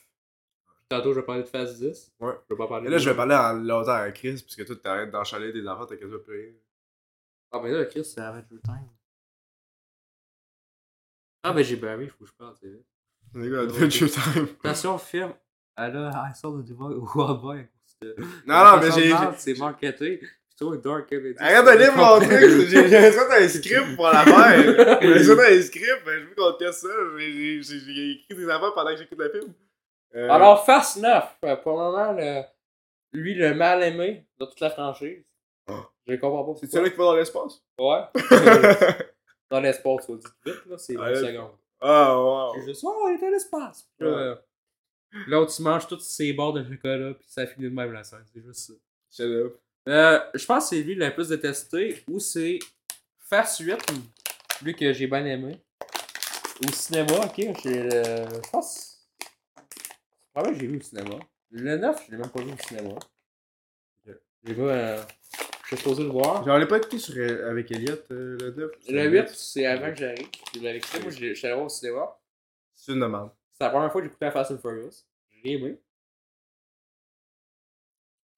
Tantôt, 0.88 1.12
je 1.12 1.21
vais 1.21 1.27
parler 1.27 1.42
de 1.42 1.49
Fast 1.49 1.79
10. 1.79 2.12
Ouais. 2.21 2.33
Je 2.49 2.55
vais 2.55 2.59
pas 2.59 2.66
parler 2.68 2.87
Et 2.87 2.90
là, 2.90 2.97
de- 2.97 3.03
je 3.03 3.11
vais 3.11 3.16
parler 3.16 3.35
en 3.35 3.53
longtemps 3.53 3.92
à 3.92 4.11
Chris, 4.11 4.42
puisque 4.42 4.64
toi, 4.64 4.77
t'arrêtes 4.77 5.11
d'enchaler 5.11 5.53
des 5.53 5.66
enfants, 5.68 5.85
t'as 5.87 5.97
quasiment 5.97 6.18
plus 6.21 6.40
rien. 6.47 6.55
Ah, 7.53 7.59
ben 7.61 7.73
là, 7.73 7.85
Chris, 7.87 8.05
c'est 8.05 8.21
Adventure 8.21 8.61
Time. 8.62 8.88
Ah, 11.42 11.53
ben 11.53 11.64
j'ai 11.64 11.77
Barry, 11.77 12.09
faut 12.09 12.25
que 12.25 12.31
je 12.31 12.33
parle, 12.35 12.55
c'est 12.61 12.68
vrai. 12.68 12.83
C'est 13.35 13.49
quoi, 13.51 13.61
Adventure 13.61 14.11
Time? 14.11 14.49
Attention, 14.64 14.92
le 14.94 14.99
film. 14.99 15.35
Elle 15.77 15.97
a 15.97 16.29
I 16.31 16.35
saw 16.35 16.59
the 16.61 16.64
Divine 16.64 16.99
Worldwide. 17.14 17.68
Non, 18.47 18.64
non, 18.64 18.81
mais 18.81 18.90
j'ai. 18.92 19.09
j'ai- 19.11 19.37
C'est 19.38 19.59
marketé. 19.59 20.21
Je 20.59 20.64
trouve 20.64 20.81
Dark 20.81 21.09
Comedy. 21.09 21.37
Arrête 21.38 21.64
de 21.64 21.79
lire 21.79 21.97
mon 21.97 22.18
truc! 22.18 22.68
J'ai 22.68 22.88
j'ai 22.88 23.12
ça 23.12 23.29
dans 23.29 23.35
un 23.44 23.49
script 23.49 23.94
pour 23.94 24.07
la 24.07 24.25
faire! 24.25 24.99
J'ai 25.03 25.23
ça 25.25 25.35
dans 25.37 25.42
un 25.42 25.62
script, 25.62 26.03
ben, 26.05 26.21
je 26.21 26.25
veux 26.27 26.35
qu'on 26.35 26.53
teste 26.55 26.81
ça. 26.81 26.88
J'ai- 27.16 28.11
écrit 28.12 28.35
des 28.37 28.49
affaires 28.51 28.75
pendant 28.75 28.90
que 28.90 28.97
j'écoute 28.97 29.18
le 29.18 29.31
film. 29.31 29.53
Euh, 30.16 30.29
Alors, 30.31 30.64
Fast 30.66 30.97
9, 30.97 31.25
euh, 31.44 31.57
pour 31.57 31.73
le 31.73 31.79
moment, 31.85 32.12
le- 32.12 32.42
lui, 33.12 33.35
le 33.35 33.55
mal 33.55 33.83
aimé 33.85 34.27
de 34.40 34.47
toute 34.47 34.59
la 34.61 34.71
franchise. 34.71 35.23
Oh. 35.71 35.75
Je 36.07 36.14
comprends 36.16 36.44
pas. 36.53 36.59
C'est 36.61 36.71
celui 36.73 36.90
qui 36.90 36.97
va 36.97 37.05
dans 37.05 37.16
l'espace? 37.16 37.62
Ouais. 37.79 38.01
dans 39.51 39.61
l'espace, 39.61 40.07
faut 40.07 40.16
dire 40.16 40.31
vite, 40.44 40.66
là, 40.66 40.79
c'est 40.79 40.97
Ah, 40.97 41.03
20 41.03 41.11
là, 41.11 41.21
secondes. 41.21 41.51
Ah, 41.81 42.16
wow! 42.18 42.53
Puis 42.55 42.62
juste, 42.66 42.83
oh, 42.85 43.09
il 43.11 43.23
est 43.23 43.27
à 43.27 43.31
l'espace. 43.31 43.88
Ouais. 44.01 44.07
euh, 44.07 44.35
L'autre, 45.28 45.53
il 45.59 45.62
mange 45.62 45.87
tous 45.87 46.01
ses 46.01 46.33
bords 46.33 46.53
de 46.55 46.64
chocolat, 46.64 47.14
puis 47.14 47.26
ça 47.28 47.47
finit 47.47 47.70
de 47.70 47.74
même 47.74 47.93
la 47.93 48.03
scène. 48.03 48.24
C'est 48.35 48.43
juste 48.43 48.61
ça. 48.66 48.72
Shut 49.14 49.26
up. 49.30 49.57
Euh, 49.89 50.20
je 50.34 50.45
pense 50.45 50.64
que 50.64 50.76
c'est 50.76 50.82
lui 50.82 50.95
le 50.95 51.14
plus 51.14 51.28
détesté, 51.28 52.05
ou 52.09 52.18
c'est 52.18 52.59
Fast 53.20 53.61
8, 53.61 53.74
lui 54.62 54.74
que 54.74 54.93
j'ai 54.93 55.07
bien 55.07 55.24
aimé. 55.24 55.59
Au 56.66 56.72
cinéma, 56.72 57.24
ok, 57.24 57.39
le. 57.39 57.55
Je 57.64 58.51
pense. 58.51 59.09
Probablement 60.32 60.59
que 60.59 60.61
j'ai 60.61 60.66
vu 60.66 60.78
au 60.78 60.82
cinéma. 60.82 61.18
Le 61.51 61.76
9, 61.78 62.03
je 62.05 62.11
l'ai 62.11 62.18
même 62.18 62.30
pas 62.30 62.43
vu 62.43 62.53
au 62.53 62.68
cinéma. 62.68 62.99
J'ai 64.45 64.55
pas. 64.55 64.62
Euh... 64.62 65.03
Je 65.70 65.76
suis 65.76 65.82
supposé 65.84 66.03
le 66.03 66.09
voir. 66.09 66.45
J'en 66.45 66.59
ai 66.59 66.66
pas 66.66 66.78
écouté 66.78 66.99
sur, 66.99 67.14
euh, 67.16 67.51
avec 67.51 67.70
Elliot, 67.70 67.97
euh, 68.11 68.39
le 68.41 68.51
9. 68.53 68.70
Le 68.89 69.09
8, 69.11 69.28
c'est 69.28 69.66
avant 69.66 69.91
que 69.91 69.99
j'arrive. 69.99 70.26
Je 70.55 70.61
l'avais 70.61 70.78
écouté, 70.78 70.99
moi, 71.01 71.11
je 71.11 71.34
suis 71.34 71.47
allé 71.47 71.55
voir 71.55 71.66
au 71.66 71.68
cinéma. 71.68 72.18
C'est 72.74 72.93
une 72.93 73.01
demande. 73.01 73.30
C'est 73.53 73.64
la 73.64 73.70
première 73.70 73.93
fois 73.93 74.01
que 74.01 74.07
j'ai 74.07 74.11
écouté 74.11 74.30
Fast 74.30 74.51
and 74.51 74.59
Furious. 74.59 75.05
J'ai 75.30 75.53
aimé. 75.53 75.78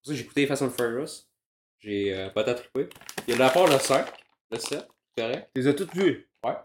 Pour 0.03 0.07
ça, 0.07 0.15
j'ai 0.15 0.23
écouté 0.23 0.47
Fast 0.49 0.63
and 0.63 0.71
Furious. 0.71 1.30
J'ai 1.81 2.15
euh, 2.15 2.31
pas 2.31 2.45
trippé. 2.45 2.89
Il 3.27 3.31
y 3.31 3.33
a 3.33 3.35
de 3.37 3.41
la 3.41 3.51
part 3.51 3.67
le 3.67 3.79
5, 3.79 4.07
le 4.51 4.59
7, 4.59 4.69
c'est 5.17 5.23
correct. 5.23 5.51
Tu 5.55 5.61
les 5.63 5.69
as 5.69 5.75
toutes 5.75 5.95
vues? 5.95 6.29
Ouais. 6.45 6.57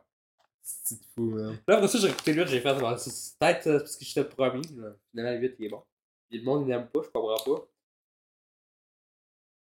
C'est 0.61 0.97
fou, 1.15 1.29
man. 1.29 1.57
Là, 1.67 1.75
après 1.75 1.87
ça, 1.87 1.99
j'ai 1.99 2.09
écouté 2.09 2.33
le 2.33 2.43
8, 2.43 2.49
j'ai 2.49 2.61
fait, 2.61 2.75
c'est 2.97 3.09
c'est 3.11 3.37
peut-être 3.39 3.67
euh, 3.67 3.79
parce 3.79 3.95
que 3.97 4.05
j'étais 4.05 4.21
le 4.21 4.29
premier. 4.29 4.61
Là. 4.75 4.89
Finalement, 5.11 5.31
le 5.39 5.47
8, 5.47 5.55
il 5.59 5.65
est 5.65 5.69
bon. 5.69 5.83
Et 6.31 6.37
le 6.39 6.43
monde, 6.43 6.65
il 6.67 6.69
l'aime 6.69 6.87
pas, 6.87 7.01
je 7.03 7.09
comprends 7.09 7.37
pas. 7.55 7.65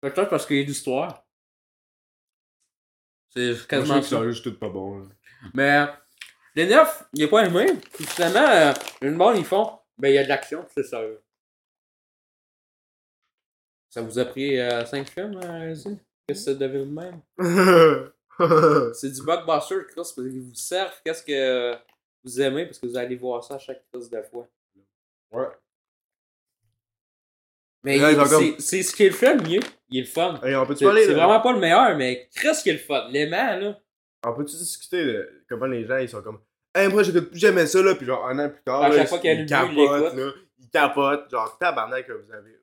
Peut-être 0.03 0.29
parce 0.29 0.47
qu'il 0.47 0.57
y 0.59 0.61
a 0.61 0.65
d'histoire. 0.65 1.25
C'est 3.31 3.53
Moi, 3.53 3.61
quasiment 3.69 3.97
je 4.03 4.07
ça. 4.07 4.17
trouve 4.17 4.29
que 4.29 4.33
c'est 4.35 4.43
tout 4.43 4.59
pas 4.59 4.69
bon. 4.69 4.99
là. 4.99 5.07
Mais 5.55 5.87
les 6.55 6.67
9, 6.67 7.05
il 7.15 7.23
est 7.23 7.29
pas 7.29 7.47
aimé. 7.47 7.67
Puis 7.95 8.05
finalement, 8.05 8.47
euh, 8.49 8.73
une 9.01 9.17
bonne, 9.17 9.39
ils 9.39 9.45
font. 9.45 9.79
Ben, 9.99 10.09
il 10.09 10.15
y 10.15 10.19
a 10.19 10.25
de 10.25 10.29
l'action, 10.29 10.63
puis 10.65 10.73
c'est 10.77 10.83
sérieux. 10.85 11.23
Ça 13.95 14.01
vous 14.01 14.19
a 14.19 14.25
pris 14.25 14.57
5 14.57 15.07
films, 15.11 15.39
euh, 15.45 15.71
Izzy? 15.73 15.99
Qu'est-ce 16.27 16.47
que 16.47 16.53
ça 16.53 16.55
devait 16.59 16.83
vous-même? 16.83 17.21
C'est 18.95 19.11
du 19.11 19.23
blockbuster, 19.23 19.75
Chris, 19.87 19.95
parce 19.97 20.13
qu'ils 20.15 20.41
vous 20.41 20.55
servent. 20.55 20.95
Qu'est-ce 21.05 21.23
que 21.23 21.77
vous 22.25 22.41
aimez, 22.41 22.65
parce 22.65 22.79
que 22.79 22.87
vous 22.87 22.97
allez 22.97 23.17
voir 23.17 23.45
ça 23.45 23.57
à 23.57 23.59
chaque 23.59 23.83
crise 23.93 24.09
de 24.09 24.23
fois. 24.23 24.49
ouais. 25.33 25.47
Mais 27.85 27.99
il- 27.99 28.17
comme- 28.17 28.55
c'est 28.61 28.83
ce 28.85 28.95
qui 28.95 29.03
est 29.05 29.09
le 29.09 29.15
fun, 29.15 29.35
mieux. 29.37 29.59
Il 29.91 29.99
est 29.99 30.03
le 30.03 30.07
fun. 30.07 30.41
Hey, 30.43 30.55
C'est 30.77 31.13
vraiment 31.15 31.41
pas 31.41 31.53
le 31.53 31.59
meilleur, 31.59 31.97
mais 31.97 32.29
Chris 32.35 32.57
qui 32.63 32.71
est 32.71 32.75
le 32.75 32.79
fun. 32.79 33.09
L'aimant, 33.11 33.57
là. 33.59 33.79
On 34.25 34.33
peut-tu 34.35 34.57
discuter 34.57 35.05
de 35.05 35.45
comment 35.49 35.67
les 35.67 35.85
gens 35.85 35.97
ils 35.99 36.09
sont 36.09 36.23
comme 36.23 36.39
Hey, 36.75 36.89
moi 36.89 37.03
j'écoute 37.03 37.31
plus 37.31 37.39
jamais 37.41 37.67
ça 37.67 37.83
là, 37.83 37.97
puis 37.97 38.07
genre 38.07 38.25
un 38.29 38.39
an 38.39 38.49
plus 38.51 38.63
tard, 38.63 38.83
À 38.83 38.89
là, 38.89 38.97
chaque 38.99 39.09
fois 39.09 39.19
qu'il 39.19 39.31
y 39.31 39.33
a 39.33 39.35
ils 39.35 39.41
une 39.41 39.47
vue, 39.47 39.53
il 39.53 39.77
capotent, 39.77 40.01
l'écoute. 40.15 40.19
là. 40.19 40.33
Ils 40.61 40.71
capotent, 40.71 41.31
genre 41.31 41.59
tabarnak 41.59 42.07
que 42.07 42.13
vous 42.13 42.33
avez. 42.33 42.57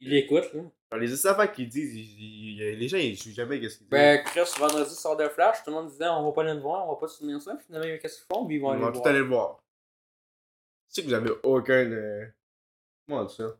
Il 0.00 0.10
l'écoute, 0.10 0.52
là. 0.54 0.62
Genre 0.92 1.00
les 1.00 1.26
affaires 1.26 1.52
qu'ils 1.52 1.68
disent, 1.68 1.94
ils- 1.94 2.58
ils- 2.58 2.78
les 2.78 2.88
gens 2.88 2.96
ils 2.96 3.16
suivent 3.16 3.34
jamais 3.34 3.60
qu'est-ce 3.60 3.76
qu'ils 3.78 3.86
disent. 3.86 3.90
Ben, 3.90 4.24
Chris, 4.24 4.40
vendredi 4.58 4.94
sort 4.94 5.16
de 5.16 5.28
Flash, 5.28 5.62
tout 5.62 5.70
le 5.70 5.76
monde 5.76 5.88
disait 5.90 6.08
on 6.08 6.24
va 6.26 6.32
pas 6.32 6.42
aller 6.42 6.54
le 6.54 6.60
voir, 6.60 6.86
on 6.88 6.94
va 6.94 6.98
pas 7.00 7.06
soutenir 7.08 7.40
ça. 7.40 7.56
Finalement, 7.66 7.98
qu'est-ce 8.00 8.16
qu'ils 8.24 8.26
font? 8.34 8.46
Puis 8.46 8.56
ils 8.56 8.60
vont 8.60 8.70
ils 8.70 8.72
aller 8.74 8.80
vont 8.82 8.86
le 8.88 8.92
tout 8.94 8.98
voir. 9.00 9.08
aller 9.10 9.18
le 9.18 9.24
voir. 9.26 9.62
Tu 10.88 10.94
sais 10.94 11.02
que 11.02 11.06
vous 11.06 11.14
avez 11.14 11.30
aucun. 11.44 11.90
Euh... 11.92 12.26
Comment 13.06 13.20
on 13.20 13.24
dit 13.24 13.34
ça? 13.34 13.56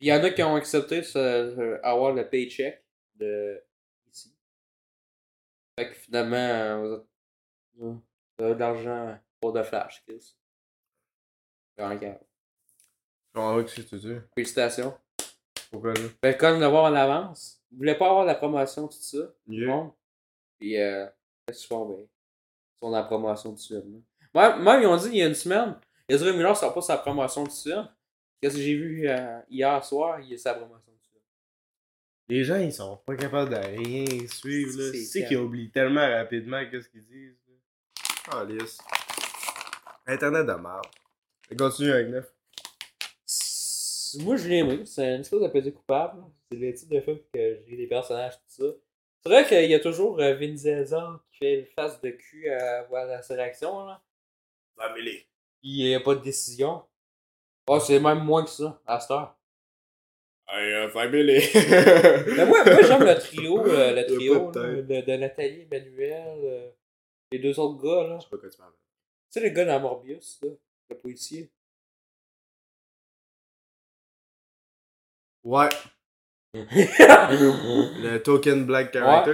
Il 0.00 0.08
y 0.08 0.12
en 0.12 0.22
a 0.22 0.30
qui 0.30 0.42
ont 0.42 0.54
accepté 0.54 1.02
ce, 1.02 1.12
ce- 1.12 1.80
avoir 1.82 2.12
le 2.12 2.28
paycheck 2.28 2.84
de 3.16 3.60
ici. 4.12 4.32
Fait 5.78 5.88
que 5.90 5.94
finalement, 5.96 6.36
euh, 6.36 6.76
vous 6.86 6.94
êtes- 6.94 7.06
vous 8.38 8.44
avez 8.44 8.54
de 8.54 8.60
l'argent 8.60 9.18
pour 9.40 9.52
de 9.52 9.62
Flash, 9.62 10.02
Chris. 10.06 10.36
Regarde. 11.78 12.20
Je 13.34 13.40
comprends 13.40 13.60
pas 13.62 13.66
ce 13.68 13.80
que 13.80 13.88
tu 13.88 13.96
dis. 13.98 14.14
Félicitations. 14.36 14.96
Pourquoi 15.74 15.92
là? 15.94 16.08
Ben, 16.22 16.36
comme 16.36 16.60
d'avoir 16.60 16.84
en 16.84 16.94
avance. 16.94 17.60
Vous 17.72 17.78
voulez 17.78 17.96
pas 17.96 18.08
avoir 18.08 18.24
la 18.24 18.36
promotion, 18.36 18.86
tout 18.86 18.96
ça? 19.00 19.18
Yeah. 19.48 19.66
monde? 19.66 19.90
Puis, 20.60 20.80
euh, 20.80 21.06
font, 21.68 21.86
ben, 21.86 21.96
ils 21.98 22.78
sont 22.78 22.90
dans 22.90 22.96
la 22.98 23.02
promotion 23.02 23.50
tout 23.50 23.56
de 23.56 23.60
suite. 23.60 23.84
là. 23.84 24.52
Même, 24.52 24.62
même, 24.62 24.82
ils 24.82 24.86
ont 24.86 24.96
dit 24.96 25.08
il 25.08 25.16
y 25.16 25.22
a 25.22 25.26
une 25.26 25.34
semaine, 25.34 25.76
Ezra 26.08 26.30
Miller 26.32 26.56
sort 26.56 26.72
pas 26.74 26.80
sa 26.80 26.96
promotion 26.98 27.42
tout 27.42 27.50
de 27.50 27.54
suite. 27.56 27.74
Qu'est-ce 28.40 28.54
que 28.56 28.62
j'ai 28.62 28.74
vu 28.76 29.08
euh, 29.08 29.40
hier 29.50 29.84
soir, 29.84 30.20
il 30.20 30.28
y 30.28 30.34
a 30.34 30.38
sa 30.38 30.54
promotion 30.54 30.92
tout 30.92 30.98
de 30.98 31.02
suite. 31.02 31.22
Les 32.28 32.44
gens 32.44 32.56
ils 32.58 32.72
sont 32.72 32.96
pas 32.98 33.16
capables 33.16 33.50
de 33.50 33.56
rien 33.56 34.04
suivre 34.28 34.78
là. 34.78 34.84
C'est 34.92 34.98
Tu 34.98 35.04
sais 35.04 35.26
qu'ils 35.26 35.38
oublient 35.38 35.70
tellement 35.70 36.08
rapidement 36.08 36.62
qu'est-ce 36.70 36.88
qu'ils 36.88 37.04
disent. 37.04 37.36
là. 37.48 37.54
Ah, 38.32 38.44
lisse. 38.44 38.78
Internet 40.06 40.46
de 40.46 40.52
merde. 40.52 40.86
Continue 41.58 41.90
avec 41.90 42.08
neuf. 42.08 42.33
Moi, 44.20 44.36
je 44.36 44.48
l'ai 44.48 44.58
aimé. 44.58 44.84
C'est 44.84 45.14
une 45.14 45.20
espèce 45.20 45.40
de 45.40 45.48
petit 45.48 45.72
coupable. 45.72 46.22
C'est 46.50 46.58
le 46.58 46.74
type 46.74 46.88
de 46.88 47.00
film 47.00 47.18
que 47.32 47.60
j'ai 47.66 47.76
des 47.76 47.86
personnages, 47.86 48.34
tout 48.34 48.42
ça. 48.48 48.64
C'est 49.22 49.32
vrai 49.32 49.46
qu'il 49.46 49.70
y 49.70 49.74
a 49.74 49.80
toujours 49.80 50.20
euh, 50.20 50.34
Vin 50.34 50.48
Diesel 50.48 51.02
qui 51.32 51.38
fait 51.38 51.56
le 51.56 51.64
face 51.74 52.00
de 52.02 52.10
cul 52.10 52.48
à 52.50 52.82
voir 52.84 53.06
la 53.06 53.22
sélection, 53.22 53.86
là. 53.86 54.02
Family. 54.76 55.24
Il 55.62 55.86
n'y 55.86 55.94
a 55.94 56.00
pas 56.00 56.14
de 56.14 56.20
décision. 56.20 56.82
Oh, 57.66 57.80
c'est 57.80 57.98
même 57.98 58.22
moins 58.22 58.44
que 58.44 58.50
ça, 58.50 58.80
à 58.86 59.00
cette 59.00 59.12
heure. 59.12 59.34
Hey, 60.46 60.90
family. 60.90 61.40
Mais 62.36 62.44
moi, 62.46 62.64
moi 62.64 62.82
j'aime 62.82 63.02
le 63.02 63.14
trio, 63.18 63.66
euh, 63.66 63.94
le 63.94 64.06
trio 64.06 64.50
de 64.50 65.16
Nathalie 65.16 65.62
Emmanuel, 65.62 66.38
euh, 66.44 66.70
les 67.32 67.38
deux 67.38 67.58
autres 67.58 67.82
gars, 67.82 68.06
là. 68.06 68.18
Je 68.18 68.24
sais 68.24 68.30
pas 68.30 68.36
quoi 68.36 68.50
tu 68.50 68.58
parles. 68.58 68.72
Tu 68.72 69.40
sais, 69.40 69.40
le 69.40 69.54
gars 69.54 69.64
dans 69.64 69.80
Morbius, 69.80 70.38
là, 70.42 70.50
le 70.90 70.98
policier? 70.98 71.50
Ouais. 75.44 75.68
ben, 76.54 76.66
Le 76.72 78.18
token 78.18 78.64
black 78.66 78.92
character 78.92 79.32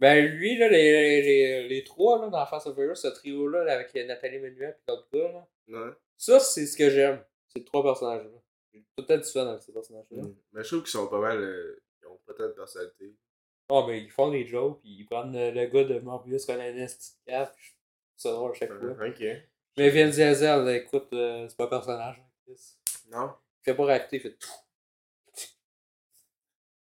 là. 0.00 0.20
lui, 0.20 0.58
là, 0.58 0.68
les, 0.68 0.92
les, 0.92 1.22
les, 1.22 1.68
les 1.68 1.84
trois, 1.84 2.20
là, 2.20 2.28
dans 2.28 2.46
Fast 2.46 2.66
and 2.66 2.74
Furious, 2.74 2.96
ce 2.96 3.08
trio-là, 3.08 3.64
là, 3.64 3.74
avec 3.74 3.94
Nathalie 3.94 4.36
Emmanuel 4.36 4.76
et 4.86 4.90
l'autre 4.90 5.08
gars, 5.12 5.32
là. 5.32 5.46
Ouais. 5.68 5.92
Ça, 6.18 6.40
c'est 6.40 6.66
ce 6.66 6.76
que 6.76 6.90
j'aime. 6.90 7.22
Ces 7.54 7.64
trois 7.64 7.82
personnages-là. 7.82 8.30
J'ai 8.72 8.80
tout 8.80 8.86
le 8.98 9.04
temps 9.06 9.16
du 9.16 9.24
fun 9.30 9.46
avec 9.46 9.62
ces 9.62 9.72
personnages-là. 9.72 10.22
Mm. 10.22 10.34
Mais 10.52 10.62
je 10.64 10.68
trouve 10.68 10.82
qu'ils 10.82 10.90
sont 10.90 11.06
pas 11.06 11.20
mal. 11.20 11.38
euh, 11.38 11.80
ils 12.02 12.06
ont 12.08 12.18
peut-être 12.26 12.48
de 12.48 12.52
personnalité. 12.54 13.14
Oh, 13.70 13.84
mais 13.88 14.00
ils 14.02 14.10
font 14.10 14.30
des 14.30 14.44
jokes, 14.46 14.80
puis 14.80 14.90
ils 14.90 15.04
prennent 15.06 15.34
euh, 15.36 15.50
le 15.50 15.66
gars 15.66 15.84
de 15.84 15.98
Morbius 16.00 16.44
comme 16.44 16.60
un 16.60 16.86
je 16.86 16.86
trouve 16.86 17.48
ça 18.16 18.32
drôle 18.32 18.50
à 18.50 18.54
chaque 18.54 18.72
fois. 18.72 19.06
Ok. 19.06 19.24
Mais 19.76 19.90
Vin 19.90 20.06
Diesel, 20.08 20.64
là, 20.64 20.76
écoute, 20.76 21.08
euh, 21.14 21.48
c'est 21.48 21.56
pas 21.56 21.64
un 21.64 21.68
personnage. 21.68 22.16
hein, 22.20 22.28
Chris. 22.46 22.76
Non. 23.10 23.32
Il 23.60 23.64
fait 23.64 23.74
pas 23.74 23.84
réacter, 23.86 24.16
il 24.16 24.20
fait 24.22 24.34
tout. 24.34 24.48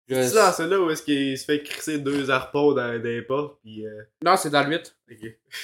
C'est 0.09 0.29
ça, 0.29 0.53
c'est 0.53 0.67
là 0.67 0.81
où 0.81 0.91
est-ce 0.91 1.03
qu'il 1.03 1.37
se 1.37 1.45
fait 1.45 1.63
crisser 1.63 1.99
deux 1.99 2.31
harpons 2.31 2.73
dans 2.73 2.99
des 3.03 3.21
portes, 3.23 3.61
pis 3.63 3.85
euh. 3.87 4.03
Non, 4.25 4.37
c'est 4.37 4.49
dans 4.51 4.63
le 4.67 4.71
8. 4.77 4.97
Ok. 5.11 5.19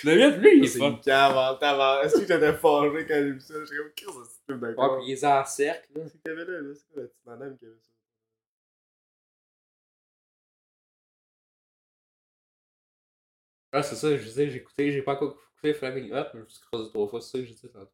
Le 0.04 0.14
8, 0.16 0.36
lui, 0.38 0.58
il 0.58 0.64
est 0.64 0.68
C'est 0.68 0.78
fun. 0.78 1.00
cave 1.02 1.36
en 1.36 1.54
tabarnak. 1.56 2.06
Est-ce 2.06 2.14
que 2.16 2.20
j'étais 2.26 2.52
fâché 2.52 3.06
quand 3.06 3.14
j'ai 3.14 3.30
vu 3.32 3.40
ça? 3.40 3.54
J'étais 3.64 3.76
comme, 3.76 3.92
qu'est-ce 3.96 4.06
que 4.10 4.24
c'est 4.24 4.30
ce 4.34 4.40
film 4.46 4.62
Ouais, 4.62 4.68
d'accord? 4.68 4.96
puis 4.98 5.06
il 5.08 5.12
est 5.12 5.24
en 5.24 5.44
cercle, 5.46 5.88
là. 5.96 6.02
C'est 6.08 6.22
qu'il 6.22 6.32
avait 6.32 6.44
là, 6.44 6.60
là. 6.60 6.74
C'est 6.74 6.86
quoi 6.92 7.02
la 7.02 7.08
petite 7.08 7.26
madame 7.26 7.56
qui 7.56 7.64
avait 7.64 7.74
ça? 7.80 7.90
Ah, 13.72 13.82
c'est 13.82 13.96
ça, 13.96 14.16
je 14.16 14.22
disais, 14.22 14.46
écouté, 14.56 14.90
j'ai 14.92 15.02
pas 15.02 15.14
encore 15.14 15.36
écouté 15.56 15.74
Flaming 15.74 16.12
Hot, 16.12 16.26
mais 16.34 16.40
je 16.40 16.44
me 16.44 16.48
suis 16.48 16.60
croisé 16.66 16.88
trois 16.90 17.08
fois, 17.08 17.20
c'est 17.20 17.30
ça 17.30 17.38
que 17.38 17.44
j'ai 17.44 17.54
dit 17.54 17.68
tantôt. 17.70 17.90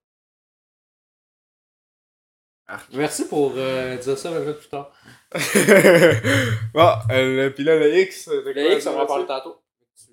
Merci 2.95 3.29
pour 3.29 3.53
euh, 3.57 3.97
dire 3.97 4.19
ça 4.19 4.31
20 4.31 4.41
minutes 4.41 4.59
plus 4.59 4.69
tard. 4.69 4.93
bon, 6.75 6.89
euh, 7.11 7.45
le- 7.45 7.55
pis 7.55 7.65
là, 7.65 7.77
le 7.79 7.95
X. 7.99 8.29
Le 8.29 8.73
X, 8.75 8.87
on 8.87 8.93
va 8.93 9.03
en 9.03 9.07
parler 9.07 9.27
tantôt. 9.27 9.57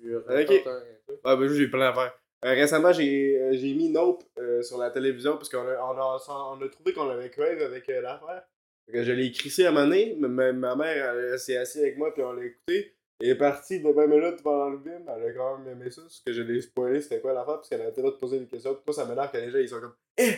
Tu 0.00 0.16
racontes 0.16 0.66
un. 0.66 0.80
Ah, 1.24 1.36
ben, 1.36 1.48
j'ai 1.48 1.68
plein 1.68 1.90
d'affaires. 1.90 2.14
Euh, 2.44 2.50
récemment, 2.54 2.92
j'ai 2.92 3.36
euh, 3.36 3.50
j'ai 3.54 3.74
mis 3.74 3.88
Nope 3.90 4.22
euh, 4.38 4.62
sur 4.62 4.78
la 4.78 4.90
télévision 4.90 5.32
parce 5.36 5.48
qu'on 5.48 5.66
a, 5.66 5.74
on 5.74 5.98
a, 5.98 6.18
on 6.56 6.62
a 6.64 6.68
trouvé 6.68 6.92
qu'on 6.92 7.08
avait 7.10 7.30
crave 7.30 7.60
avec 7.62 7.88
euh, 7.88 8.00
l'affaire. 8.00 8.42
Fait 8.86 8.92
que 8.92 9.02
je 9.02 9.10
l'ai 9.12 9.32
crissé 9.32 9.66
à 9.66 9.70
un 9.70 9.72
moment 9.72 9.86
donné, 9.86 10.16
mais 10.18 10.28
ma, 10.28 10.52
ma 10.52 10.76
mère 10.76 11.14
elle, 11.14 11.30
elle 11.32 11.38
s'est 11.38 11.56
assise 11.56 11.82
avec 11.82 11.98
moi 11.98 12.14
puis 12.14 12.22
on 12.22 12.32
l'a 12.32 12.44
écouté. 12.44 12.94
Elle 13.20 13.30
est 13.30 13.34
partie 13.34 13.80
de 13.80 13.88
20 13.90 14.06
minutes 14.06 14.42
pendant 14.44 14.70
le 14.70 14.78
film, 14.78 15.02
elle 15.08 15.28
a 15.30 15.32
quand 15.32 15.58
même 15.58 15.72
aimé 15.80 15.90
ça. 15.90 16.02
Ce 16.08 16.22
que 16.24 16.32
je 16.32 16.42
l'ai 16.42 16.60
spoilé, 16.60 17.00
c'était 17.02 17.20
quoi 17.20 17.32
l'affaire 17.32 17.56
parce 17.56 17.68
qu'elle 17.68 17.82
a 17.82 17.88
été 17.88 18.00
là 18.00 18.10
de 18.12 18.16
poser 18.16 18.38
des 18.38 18.46
questions. 18.46 18.74
Puis 18.74 18.82
moi, 18.86 18.94
ça 18.94 19.04
m'énerve 19.04 19.30
quand 19.32 19.38
les 19.38 19.50
gens 19.50 19.58
ils 19.58 19.68
sont 19.68 19.80
comme 19.80 19.94
Eh! 20.16 20.34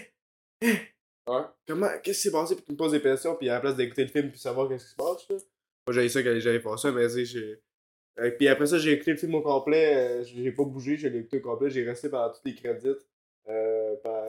Eh! 0.62 0.76
Ouais. 1.30 1.42
Comment, 1.66 1.88
qu'est-ce 2.02 2.18
qui 2.18 2.22
s'est 2.24 2.32
passé 2.32 2.56
puis 2.56 2.64
qu'ils 2.64 2.74
me 2.74 2.78
posent 2.78 2.92
des 2.92 3.00
questions 3.00 3.36
puis 3.36 3.48
à 3.48 3.54
la 3.54 3.60
place 3.60 3.76
d'écouter 3.76 4.02
le 4.02 4.08
film 4.08 4.30
puis 4.30 4.40
savoir 4.40 4.68
qu'est-ce 4.68 4.84
qui 4.84 4.90
se 4.90 4.96
passe, 4.96 5.28
là? 5.28 5.36
Moi, 5.86 5.94
j'ai 5.94 6.08
ça 6.08 6.22
quand 6.22 6.60
font 6.62 6.76
ça, 6.76 6.90
mais 6.90 7.08
tu 7.08 7.24
j'ai. 7.24 7.62
Euh, 8.18 8.30
puis 8.32 8.48
après 8.48 8.66
ça, 8.66 8.78
j'ai 8.78 8.92
écouté 8.92 9.12
le 9.12 9.16
film 9.16 9.34
au 9.36 9.40
complet. 9.40 9.96
euh, 9.96 10.24
j'ai 10.24 10.52
pas 10.52 10.64
bougé, 10.64 10.96
je 10.96 11.08
l'ai 11.08 11.20
écouté 11.20 11.38
au 11.38 11.40
complet. 11.40 11.70
J'ai 11.70 11.84
resté 11.84 12.08
pendant 12.08 12.30
tous 12.30 12.40
les 12.44 12.54
crédits. 12.54 12.88
Euh, 13.48 13.96
pendant, 14.02 14.26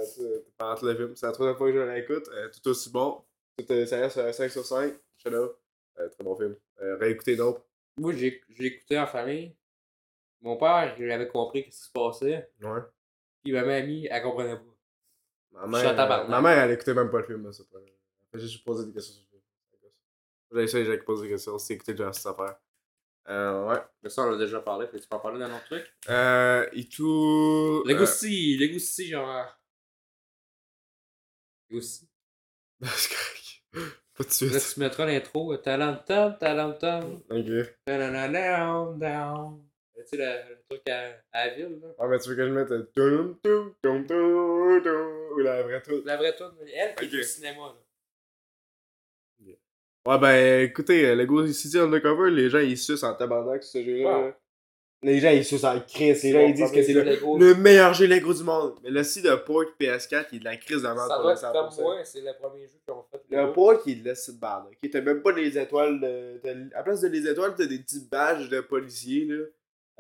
pendant 0.58 0.76
tout 0.76 0.86
le 0.86 0.96
film. 0.96 1.16
C'est 1.16 1.26
la 1.26 1.32
troisième 1.32 1.58
fois 1.58 1.72
que 1.72 1.78
je 1.78 1.92
l'écoute. 1.92 2.30
Euh, 2.34 2.50
tout 2.50 2.70
aussi 2.70 2.92
bon. 2.92 3.22
Tout, 3.58 3.66
ça 3.86 3.98
reste 3.98 4.18
un 4.18 4.32
5 4.32 4.52
sur 4.52 4.66
5. 4.66 4.94
Shut 5.18 5.34
up. 5.34 5.58
Euh, 6.00 6.08
très 6.10 6.24
bon 6.24 6.36
film. 6.36 6.56
Réécoutez 6.78 7.36
d'autres. 7.36 7.66
Moi, 7.98 8.14
j'ai 8.14 8.42
j'ai 8.50 8.66
écouté 8.66 8.98
en 8.98 9.08
famille. 9.08 9.56
Mon 10.42 10.58
père, 10.58 10.96
il 10.98 11.12
avait 11.12 11.28
compris 11.28 11.64
ce 11.64 11.66
qui 11.66 11.84
se 11.88 11.92
passait. 11.92 12.50
Ouais. 12.62 12.80
Puis 13.44 13.52
ma 13.52 13.64
mamie, 13.64 14.08
elle 14.10 14.24
comprenait 14.24 14.56
pas. 14.56 14.71
Ma 15.52 15.68
mère, 15.68 16.00
euh, 16.00 16.28
ma 16.28 16.42
mère, 16.42 16.58
elle 16.64 16.72
écoutait 16.72 16.94
même 16.94 17.10
pas 17.12 17.20
le 17.20 17.26
film. 17.26 17.46
là, 17.46 17.52
c'est 17.52 17.70
pas- 17.70 17.80
fait 18.32 18.40
juste 18.40 18.64
poser 18.64 18.86
des 18.86 18.94
questions 18.94 19.14
sur 19.14 19.24
le 19.24 19.28
film. 19.30 19.92
J'ai 20.54 20.64
essayé, 20.64 20.86
j'ai 20.86 20.98
posé 21.00 21.24
des 21.24 21.30
questions. 21.34 21.58
C'est 21.60 21.74
écouté 21.74 21.94
déjà 21.94 22.12
cette 22.14 22.26
affaire. 22.28 22.56
Euh, 23.30 23.68
ouais. 23.68 23.80
Mais 24.02 24.10
ça, 24.10 24.24
on 24.24 24.32
l'a 24.32 24.38
déjà 24.38 24.60
parlé. 24.62 24.88
Fait 24.88 24.98
que 24.98 25.04
tu 25.04 25.08
peux 25.08 25.16
en 25.16 25.20
parler 25.20 25.40
d'un 25.40 25.54
autre 25.54 25.66
truc? 25.66 25.86
Euh, 26.10 26.66
et 26.74 26.88
tout. 26.88 27.84
Le 27.86 27.94
euh, 27.94 27.98
goussi, 28.00 28.58
le 28.58 28.68
goussi, 28.68 29.08
genre. 29.10 29.46
Le 31.70 31.76
goussi. 31.78 32.10
c'est 32.82 33.10
correct. 33.10 33.88
Pas 34.18 34.24
de 34.24 34.28
Là, 34.28 34.60
suite. 34.60 34.74
tu 34.74 34.80
mettras 34.80 35.06
l'intro. 35.06 35.56
Talentam, 35.58 36.38
talentam. 36.38 37.22
Ok. 37.30 37.76
Talanalalam, 37.86 38.98
down. 39.00 39.64
Tu 39.96 40.02
sais, 40.06 40.18
le 40.18 40.61
truc 40.72 40.90
à, 40.90 41.12
à 41.32 41.48
la 41.48 41.54
ville, 41.54 41.80
là. 41.82 41.88
Ah, 42.00 42.08
mais 42.08 42.20
tu 42.20 42.30
veux 42.30 42.36
que 42.36 42.46
je 42.48 42.52
mette. 42.52 42.72
euh, 42.72 42.90
tum, 42.96 43.38
Ou 45.34 45.40
la 45.40 45.64
vraie 45.64 45.82
toute. 45.82 46.06
La 46.06 46.18
vraie 46.18 46.36
tune, 46.36 46.52
elle 46.74 46.96
qui 46.96 47.16
est 47.16 47.20
au 47.20 47.24
cinéma, 47.24 47.58
là. 47.68 47.76
Ouais, 50.08 50.18
ben, 50.18 50.62
écoutez, 50.64 51.06
euh, 51.06 51.16
le 51.16 51.26
Go 51.28 51.46
City 51.48 51.78
Undercover, 51.78 52.32
les 52.32 52.50
gens 52.50 52.58
ils 52.58 52.76
sucent 52.78 53.04
en 53.04 53.14
tabarnak 53.14 53.64
ce 53.64 53.84
jeu-là. 53.84 54.18
Wow. 54.28 54.32
Les 55.04 55.20
gens, 55.20 55.30
ils 55.30 55.46
se 55.46 55.58
sentent 55.60 55.86
Chris. 55.88 56.14
Les 56.24 56.32
gens, 56.32 56.40
ils 56.42 56.54
disent 56.56 56.72
que 56.72 56.82
c'est 56.84 56.94
le, 56.94 57.04
le 57.04 57.56
meilleur 57.56 57.94
jeu 57.94 58.06
Lego 58.08 58.34
du 58.34 58.44
monde. 58.44 58.80
Mais 58.84 58.90
le 58.92 59.04
site 59.04 59.26
de 59.26 59.36
port 59.36 59.64
PS4, 59.80 60.28
il 60.32 60.36
est 60.38 60.40
de 60.40 60.46
la 60.46 60.58
crise 60.58 60.82
merde 60.84 60.98
Ça 61.08 61.18
doit 61.20 61.34
le 61.34 61.38
être 61.40 61.52
comme 61.52 61.70
100%. 61.70 61.82
moi, 61.82 62.04
c'est 62.04 62.22
le 62.22 62.32
premier 62.40 62.68
jeu 62.68 62.78
qu'ils 62.84 62.94
ont 62.96 63.04
fait. 63.12 63.22
Le 63.30 63.52
port, 63.54 63.82
il 63.86 63.92
est 64.00 64.02
de 64.02 64.08
la 64.10 64.16
site 64.16 64.40
barre, 64.40 64.64
là. 64.64 64.70
Ok, 64.72 64.90
t'as 64.92 65.02
même 65.02 65.22
pas 65.24 65.32
les 65.34 65.56
étoiles 65.58 66.00
de. 66.00 66.40
t'as- 66.44 66.80
À 66.80 66.84
place 66.84 67.02
de 67.02 67.08
les 67.08 67.28
étoiles, 67.28 67.54
t'as 67.56 67.66
des 67.68 67.80
petits 67.80 68.08
badges 68.12 68.50
de 68.50 68.60
policiers, 68.62 69.26
là. 69.26 69.44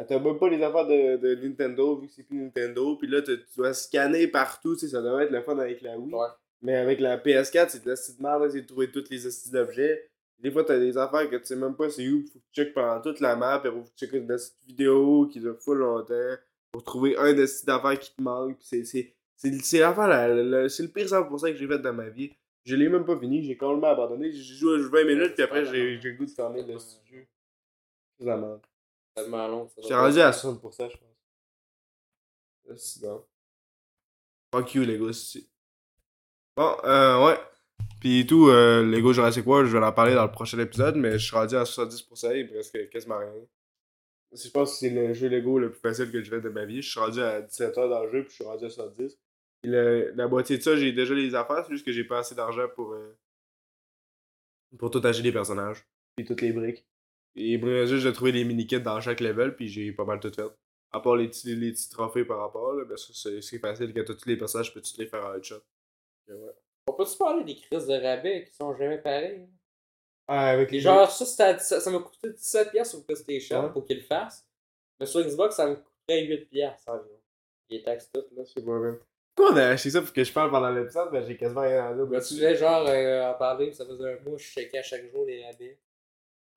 T'as 0.07 0.19
même 0.19 0.39
pas 0.39 0.49
les 0.49 0.61
affaires 0.63 0.87
de, 0.87 1.17
de 1.17 1.35
Nintendo, 1.35 1.95
vu 1.99 2.07
que 2.07 2.13
c'est 2.13 2.23
plus 2.23 2.37
Nintendo. 2.37 2.95
Puis 2.95 3.07
là, 3.07 3.21
tu 3.21 3.37
dois 3.55 3.73
scanner 3.73 4.27
partout, 4.27 4.73
tu 4.73 4.81
sais, 4.81 4.87
ça 4.89 5.01
devrait 5.01 5.25
être 5.25 5.31
le 5.31 5.41
fun 5.43 5.57
avec 5.59 5.81
la 5.81 5.97
Wii. 5.97 6.13
Ouais. 6.13 6.27
Mais 6.63 6.75
avec 6.75 6.99
la 6.99 7.17
PS4, 7.17 7.69
c'est 7.69 7.83
de 7.83 7.89
la 7.89 7.95
petite 7.95 8.19
merde, 8.19 8.43
là, 8.43 8.49
c'est 8.49 8.61
de 8.61 8.67
trouver 8.67 8.89
tous 8.91 9.03
les 9.11 9.27
astuces 9.27 9.51
d'objets. 9.51 10.09
Des 10.39 10.49
fois, 10.49 10.63
t'as 10.63 10.79
des 10.79 10.97
affaires 10.97 11.29
que 11.29 11.35
tu 11.35 11.45
sais 11.45 11.55
même 11.55 11.75
pas 11.75 11.89
c'est 11.91 12.07
où, 12.07 12.21
faut 12.25 12.39
que 12.39 12.43
tu 12.51 12.61
checkes 12.63 12.73
pendant 12.73 12.99
toute 12.99 13.19
la 13.19 13.35
map, 13.35 13.61
et 13.63 13.67
faut 13.69 13.81
que 13.81 13.89
tu 13.95 14.05
checkes 14.05 14.13
une 14.13 14.35
vidéo 14.67 15.27
qui 15.31 15.39
dure 15.39 15.59
full 15.59 15.77
longtemps, 15.77 16.35
pour 16.71 16.83
trouver 16.83 17.15
un 17.17 17.33
des 17.33 17.43
astuces 17.43 17.65
d'affaires 17.65 17.99
qui 17.99 18.15
te 18.15 18.21
manque. 18.23 18.57
Puis 18.57 18.65
c'est, 18.67 18.83
c'est, 18.85 19.13
c'est, 19.35 19.53
c'est 19.61 19.79
l'affaire, 19.79 20.07
la- 20.07 20.27
la- 20.27 20.43
la- 20.43 20.69
c'est 20.69 20.81
le 20.83 20.89
pire 20.89 21.05
100% 21.07 21.51
que 21.51 21.55
j'ai 21.57 21.67
fait 21.67 21.77
dans 21.79 21.93
ma 21.93 22.09
vie. 22.09 22.31
Je 22.65 22.75
l'ai 22.75 22.89
même 22.89 23.05
pas 23.05 23.19
fini, 23.19 23.43
j'ai 23.43 23.55
complètement 23.57 23.89
abandonné. 23.89 24.31
J'ai 24.31 24.55
joué 24.55 24.77
20 24.79 25.03
minutes, 25.03 25.33
puis 25.35 25.43
après, 25.43 25.65
j'ai, 25.65 25.99
j'ai 26.01 26.09
le 26.11 26.15
goût 26.17 26.25
de 26.25 26.31
fermer 26.31 26.63
le 26.63 26.73
jeu. 26.73 27.25
C'est 28.19 28.25
la 28.25 28.37
merde. 28.37 28.61
Tellement 29.15 29.47
long. 29.47 29.69
doit 29.87 30.01
rendu 30.01 30.19
à 30.19 30.31
60%, 30.31 30.89
je 30.89 30.97
pense. 30.97 32.77
C'est 32.77 33.01
bon. 33.01 33.25
Fuck 34.53 34.73
you, 34.75 34.83
Lego. 34.83 35.11
Bon, 36.55 36.77
euh, 36.85 37.25
ouais. 37.25 37.39
Pis 37.99 38.25
tout, 38.25 38.47
euh, 38.49 38.83
Lego 38.83 39.13
Jurassic 39.13 39.45
World, 39.45 39.67
je 39.69 39.77
vais 39.77 39.83
en 39.83 39.91
parler 39.91 40.13
dans 40.15 40.25
le 40.25 40.31
prochain 40.31 40.57
épisode, 40.59 40.95
mais 40.95 41.13
je 41.13 41.25
suis 41.25 41.35
rendu 41.35 41.55
à 41.55 41.63
70%, 41.65 42.31
il 42.35 42.47
me 42.49 42.57
reste 42.57 42.89
quasiment 42.89 43.17
rien. 43.19 43.31
Je 44.33 44.49
pense 44.49 44.71
que 44.73 44.77
c'est 44.79 44.89
le 44.89 45.13
jeu 45.13 45.27
Lego 45.27 45.59
le 45.59 45.71
plus 45.71 45.79
facile 45.81 46.09
que 46.11 46.21
j'ai 46.21 46.29
fait 46.29 46.41
de 46.41 46.49
ma 46.49 46.65
vie. 46.65 46.81
Je 46.81 46.89
suis 46.89 46.99
rendu 46.99 47.21
à 47.21 47.41
17 47.41 47.77
heures 47.77 47.89
dans 47.89 48.03
le 48.03 48.11
jeu, 48.11 48.21
puis 48.23 48.29
je 48.29 48.35
suis 48.35 48.43
rendu 48.45 48.65
à 48.65 48.69
70. 48.69 49.17
Puis 49.61 49.71
le- 49.71 50.11
la 50.15 50.27
moitié 50.27 50.57
de 50.57 50.63
ça, 50.63 50.75
j'ai 50.75 50.91
déjà 50.93 51.13
les 51.13 51.35
affaires, 51.35 51.65
c'est 51.65 51.73
juste 51.73 51.85
que 51.85 51.91
j'ai 51.91 52.05
pas 52.05 52.19
assez 52.19 52.33
d'argent 52.33 52.67
pour, 52.75 52.93
euh, 52.93 53.17
pour 54.79 54.89
tout 54.89 55.01
acheter 55.03 55.23
les 55.23 55.31
personnages, 55.33 55.85
puis 56.15 56.25
toutes 56.25 56.41
les 56.41 56.53
briques. 56.53 56.85
Et 57.35 57.53
il 57.53 57.63
me 57.63 57.79
reste 57.81 57.93
juste 57.93 58.05
de 58.05 58.11
trouver 58.11 58.31
les 58.33 58.43
mini-kits 58.43 58.81
dans 58.81 58.99
chaque 58.99 59.19
level, 59.21 59.55
puis 59.55 59.67
j'ai 59.69 59.91
pas 59.93 60.03
mal 60.05 60.19
tout 60.19 60.31
fait. 60.33 60.43
À 60.93 60.99
part 60.99 61.15
les 61.15 61.27
petits, 61.29 61.55
les 61.55 61.71
petits 61.71 61.89
trophées 61.89 62.25
par 62.25 62.39
rapport, 62.39 62.73
là, 62.73 62.83
ben 62.85 62.97
ça, 62.97 63.13
c'est 63.13 63.41
c'est 63.41 63.59
facile, 63.59 63.93
quand 63.93 64.03
t'as 64.05 64.13
tous 64.13 64.27
les 64.27 64.37
personnages, 64.37 64.67
je 64.67 64.73
peux 64.73 64.81
tous 64.81 64.97
les 64.97 65.05
faire 65.07 65.23
en 65.25 65.33
headshot? 65.35 65.61
Ouais. 66.27 66.35
On 66.87 66.93
peut-tu 66.93 67.17
parler 67.17 67.43
des 67.45 67.55
crises 67.55 67.87
de 67.87 67.93
rabais 67.93 68.43
qui 68.43 68.53
sont 68.53 68.75
jamais 68.75 68.97
pareilles? 68.97 69.47
Ah, 70.27 70.49
avec 70.49 70.71
Et 70.73 70.79
genre, 70.79 71.09
ça, 71.09 71.25
c'était 71.25 71.43
à 71.43 71.53
17 71.53 71.79
ça 71.81 71.91
m'a 71.91 71.99
coûté 71.99 72.29
17$ 72.29 72.71
piastres 72.71 72.95
sur 72.95 73.05
PlayStation 73.05 73.63
Ouais. 73.65 73.71
pour 73.71 73.85
qu'il 73.85 73.97
le 73.97 74.03
fasse. 74.03 74.45
Mais 74.99 75.05
sur 75.05 75.21
Xbox, 75.21 75.55
ça 75.55 75.67
me 75.67 75.75
coûterait 75.75 76.25
8$ 76.27 76.45
piastres 76.49 76.89
environ. 76.89 77.19
Les 77.69 77.81
taxes 77.83 78.09
toutes, 78.13 78.31
là. 78.35 78.43
Sais 78.45 78.61
pas, 78.61 78.79
même. 78.79 78.99
Pourquoi 79.33 79.53
on 79.53 79.57
a 79.57 79.67
acheté 79.69 79.89
ça 79.91 80.01
pour 80.01 80.11
que 80.11 80.23
je 80.23 80.33
parle 80.33 80.51
pendant 80.51 80.69
l'épisode? 80.69 81.09
Ben, 81.11 81.23
j'ai 81.25 81.37
quasiment 81.37 81.61
rien 81.61 81.85
à 81.87 81.93
dire. 81.93 82.05
Mais 82.07 82.21
tu 82.21 82.33
voulais 82.35 82.55
genre 82.55 82.85
euh, 82.87 83.31
en 83.31 83.33
parler, 83.35 83.71
ça 83.71 83.85
faisait 83.85 84.13
un 84.13 84.19
mois, 84.23 84.37
je 84.37 84.43
checkais 84.45 84.79
à 84.79 84.83
chaque 84.83 85.09
jour 85.09 85.25
les 85.25 85.45
rabais. 85.45 85.79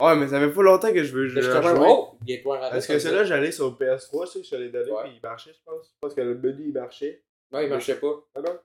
Ouais, 0.02 0.16
mais 0.16 0.26
ça 0.28 0.40
fait 0.40 0.50
pas 0.52 0.62
longtemps 0.62 0.92
que 0.92 1.04
je 1.04 1.12
veux 1.14 1.28
Je 1.28 1.40
jouer. 1.40 1.52
oh. 1.86 2.18
Est-ce 2.26 2.88
que 2.88 2.98
celui-là, 2.98 3.24
j'allais 3.24 3.52
sur 3.52 3.66
le 3.66 3.74
PS3, 3.76 4.26
tu 4.26 4.32
sais, 4.38 4.44
je 4.44 4.50
te 4.50 4.56
l'ai 4.56 4.68
donné, 4.70 4.90
Ouais. 4.90 5.02
puis 5.04 5.12
il 5.16 5.22
marchait, 5.22 5.52
je 5.52 5.60
pense. 5.64 5.86
Je 5.86 5.98
pense 6.00 6.14
que 6.14 6.20
le 6.20 6.34
menu, 6.34 6.64
il 6.68 6.72
marchait. 6.72 7.22
Non, 7.52 7.60
il 7.60 7.68
marchait 7.68 7.94
pas. 7.96 8.14
Ah 8.34 8.40
non? 8.40 8.58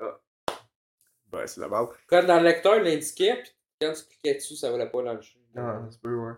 Ah. 0.00 0.20
Ben, 1.30 1.46
c'est 1.46 1.60
la 1.60 1.68
merde. 1.68 1.88
Quand 2.06 2.22
dans 2.24 2.38
le 2.38 2.44
lecteur, 2.44 2.76
il 2.76 2.84
l'indiquait, 2.84 3.36
puis 3.42 3.52
quand 3.80 3.92
tu 3.92 4.02
cliquais 4.04 4.34
dessus, 4.34 4.56
ça 4.56 4.70
valait 4.70 4.90
pas 4.90 5.02
dans 5.02 5.14
le 5.14 5.20
jeu. 5.22 5.38
Ah, 5.56 5.80
c'est 5.90 6.00
peu, 6.00 6.14
ouais. 6.14 6.32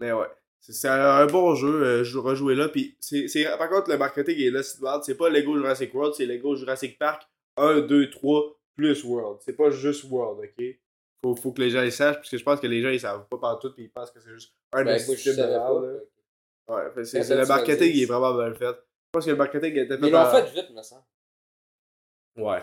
Mais 0.00 0.12
ouais. 0.12 0.26
C'est- 0.60 0.72
C'est 0.72 0.88
un 0.88 1.26
bon 1.26 1.54
jeu, 1.54 1.82
euh, 1.84 2.04
je 2.04 2.18
rejouer 2.18 2.56
là. 2.56 2.68
Puis 2.68 2.96
c'est, 3.00 3.28
c'est, 3.28 3.44
par 3.58 3.68
contre, 3.68 3.90
le 3.90 3.96
marketing 3.96 4.36
est 4.40 4.50
là, 4.50 4.62
c'est. 4.64 4.78
C'est 5.02 5.16
pas 5.16 5.28
Lego 5.30 5.56
Jurassic 5.56 5.94
World, 5.94 6.14
c'est 6.14 6.26
Lego 6.26 6.56
Jurassic 6.56 6.98
Park 6.98 7.22
1, 7.56 7.80
2, 7.82 8.10
3 8.10 8.58
plus 8.74 9.04
World. 9.04 9.38
C'est 9.44 9.56
pas 9.56 9.70
juste 9.70 10.04
World, 10.10 10.40
ok? 10.44 10.64
Faut, 11.22 11.34
faut 11.34 11.52
que 11.52 11.60
les 11.60 11.70
gens 11.70 11.82
le 11.82 11.90
sachent, 11.90 12.16
parce 12.16 12.30
que 12.30 12.38
je 12.38 12.44
pense 12.44 12.60
que 12.60 12.66
les 12.66 12.80
gens 12.80 12.90
ils 12.90 13.00
savent 13.00 13.26
pas 13.28 13.38
partout, 13.38 13.72
puis 13.72 13.84
ils 13.84 13.90
pensent 13.90 14.10
que 14.10 14.20
c'est 14.20 14.30
juste 14.30 14.54
un 14.72 14.84
Ben, 14.84 14.96
des 14.96 15.16
je 15.16 15.30
de 15.30 15.36
merde. 15.36 16.02
Ouais, 16.68 17.04
c'est, 17.04 17.28
le 17.34 17.46
marketing 17.46 17.90
il 17.92 18.02
est 18.02 18.06
vraiment 18.06 18.34
bien 18.34 18.54
fait. 18.54 18.66
Je 18.74 19.10
pense 19.12 19.24
que 19.24 19.30
le 19.30 19.36
marketing 19.36 19.72
était 19.76 19.88
fait 19.88 19.98
Mais 19.98 20.08
ils 20.08 20.12
l'ont 20.12 20.18
par- 20.18 20.46
fait 20.46 20.52
vite, 20.54 20.70
me 20.70 20.82
semble. 20.82 21.02
Ouais. 22.36 22.62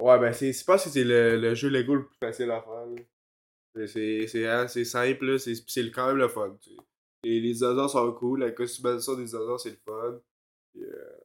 Ouais, 0.00 0.18
ben 0.18 0.32
c'est, 0.32 0.52
c'est 0.52 0.64
pas 0.66 0.78
si 0.78 0.90
c'est 0.90 1.04
le, 1.04 1.36
le 1.40 1.54
jeu 1.54 1.68
Lego 1.68 1.94
le 1.94 2.06
plus 2.06 2.16
facile 2.20 2.50
à 2.50 2.60
faire. 2.60 2.86
C'est, 3.74 3.86
c'est, 3.86 4.26
c'est, 4.26 4.46
hein, 4.46 4.68
c'est 4.68 4.84
simple, 4.84 5.24
là, 5.26 5.38
c'est, 5.38 5.54
c'est 5.66 5.90
quand 5.90 6.06
même 6.08 6.18
le 6.18 6.28
fun. 6.28 6.56
Et 7.24 7.40
les 7.40 7.52
dinosaures 7.54 7.90
sont 7.90 8.12
cool, 8.12 8.40
la 8.40 8.50
customisation 8.52 9.14
des 9.14 9.24
dinosaures 9.24 9.58
c'est 9.58 9.70
le 9.70 9.78
fun. 9.84 10.20
Puis, 10.72 10.84
euh, 10.84 11.15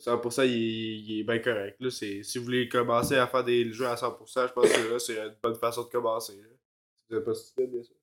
ça, 0.00 0.16
pour 0.16 0.32
ça, 0.32 0.44
il, 0.46 0.52
est- 0.52 0.98
il 1.00 1.20
est 1.20 1.24
bien 1.24 1.38
correct. 1.38 1.76
Là. 1.80 1.90
Si 1.90 2.22
vous 2.36 2.44
voulez 2.44 2.68
commencer 2.68 3.16
à 3.16 3.26
faire 3.26 3.44
des 3.44 3.72
jeux 3.72 3.86
à 3.86 3.94
100%, 3.94 4.48
je 4.48 4.52
pense 4.52 4.72
que 4.72 4.92
là, 4.92 4.98
c'est 4.98 5.18
une 5.18 5.36
bonne 5.42 5.54
façon 5.56 5.84
de 5.84 5.88
commencer. 5.88 6.36
Là. 6.36 6.48
Si 7.08 7.14
vous 7.14 7.20
pas 7.22 7.34
stupide, 7.34 7.70
bien 7.70 7.82
sûr. 7.82 7.94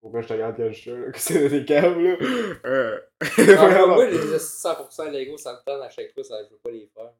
Pourquoi 0.00 0.22
je 0.22 0.28
te 0.28 0.32
regarde 0.32 0.56
quand 0.56 0.72
je 0.72 1.10
que 1.10 1.18
c'est 1.18 1.48
des 1.50 1.64
câbles, 1.64 2.02
là? 2.02 2.16
Euh... 2.64 3.00
Ah, 3.20 3.86
moi, 3.86 4.06
les 4.06 4.16
100% 4.38 5.10
Lego, 5.10 5.36
ça 5.36 5.52
me 5.52 5.58
tente 5.58 5.82
à 5.82 5.90
chaque 5.90 6.12
fois, 6.14 6.24
ça, 6.24 6.42
je 6.44 6.50
veux 6.50 6.58
pas 6.58 6.70
les 6.70 6.86
faire. 6.94 7.12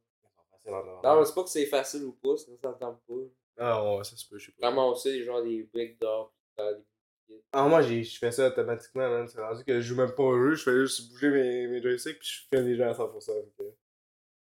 Non, 0.66 1.24
c'est 1.24 1.34
pas 1.34 1.42
que 1.42 1.50
c'est 1.50 1.66
facile 1.66 2.04
ou 2.04 2.12
pas, 2.12 2.36
sinon 2.36 2.56
ça 2.62 2.68
me 2.70 2.74
tente 2.78 3.00
pas. 3.06 3.14
Ah 3.58 3.96
ouais, 3.96 4.04
ça 4.04 4.16
se 4.16 4.26
peut, 4.26 4.38
je 4.38 4.46
sais 4.46 4.52
pas. 4.58 4.68
Ramasser 4.68 5.22
genre 5.24 5.42
des 5.42 5.62
briques 5.64 6.00
d'or, 6.00 6.32
des 6.56 6.84
Ah, 7.52 7.66
moi, 7.66 7.82
j'ai- 7.82 8.02
je 8.04 8.18
fais 8.18 8.30
ça 8.30 8.46
automatiquement, 8.48 9.08
man. 9.10 9.26
C'est 9.28 9.40
rendu 9.40 9.64
que 9.64 9.74
je 9.80 9.80
joue 9.80 9.96
même 9.96 10.12
pas 10.14 10.22
au 10.22 10.36
jeu, 10.38 10.54
je 10.54 10.62
fais 10.62 10.76
juste 10.80 11.10
bouger 11.10 11.30
mes, 11.30 11.66
mes 11.66 11.82
joysticks, 11.82 12.18
puis 12.18 12.28
je 12.28 12.40
fais 12.56 12.62
les 12.62 12.76
jeux 12.76 12.84
à 12.84 12.94
100%. 12.94 13.32
ok. 13.32 13.66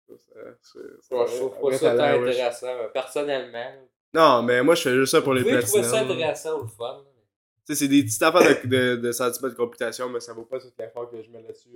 Ça, 0.08 0.14
ça, 0.18 0.40
c'est- 0.62 0.78
c'est- 1.00 1.14
Ouais, 1.14 1.26
je 1.26 1.36
trouve 1.36 1.70
pas 1.70 1.78
ça 1.78 1.96
tant 1.96 2.02
intéressant, 2.22 2.88
personnellement. 2.92 3.72
Non, 4.12 4.42
mais 4.42 4.62
moi, 4.62 4.74
je 4.74 4.82
fais 4.82 4.94
juste 4.94 5.12
ça 5.12 5.20
pour 5.22 5.32
Vous 5.32 5.38
les 5.38 5.42
pouvez 5.44 5.60
trouver 5.60 5.82
ça 5.82 5.90
platinums. 5.90 6.08
Tu 6.08 6.14
intéressant 6.22 6.58
ou 6.60 6.62
le 6.62 6.68
fun. 6.68 7.04
sais, 7.64 7.74
c'est 7.74 7.88
des 7.88 8.04
petites 8.04 8.22
affaires 8.22 8.42
de, 8.64 8.68
de, 8.68 8.96
de 8.96 9.12
sentiments 9.12 9.48
de 9.48 9.54
computation, 9.54 10.08
mais 10.08 10.20
ça 10.20 10.32
vaut 10.34 10.44
pas 10.44 10.60
toute 10.60 10.78
l'effort 10.78 11.10
que 11.10 11.20
je 11.22 11.30
mets 11.30 11.42
là-dessus. 11.42 11.68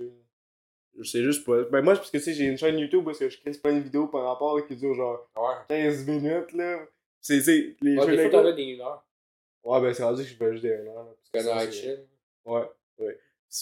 Je 0.97 1.03
sais 1.03 1.23
juste 1.23 1.45
pas. 1.45 1.63
Ben, 1.63 1.81
moi, 1.81 1.95
parce 1.95 2.09
que 2.11 2.17
tu 2.17 2.23
sais, 2.23 2.33
j'ai 2.33 2.45
une 2.45 2.57
chaîne 2.57 2.77
YouTube 2.77 3.07
est-ce 3.09 3.19
que 3.19 3.29
je 3.29 3.39
crée 3.39 3.51
plein 3.51 3.73
de 3.75 3.79
vidéos 3.83 4.07
par 4.07 4.23
rapport 4.25 4.65
qui 4.67 4.75
durent 4.75 4.93
genre 4.95 5.29
Ouais. 5.35 5.55
15 5.69 6.05
minutes, 6.05 6.51
là. 6.53 6.79
C'est, 7.21 7.41
c'est, 7.41 7.75
les 7.81 7.97
Ouais, 7.97 8.05
jeux 8.05 8.11
des 8.11 8.17
fois, 8.17 8.25
Lego. 8.25 8.41
t'en 8.43 8.45
as 8.47 8.51
des 8.53 8.75
1 8.75 8.81
heure. 8.81 9.05
Ouais, 9.63 9.81
ben, 9.81 9.93
c'est 9.93 10.03
rendu 10.03 10.23
que 10.23 10.29
je 10.29 10.35
fais 10.35 10.51
juste 10.51 10.63
des 10.63 10.73
1 10.73 10.87
heure, 10.87 11.03
là, 11.05 11.15
parce 11.15 11.29
que 11.29 11.31
Parce 11.31 11.45
ça, 11.45 11.65
que 11.67 11.71
c'est- 11.73 11.81
chill. 11.81 12.05
Ouais, 12.45 12.63
ouais. 12.99 13.19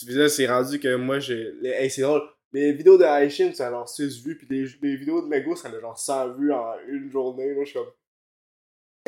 Là, 0.10 0.30
c'est 0.30 0.48
rendu 0.48 0.80
que 0.80 0.96
moi, 0.96 1.20
j'ai. 1.20 1.52
les- 1.62 1.70
Hey, 1.70 1.90
c'est 1.90 2.02
drôle. 2.02 2.22
Les 2.54 2.72
vidéos 2.72 2.98
de 2.98 3.04
Aishin, 3.04 3.52
ça 3.54 3.68
a 3.68 3.72
genre 3.72 3.90
6 3.90 4.24
vues, 4.24 4.38
puis 4.38 4.48
les, 4.50 4.66
les 4.82 4.96
vidéos 4.96 5.22
de 5.26 5.30
Lego, 5.34 5.56
ça 5.56 5.70
a 5.70 5.80
genre 5.80 5.98
100 5.98 6.34
vues 6.34 6.52
en 6.54 6.74
une 6.88 7.12
journée. 7.12 7.54
Là, 7.54 7.60
je 7.64 7.70
suis 7.70 7.80
comme. 7.80 7.92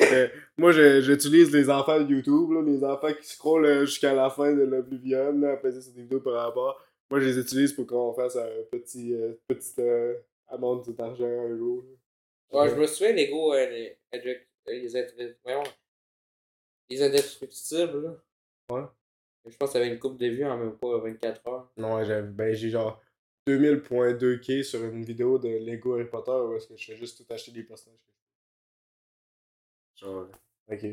Euh, 0.01 0.27
moi, 0.57 0.71
j'utilise 0.71 1.51
les 1.51 1.69
enfants 1.69 1.99
de 1.99 2.09
YouTube, 2.13 2.51
là, 2.51 2.61
les 2.61 2.83
enfants 2.83 3.13
qui 3.13 3.27
scrollent 3.27 3.65
euh, 3.65 3.85
jusqu'à 3.85 4.13
la 4.13 4.29
fin 4.29 4.53
de 4.53 4.61
l'Oblivion, 4.63 5.33
là, 5.39 5.51
après 5.53 5.71
ça, 5.71 5.81
c'est 5.81 5.93
des 5.93 6.01
vidéos 6.03 6.21
par 6.21 6.33
rapport. 6.33 6.81
Moi, 7.11 7.19
je 7.19 7.25
les 7.27 7.37
utilise 7.39 7.73
pour 7.73 7.85
qu'on 7.87 8.13
fasse 8.13 8.35
un 8.37 8.47
petit, 8.71 9.13
euh, 9.13 9.33
petite 9.47 9.79
euh, 9.79 10.15
amende 10.47 10.85
d'argent 10.95 11.25
un 11.25 11.57
jour. 11.57 11.83
là. 12.51 12.61
Ouais, 12.63 12.69
je 12.69 12.75
me 12.75 12.87
souviens, 12.87 13.13
Lego, 13.13 13.53
euh, 13.53 13.65
les, 13.69 13.97
euh, 14.15 14.33
les, 14.67 14.95
intré- 14.95 15.35
voyons, 15.43 15.63
les 16.89 17.03
indestructibles, 17.03 18.03
là. 18.03 18.15
Ouais. 18.71 18.87
Je 19.45 19.57
pense 19.57 19.69
que 19.69 19.73
ça 19.73 19.79
avait 19.79 19.91
une 19.91 19.99
coupe 19.99 20.17
de 20.17 20.27
vues 20.27 20.45
en 20.45 20.57
même 20.57 20.77
pas 20.77 20.97
24 20.99 21.47
heures. 21.47 21.71
Non, 21.77 22.03
j'ai 22.03 22.21
ben, 22.21 22.53
j'ai 22.53 22.69
genre 22.69 23.01
2000.2K 23.47 24.63
sur 24.63 24.83
une 24.83 25.03
vidéo 25.03 25.39
de 25.39 25.47
Lego 25.47 25.95
Harry 25.95 26.05
Potter 26.05 26.31
où 26.31 26.55
est-ce 26.55 26.67
que 26.67 26.77
je 26.77 26.85
fais 26.85 26.95
juste 26.97 27.17
tout 27.17 27.33
acheter 27.33 27.51
des 27.51 27.63
personnages. 27.63 27.97
Genre, 29.95 30.27
ok. 30.71 30.85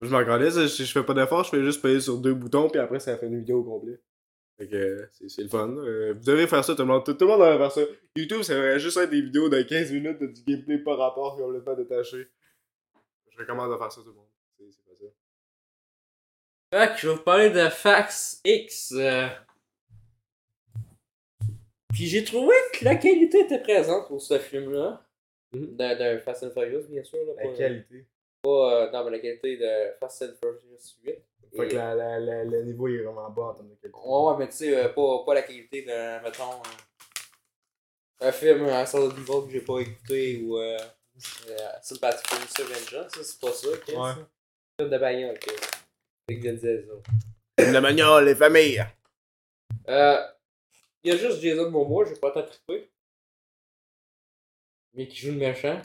Je 0.00 0.08
m'en 0.08 0.24
calais, 0.24 0.50
je, 0.50 0.66
je 0.66 0.92
fais 0.92 1.02
pas 1.02 1.14
d'effort, 1.14 1.42
je 1.42 1.50
fais 1.50 1.64
juste 1.64 1.82
payer 1.82 2.00
sur 2.00 2.18
deux 2.18 2.34
boutons, 2.34 2.70
puis 2.70 2.80
après 2.80 3.00
ça 3.00 3.18
fait 3.18 3.26
une 3.26 3.38
vidéo 3.38 3.64
complète. 3.64 4.00
Fait 4.56 4.68
que 4.68 5.08
c'est 5.12 5.28
c'est 5.28 5.42
le 5.42 5.48
fun. 5.48 5.68
Euh, 5.76 6.14
vous 6.14 6.24
devriez 6.24 6.46
faire 6.46 6.64
ça, 6.64 6.74
tout 6.74 6.82
le 6.82 6.88
monde. 6.88 7.04
Tout, 7.04 7.14
tout 7.14 7.24
le 7.24 7.30
monde 7.30 7.40
devrait 7.40 7.58
faire 7.58 7.72
ça. 7.72 7.80
YouTube, 8.16 8.42
ça 8.42 8.54
devrait 8.54 8.78
juste 8.78 8.96
être 8.96 9.10
des 9.10 9.22
vidéos 9.22 9.48
de 9.48 9.62
15 9.62 9.92
minutes 9.92 10.20
de 10.20 10.26
du 10.26 10.42
gameplay 10.42 10.78
par 10.78 10.98
rapport 10.98 11.36
complètement 11.36 11.74
détaché. 11.74 12.28
Je 13.30 13.38
recommande 13.38 13.72
de 13.72 13.78
faire 13.78 13.92
ça, 13.92 14.00
tout 14.00 14.08
le 14.08 14.14
monde. 14.14 14.26
Fait 16.72 16.92
que 16.92 16.98
je 16.98 17.08
vais 17.08 17.14
vous 17.14 17.22
parler 17.22 17.50
de 17.50 17.68
Fax 17.68 18.40
X. 18.44 18.92
euh. 18.96 19.28
Puis 21.92 22.06
j'ai 22.06 22.22
trouvé 22.24 22.54
que 22.74 22.84
la 22.84 22.96
qualité 22.96 23.40
était 23.40 23.60
présente 23.60 24.06
pour 24.08 24.20
ce 24.20 24.38
film-là. 24.38 25.02
Mhm. 25.52 25.76
D'un 25.76 25.96
d'un 25.96 26.18
Fast 26.20 26.42
and 26.44 26.50
Furious, 26.50 26.86
bien 26.88 27.02
sûr. 27.02 27.18
Là, 27.26 27.32
La 27.38 27.42
pas, 27.50 27.56
qualité. 27.56 28.06
pas, 28.42 28.50
euh, 28.84 28.90
non, 28.90 29.04
mais 29.04 29.10
la 29.12 29.18
qualité 29.18 29.56
de 29.56 29.92
Fast 29.98 30.22
and 30.22 30.34
Furious 30.40 30.96
8. 31.02 31.16
Fait 31.56 31.64
Et- 31.64 31.68
que 31.68 31.74
la, 31.76 31.94
la, 31.94 32.20
la- 32.20 32.44
le 32.44 32.62
niveau 32.64 32.86
est 32.88 32.98
vraiment 32.98 33.30
bas 33.30 33.42
en 33.44 33.54
termes 33.54 33.70
de 33.70 33.74
qualité. 33.76 33.98
Ouais, 34.04 34.20
ouais, 34.30 34.34
mais 34.38 34.48
tu 34.48 34.56
sais, 34.58 34.76
euh, 34.76 34.88
pas, 34.90 35.24
pas 35.24 35.34
la 35.34 35.42
qualité 35.42 35.82
de, 35.82 36.22
mettons, 36.22 36.52
euh, 36.52 38.28
un 38.28 38.32
film 38.32 38.66
à 38.66 38.84
Solid 38.84 39.12
Evil 39.16 39.46
que 39.46 39.50
j'ai 39.52 39.60
pas 39.62 39.78
écouté 39.80 40.42
ou 40.44 40.58
euh, 40.58 40.76
euh, 41.48 41.56
for 41.82 41.98
Mr. 42.38 42.62
Vengeance, 42.64 43.12
ça, 43.14 43.24
c'est 43.24 43.40
pas 43.40 43.52
ça, 43.52 43.68
ok? 43.68 43.88
Ouais. 43.88 43.94
ça? 43.94 44.28
Film 44.78 44.90
de 44.90 44.98
bagnole, 44.98 45.34
ok? 45.36 45.54
Manière, 47.80 48.20
les 48.20 48.34
familles. 48.34 48.84
Euh, 49.88 50.18
il 51.02 51.12
y 51.12 51.14
a 51.14 51.16
juste 51.18 51.40
Jason 51.40 51.70
Momoa, 51.70 52.04
j'ai 52.06 52.16
pas 52.16 52.30
tant 52.30 52.42
trippé. 52.42 52.90
Mais 54.94 55.06
qui 55.08 55.16
joue 55.16 55.32
le 55.32 55.38
méchant. 55.38 55.80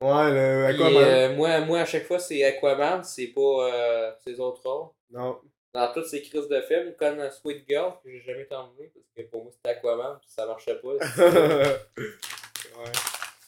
Ouais, 0.00 0.30
le 0.30 0.72
Puis, 0.74 0.82
Aquaman. 0.82 1.02
euh, 1.02 1.34
moi, 1.36 1.60
moi, 1.62 1.80
à 1.80 1.84
chaque 1.84 2.04
fois, 2.06 2.18
c'est 2.18 2.42
Aquaman, 2.44 3.02
c'est 3.04 3.28
pas 3.28 3.40
euh, 3.40 4.12
ses 4.24 4.38
autres 4.40 4.62
rôles. 4.68 4.90
Non. 5.10 5.40
Dans 5.74 5.92
toutes 5.92 6.06
ces 6.06 6.22
crises 6.22 6.48
de 6.48 6.60
films, 6.62 6.94
comme 6.98 7.18
euh, 7.20 7.30
Sweet 7.30 7.64
Girl, 7.68 7.94
que 8.02 8.10
j'ai 8.10 8.20
jamais 8.20 8.46
terminé, 8.46 8.90
parce 8.94 9.06
que 9.14 9.30
pour 9.30 9.42
moi 9.44 9.52
c'était 9.52 9.70
Aquaman, 9.76 10.18
puis 10.20 10.30
ça 10.30 10.46
marchait 10.46 10.76
pas. 10.76 10.88
ouais. 11.18 11.78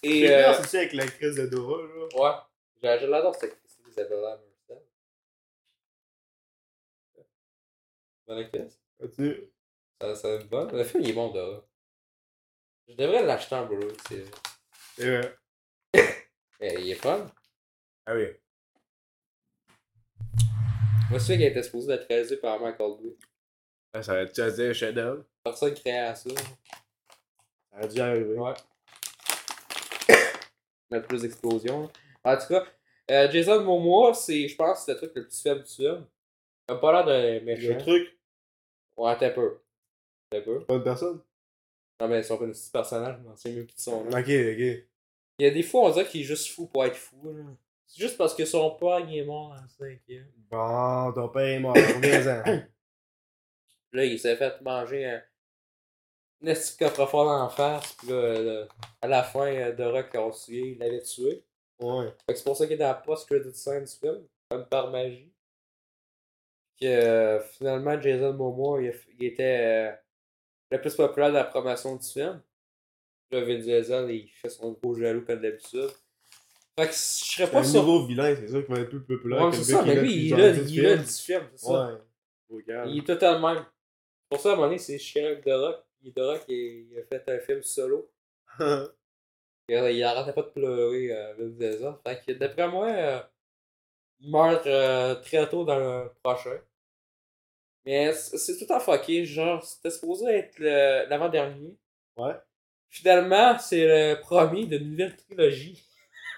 Et, 0.02 0.26
C'est 0.26 0.34
euh, 0.34 0.38
bien, 0.38 0.52
c'est 0.54 0.60
aussi 0.60 0.76
avec 0.76 0.92
la 0.92 1.06
crise 1.06 1.36
de 1.36 1.46
Dora, 1.46 1.78
là. 1.82 2.20
ouais, 2.20 2.36
j'ai- 2.82 2.98
je 3.00 3.06
l'adore 3.10 3.34
cette 3.34 3.58
crise 3.58 3.78
d'Isabella 3.86 4.38
Merced. 8.28 8.36
Bonne 8.36 8.38
actrice. 8.38 8.80
Continue. 9.00 9.50
Ça, 10.00 10.14
ça 10.14 10.36
va. 10.38 10.68
Le 10.72 10.84
film 10.84 11.02
il 11.02 11.10
est 11.10 11.12
bon, 11.14 11.32
Dora. 11.32 11.64
Je 12.86 12.94
devrais 12.94 13.22
l'acheter 13.24 13.54
en 13.54 13.66
Blu-ray, 13.66 13.96
c'est 14.08 14.24
C'est 14.96 15.18
vrai. 15.18 15.36
Mais 16.60 16.74
il 16.78 16.90
est 16.90 16.94
fun. 16.94 17.26
Ah 18.06 18.14
oui. 18.14 18.26
Moi, 21.10 21.18
c'est 21.20 21.36
qu'il 21.36 21.46
était 21.46 21.62
supposé 21.62 21.92
être 21.92 22.06
réalisé 22.08 22.36
par 22.36 22.60
Michael 22.60 22.92
Bay. 23.02 23.16
Ah, 23.92 24.02
ça 24.02 24.14
va 24.14 24.20
être, 24.22 24.32
tu 24.32 24.40
vas 24.40 24.50
dire, 24.50 24.74
chef-d'œuvre. 24.74 25.24
Personne 25.42 25.74
créait 25.74 26.14
ça. 26.14 26.30
Ça 26.30 27.78
a 27.78 27.86
dû 27.86 28.00
arriver. 28.00 28.34
Ouais. 28.34 28.54
Mettre 30.90 31.06
plus 31.06 31.22
d'explosions. 31.22 31.82
là. 31.82 31.88
En 32.24 32.36
tout 32.36 32.48
cas, 32.48 32.66
euh, 33.10 33.30
Jason 33.30 33.62
Momoa, 33.64 34.12
c'est, 34.14 34.48
je 34.48 34.56
pense, 34.56 34.84
c'est 34.84 34.92
le 34.92 34.98
truc 34.98 35.12
le 35.14 35.26
plus 35.26 35.40
faible 35.40 35.62
du 35.62 35.70
film. 35.70 36.06
Il 36.68 36.72
a 36.72 36.76
pas 36.76 36.92
l'air 36.92 37.04
de 37.06 37.44
méchant. 37.44 37.68
Le 37.74 37.78
truc, 37.78 38.17
Ouais, 38.98 39.16
t'as 39.16 39.30
peu. 39.30 39.60
T'as 40.30 40.40
peu. 40.40 40.64
pas 40.64 40.74
une 40.74 40.82
personne. 40.82 41.20
Non, 42.00 42.08
mais 42.08 42.18
ils 42.18 42.24
sont 42.24 42.36
pas 42.36 42.46
des 42.46 42.52
petits 42.52 42.70
personnages, 42.70 43.18
m'en 43.20 43.36
sais 43.36 43.52
mieux 43.52 43.64
qui 43.64 43.80
sont 43.80 44.04
là. 44.04 44.18
Ok, 44.20 44.26
ok. 44.28 44.84
Il 45.40 45.44
y 45.44 45.46
a 45.46 45.50
des 45.50 45.62
fois, 45.62 45.82
on 45.82 45.90
dirait 45.90 46.06
qu'il 46.06 46.20
est 46.20 46.24
juste 46.24 46.48
fou 46.52 46.66
pour 46.66 46.84
être 46.84 46.96
fou. 46.96 47.32
là. 47.32 47.44
C'est 47.86 48.02
juste 48.02 48.18
parce 48.18 48.34
que 48.34 48.44
son 48.44 48.72
père, 48.72 49.00
il 49.00 49.18
est 49.18 49.24
mort 49.24 49.54
dans 49.54 49.62
le 49.62 49.68
cinquième. 49.68 50.30
Bon, 50.50 51.12
ton 51.12 51.28
père 51.28 51.42
est 51.46 51.60
mort, 51.60 51.74
reviens-en. 51.74 52.42
Là, 53.92 54.04
il 54.04 54.18
s'est 54.18 54.36
fait 54.36 54.60
manger 54.60 55.06
un. 55.06 55.22
Un 56.40 56.48
esti 56.48 56.76
de 56.76 56.84
coffre-fort 56.84 57.26
en 57.26 57.48
face, 57.48 57.94
pis 57.94 58.06
là, 58.06 58.14
euh, 58.14 58.66
à 59.02 59.08
la 59.08 59.24
fin, 59.24 59.46
euh, 59.46 60.32
se 60.32 60.44
souvient, 60.44 60.66
il 60.66 60.78
l'avait 60.78 61.02
tué. 61.02 61.42
Ouais. 61.80 62.12
Fait 62.26 62.32
que 62.32 62.38
c'est 62.38 62.44
pour 62.44 62.56
ça 62.56 62.66
qu'il 62.66 62.74
est 62.74 62.78
dans 62.78 62.86
la 62.88 62.94
post-credit 62.94 63.52
scene 63.54 63.84
du 63.84 63.90
film, 63.90 64.22
comme 64.48 64.66
par 64.66 64.90
magie. 64.92 65.32
Que 66.80 66.86
euh, 66.86 67.40
finalement, 67.40 68.00
Jason 68.00 68.34
Momoa, 68.34 68.80
il, 68.82 68.94
il 69.18 69.26
était 69.26 69.58
euh, 69.60 69.92
le 70.70 70.80
plus 70.80 70.94
populaire 70.94 71.30
de 71.30 71.34
la 71.34 71.44
promotion 71.44 71.96
du 71.96 72.06
film. 72.06 72.40
Là, 73.30 73.44
Vin 73.44 73.58
Diesel, 73.58 74.10
il 74.10 74.28
fait 74.28 74.48
son 74.48 74.72
gros 74.72 74.94
jaloux 74.94 75.24
comme 75.24 75.40
d'habitude. 75.40 75.90
Fait 76.78 76.86
que 76.86 76.92
je 76.92 76.98
serais 76.98 77.46
C'est 77.46 77.50
pas 77.50 77.68
un 77.68 77.72
nouveau 77.72 78.06
vilain, 78.06 78.34
c'est 78.36 78.48
sûr 78.48 78.64
qu'il 78.64 78.74
va 78.74 78.80
être 78.80 78.88
plus 78.88 79.02
populaire 79.02 79.42
Ouais, 79.42 79.52
c'est 79.52 79.64
ça, 79.64 79.82
mais 79.84 79.96
lui, 79.96 80.26
il 80.26 80.40
a, 80.40 80.52
10 80.52 80.72
il 80.72 80.86
a 80.86 80.90
films. 80.90 81.04
du 81.04 81.12
film, 81.12 81.48
c'est 81.56 81.66
ça. 81.66 81.86
Ouais. 81.88 81.98
Regarde. 82.50 82.90
Il 82.90 82.98
est 82.98 83.06
totalement 83.06 83.54
même. 83.54 83.64
Pour 84.30 84.40
ça, 84.40 84.50
à 84.50 84.52
un 84.52 84.56
moment 84.56 84.68
donné, 84.68 84.78
c'est 84.78 85.24
avec 85.24 85.44
The 85.44 85.50
Rock. 85.50 85.84
Il 86.02 86.12
The 86.12 86.20
Rock, 86.20 86.44
il, 86.48 86.88
il 86.92 86.98
a 86.98 87.02
fait 87.02 87.28
un 87.28 87.40
film 87.40 87.62
solo. 87.62 88.10
Il, 89.70 89.74
il 89.76 90.02
arrêtait 90.02 90.32
pas 90.32 90.42
de 90.42 90.48
pleurer, 90.48 91.12
euh, 91.12 91.34
Vin 91.34 91.48
Diesel. 91.48 91.94
Fait 92.06 92.22
que 92.26 92.32
d'après 92.32 92.68
moi, 92.68 92.86
euh, 92.86 93.20
il 94.20 94.30
meurt 94.30 94.66
euh, 94.66 95.14
très 95.16 95.46
tôt 95.48 95.64
dans 95.64 95.78
le 95.78 96.10
prochain. 96.22 96.58
Mais 97.88 98.12
c'est 98.12 98.58
tout 98.58 98.70
en 98.70 98.80
fucké, 98.80 99.24
genre, 99.24 99.64
c'était 99.64 99.88
supposé 99.88 100.26
être 100.26 100.58
l'avant-dernier. 101.08 101.74
Ouais. 102.18 102.34
Finalement, 102.90 103.58
c'est 103.58 103.86
le 103.86 104.20
premier 104.20 104.66
d'une 104.66 104.90
nouvelle 104.90 105.16
trilogie. 105.16 105.82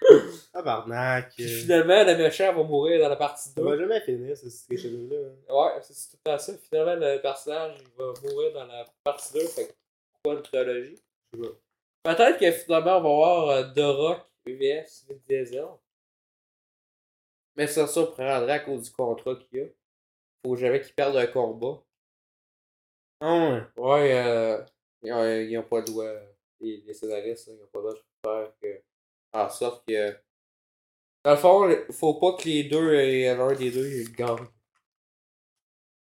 Tabarnak. 0.53 1.35
Puis 1.35 1.45
euh, 1.45 1.61
finalement, 1.63 2.05
le 2.05 2.17
méchant 2.17 2.55
va 2.55 2.63
mourir 2.63 3.01
dans 3.01 3.09
la 3.09 3.17
partie 3.17 3.53
2. 3.53 3.65
Ça 3.65 3.69
va 3.69 3.77
jamais 3.77 4.01
finir, 4.01 4.37
ce 4.37 4.47
tricherie-là. 4.65 5.17
Ouais, 5.53 5.73
c'est 5.83 6.17
tout 6.17 6.31
à 6.31 6.39
ça. 6.39 6.53
Finalement, 6.57 6.95
le 6.95 7.21
personnage 7.21 7.79
il 7.81 7.99
va 7.99 8.13
mourir 8.23 8.53
dans 8.53 8.67
la 8.67 8.85
partie 9.03 9.33
2. 9.33 9.41
Fait 9.41 9.75
pourquoi 10.23 10.39
une 10.39 10.45
trilogie? 10.45 11.03
Je 11.33 11.43
sais 11.43 11.49
pas. 11.49 12.15
Peut-être 12.15 12.39
que 12.39 12.53
finalement, 12.53 12.99
on 12.99 13.01
va 13.03 13.09
voir 13.09 13.49
euh, 13.49 13.65
The 13.75 13.97
Rock 13.97 14.21
vs 14.47 15.05
Vin 15.09 15.17
Diesel. 15.29 15.67
Mais 17.57 17.67
ça 17.67 17.89
surprendrait 17.89 18.53
à 18.53 18.61
cause 18.61 18.83
du 18.83 18.91
contrat 18.93 19.35
qu'il 19.35 19.59
y 19.59 19.63
a. 19.63 19.67
Faut 20.45 20.57
jamais 20.57 20.81
qu'il 20.81 20.95
perde 20.95 21.17
un 21.17 21.27
combat. 21.27 21.83
Ah 23.21 23.35
ouais. 23.77 23.83
Ouais, 23.83 24.19
euh, 24.19 24.65
ils, 25.03 25.13
ont, 25.13 25.25
ils 25.25 25.59
ont 25.59 25.63
pas 25.63 25.81
le 25.81 25.85
droit. 25.85 26.11
Les, 26.61 26.83
les 26.87 26.95
scénaristes, 26.95 27.49
ils 27.49 27.63
ont 27.63 27.67
pas 27.67 27.79
le 27.81 27.83
droit 27.83 27.95
de 27.95 28.01
faire 28.25 28.53
que, 28.61 28.83
en 29.33 29.49
sorte 29.51 29.85
que. 29.87 30.17
Dans 31.23 31.33
le 31.33 31.37
fond, 31.37 31.93
faut 31.93 32.15
pas 32.15 32.33
que 32.37 32.45
les 32.45 32.65
deux, 32.65 32.95
euh, 32.95 33.37
l'un 33.37 33.53
des 33.55 33.71
deux, 33.71 33.87
il 33.87 34.13
gagne. 34.13 34.47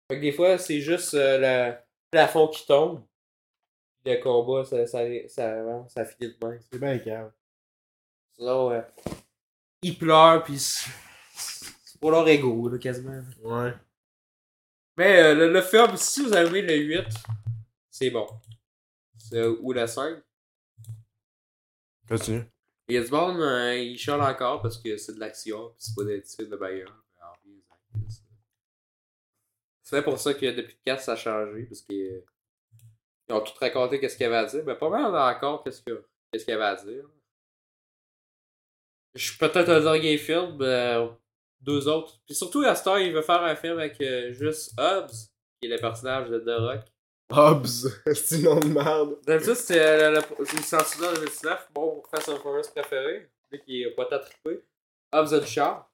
Fait 0.10 0.18
que 0.18 0.22
des 0.22 0.34
fois, 0.34 0.58
c'est 0.58 0.82
juste 0.82 1.14
euh, 1.14 1.38
le 1.72 1.78
plafond 2.12 2.50
qui 2.50 2.66
tombe. 2.66 3.06
Le 4.06 4.22
combat, 4.22 4.66
ça, 4.66 4.86
ça, 4.86 5.00
ça, 5.28 5.88
ça 5.88 6.06
finit 6.06 6.36
de 6.38 6.46
même. 6.46 6.60
C'est 6.70 6.78
bien 6.80 7.00
calme. 7.00 7.32
Sinon, 8.34 8.72
euh, 8.72 8.82
ils 9.82 9.98
pleurent, 9.98 10.44
pis 10.44 10.60
c'est 10.60 10.92
c'est 11.86 12.00
pour 12.02 12.12
leur 12.12 12.28
ego, 12.28 12.68
là, 12.68 12.78
quasiment. 12.78 13.24
Ouais. 13.42 13.74
Mais 14.98 15.20
euh, 15.22 15.34
le, 15.36 15.52
le 15.52 15.62
film, 15.62 15.96
si 15.98 16.24
vous 16.24 16.34
avez 16.34 16.62
le 16.62 16.76
8, 16.76 17.08
c'est 17.92 18.10
bon. 18.10 18.28
C'est- 19.18 19.46
Ou 19.46 19.74
le 19.74 19.86
5. 19.88 20.22
Continue. 22.08 22.44
Il 22.88 22.96
y 22.96 22.98
a 23.00 23.04
du 23.04 23.12
monde, 23.12 23.42
euh, 23.42 23.76
il 23.78 23.98
chiale 23.98 24.22
encore 24.22 24.62
parce 24.62 24.78
que 24.78 24.96
c'est 24.98 25.14
de 25.16 25.20
l'action, 25.20 25.70
pis 25.70 25.76
c'est 25.80 25.96
pas 25.96 26.04
des 26.04 26.22
films 26.22 26.50
de. 26.52 26.56
Mais 26.58 26.84
en 26.84 27.30
vrai, 27.30 28.06
c'est- 29.84 30.02
pour 30.04 30.20
ça 30.20 30.34
que 30.36 30.46
depuis 30.56 30.78
4, 30.86 31.02
ça 31.02 31.14
a 31.14 31.16
changé, 31.16 31.64
parce 31.64 31.82
que 31.82 31.94
ils 31.94 33.34
ont 33.34 33.42
tout 33.42 33.54
raconté 33.60 34.00
qu'est-ce 34.00 34.16
qu'il 34.18 34.26
y 34.26 34.28
avait 34.28 34.38
à 34.38 34.46
dire. 34.46 34.64
Mais 34.66 34.76
pas 34.76 34.90
mal 34.90 35.16
encore 35.36 35.64
qu'est-ce 35.64 35.82
que- 35.82 36.06
qu'est-ce 36.32 36.46
qu'il 36.46 36.52
y 36.54 36.56
avait 36.56 36.64
à 36.66 36.76
dire. 36.76 37.06
Je 39.16 39.30
suis 39.30 39.38
peut-être 39.40 39.70
un 39.70 39.80
dernier 39.82 40.18
film, 40.20 40.62
euh, 40.62 41.08
deux 41.62 41.88
autres. 41.88 42.20
Puis 42.26 42.36
surtout, 42.36 42.62
à 42.64 42.76
Star, 42.76 43.00
il 43.00 43.14
veut 43.14 43.22
faire 43.22 43.44
un 43.44 43.56
film 43.56 43.80
avec 43.80 44.00
euh, 44.02 44.32
juste 44.34 44.74
Hobbs, 44.78 45.30
qui 45.60 45.68
est 45.68 45.76
le 45.76 45.78
personnage 45.78 46.30
de 46.30 46.40
The 46.40 46.60
Rock. 46.60 46.82
Hobbs. 47.32 47.90
c'est 48.14 48.42
nom 48.42 48.60
de 48.60 48.68
merde. 48.68 49.18
D'habitude, 49.26 49.56
c'était 49.56 49.80
euh, 49.80 50.12
le, 50.12 50.20
le, 50.40 50.46
c'est 50.46 51.00
dans 51.00 51.14
2019, 51.14 51.70
mon 51.76 52.04
Fast 52.12 52.30
and 52.30 52.40
Furious 52.40 52.72
préféré, 52.74 53.30
lui 53.52 53.62
qui 53.62 53.84
est 53.84 53.92
pas 53.92 54.06
tant 54.06 54.20
trippé. 54.20 54.64
Hobbs 55.12 55.34
and 55.34 55.46
Shaw. 55.46 55.86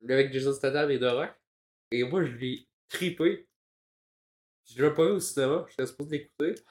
Lui 0.00 0.14
avec 0.14 0.32
Jason 0.32 0.52
Statham 0.52 0.90
et 0.90 0.98
The 0.98 1.04
Rock. 1.04 1.30
Et 1.92 2.04
moi, 2.04 2.24
je 2.24 2.32
l'ai 2.32 2.66
trippé. 2.88 3.46
Je 4.64 4.82
l'ai 4.82 4.94
pas 4.94 5.04
vu 5.04 5.12
au 5.12 5.20
cinéma, 5.20 5.66
j'étais 5.68 5.86
supposé 5.86 6.10
l'écouter. 6.18 6.62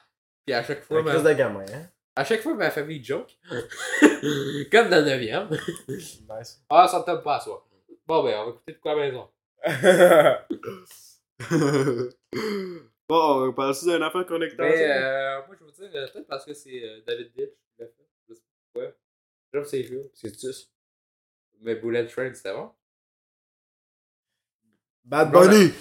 Puis 0.44 0.54
à 0.54 0.64
chaque 0.64 0.82
fois, 0.82 1.02
ma, 1.02 1.18
de 1.18 1.32
gamin, 1.34 1.64
hein. 1.72 1.90
À 2.14 2.24
chaque 2.24 2.42
fois, 2.42 2.54
ma 2.54 2.70
famille 2.70 3.02
joke. 3.02 3.38
Comme 3.50 4.90
dans 4.90 5.04
le 5.04 5.48
9 5.48 5.68
Nice. 5.88 6.62
Ah, 6.68 6.86
ça 6.88 7.00
ne 7.00 7.04
tombe 7.04 7.22
pas 7.22 7.36
à 7.36 7.40
soi. 7.40 7.66
Bon, 8.06 8.22
ben, 8.22 8.38
on 8.40 8.44
va 8.44 8.50
écouter 8.50 8.72
de 8.72 8.78
quoi 8.78 8.92
à 8.92 8.96
la 8.96 9.02
maison. 9.02 9.28
bon, 13.08 13.48
on 13.48 13.52
parle-tu 13.52 13.84
d'une 13.84 14.02
affaire 14.02 14.26
connectée 14.26 14.56
Mais, 14.58 14.90
euh, 14.90 15.46
moi, 15.46 15.56
je 15.58 15.64
veux 15.64 15.70
dire, 15.70 15.90
euh, 15.94 16.08
peut-être 16.08 16.26
parce 16.26 16.44
que 16.44 16.52
c'est 16.52 16.82
euh, 16.82 17.00
David 17.06 17.32
Ditch 17.32 17.50
qui 17.50 17.78
l'a 17.78 17.86
fait. 17.86 18.08
Je 18.28 18.34
sais 18.34 18.40
pas 18.40 18.46
pourquoi. 18.72 18.92
J'aime 19.54 19.64
ses 19.64 19.84
films. 19.84 20.08
C'est 20.14 20.40
juste. 20.40 20.72
Mais 21.60 21.76
Bullet 21.76 22.06
Train, 22.06 22.34
c'était 22.34 22.52
bon. 22.52 22.72
Bad 25.04 25.30
Bunny! 25.30 25.72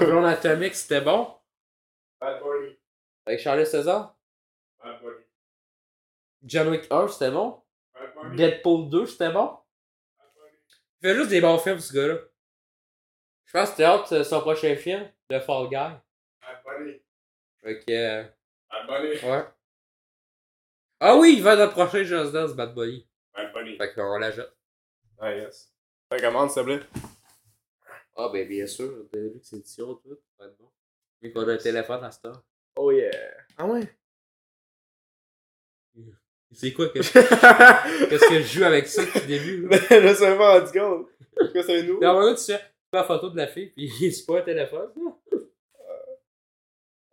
Blonde 0.00 0.24
Atomic, 0.26 0.74
c'était 0.74 1.00
bon. 1.00 1.28
Bad 2.20 2.42
Bunny. 2.42 2.78
Avec 3.26 3.40
Charles 3.40 3.66
César. 3.66 4.17
Bunny. 6.40 6.50
John 6.50 6.68
Wick 6.68 6.86
1, 6.90 7.08
c'était 7.08 7.30
bon. 7.30 7.62
Bad 7.94 8.14
Bunny. 8.14 8.36
Deadpool 8.36 8.88
2, 8.90 9.06
c'était 9.06 9.30
bon. 9.32 9.56
Il 11.00 11.08
fait 11.08 11.14
juste 11.14 11.30
des 11.30 11.40
bons 11.40 11.58
films, 11.58 11.78
ce 11.80 11.92
gars-là. 11.92 12.18
Je 13.46 13.52
pense 13.52 13.64
que 13.64 13.70
c'était 13.70 13.84
hâte 13.84 14.12
euh, 14.12 14.24
son 14.24 14.40
prochain 14.40 14.74
film, 14.76 15.10
The 15.28 15.40
Fall 15.40 15.68
Guy. 15.68 15.74
Bad 15.76 16.62
Bunny. 16.64 17.00
Fait 17.62 17.84
que, 17.84 17.92
euh, 17.92 18.24
Bad 18.70 18.86
Bunny. 18.86 19.30
ouais. 19.30 19.44
Ah 21.00 21.16
oui, 21.16 21.34
il 21.36 21.42
va 21.42 21.54
dans 21.56 21.66
le 21.66 21.70
prochain 21.70 22.02
Just 22.02 22.32
Dance, 22.32 22.54
Bad 22.54 22.74
Boy. 22.74 23.06
Bad 23.34 23.52
Bunny. 23.52 23.76
Fait 23.76 23.94
qu'on 23.94 24.18
l'ajoute. 24.18 24.52
Ah, 25.20 25.32
yes. 25.34 25.72
Ça 26.10 26.18
commande, 26.18 26.50
s'il 26.50 26.62
te 26.62 26.66
plaît. 26.66 26.80
Ah, 28.16 28.28
ben 28.32 28.48
bien 28.48 28.66
sûr, 28.66 29.06
t'as 29.12 29.18
vu 29.20 29.38
que 29.38 29.44
c'est 29.46 29.56
édition, 29.58 29.94
tout. 29.94 30.18
Ça 30.36 30.44
va 30.44 30.46
être 30.50 30.58
bon. 30.58 30.70
Vu 31.22 31.32
qu'on 31.32 31.46
a 31.48 31.52
un 31.52 31.56
téléphone 31.56 32.02
à 32.02 32.10
ce 32.10 32.20
temps. 32.20 32.42
Oh 32.76 32.90
yeah. 32.90 33.10
Ah 33.56 33.66
ouais? 33.66 33.88
C'est 36.52 36.72
quoi 36.72 36.88
que. 36.88 36.98
Qu'est-ce 38.08 38.28
que 38.28 38.40
je 38.40 38.58
joue 38.58 38.64
avec 38.64 38.86
ça 38.86 39.04
depuis 39.04 39.20
le 39.20 39.26
début? 39.26 39.68
là? 39.68 39.78
je 39.90 40.14
sais 40.14 40.36
pas 40.36 40.58
rendu 40.60 40.72
compte. 40.78 41.08
Que 41.52 41.62
c'est 41.62 41.82
nous? 41.82 42.00
Mais 42.00 42.06
là, 42.06 42.34
tu 42.34 42.44
fais. 42.52 42.60
la 42.92 43.04
photo 43.04 43.30
de 43.30 43.36
la 43.36 43.46
fille, 43.46 43.70
puis 43.76 43.88
c'est 44.12 44.26
pas 44.26 44.38
un 44.38 44.42
téléphone. 44.42 44.88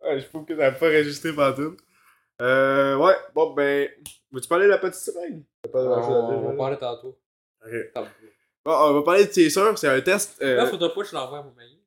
Ouais, 0.02 0.20
je 0.20 0.26
trouve 0.26 0.44
que 0.44 0.54
t'as 0.54 0.72
pas 0.72 0.86
enregistré 0.86 1.32
partout. 1.32 1.76
Euh, 2.40 2.96
ouais, 2.96 3.14
bon, 3.34 3.52
ben. 3.54 3.88
Veux-tu 4.30 4.48
parler 4.48 4.66
de 4.66 4.70
la 4.70 4.78
petite 4.78 5.00
sirène? 5.00 5.44
T'as 5.62 5.70
pas 5.70 5.82
dire, 5.82 6.08
On 6.10 6.48
va 6.50 6.56
parler 6.56 6.76
tantôt. 6.78 7.18
Ok. 7.64 7.72
Bon, 8.64 8.72
on 8.72 8.94
va 8.94 9.02
parler 9.02 9.26
de 9.26 9.30
tes 9.30 9.48
sœurs, 9.48 9.78
c'est 9.78 9.88
un 9.88 10.00
test. 10.00 10.42
Euh... 10.42 10.56
Là, 10.56 10.66
faudra 10.66 10.92
pas 10.92 11.00
que 11.02 11.06
je 11.08 11.14
l'envoie 11.14 11.38
à 11.38 11.42
mon 11.42 11.52
mari. 11.52 11.80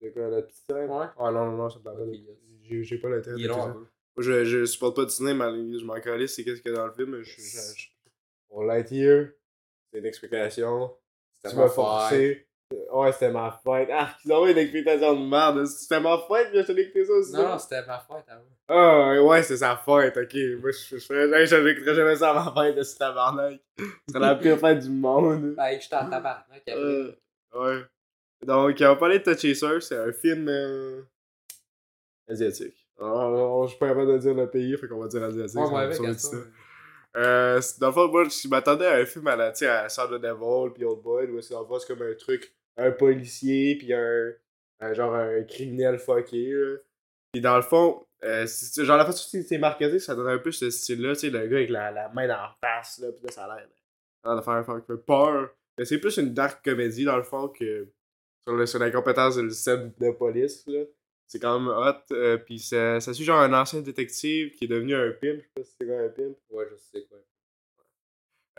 C'est 0.00 0.12
quoi, 0.12 0.28
la 0.28 0.42
petite 0.42 0.62
sirène? 0.64 0.90
Ouais. 0.90 1.06
Ah 1.18 1.30
non, 1.30 1.46
non, 1.46 1.52
non, 1.52 1.70
ça 1.70 1.78
me 1.78 1.84
parle 1.84 1.96
pas. 1.98 2.16
J'ai 2.82 2.98
pas 2.98 3.08
l'intérêt 3.08 3.36
Il 3.38 3.42
de 3.42 3.48
est 3.48 3.48
long 3.48 3.66
ça. 3.66 3.76
Je, 4.18 4.44
je 4.44 4.64
supporte 4.64 4.96
pas 4.96 5.04
Disney, 5.04 5.34
mais 5.34 5.78
je 5.78 5.84
m'en 5.84 6.00
calisse, 6.00 6.34
c'est 6.34 6.44
qu'est-ce 6.44 6.60
qu'il 6.62 6.72
y 6.72 6.74
a 6.74 6.78
dans 6.78 6.86
le 6.86 6.92
film. 6.92 7.22
Je, 7.22 7.30
je, 7.30 7.40
je... 7.76 7.86
Bon, 8.50 8.62
Lightyear, 8.62 9.28
c'est 9.92 9.98
une 9.98 10.06
explication. 10.06 10.94
C'était 11.36 11.50
Tu 11.50 11.56
ma 11.56 11.62
m'as 11.62 11.68
fête. 11.68 11.74
forcé. 11.74 12.44
Ouais, 12.92 13.12
c'était 13.12 13.30
ma 13.30 13.50
fête. 13.64 13.88
Ah, 13.92 14.14
ils 14.24 14.32
ont 14.32 14.46
eu 14.46 14.50
une 14.50 14.58
explication 14.58 15.14
de 15.18 15.26
merde. 15.26 15.64
C'était 15.66 16.00
ma 16.00 16.18
fête, 16.18 16.48
mais 16.52 16.62
je 16.62 16.72
t'ai 16.72 16.80
écouté 16.82 17.04
ça 17.04 17.12
aussi. 17.12 17.32
Non, 17.32 17.48
non, 17.48 17.58
c'était 17.58 17.86
ma 17.86 17.98
fête 17.98 18.24
avant. 18.28 18.42
Ah, 18.68 19.22
ouais, 19.22 19.42
c'est 19.42 19.56
sa 19.56 19.76
fête, 19.76 20.16
ok. 20.16 20.34
Moi, 20.60 20.70
je, 20.72 20.96
je 20.96 20.98
ferais, 20.98 21.46
je 21.46 21.56
n'écouterais 21.56 21.94
jamais 21.94 22.16
ça 22.16 22.30
à 22.30 22.44
ma 22.44 22.62
fête 22.62 22.76
de 22.76 22.82
ce 22.82 22.96
tabarnak. 22.98 23.60
C'est 24.10 24.18
la 24.18 24.34
pire 24.36 24.58
fête 24.58 24.80
du 24.80 24.90
monde. 24.90 25.54
Ben, 25.56 25.78
j'étais 25.80 25.96
en 25.96 26.10
tabarnak. 26.10 26.62
Euh, 26.68 27.12
ouais. 27.54 27.82
Donc, 28.44 28.76
on 28.80 28.84
va 28.84 28.96
parler 28.96 29.18
de 29.20 29.34
Chaser, 29.34 29.80
c'est 29.80 29.96
un 29.96 30.12
film 30.12 30.48
euh, 30.48 31.02
asiatique. 32.28 32.87
Alors, 33.00 33.64
je 33.64 33.70
suis 33.70 33.78
pas 33.78 33.88
capable 33.88 34.12
de 34.12 34.18
dire 34.18 34.34
le 34.34 34.48
pays, 34.50 34.76
fait 34.76 34.88
qu'on 34.88 34.98
va 34.98 35.08
dire 35.08 35.22
asiatique. 35.22 35.56
Ouais, 35.58 35.82
avec 35.82 35.94
ça. 35.96 36.36
Euh, 37.16 37.60
dans 37.80 37.86
le 37.88 37.92
fond, 37.92 38.08
moi, 38.08 38.24
je 38.24 38.48
m'attendais 38.48 38.86
à 38.86 38.94
un 38.96 39.06
film 39.06 39.26
à 39.28 39.36
la, 39.36 39.50
tu 39.52 39.58
sais, 39.60 39.66
à 39.68 39.88
Sound 39.88 40.12
of 40.12 40.20
Devil 40.20 40.72
puis 40.74 40.84
Old 40.84 41.02
Boy, 41.02 41.26
où 41.30 41.40
c'est 41.40 41.54
dans 41.54 41.66
le 41.68 41.78
c'est 41.78 41.86
comme 41.86 42.02
un 42.06 42.14
truc, 42.14 42.52
un 42.76 42.90
policier 42.90 43.76
puis 43.78 43.92
un, 43.94 44.32
un 44.80 44.92
genre 44.92 45.14
un 45.14 45.42
criminel 45.44 45.98
fucké, 45.98 46.50
là. 46.52 46.76
Puis 47.32 47.40
dans 47.40 47.56
le 47.56 47.62
fond, 47.62 48.04
euh, 48.24 48.46
genre 48.78 48.96
la 48.96 49.04
façon 49.06 49.38
dont 49.38 49.44
c'est 49.46 49.58
marketé, 49.58 49.98
ça 49.98 50.14
donne 50.14 50.28
un 50.28 50.38
peu 50.38 50.50
ce 50.52 50.70
style-là, 50.70 51.14
tu 51.14 51.20
sais, 51.20 51.30
le 51.30 51.46
gars 51.46 51.56
avec 51.56 51.70
la, 51.70 51.90
la 51.90 52.08
main 52.10 52.26
dans 52.28 52.34
la 52.36 52.56
face, 52.60 52.98
là, 53.00 53.08
pis 53.12 53.22
là, 53.24 53.30
ça 53.30 53.44
a 53.44 53.56
l'air 53.56 53.66
de- 53.66 54.36
de 54.36 54.40
faire 54.42 54.52
un 54.54 54.64
fait 54.64 54.96
peur. 55.06 55.50
Mais 55.78 55.84
c'est 55.84 55.98
plus 55.98 56.16
une 56.18 56.34
dark 56.34 56.62
comédie, 56.64 57.04
dans 57.04 57.16
le 57.16 57.22
fond, 57.22 57.48
que 57.48 57.88
sur, 58.46 58.56
le, 58.56 58.66
sur 58.66 58.78
la 58.80 58.90
compétence 58.90 59.36
du 59.36 59.50
système 59.50 59.92
de 59.98 60.10
police, 60.10 60.64
là. 60.66 60.82
C'est 61.30 61.38
quand 61.38 61.60
même 61.60 61.68
hot, 61.68 62.12
euh, 62.14 62.38
pis 62.38 62.58
ça, 62.58 63.00
ça 63.00 63.12
suit 63.12 63.24
genre 63.24 63.40
un 63.40 63.52
ancien 63.52 63.80
détective 63.82 64.50
qui 64.56 64.64
est 64.64 64.68
devenu 64.68 64.94
un 64.94 65.10
pimp, 65.12 65.36
je 65.36 65.42
sais 65.42 65.48
pas 65.54 65.62
si 65.62 65.72
c'est 65.78 65.86
quoi 65.86 66.00
un 66.00 66.08
pimp. 66.08 66.36
Ouais, 66.50 66.64
je 66.70 66.76
sais 66.76 67.04
quoi. 67.06 67.18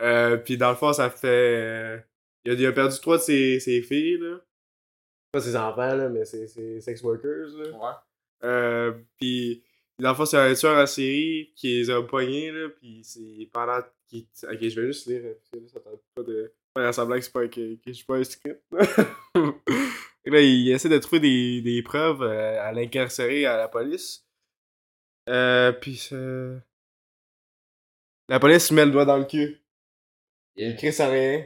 Euh, 0.02 0.36
puis 0.36 0.56
dans 0.56 0.70
le 0.70 0.76
fond, 0.76 0.92
ça 0.92 1.10
fait. 1.10 1.26
euh, 1.28 1.98
il, 2.44 2.52
a, 2.52 2.54
il 2.54 2.66
a 2.66 2.72
perdu 2.72 2.98
trois 3.00 3.18
de 3.18 3.22
ses, 3.22 3.58
ses 3.60 3.82
filles, 3.82 4.18
là. 4.18 4.40
Pas 5.32 5.40
ses 5.40 5.56
enfants, 5.56 5.94
là, 5.94 6.08
mais 6.08 6.24
ses, 6.24 6.46
ses 6.46 6.80
sex 6.80 7.02
workers, 7.02 7.48
là. 7.58 7.70
Ouais. 7.70 8.48
Euh, 8.48 8.92
puis 9.18 9.62
dans 9.98 10.10
le 10.10 10.14
fond, 10.14 10.24
c'est 10.24 10.38
un 10.38 10.54
tueur 10.54 10.78
en 10.80 10.86
série 10.86 11.52
qui 11.56 11.76
les 11.76 11.90
a 11.90 12.00
poignés, 12.02 12.52
là. 12.52 12.68
Puis 12.68 13.02
c'est 13.02 13.48
pendant. 13.52 13.78
Ok, 13.80 14.58
je 14.62 14.80
vais 14.80 14.86
juste 14.86 15.06
lire, 15.06 15.22
parce 15.22 15.50
que 15.50 15.56
là, 15.58 15.68
ça 15.68 15.80
tente 15.80 16.02
pas 16.14 16.22
de. 16.22 16.52
Faire 16.76 16.94
semblant 16.94 17.16
que, 17.16 17.22
c'est 17.22 17.32
pas, 17.32 17.48
que, 17.48 17.74
que 17.74 17.80
je 17.86 17.92
suis 17.92 18.04
pas 18.04 18.16
un 18.16 18.24
script. 18.24 18.62
Et 20.24 20.30
là, 20.30 20.40
il 20.40 20.70
essaie 20.70 20.88
de 20.88 20.98
trouver 20.98 21.20
des, 21.20 21.60
des 21.62 21.82
preuves 21.82 22.22
euh, 22.22 22.62
à 22.62 22.72
l'incarcérer 22.72 23.46
à 23.46 23.56
la 23.56 23.68
police. 23.68 24.24
Euh, 25.28 25.72
puis. 25.72 26.08
La 28.28 28.38
police 28.38 28.70
met 28.70 28.86
le 28.86 28.92
doigt 28.92 29.04
dans 29.04 29.18
le 29.18 29.24
cul. 29.24 29.60
Il 30.56 30.76
crie 30.76 30.92
sans 30.92 31.10
rien. 31.10 31.44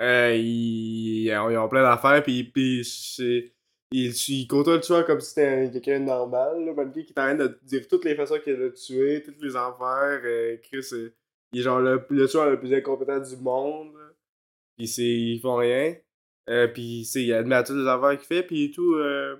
Euh, 0.00 0.34
ils, 0.34 1.24
ils 1.26 1.36
ont 1.58 1.68
plein 1.68 1.82
d'affaires, 1.82 2.22
puis, 2.22 2.44
puis 2.44 2.84
c'est. 2.84 3.52
Il, 3.92 4.10
il 4.28 4.46
côtoie 4.48 4.76
le 4.76 4.80
tueur 4.80 5.04
comme 5.06 5.20
si 5.20 5.28
c'était 5.28 5.46
un- 5.46 5.68
quelqu'un 5.68 6.00
de 6.00 6.04
normal, 6.06 6.64
là, 6.64 6.72
malgré 6.74 7.04
qu'il 7.04 7.14
t'arrête 7.14 7.36
de 7.38 7.60
dire 7.62 7.86
toutes 7.86 8.04
les 8.04 8.16
façons 8.16 8.38
qu'il 8.42 8.60
a 8.60 8.70
tué, 8.70 9.22
toutes 9.22 9.40
les 9.42 9.54
affaires. 9.54 10.20
Euh, 10.24 10.56
Chris, 10.62 10.84
euh, 10.94 11.14
il 11.52 11.60
est 11.60 11.62
genre 11.62 11.78
le, 11.80 12.04
le 12.10 12.26
tueur 12.26 12.50
le 12.50 12.58
plus 12.58 12.72
incompétent 12.74 13.20
du 13.20 13.36
monde. 13.36 13.94
Puis 14.76 14.88
c'est, 14.88 15.02
ils 15.02 15.40
font 15.40 15.56
rien. 15.56 15.96
Euh, 16.50 16.68
puis 16.68 17.04
c'est, 17.04 17.22
il 17.24 17.32
admet 17.32 17.54
à 17.56 17.62
toutes 17.62 17.76
les 17.76 17.86
affaires 17.88 18.18
qu'il 18.18 18.26
fait, 18.26 18.42
puis 18.42 18.70
tout. 18.70 18.94
Euh, 18.96 19.36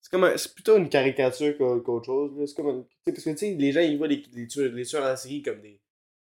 c'est 0.00 0.10
comme 0.10 0.36
c'est 0.36 0.54
plutôt 0.54 0.76
une 0.78 0.88
caricature 0.88 1.56
qu'au- 1.58 1.80
qu'autre 1.82 2.06
chose. 2.06 2.32
C'est 2.48 2.56
comme 2.56 2.86
parce 3.04 3.22
que 3.24 3.30
tu 3.30 3.36
sais, 3.36 3.54
les 3.54 3.72
gens 3.72 3.80
ils 3.80 3.98
voient 3.98 4.08
les, 4.08 4.22
les, 4.32 4.46
tueurs, 4.46 4.72
les 4.72 4.84
tueurs 4.84 5.04
en 5.04 5.16
série 5.16 5.42
comme 5.42 5.60
des, 5.60 5.80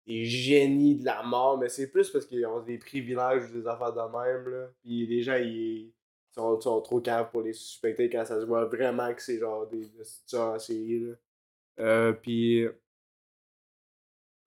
des 0.07 0.25
génies 0.25 0.97
de 0.97 1.05
la 1.05 1.23
mort, 1.23 1.59
mais 1.59 1.69
c'est 1.69 1.91
plus 1.91 2.09
parce 2.11 2.25
qu'ils 2.25 2.47
ont 2.47 2.61
des 2.63 2.79
privilèges 2.79 3.51
des 3.53 3.67
affaires 3.67 3.93
de 3.93 4.01
même. 4.01 4.49
Là. 4.49 4.73
Puis 4.83 5.07
les 5.07 5.23
gens 5.23 5.37
ils 5.37 5.93
sont, 6.31 6.59
sont 6.61 6.81
trop 6.81 7.01
caves 7.03 7.31
pour 7.31 7.43
les 7.43 7.53
suspecter 7.53 8.09
quand 8.09 8.25
ça 8.25 8.41
se 8.41 8.47
voit 8.47 8.65
vraiment 8.65 9.13
que 9.13 9.21
c'est 9.21 9.39
genre 9.39 9.67
des, 9.69 9.87
des 9.89 10.05
tueurs 10.27 10.55
en 10.55 10.59
série. 10.59 11.01
Là. 11.01 11.15
Euh, 11.81 12.13
puis. 12.15 12.67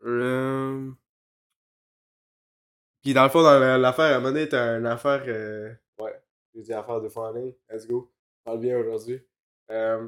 Euh... 0.03 0.89
Puis 3.01 3.13
dans 3.13 3.23
le 3.23 3.29
fond, 3.29 3.41
dans 3.43 3.57
la- 3.59 3.77
l'affaire, 3.77 4.05
à 4.05 4.15
un 4.15 4.19
moment 4.19 4.31
donné, 4.33 4.49
t'as 4.49 4.77
une 4.77 4.85
affaire. 4.87 5.23
euh, 5.27 5.71
Ouais, 5.99 6.19
j'ai 6.55 6.61
dit 6.61 6.73
affaire 6.73 6.99
de 7.01 7.09
fois 7.09 7.29
en 7.29 7.33
ligne. 7.33 7.53
Let's 7.71 7.87
go. 7.87 8.11
Parle 8.43 8.59
bien 8.59 8.77
aujourd'hui. 8.77 9.21
Euh... 9.71 10.07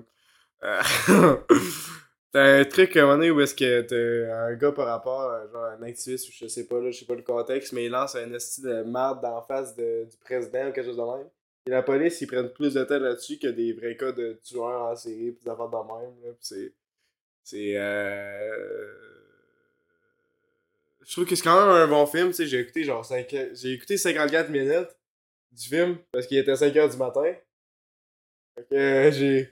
euh, 0.64 0.82
t'as 2.32 2.60
un 2.60 2.66
truc 2.66 2.96
à 2.98 3.00
un 3.02 3.04
moment 3.04 3.16
donné 3.18 3.32
où 3.32 3.42
est-ce 3.42 3.56
que 3.56 3.82
t'as 3.82 4.36
un 4.48 4.54
gars 4.56 4.72
par 4.72 4.88
rapport, 4.88 5.32
genre 5.52 5.66
un 5.66 5.82
activiste 5.84 6.30
ou 6.30 6.32
je 6.34 6.48
sais 6.48 6.66
pas, 6.68 6.80
là, 6.80 6.92
je 6.92 7.00
sais 7.00 7.06
pas 7.06 7.16
le 7.16 7.22
contexte, 7.24 7.74
mais 7.74 7.86
il 7.86 7.92
lance 7.92 8.16
un 8.16 8.32
esti 8.34 8.62
de 8.62 8.84
marde 8.84 9.22
d'en 9.22 9.42
face 9.42 9.76
de, 9.76 10.06
du 10.10 10.18
président 10.18 10.70
ou 10.70 10.72
quelque 10.72 10.86
chose 10.86 10.98
de 10.98 11.02
même. 11.18 11.30
Et 11.68 11.70
la 11.70 11.84
police, 11.84 12.20
ils 12.22 12.28
prennent 12.28 12.52
plus 12.52 12.74
de 12.74 12.84
temps 12.84 12.98
là-dessus 13.00 13.38
que 13.38 13.48
des 13.48 13.74
vrais 13.74 13.96
cas 13.96 14.12
de 14.12 14.40
tueurs 14.44 14.82
en 14.82 14.96
série 14.96 15.32
pis 15.32 15.46
d'affaires 15.46 15.70
de 15.70 15.76
même. 15.78 16.14
Là, 16.24 16.32
c'est. 16.40 16.74
C'est. 17.44 17.74
Euh... 17.76 18.88
Je 21.06 21.12
trouve 21.14 21.26
que 21.26 21.36
c'est 21.36 21.44
quand 21.44 21.60
même 21.60 21.70
un 21.76 21.88
bon 21.88 22.06
film, 22.06 22.28
tu 22.30 22.34
sais. 22.36 22.46
J'ai 22.48 22.60
écouté 22.60 22.84
genre 22.84 23.04
5 23.04 23.28
J'ai 23.54 23.74
écouté 23.74 23.98
54 23.98 24.50
minutes 24.50 24.90
du 25.52 25.68
film 25.68 25.98
parce 26.12 26.28
qu'il 26.28 26.38
était 26.38 26.56
5 26.56 26.76
heures 26.78 26.90
du 26.90 26.98
matin. 26.98 27.34
Fait 28.56 28.64
que 28.70 28.76
euh, 28.76 29.12
j'ai. 29.12 29.52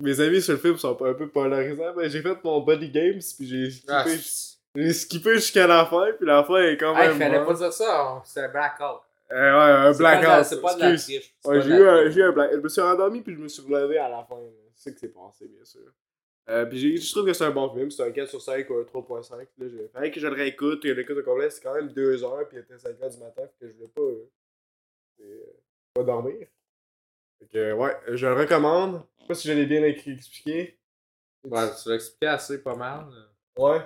Mes 0.00 0.20
avis 0.20 0.42
sur 0.42 0.52
le 0.54 0.58
film 0.58 0.76
sont 0.76 1.00
un 1.04 1.14
peu 1.14 1.28
polarisants. 1.28 1.94
Ben, 1.94 2.08
j'ai 2.10 2.20
fait 2.20 2.36
mon 2.44 2.60
body 2.60 2.90
games 2.90 3.20
puis 3.36 3.46
j'ai 3.48 3.70
skippé, 3.70 3.92
Ah, 3.92 4.04
j'ai 4.74 4.92
skippé 4.92 5.34
jusqu'à 5.34 5.66
la 5.68 5.86
fin 5.86 6.10
puis 6.18 6.26
la 6.26 6.42
fin 6.44 6.56
est 6.62 6.76
quand 6.76 6.96
Hey, 6.96 7.08
même. 7.10 7.18
fallait 7.18 7.44
pas 7.44 7.54
dire 7.54 7.72
ça, 7.72 8.20
c'est 8.24 8.40
un 8.40 8.48
blackout. 8.48 9.00
Euh, 9.30 9.36
ouais, 9.36 9.88
un 9.88 9.92
blackout. 9.96 10.44
C'est 10.44 10.60
pas 10.60 10.74
de 10.74 10.80
la 10.80 10.96
triche. 10.96 11.34
Ouais, 11.44 11.62
j'ai 11.62 11.68
de 11.70 11.74
eu, 11.76 11.84
la 11.84 11.92
un, 11.92 12.00
triche. 12.02 12.14
j'ai 12.14 12.20
eu 12.20 12.24
un 12.24 12.32
black. 12.32 12.50
Je 12.52 12.56
me 12.58 12.68
suis 12.68 12.80
rendormi 12.82 13.20
puis 13.22 13.34
je 13.34 13.38
me 13.38 13.48
suis 13.48 13.62
relevé 13.62 13.98
à 13.98 14.08
la 14.08 14.24
fin. 14.28 14.36
C'est 14.74 14.90
ce 14.90 14.94
que 14.94 15.00
c'est 15.00 15.14
passé, 15.14 15.46
bien 15.46 15.64
sûr. 15.64 15.80
Euh, 16.50 16.66
puis 16.66 16.98
je 16.98 17.10
trouve 17.12 17.24
que 17.26 17.32
c'est 17.32 17.44
un 17.44 17.50
bon 17.50 17.72
film. 17.74 17.90
C'est 17.90 18.02
un 18.02 18.10
4 18.10 18.28
sur 18.28 18.42
5 18.42 18.68
ou 18.70 18.74
un 18.78 18.82
3.5. 18.84 19.38
Là, 19.38 19.46
j'ai 19.68 19.88
fallait 19.88 20.10
que 20.10 20.20
je 20.20 20.26
le 20.26 20.34
réécoute. 20.34 20.80
Je 20.84 20.92
l'écoute 20.92 21.16
au 21.16 21.22
complet. 21.22 21.48
C'est 21.50 21.62
quand 21.62 21.74
même 21.74 21.88
2 21.92 22.22
heures. 22.24 22.46
Puis 22.48 22.58
il 22.58 22.60
était 22.60 22.78
5 22.78 23.00
heures 23.02 23.10
du 23.10 23.18
matin. 23.18 23.42
Fait 23.46 23.66
que 23.66 23.68
je 23.68 23.76
voulais 23.76 23.88
pas. 23.88 24.02
euh, 24.02 24.30
euh, 25.20 25.46
pas 25.94 26.02
dormir. 26.02 26.46
Fait 27.38 27.46
que, 27.46 27.72
ouais, 27.72 27.96
je 28.12 28.26
le 28.26 28.34
recommande. 28.34 29.02
Je 29.16 29.22
sais 29.22 29.28
pas 29.28 29.34
si 29.34 29.48
je 29.48 29.52
l'ai 29.54 29.66
bien 29.66 29.82
expliqué. 29.84 30.78
Ouais, 31.44 31.68
tu 31.82 31.88
l'as 31.88 31.94
expliqué 31.96 32.26
assez 32.26 32.62
pas 32.62 32.74
mal. 32.76 33.06
Ouais. 33.56 33.80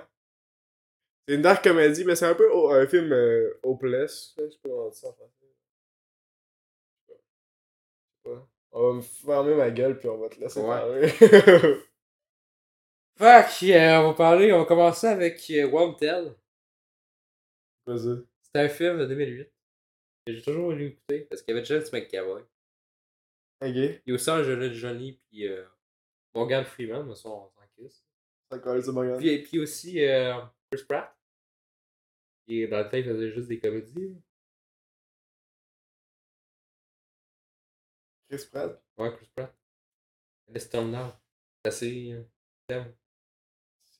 C'est 1.27 1.35
une 1.35 1.41
dark 1.41 1.63
comédie, 1.63 2.03
mais 2.05 2.15
c'est 2.15 2.25
un 2.25 2.35
peu 2.35 2.49
un 2.71 2.87
film 2.87 3.11
euh, 3.13 3.53
hopeless. 3.63 4.33
Je 4.37 4.49
sais 4.49 4.57
pas 4.63 4.69
comment 4.69 4.85
on 4.85 4.89
dit 4.89 4.97
ça 4.97 5.07
en 5.09 5.13
français. 5.13 5.31
Je 7.07 7.13
sais 7.13 8.35
pas. 8.35 8.47
On 8.71 8.87
va 8.87 8.93
me 8.97 9.01
fermer 9.01 9.55
ma 9.55 9.71
gueule 9.71 9.97
puis 9.97 10.09
on 10.09 10.17
va 10.17 10.29
te 10.29 10.39
laisser 10.39 10.59
Ouais. 10.59 10.67
parler. 10.67 11.11
Fuck, 13.19 13.63
euh, 13.63 13.97
on 13.99 14.07
va 14.07 14.13
parler, 14.13 14.53
on 14.53 14.59
va 14.59 14.65
commencer 14.65 15.07
avec 15.07 15.49
euh, 15.49 15.67
Wanted. 15.67 16.35
Vas-y. 17.85 18.23
C'était 18.43 18.59
un 18.59 18.69
film 18.69 18.97
de 18.99 19.05
2008 19.07 19.51
que 20.25 20.33
j'ai 20.33 20.41
toujours 20.41 20.71
voulu 20.71 20.85
écouter 20.87 21.21
parce 21.29 21.41
qu'il 21.41 21.53
y 21.53 21.57
avait 21.57 21.65
James 21.65 21.83
McAvoy. 21.91 22.41
Ok. 23.61 23.75
Il 23.75 24.01
y 24.05 24.11
a 24.11 24.13
aussi 24.13 24.29
Angelina 24.29 24.71
Jolie 24.73 25.19
puis 25.29 25.49
euh, 25.49 25.65
Morgan 26.33 26.63
Freeman, 26.63 27.05
mais 27.05 27.15
ça 27.15 27.27
on 27.27 27.49
s'en 27.49 28.81
c'est 28.81 28.91
bon, 28.91 29.05
gars. 29.05 29.17
Puis, 29.17 29.43
puis 29.43 29.59
aussi 29.59 30.01
euh, 30.03 30.39
Chris 30.71 30.85
Pratt. 30.87 31.13
Qui 32.47 32.67
dans 32.69 32.77
le 32.79 32.83
temps 32.85 32.97
il 32.97 33.03
faisait 33.03 33.31
juste 33.31 33.49
des 33.49 33.59
comédies. 33.59 34.15
Chris 38.29 38.45
Pratt? 38.49 38.81
Ouais, 38.97 39.13
Chris 39.13 39.29
Pratt. 39.35 39.53
Tomber 40.71 40.97
now. 40.97 41.11
C'est 41.65 41.67
assez. 41.67 42.11
euh, 42.71 42.83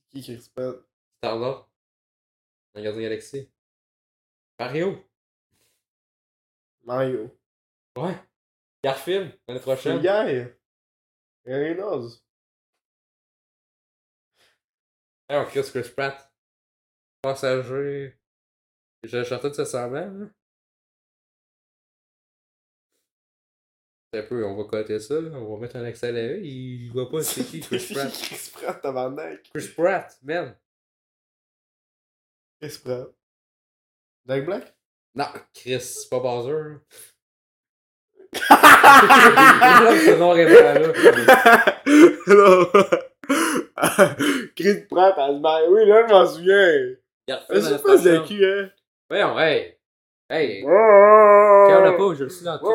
qui 0.10 0.22
Chris 0.24 0.50
Pratt? 0.54 0.76
Star-Lord. 1.18 1.70
Dans 2.74 2.82
Gardien 2.82 3.02
Galaxy. 3.04 3.50
Mario. 4.60 5.04
Mario. 6.84 7.38
Ouais. 7.98 8.18
Garfield, 8.84 9.24
l'année 9.26 9.40
C'est 9.48 9.54
le 9.54 9.60
prochaine. 9.60 10.02
gars. 10.02 10.26
N'ose. 11.46 12.24
Hey, 15.30 15.38
on 15.38 15.46
Chris 15.46 15.64
Chris 15.72 15.90
Pratt. 15.96 16.32
Passager. 17.22 18.18
J'ai 19.04 19.24
chanté 19.26 19.50
de 19.50 19.54
ce 19.54 19.66
semblant, 19.66 20.12
là. 20.12 20.26
Un 24.12 24.24
peu, 24.24 24.44
on 24.44 24.56
va 24.56 24.64
coter 24.64 25.00
ça, 25.00 25.22
là. 25.22 25.30
on 25.38 25.54
va 25.54 25.62
mettre 25.62 25.76
un 25.76 25.84
accéléré, 25.84 26.40
il 26.42 26.92
voit 26.92 27.08
pas 27.10 27.22
c'est 27.22 27.44
qui 27.44 27.60
Chris 27.60 27.92
Pratt. 27.94 28.12
Chris 28.12 28.52
Pratt, 28.54 28.82
tabarnak. 28.82 29.44
Chris 29.54 29.68
Pratt, 29.76 30.18
man. 30.24 30.56
Chris 32.60 32.80
Pratt. 32.84 33.10
Jack 34.28 34.46
Black? 34.46 34.74
Non, 35.14 35.26
Chris, 35.54 35.80
c'est 35.80 36.10
pas 36.10 36.20
Bowser. 36.20 36.80
ce 38.34 40.18
nom 40.18 40.34
là. 40.34 40.94
Chris 44.56 44.86
Pratt, 44.90 45.16
elle 45.18 45.40
se. 45.42 45.68
Oui, 45.70 45.86
là, 45.88 46.08
je 46.08 46.14
m'en 46.14 46.26
souviens. 46.26 46.96
C'est 47.28 47.36
dans 47.62 47.80
pas 47.80 47.96
la 47.96 47.98
de 47.98 48.18
prochaine. 48.18 48.24
qui, 48.24 48.44
hein? 48.44 48.72
Voyons, 49.08 49.40
hey. 49.40 49.76
Hey, 50.32 50.64
Calme 50.64 51.84
calme 51.86 51.98
pas, 51.98 52.14
je 52.16 52.24
le 52.24 52.30
suis 52.30 52.46
dans 52.46 52.58
tout. 52.60 52.66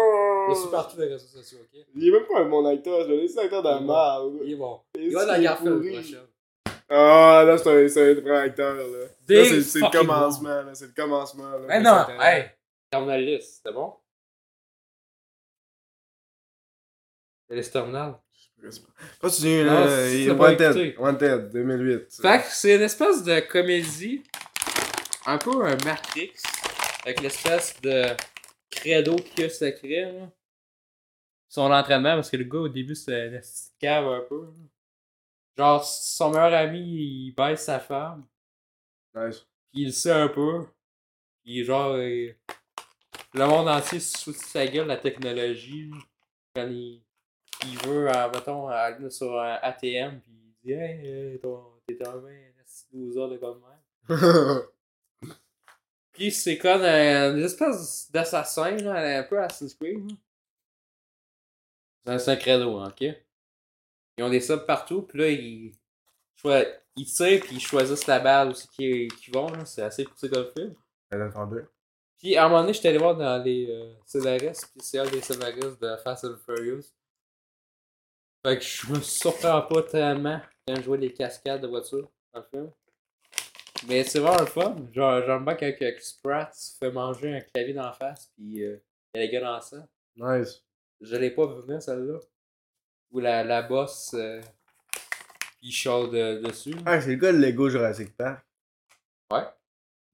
Je 0.46 0.50
le 0.50 0.54
suis 0.54 0.70
partout 0.70 0.96
dans 0.96 1.02
les 1.02 1.12
réseaux 1.12 1.26
sociaux, 1.26 1.58
ok? 1.62 1.80
Il 1.94 2.08
est 2.08 2.10
même 2.10 2.26
pas 2.26 2.40
un 2.40 2.48
bon 2.48 2.66
acteur, 2.66 3.04
je 3.04 3.10
l'ai 3.10 3.22
laissé 3.22 3.38
acteur 3.38 3.62
de 3.62 3.68
la 3.68 3.80
merde. 3.80 4.32
Il 4.44 4.52
est 4.52 4.56
bon. 4.56 4.80
Il 4.98 5.12
va 5.12 5.24
dans 5.24 5.32
la 5.32 5.40
Garfield 5.40 5.92
prochaine. 5.92 6.26
Ah, 6.88 7.44
là, 7.46 7.56
c'est 7.56 7.84
un, 7.84 7.88
c'est 7.88 8.10
un 8.10 8.20
vrai 8.20 8.38
acteur, 8.40 8.74
là. 8.74 8.82
Là, 8.82 9.08
c'est 9.26 9.62
c'est 9.62 9.80
le 9.80 9.90
commencement, 9.90 10.62
là. 10.62 10.74
C'est 10.74 10.86
le 10.86 10.92
commencement, 10.92 11.50
là. 11.50 11.58
Mais 11.66 11.80
non, 11.80 12.04
hey. 12.20 12.50
Terminaliste, 12.90 13.62
c'est 13.64 13.72
bon? 13.72 13.94
C'est 17.48 17.56
les 17.56 17.70
terminales. 17.70 18.14
Continue, 19.20 19.64
là. 19.64 19.86
c'est 19.88 20.22
il 20.22 20.30
est 20.30 20.34
pas 20.34 20.50
Wanted. 20.50 20.94
Wanted, 20.98 21.50
2008. 21.50 22.20
Fait 22.22 22.38
que 22.38 22.44
c'est 22.48 22.76
une 22.76 22.82
espèce 22.82 23.22
de 23.22 23.40
comédie, 23.40 24.22
un 25.26 25.36
peu 25.36 25.64
un 25.64 25.76
Matrix, 25.84 26.32
avec 27.02 27.20
l'espèce 27.20 27.78
de 27.82 28.06
credo 28.74 29.16
qu'il 29.16 29.44
a 29.44 29.48
secret, 29.48 30.12
là. 30.12 30.30
Son 31.48 31.70
entraînement, 31.70 32.14
parce 32.16 32.30
que 32.30 32.36
le 32.36 32.44
gars 32.44 32.58
au 32.58 32.68
début 32.68 32.94
c'est 32.96 33.26
une 33.28 33.38
petite 33.38 33.74
cave 33.78 34.06
un 34.06 34.20
peu. 34.28 34.46
là. 34.46 34.52
Genre, 35.56 35.84
son 35.84 36.30
meilleur 36.30 36.52
ami, 36.54 36.80
il 36.80 37.32
baisse 37.36 37.64
sa 37.64 37.78
femme, 37.78 38.26
Nice. 39.14 39.46
puis 39.70 39.82
il 39.82 39.86
le 39.86 39.92
sait 39.92 40.10
un 40.10 40.28
peu. 40.28 40.66
Puis 41.44 41.62
genre, 41.64 41.96
il- 41.98 42.36
le 43.34 43.46
monde 43.46 43.68
entier 43.68 44.00
se 44.00 44.18
fout 44.18 44.34
de 44.34 44.38
sa 44.40 44.66
gueule, 44.66 44.86
la 44.88 44.96
technologie. 44.96 45.90
là. 45.90 45.96
Quand 46.56 46.66
il, 46.68 47.02
il 47.66 47.78
veut, 47.86 48.08
euh, 48.08 48.30
mettons, 48.32 48.66
aller 48.68 49.10
sur 49.10 49.38
un 49.40 49.58
ATM, 49.62 50.20
puis 50.20 50.32
il 50.32 50.54
dit 50.64 50.72
Hey, 50.72 51.00
euh, 51.06 51.38
t'es 51.86 52.06
un 52.06 52.16
20 52.16 52.30
12 52.92 53.14
de 53.30 53.36
comme. 53.36 53.62
Puis 56.14 56.30
c'est 56.30 56.58
comme 56.58 56.82
euh, 56.82 57.34
une 57.36 57.42
espèce 57.44 58.10
d'assassin, 58.10 58.76
là, 58.76 59.18
un 59.18 59.22
peu 59.24 59.38
Assassin's 59.42 59.74
Creed. 59.74 60.10
là. 62.06 62.18
C'est 62.18 62.30
un- 62.30 62.36
credo, 62.36 62.78
hein, 62.78 62.88
ok? 62.88 63.14
Ils 64.16 64.24
ont 64.24 64.30
des 64.30 64.40
subs 64.40 64.64
partout, 64.64 65.02
puis 65.02 65.18
là, 65.18 65.28
ils, 65.28 65.72
ils 66.96 67.06
tirent, 67.06 67.40
puis 67.40 67.56
ils 67.56 67.60
choisissent 67.60 68.06
la 68.06 68.20
balle 68.20 68.50
aussi 68.50 68.68
qui, 68.68 69.08
qui 69.08 69.30
vont, 69.32 69.48
là. 69.48 69.64
C'est 69.64 69.82
assez 69.82 70.04
poussé 70.04 70.28
comme 70.30 70.48
film. 70.56 70.74
Elle. 71.10 71.30
Puis 72.18 72.36
à 72.36 72.44
un 72.44 72.48
moment 72.48 72.60
donné, 72.62 72.72
j'étais 72.72 72.88
allé 72.88 72.98
voir 72.98 73.16
dans 73.16 73.42
les 73.42 73.68
euh, 73.68 73.92
scénaristes, 74.06 74.70
puis 74.72 74.80
c'est 74.82 74.98
un 74.98 75.10
des 75.10 75.20
scénaristes 75.20 75.80
de 75.82 75.96
Fast 75.96 76.24
and 76.24 76.36
Furious. 76.46 76.84
Fait 78.46 78.58
que 78.58 78.64
je 78.64 78.92
me 78.92 79.00
surprends 79.00 79.62
pas 79.62 79.82
tellement 79.82 80.40
quand 80.66 80.76
je 80.76 80.82
vois 80.82 80.96
les 80.96 81.12
cascades 81.12 81.60
de 81.62 81.66
voitures 81.66 82.08
dans 82.32 82.40
le 82.40 82.46
film. 82.50 82.70
Mais 83.88 84.02
c'est 84.04 84.18
vraiment 84.18 84.40
le 84.40 84.46
fun. 84.46 84.76
Genre, 84.92 85.22
j'aime 85.26 85.44
bien 85.44 85.54
quand 85.54 85.72
Chris 85.78 86.14
Pratt 86.22 86.54
se 86.54 86.76
fait 86.78 86.90
manger 86.90 87.34
un 87.36 87.40
clavier 87.40 87.74
dans 87.74 87.82
la 87.84 87.92
face, 87.92 88.30
puis 88.36 88.62
euh, 88.64 88.76
il 89.14 89.20
y 89.20 89.24
a 89.24 89.26
les 89.26 89.32
gars 89.32 89.40
dans 89.40 89.60
ça. 89.60 89.86
Nice. 90.16 90.62
Je 91.00 91.16
l'ai 91.16 91.30
pas 91.30 91.46
vu 91.46 91.80
celle-là. 91.80 92.18
Où 93.10 93.20
la, 93.20 93.44
la 93.44 93.62
bosse, 93.62 94.14
euh, 94.14 94.40
il 95.62 95.70
de- 96.10 96.40
dessus. 96.46 96.74
Ah, 96.86 97.00
c'est 97.00 97.10
le 97.10 97.16
gars 97.16 97.32
de 97.32 97.38
Lego 97.38 97.68
Jurassic 97.68 98.16
Park. 98.16 98.44
Ouais. 99.30 99.42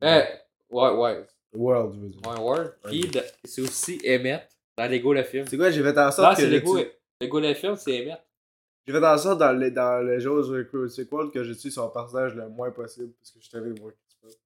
Euh, 0.04 0.22
ouais, 0.70 0.90
ouais. 0.90 1.26
World, 1.52 1.94
je 1.94 2.00
veux 2.00 2.08
dire. 2.08 2.20
Ouais, 2.26 2.38
Word. 2.40 2.70
Puis 2.84 3.00
de- 3.08 3.22
c'est 3.44 3.60
aussi 3.62 4.00
Emmett 4.06 4.48
dans 4.76 4.90
Lego 4.90 5.12
le 5.12 5.22
film. 5.22 5.46
C'est 5.46 5.56
quoi, 5.56 5.70
j'ai 5.70 5.82
fait 5.82 5.98
en 5.98 6.06
Non, 6.06 6.10
sorte 6.10 6.36
que 6.36 6.42
c'est 6.42 6.48
Lego, 6.50 6.78
tue- 6.78 6.90
Lego 7.20 7.40
le 7.40 7.54
film, 7.54 7.76
c'est 7.76 8.02
Emmett. 8.02 8.20
J'ai 8.86 8.92
fait 8.94 9.06
en 9.06 9.18
sorte 9.18 9.38
dans 9.38 9.52
le, 9.52 9.70
dans 9.70 10.04
le 10.04 10.18
jeu 10.18 10.64
de 10.72 10.88
Sequel 10.88 11.30
que 11.32 11.44
je 11.44 11.52
tue 11.52 11.70
son 11.70 11.88
personnage 11.90 12.34
le 12.34 12.48
moins 12.48 12.70
possible 12.70 13.12
parce 13.18 13.30
que 13.30 13.38
je 13.40 13.50
t'avais 13.50 13.70
moi. 13.80 13.92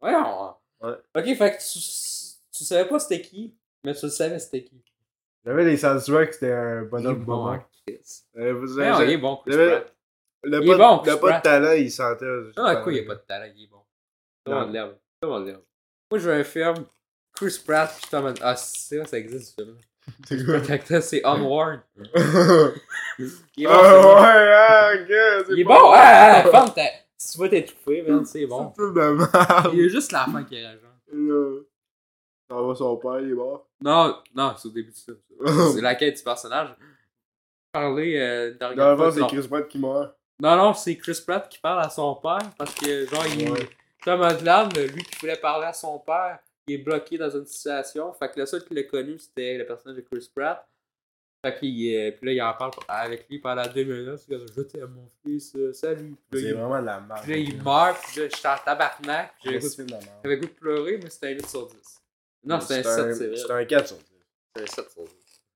Ouais, 0.03 0.15
on- 0.15 0.55
Ouais. 0.87 0.95
Ok, 1.17 1.25
fait 1.39 1.53
que 1.57 1.63
tu, 1.73 1.79
tu 2.53 2.65
savais 2.65 2.87
pas 2.89 2.99
c'était 2.99 3.23
qui, 3.23 3.55
mais 3.85 3.95
tu 3.95 4.05
le 4.05 4.11
savais 4.11 4.39
c'était 4.39 4.65
qui. 4.65 4.83
J'avais 5.47 5.65
les 5.65 5.77
soundtracks, 5.77 6.35
c'était 6.35 6.53
un 6.53 6.83
bonhomme 6.85 7.25
bon, 7.25 7.37
bon. 7.45 7.47
hein. 7.53 7.65
Euh, 8.37 8.53
vous 8.55 8.79
Ouais, 8.79 9.05
il 9.07 9.11
est 9.13 9.17
bon, 9.19 9.37
Chris 9.37 9.57
Pratt. 9.57 9.95
Le 10.43 10.59
Il 10.63 10.71
est 10.71 10.77
bon, 10.77 10.97
le 10.97 11.03
Chris 11.11 11.21
pas 11.21 11.39
de 11.39 11.43
talent, 11.43 11.73
il 11.73 11.91
sentait. 11.91 12.25
je 12.27 12.53
Non, 12.61 12.65
à 12.67 12.77
sais 12.77 12.83
quoi 12.83 12.93
il 12.93 12.97
n'y 12.97 13.01
a 13.05 13.07
pas 13.07 13.15
de 13.15 13.21
talent, 13.27 13.53
il 13.57 13.65
est 13.65 13.67
bon. 13.69 13.79
Tout 14.45 14.51
le 14.51 14.53
Non. 14.53 14.61
monde 14.63 14.73
l'aime. 14.75 14.91
Tout 14.91 14.99
le 15.23 15.29
monde 15.29 15.47
l'aime. 15.47 15.61
Moi, 16.11 16.19
je 16.19 16.29
veux 16.31 16.35
un 16.35 16.45
film, 16.45 16.75
Chris 17.35 17.63
Pratt, 17.65 17.95
pis 18.01 18.09
Tom 18.11 18.35
Ah, 18.43 18.57
c'est 18.57 18.99
vrai, 18.99 19.07
ça 19.07 19.19
existe 19.19 19.55
ce 19.59 19.65
film. 19.65 19.77
C'est 20.27 20.37
Le 20.37 20.61
quoi? 20.61 20.71
acteur, 20.75 21.03
c'est 21.03 21.25
Onward. 21.27 21.81
Il 23.57 23.65
est 23.65 23.67
bon, 23.67 23.73
film. 23.73 24.23
ouais, 24.23 25.03
ok, 25.03 25.45
c'est 25.47 25.53
Il 25.53 25.61
est 25.61 25.65
bon, 25.65 25.75
ah, 25.93 26.43
ah, 26.45 26.51
ferme 26.51 26.73
ta. 26.75 26.83
Si 27.17 27.33
tu 27.33 27.39
vas 27.39 27.49
t'étouffer, 27.49 28.03
man, 28.03 28.25
c'est 28.25 28.47
bon. 28.47 28.73
C'est 28.77 28.83
de 28.83 28.89
merde. 28.91 29.71
Il 29.73 29.81
y 29.83 29.85
a 29.85 29.89
juste 29.89 30.13
la 30.13 30.25
fin 30.25 30.43
qui 30.45 30.57
est 30.57 30.67
rageante. 30.67 30.83
Là, 31.13 31.61
Ça 32.51 32.55
va 32.61 32.75
son 32.75 32.97
père, 32.97 33.21
il 33.21 33.31
est 33.31 33.35
mort. 33.35 33.69
Non, 33.81 34.17
non, 34.35 34.55
c'est 34.59 34.69
au 34.69 34.73
début 34.73 34.91
du 34.91 35.01
film. 35.01 35.17
ça. 35.47 35.53
C'est 35.75 35.81
la 35.81 35.95
quête 35.95 36.17
du 36.17 36.23
personnage. 36.23 36.75
Parler 37.73 38.17
euh, 38.19 38.55
Dans 38.59 38.71
le 38.71 39.11
c'est 39.13 39.21
non. 39.21 39.27
Chris 39.29 39.49
Pratt 39.49 39.69
qui 39.69 39.79
meurt. 39.79 40.15
Non, 40.41 40.57
non, 40.57 40.75
c'est 40.75 40.97
Chris 40.97 41.21
Pratt 41.27 41.49
qui 41.49 41.59
parle 41.59 41.81
à 41.85 41.89
son 41.91 42.15
père 42.17 42.39
parce 42.59 42.75
que, 42.75 43.07
genre, 43.07 43.25
il. 43.37 43.51
Ouais. 43.51 43.69
Tom 44.05 44.21
Holland, 44.21 44.77
lui 44.77 45.03
qui 45.03 45.19
voulait 45.21 45.37
parler 45.37 45.67
à 45.67 45.73
son 45.73 45.99
père, 45.99 46.39
il 46.67 46.75
est 46.75 46.79
bloqué 46.79 47.19
dans 47.19 47.31
une 47.31 47.47
situation. 47.47 48.13
Fait 48.15 48.31
que 48.31 48.41
le 48.41 48.47
seul 48.47 48.65
qui 48.65 48.75
l'a 48.75 48.85
connu, 48.85 49.19
c'était 49.19 49.59
le 49.59 49.67
personnage 49.67 49.97
de 49.97 50.03
Chris 50.03 50.31
Pratt. 50.35 50.67
Fait 51.45 51.59
qu'il. 51.59 51.95
euh, 51.95 52.11
puis 52.13 52.27
là, 52.27 52.33
il 52.33 52.43
en 52.43 52.55
parle 52.55 52.73
avec 52.89 53.29
lui 53.29 53.39
pendant 53.39 53.67
deux 53.67 53.85
minutes. 53.85 54.21
Il 54.29 54.39
dit 54.39 54.53
Je 54.57 54.63
t'aime, 54.63 54.87
mon 54.93 55.11
fils, 55.25 55.55
euh, 55.57 55.73
salut. 55.75 56.15
C'est 56.33 56.41
il, 56.41 56.55
vraiment 56.55 56.81
de 56.81 56.87
la 56.87 57.01
merde. 57.01 57.21
puis 57.23 57.33
là, 57.33 57.37
il 57.39 57.63
meurt, 57.63 58.03
puis 58.03 58.21
là, 58.21 58.29
j'étais 58.29 58.49
en 58.49 58.57
tabarnak. 58.65 59.35
J'avais 59.45 59.59
goût- 59.59 59.69
de 59.85 59.87
j'avais 60.23 60.37
goût 60.39 60.47
de 60.47 60.51
pleurer, 60.53 60.99
mais 61.03 61.11
c'était 61.11 61.27
un 61.29 61.31
8 61.33 61.47
sur 61.47 61.67
10. 61.67 61.77
Non, 62.45 62.61
c'était 62.61 62.87
un 62.87 63.13
7, 63.13 63.15
c'est 63.15 63.47
vrai. 63.47 63.63
un 63.63 63.65
4 63.67 63.89
sur 63.89 63.97
10. 63.99 64.05
C'était 64.57 64.63
un 64.63 64.75
7 64.75 64.91
sur 64.91 65.05
10. 65.05 65.11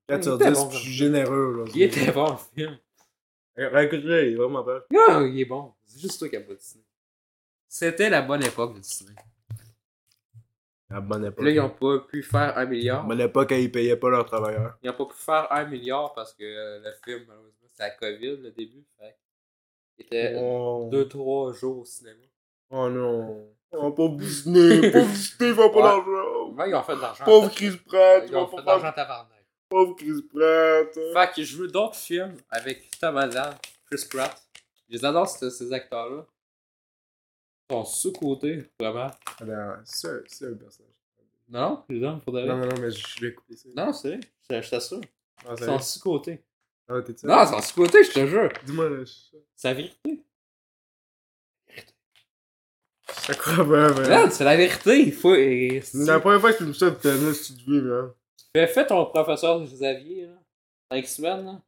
4 0.08 0.22
sur 0.24 0.32
Il 0.32 0.36
était 0.42 0.50
10, 0.50 0.58
bon, 0.58 0.70
je 0.70 0.78
suis 0.78 0.92
généreux. 0.92 1.56
Là, 1.64 1.70
Il 1.74 1.82
était 1.82 2.12
bon, 2.12 2.30
le 2.32 2.36
film. 2.62 2.78
Écoute-le, 3.56 4.26
il 4.26 4.32
est 4.34 4.36
vraiment 4.36 4.62
pas. 4.62 4.84
Non, 4.90 5.24
il 5.26 5.40
est 5.40 5.44
bon. 5.46 5.72
C'est 5.86 6.00
juste 6.00 6.18
toi 6.18 6.28
qui 6.28 6.36
n'as 6.36 6.42
pas 6.42 6.54
Disney. 6.54 6.84
C'était 7.66 8.08
la 8.10 8.22
bonne 8.22 8.44
époque 8.44 8.74
de 8.74 8.80
Disney. 8.80 9.14
Bonne 10.90 11.24
époque. 11.26 11.44
Là, 11.44 11.50
ils 11.50 11.56
n'ont 11.56 11.68
pas 11.70 11.98
pu 12.08 12.22
faire 12.22 12.56
un 12.56 12.64
milliard. 12.64 13.02
La 13.02 13.08
bonne 13.08 13.20
époque, 13.20 13.48
quand 13.50 13.56
ils 13.56 13.70
payaient 13.70 13.96
pas 13.96 14.08
leurs 14.08 14.24
travailleurs. 14.24 14.78
Ils 14.82 14.86
n'ont 14.90 14.96
pas 14.96 15.04
pu 15.06 15.16
faire 15.16 15.46
un 15.52 15.64
milliard 15.66 16.14
parce 16.14 16.32
que 16.32 16.44
euh, 16.44 16.78
le 16.80 16.92
film, 17.04 17.24
malheureusement, 17.28 17.68
c'était 17.70 17.82
la 17.84 17.90
COVID, 17.90 18.36
le 18.38 18.50
début. 18.52 18.84
Fait. 18.98 19.16
Il 19.98 20.06
était 20.06 20.34
Oh, 20.40 20.88
2-3 20.92 21.54
jours 21.58 21.78
au 21.80 21.84
cinéma. 21.84 22.20
oh 22.70 22.88
non. 22.88 23.48
Oh, 23.72 23.92
pauvre 23.92 24.16
Disney. 24.16 24.90
pauvre 24.90 25.06
Disney, 25.08 25.50
il 25.50 25.54
va 25.54 25.68
pas. 25.68 26.04
Ouais, 26.58 26.70
ils 26.70 26.74
ont 26.74 26.82
fait 26.82 26.96
de 26.96 27.00
l'argent. 27.02 27.24
Pauvre 27.24 27.50
Chris 27.54 27.76
Pratt. 27.86 28.22
Ils 28.24 28.28
il 28.28 28.32
va 28.32 28.40
ont 28.40 28.46
fait 28.48 28.56
pas 28.56 28.62
de 28.62 28.66
l'argent 28.66 28.86
à 28.88 28.92
tabarnak. 28.92 29.44
Pauvre 29.68 29.94
Chris 29.94 30.22
Pratt. 30.32 30.94
Fait 30.94 31.34
que 31.36 31.42
je 31.46 31.56
veux 31.58 31.68
d'autres 31.68 31.94
films 31.96 32.34
avec 32.50 32.90
Tom 32.98 33.16
Holland, 33.16 33.54
Chris 33.90 34.04
Pratt. 34.10 34.42
Je 34.88 34.94
les 34.96 35.04
adore, 35.04 35.28
ces, 35.28 35.50
ces 35.50 35.70
acteurs-là. 35.72 36.24
Sont 37.70 37.84
sous-côtés, 37.84 38.64
vraiment? 38.80 39.10
Alors, 39.40 39.76
c'est 39.84 40.08
un- 40.08 40.20
c'est 40.26 40.46
un 40.46 40.54
personnage. 40.54 40.92
Non, 41.50 41.60
non, 41.60 41.84
je 41.88 41.94
les 41.94 42.04
aime 42.06 42.20
pour 42.20 42.32
de 42.32 42.40
vrai. 42.40 42.48
Non, 42.48 42.56
non, 42.58 42.66
non, 42.66 42.80
mais 42.80 42.90
je 42.90 43.20
vais 43.20 43.28
écouter 43.28 43.56
ça. 43.56 43.68
Non, 43.76 43.92
c'est 43.92 44.08
vrai, 44.16 44.20
je 44.50 44.60
je 44.62 44.70
t'assure. 44.70 45.00
Ah, 45.46 45.54
Ils 45.58 45.64
sont 45.64 45.78
sous-côtés. 45.78 46.42
Ah, 46.88 47.00
t'es 47.02 47.14
Non, 47.26 47.42
ils 47.42 47.48
sont 47.48 47.60
sous-côtés, 47.62 48.04
je 48.04 48.10
te 48.12 48.26
jure. 48.26 48.48
Dis-moi, 48.64 48.88
là. 48.88 49.04
je- 49.04 49.38
C'est 49.54 49.68
la 49.68 49.74
vérité. 49.74 50.24
Ça 53.06 53.34
croit 53.34 53.56
pas, 53.66 53.92
mais. 53.94 54.08
Man, 54.08 54.30
c'est 54.30 54.44
la 54.44 54.56
vérité. 54.56 55.00
Il 55.00 55.12
faut. 55.12 55.34
C'est 55.34 55.82
la 56.06 56.20
première 56.20 56.40
fois 56.40 56.52
que 56.52 56.58
tu 56.58 56.64
me 56.64 56.72
sens 56.72 56.90
de 56.92 56.96
tennis, 56.96 57.54
tu 57.56 57.64
te 57.64 57.70
là. 57.70 58.08
Fais, 58.54 58.66
fais 58.66 58.86
ton 58.86 59.04
professeur 59.06 59.60
Xavier, 59.62 60.26
là. 60.26 60.38
Dans 60.90 60.96
X-Men, 60.96 61.44
là. 61.44 61.60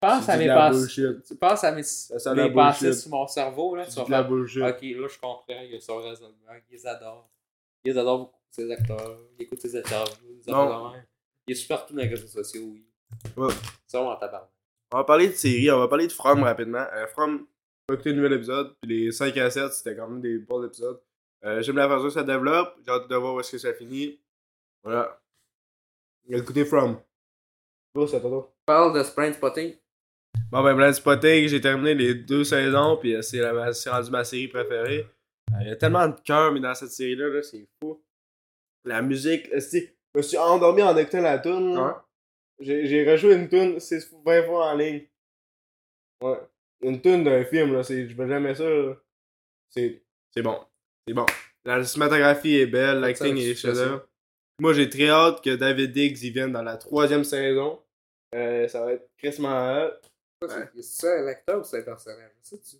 Pense 0.00 0.28
à 0.28 0.36
mes 0.38 0.48
pensées. 0.48 1.06
Tu 1.26 1.36
penses 1.36 1.62
à 1.64 1.72
mes, 1.72 1.82
mes 1.82 2.52
pensées 2.52 2.92
sur 2.94 3.10
mon 3.10 3.26
cerveau, 3.26 3.76
là. 3.76 3.84
Tu 3.84 3.92
C'est 3.92 4.00
vas 4.00 4.06
de 4.06 4.10
la 4.10 4.18
faire. 4.20 4.28
bullshit. 4.28 4.62
Ok, 4.62 4.80
là, 4.82 5.08
je 5.08 5.18
comprends. 5.18 5.44
Il 5.48 5.70
y 5.72 5.76
a 5.76 5.80
son 5.80 5.98
raisonnement. 5.98 6.36
Il 6.70 6.72
les 6.74 6.86
adore. 6.86 7.28
Il 7.84 7.92
les 7.92 7.98
adore 7.98 8.18
beaucoup, 8.18 8.38
ces 8.50 8.70
acteurs. 8.70 9.18
Il 9.38 9.42
écoute 9.42 9.60
ses 9.60 9.76
interviews. 9.78 10.40
De 10.46 10.52
même. 10.52 11.04
Il 11.46 11.52
est 11.52 11.54
super 11.54 11.78
partout 11.78 11.94
dans 11.94 12.02
les 12.02 12.08
réseaux 12.08 12.26
sociaux, 12.28 12.62
oui. 12.72 12.84
Ouais. 13.36 13.52
C'est 13.86 13.96
vraiment 13.98 14.12
en. 14.12 14.48
On 14.92 14.96
va 14.96 15.04
parler 15.04 15.28
de 15.28 15.32
séries, 15.34 15.70
on 15.70 15.78
va 15.78 15.88
parler 15.88 16.06
de 16.06 16.12
From 16.12 16.42
rapidement. 16.42 16.84
Euh, 16.94 17.06
From, 17.08 17.46
j'ai 17.88 17.94
écouté 17.94 18.10
le 18.10 18.16
nouvel 18.16 18.32
épisode, 18.34 18.74
puis 18.80 19.04
les 19.04 19.12
5 19.12 19.36
à 19.36 19.50
7, 19.50 19.72
c'était 19.72 19.94
quand 19.96 20.08
même 20.08 20.20
des 20.20 20.38
bons 20.38 20.64
épisodes. 20.64 21.00
Euh, 21.44 21.62
J'aime 21.62 21.76
la 21.76 21.88
façon 21.88 22.04
que 22.04 22.10
ça 22.10 22.22
développe, 22.24 22.74
j'ai 22.84 22.90
hâte 22.90 23.08
de 23.08 23.16
voir 23.16 23.34
où 23.34 23.40
est-ce 23.40 23.52
que 23.52 23.58
ça 23.58 23.72
finit. 23.72 24.20
Voilà. 24.82 25.20
Écoutez 26.28 26.64
From. 26.64 27.00
Bon, 27.94 28.06
c'est 28.06 28.16
à 28.16 28.20
toi. 28.20 28.52
parle 28.64 28.96
de 28.96 29.02
Sprint 29.02 29.34
Spotting. 29.36 29.74
Bon, 30.50 30.62
ben, 30.64 30.74
Blind 30.74 30.92
Spotting, 30.94 31.46
j'ai 31.46 31.60
terminé 31.60 31.94
les 31.94 32.14
deux 32.14 32.42
saisons, 32.44 32.96
puis 32.96 33.14
euh, 33.14 33.22
c'est 33.22 33.38
la- 33.38 33.72
c'est 33.72 33.90
rendu 33.90 34.10
ma 34.10 34.24
série 34.24 34.48
préférée. 34.48 35.06
Euh, 35.52 35.56
Il 35.62 35.68
y 35.68 35.70
a 35.70 35.76
tellement 35.76 36.08
de 36.08 36.18
cœur, 36.20 36.52
mais 36.52 36.60
dans 36.60 36.74
cette 36.74 36.90
série-là, 36.90 37.28
là, 37.28 37.42
c'est 37.42 37.66
fou. 37.82 38.02
La 38.84 39.02
musique, 39.02 39.48
euh, 39.52 39.60
c'est- 39.60 39.94
je 40.14 40.18
me 40.18 40.22
suis 40.22 40.36
endormi 40.38 40.82
en 40.82 40.96
écoutant 40.96 41.20
la 41.20 41.38
tune. 41.38 41.76
J'ai 42.58 42.86
j'ai 42.86 43.10
rejoué 43.10 43.34
une 43.34 43.48
tune 43.48 43.78
6 43.80 44.06
fois- 44.08 44.20
20 44.24 44.42
fois 44.44 44.66
en 44.72 44.76
ligne. 44.76 45.06
Ouais. 46.22 46.38
Une 46.82 47.00
tune 47.00 47.24
d'un 47.24 47.44
film, 47.44 47.72
là, 47.72 47.82
c'est- 47.82 48.08
je 48.08 48.16
vais 48.16 48.28
jamais 48.28 48.54
ça. 48.54 48.64
C'est 49.70 50.02
c'est 50.34 50.42
bon. 50.42 50.58
C'est 51.06 51.14
bon. 51.14 51.26
La 51.64 51.82
cinématographie 51.84 52.56
est 52.56 52.66
belle, 52.66 53.00
l'acting 53.00 53.36
est 53.36 53.54
chef 53.54 53.76
Moi, 54.60 54.72
j'ai 54.74 54.88
très 54.90 55.08
hâte 55.08 55.42
que 55.42 55.56
David 55.56 55.92
Diggs 55.92 56.22
y 56.22 56.30
vienne 56.30 56.52
dans 56.52 56.62
la 56.62 56.76
troisième 56.76 57.24
saison. 57.24 57.80
Euh, 58.34 58.68
ça 58.68 58.84
va 58.84 58.92
être 58.92 59.08
crissement 59.16 59.88
C'est 60.42 60.82
ça 60.82 61.20
un 61.20 61.26
acteur 61.26 61.60
ou 61.60 61.64
c'est 61.64 61.80
un 61.80 61.82
personnage? 61.82 62.30
Ça, 62.40 62.56
tu... 62.56 62.76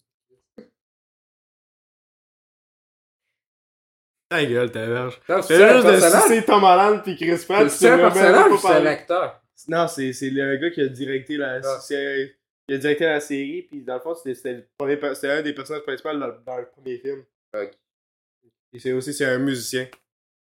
Ta 4.30 4.44
gueule, 4.46 4.70
ta 4.70 4.86
verge. 4.86 5.20
C'est 5.26 5.34
juste 5.38 5.50
de 5.50 5.82
personnage. 5.90 6.22
sucer 6.22 6.44
Tom 6.44 6.62
Holland 6.64 7.02
pis 7.02 7.16
Chris 7.16 7.44
Pratt. 7.46 7.68
C'est 7.68 7.90
un 7.90 7.98
personnage 7.98 8.52
ou 8.52 8.58
c'est 8.58 8.68
un 8.68 8.86
acteur? 8.86 9.42
Non, 9.68 9.88
c'est 9.88 10.12
c'est 10.12 10.30
le 10.30 10.56
gars 10.56 10.70
qui 10.70 10.80
a 10.80 10.88
directé 10.88 11.36
la 11.36 11.60
Ah. 11.62 11.80
série. 11.80 12.32
Qui 12.68 12.74
a 12.76 12.78
directé 12.78 13.04
la 13.04 13.20
série, 13.20 13.62
puis 13.62 13.82
dans 13.82 13.94
le 13.94 14.00
fond, 14.00 14.14
c'était 14.14 14.66
un 14.80 15.42
des 15.42 15.52
personnages 15.52 15.82
principaux 15.82 16.12
dans, 16.12 16.38
dans 16.46 16.56
le 16.58 16.66
premier 16.70 16.98
film. 16.98 17.24
Ok. 17.54 17.72
Et 18.72 18.78
c'est 18.78 18.92
aussi 18.92 19.12
c'est 19.12 19.24
un 19.26 19.38
musicien. 19.38 19.88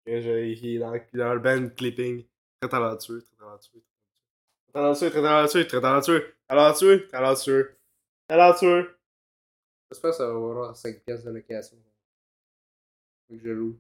Et 0.08 0.22
je- 0.22 0.44
il 0.46 0.76
est 0.76 0.80
dans, 0.80 0.92
dans 1.14 1.34
le 1.36 1.40
band 1.40 1.70
Clipping. 1.70 2.26
Très 2.60 2.70
talentueux, 2.70 3.22
très 3.22 3.36
talentueux. 3.38 3.82
Talentueux, 4.78 5.10
très 5.10 5.22
talentueux, 5.24 5.66
très 5.68 5.82
talentueux. 5.82 6.36
Talentueux, 6.48 7.08
talentueux. 7.08 7.78
Talentueux. 8.28 8.96
J'espère 9.90 10.12
que 10.12 10.18
ça 10.18 10.28
va 10.28 10.34
avoir 10.36 10.76
5 10.76 11.00
pièces 11.04 11.24
de 11.24 11.32
location. 11.32 11.78
Faut 13.28 13.34
que 13.34 13.40
je 13.42 13.50
loue. 13.50 13.80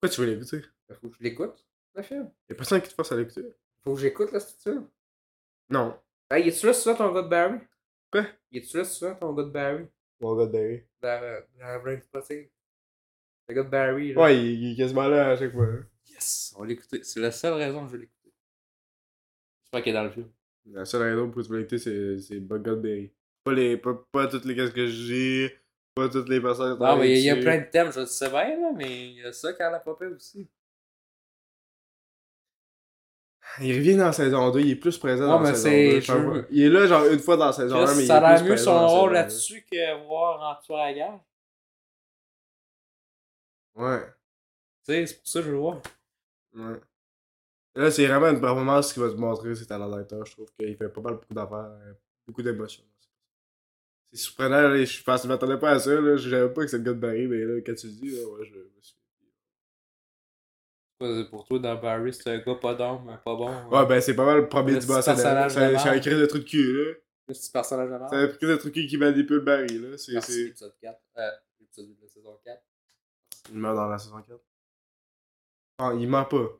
Pourquoi 0.00 0.12
tu 0.12 0.20
veux 0.22 0.26
l'écouter? 0.34 0.62
Ben, 0.88 0.96
Faut 0.96 1.10
que 1.10 1.16
je 1.16 1.22
l'écoute, 1.22 1.64
le 1.94 2.02
film. 2.02 2.28
Y'a 2.48 2.56
personne 2.56 2.82
qui 2.82 2.88
te 2.88 2.94
force 2.94 3.12
à 3.12 3.16
l'écouter. 3.16 3.44
Faut 3.84 3.94
que 3.94 4.00
j'écoute, 4.00 4.30
c'est 4.32 4.60
ça? 4.72 4.72
Non. 5.70 5.96
Hey, 6.28 6.48
es-tu 6.48 6.66
là 6.66 6.72
souvent 6.72 6.96
ton 6.96 7.12
gars 7.12 7.22
de 7.22 7.28
Barry? 7.28 7.58
Quoi? 8.10 8.26
Es-tu 8.52 8.78
là 8.78 8.84
souvent 8.84 9.14
ton 9.14 9.32
gars 9.32 9.44
de 9.44 9.50
Barry? 9.50 9.86
Mon 10.18 10.34
gars 10.34 10.46
de 10.46 10.50
Barry. 10.50 10.82
Dans, 11.00 11.42
dans 11.60 11.82
Brain 11.84 12.00
Spotting? 12.00 12.48
Le 13.48 13.54
gars 13.54 13.62
de 13.62 13.68
Barry, 13.70 14.12
là. 14.12 14.22
Ouais, 14.22 14.36
il, 14.36 14.60
il 14.64 14.72
est 14.72 14.76
quasiment 14.76 15.06
là 15.06 15.30
à 15.30 15.36
chaque 15.36 15.52
fois. 15.52 15.66
hein. 15.66 15.86
Yes! 16.08 16.52
On 16.56 16.62
va 16.62 16.66
l'écouter. 16.66 17.04
C'est 17.04 17.20
la 17.20 17.30
seule 17.30 17.52
raison 17.54 17.84
que 17.86 17.92
je 17.92 17.96
vais 17.96 18.08
qu'il 19.82 19.90
est 19.90 19.94
dans 19.94 20.04
le 20.04 20.10
film. 20.10 20.28
La 20.72 20.84
seule 20.84 21.02
raison 21.02 21.30
pour 21.30 21.42
veux 21.42 21.58
l'écouter, 21.58 21.78
c'est, 21.78 22.18
c'est 22.20 22.40
Berry. 22.40 23.12
Pas 23.44 23.52
les, 23.52 23.76
pas, 23.76 23.94
pas 24.10 24.26
toutes 24.26 24.44
les 24.44 24.56
qu'est-ce 24.56 24.72
que 24.72 24.86
j'ai, 24.86 25.56
pas 25.94 26.08
toutes 26.08 26.28
les 26.28 26.40
personnes. 26.40 26.78
Non, 26.78 26.96
mais 26.96 27.12
il 27.12 27.24
y, 27.24 27.30
a 27.30 27.36
plein 27.36 27.58
de 27.58 27.66
thèmes, 27.70 27.92
je 27.92 28.04
sais 28.04 28.28
bien, 28.28 28.60
là, 28.60 28.72
mais 28.74 29.06
il 29.10 29.14
y 29.18 29.22
a 29.24 29.32
ça 29.32 29.52
quand 29.52 29.70
la 29.70 29.78
popée 29.78 30.06
aussi. 30.06 30.48
Il 33.60 33.74
revient 33.74 33.96
dans 33.96 34.12
saison 34.12 34.50
2, 34.50 34.60
il 34.60 34.70
est 34.72 34.76
plus 34.76 34.98
présent 34.98 35.26
Non, 35.28 35.34
dans 35.34 35.40
mais 35.40 35.54
saison 35.54 35.70
c'est- 35.70 35.90
2. 35.92 36.00
je 36.00 36.06
je 36.06 36.12
veux- 36.12 36.42
pense. 36.42 36.50
Il 36.50 36.62
est 36.64 36.68
là 36.68 36.86
genre 36.86 37.06
une 37.06 37.18
fois 37.20 37.36
dans 37.36 37.52
saison 37.52 37.76
1, 37.76 37.94
mais 37.94 38.02
il 38.02 38.06
ça 38.06 38.14
est 38.14 38.24
a 38.24 38.30
l'air 38.32 38.40
plus 38.42 38.50
mieux 38.50 38.56
son 38.56 38.88
rôle 38.88 39.12
là-dessus 39.12 39.64
que 39.70 40.06
voir 40.06 40.42
en 40.58 40.60
tuant 40.62 40.76
la 40.76 40.92
guerre. 40.92 41.20
2. 43.76 43.82
Ouais. 43.84 44.00
Tu 44.84 44.92
sais, 44.92 45.06
c'est 45.06 45.16
pour 45.18 45.26
ça 45.28 45.38
que 45.40 45.46
je 45.46 45.50
le 45.52 45.56
voir. 45.58 45.80
Ouais. 46.54 46.80
Là, 47.76 47.90
c'est 47.90 48.06
vraiment 48.06 48.28
une 48.28 48.40
performance 48.40 48.92
qui 48.92 49.00
va 49.00 49.10
te 49.10 49.16
montrer 49.16 49.54
ses 49.54 49.66
talents 49.66 49.90
d'acteur. 49.90 50.24
Je 50.24 50.32
trouve 50.32 50.48
qu'il 50.58 50.74
fait 50.76 50.88
pas 50.88 51.00
mal 51.02 51.14
beaucoup 51.14 51.34
d'affaires, 51.34 51.70
euh, 51.82 51.92
beaucoup 52.26 52.42
d'émotions. 52.42 52.84
C'est 54.12 54.18
surprenant, 54.18 54.62
là, 54.62 54.82
je 54.82 54.84
je 54.86 55.28
m'attendais 55.28 55.58
pas 55.58 55.72
à 55.72 55.78
ça. 55.78 56.00
Là. 56.00 56.16
Je 56.16 56.30
savais 56.30 56.52
pas 56.54 56.62
que 56.62 56.68
c'est 56.68 56.78
le 56.78 56.84
gars 56.84 56.94
de 56.94 56.98
Barry, 56.98 57.26
mais 57.26 57.44
là, 57.44 57.60
quand 57.60 57.74
tu 57.74 57.86
le 57.88 57.92
dis, 57.92 58.10
là, 58.10 58.26
ouais, 58.26 58.46
je 58.46 58.54
me 58.54 58.70
suis. 58.80 58.96
Quoi, 60.98 61.24
Pour 61.28 61.44
toi, 61.44 61.58
dans 61.58 61.76
Barry, 61.76 62.14
c'est 62.14 62.30
un 62.30 62.38
gars 62.38 62.54
pas 62.54 62.74
d'homme, 62.74 63.04
pas 63.22 63.36
bon. 63.36 63.48
hein? 63.48 63.68
Ouais, 63.70 63.86
ben 63.86 64.00
c'est 64.00 64.16
pas 64.16 64.24
mal 64.24 64.38
le 64.38 64.48
premier 64.48 64.72
Le 64.72 64.80
du 64.80 64.86
boss. 64.86 65.04
C'est 65.04 65.26
un 65.26 65.98
crise 66.00 66.18
de 66.18 66.26
trou 66.26 66.38
de 66.38 66.44
cul, 66.44 66.72
là. 66.72 66.94
Le 67.28 67.34
petit 67.34 67.50
personnage 67.50 67.90
de. 67.90 68.06
C'est 68.08 68.16
un 68.16 68.28
crise 68.28 68.48
de 68.48 68.56
trou 68.56 68.68
de 68.68 68.72
cul 68.74 68.86
qui 68.86 68.96
manipule 68.96 69.40
Barry, 69.40 69.78
là. 69.78 69.98
C'est. 69.98 70.12
L'épisode 70.12 70.74
4. 70.80 70.98
Euh, 71.18 71.30
de 71.76 71.82
la 72.00 72.08
saison 72.08 72.38
4. 72.42 72.62
Il 73.50 73.58
meurt 73.58 73.76
dans 73.76 73.88
la 73.88 73.98
saison 73.98 74.22
4. 74.22 74.40
Ah, 75.78 75.92
il 75.94 76.08
meurt 76.08 76.30
pas. 76.30 76.58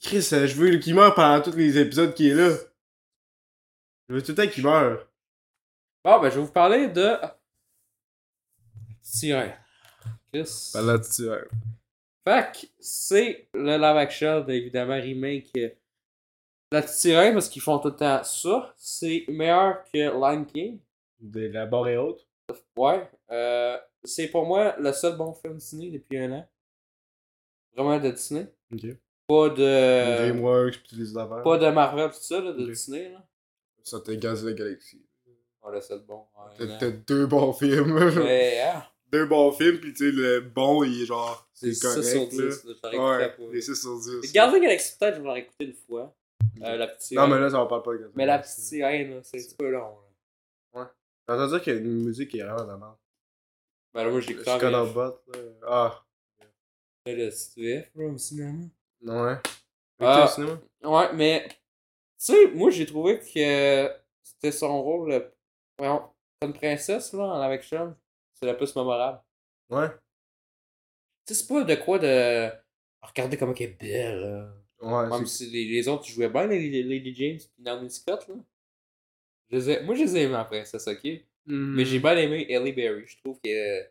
Chris, 0.00 0.28
euh, 0.32 0.46
je 0.46 0.54
veux 0.54 0.76
qu'il 0.78 0.94
meure 0.94 1.14
pendant 1.14 1.42
tous 1.42 1.56
les 1.56 1.78
épisodes 1.78 2.14
qu'il 2.14 2.26
est 2.30 2.34
là. 2.34 2.54
Je 4.08 4.14
veux 4.14 4.22
tout 4.22 4.32
le 4.32 4.36
temps 4.36 4.46
qu'il 4.52 4.64
meure. 4.64 5.06
Bon, 6.04 6.20
ben, 6.20 6.30
je 6.30 6.36
vais 6.36 6.44
vous 6.44 6.52
parler 6.52 6.88
de. 6.88 7.16
Tyran. 9.02 9.52
Chris. 10.32 10.70
Tout 10.72 11.02
ça. 11.02 11.38
Fait 12.28 12.52
que 12.52 12.66
c'est 12.80 13.48
le 13.54 13.76
live 13.76 13.96
action, 13.96 14.46
évidemment, 14.48 15.00
remake. 15.00 15.50
euh, 15.56 15.68
La 16.72 16.86
sirène, 16.86 17.34
parce 17.34 17.48
qu'ils 17.48 17.62
font 17.62 17.78
tout 17.78 17.88
le 17.88 17.96
temps 17.96 18.22
ça. 18.24 18.74
C'est 18.76 19.24
meilleur 19.28 19.84
que 19.92 19.98
Lion 19.98 20.44
King. 20.44 20.80
De 21.20 21.46
la 21.48 21.64
barre 21.66 21.88
et 21.88 21.96
haute. 21.96 22.26
Ouais. 22.76 23.08
Euh, 23.30 23.78
c'est 24.04 24.28
pour 24.28 24.44
moi 24.46 24.76
le 24.78 24.92
seul 24.92 25.16
bon 25.16 25.32
film 25.32 25.56
Disney 25.56 25.90
depuis 25.90 26.18
un 26.18 26.32
an. 26.32 26.48
Vraiment 27.74 27.98
de 27.98 28.10
Disney. 28.10 28.52
Ok. 28.72 28.84
Pas 29.28 29.48
de. 29.50 30.16
Dreamworks 30.18 30.82
pis 30.82 30.88
toutes 30.90 30.98
les 30.98 31.16
affaires. 31.16 31.42
Pas 31.42 31.58
de 31.58 31.68
Marvel, 31.70 32.10
tout 32.10 32.16
ça, 32.20 32.40
là, 32.40 32.52
de 32.52 32.62
Ok. 32.62 32.68
Disney. 32.70 33.10
Là. 33.10 33.26
Ça 33.82 34.00
t'es 34.00 34.16
gaz 34.16 34.42
de 34.42 34.50
la 34.50 34.54
galaxie. 34.54 35.02
Oh, 35.62 35.70
le 35.70 35.80
seul 35.80 36.00
bon. 36.00 36.24
Ouais, 36.60 36.78
T'as 36.78 36.90
deux 36.90 37.26
bons 37.26 37.52
films. 37.52 37.98
Mais, 38.22 38.60
hein, 38.64 38.84
deux 39.10 39.26
bons 39.26 39.50
films 39.52 39.78
pis 39.80 39.92
tu 39.92 40.10
sais, 40.10 40.12
le 40.16 40.40
bon 40.40 40.84
il 40.84 41.02
est 41.02 41.06
genre. 41.06 41.48
c'est 41.52 41.72
C'est 41.74 42.02
6 42.02 42.10
sur 42.10 42.18
correct 42.20 42.30
10. 42.30 42.38
là. 42.38 42.46
là, 43.18 43.26
écouté 43.26 43.46
Ouais, 43.46 43.52
les 43.54 43.60
6 43.62 43.74
sur 43.74 43.98
10. 44.22 44.32
Gardez 44.32 44.60
Galaxy, 44.60 44.96
peut-être, 44.98 45.16
je 45.16 45.22
vais 45.22 45.34
l'écouter 45.34 45.64
une 45.64 45.74
fois. 45.74 46.14
Euh, 46.62 46.76
la 46.76 46.86
petite 46.86 47.16
Non, 47.18 47.26
mais 47.26 47.38
là, 47.40 47.50
ça 47.50 47.60
en 47.60 47.66
parle 47.66 47.82
pas. 47.82 47.96
Gaz. 47.96 48.10
Mais 48.14 48.26
la 48.26 48.38
petite 48.38 48.58
sirène, 48.60 49.10
là, 49.10 49.20
c'est 49.24 49.38
un 49.38 49.42
petit 49.42 49.54
peu 49.56 49.70
long. 49.70 49.96
là. 50.74 50.92
J'ai 51.28 51.34
entendu 51.34 51.50
dire 51.54 51.62
qu'il 51.62 51.72
y 51.72 51.76
a 51.76 51.80
une 51.80 52.04
musique 52.04 52.30
qui 52.30 52.38
est 52.38 52.44
vraiment 52.44 52.62
de 52.62 52.68
la 52.70 52.76
merde. 52.76 52.96
Ben 53.92 54.04
là, 54.04 54.10
moi, 54.10 54.20
Je 54.20 54.28
l'écoute 54.28 54.46
en 54.48 54.86
bot, 54.86 55.00
là. 55.02 55.38
Ah. 55.66 56.04
Ben, 57.04 57.16
le 57.18 57.28
VF, 57.56 57.90
là, 57.96 58.04
au 58.06 58.16
cinéma. 58.18 58.64
Ouais. 59.02 59.36
Ah. 60.00 60.28
Ouais, 60.84 61.12
mais. 61.14 61.48
Tu 61.48 61.54
sais, 62.32 62.46
moi, 62.52 62.70
j'ai 62.70 62.86
trouvé 62.86 63.18
que 63.18 63.90
c'était 64.22 64.52
son 64.52 64.82
rôle. 64.82 65.10
Le... 65.10 65.32
Voyons, 65.78 66.02
comme 66.40 66.54
princesse, 66.54 67.12
là, 67.12 67.24
en 67.24 67.42
live 67.42 67.52
action. 67.52 67.94
C'est 68.34 68.46
le 68.46 68.56
plus 68.56 68.74
mémorable. 68.74 69.20
Ouais. 69.70 69.88
Tu 71.26 71.34
sais, 71.34 71.42
c'est 71.42 71.48
pas 71.48 71.64
de 71.64 71.74
quoi 71.76 71.98
de. 71.98 72.50
Regardez 73.02 73.36
comment 73.36 73.54
elle 73.54 73.62
est 73.62 73.80
belle, 73.80 74.20
là. 74.20 74.52
Ouais, 74.80 75.08
Même 75.08 75.26
si 75.26 75.46
les, 75.50 75.64
les 75.64 75.88
autres 75.88 76.04
jouaient 76.06 76.28
bien, 76.28 76.46
les, 76.46 76.82
Lady 76.82 77.14
James 77.14 77.38
et 77.58 77.62
Naomi 77.62 77.90
Scott, 77.90 78.26
là. 78.28 78.34
Je 79.50 79.56
les 79.56 79.70
ai- 79.70 79.82
Moi, 79.82 79.94
je 79.94 80.02
les 80.02 80.16
ai 80.16 80.22
aimés 80.22 80.36
en 80.36 80.44
princesse, 80.44 80.86
ok? 80.86 81.00
Mais 81.46 81.84
j'ai 81.84 81.98
bien 82.00 82.16
aimé 82.16 82.46
Ellie 82.50 82.72
Berry. 82.72 83.06
Je 83.06 83.16
trouve 83.18 83.38
qu'elle 83.40 83.90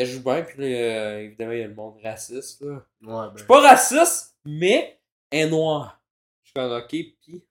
qu'elle 0.00 0.08
joue 0.08 0.22
bien, 0.22 0.42
puis 0.42 0.58
là, 0.60 0.66
euh, 0.66 1.18
évidemment, 1.20 1.52
il 1.52 1.58
y 1.58 1.62
a 1.62 1.68
le 1.68 1.74
monde 1.74 1.98
raciste, 2.02 2.62
là. 2.62 2.86
Ouais, 3.02 3.28
Je 3.34 3.38
suis 3.38 3.46
ben. 3.48 3.54
pas 3.54 3.68
raciste, 3.68 4.36
mais 4.44 4.98
elle 5.30 5.46
est 5.48 5.50
noire. 5.50 6.00
Je 6.42 6.48
suis 6.48 6.54
comme, 6.54 6.72
ok, 6.72 6.88
pis. 6.88 7.44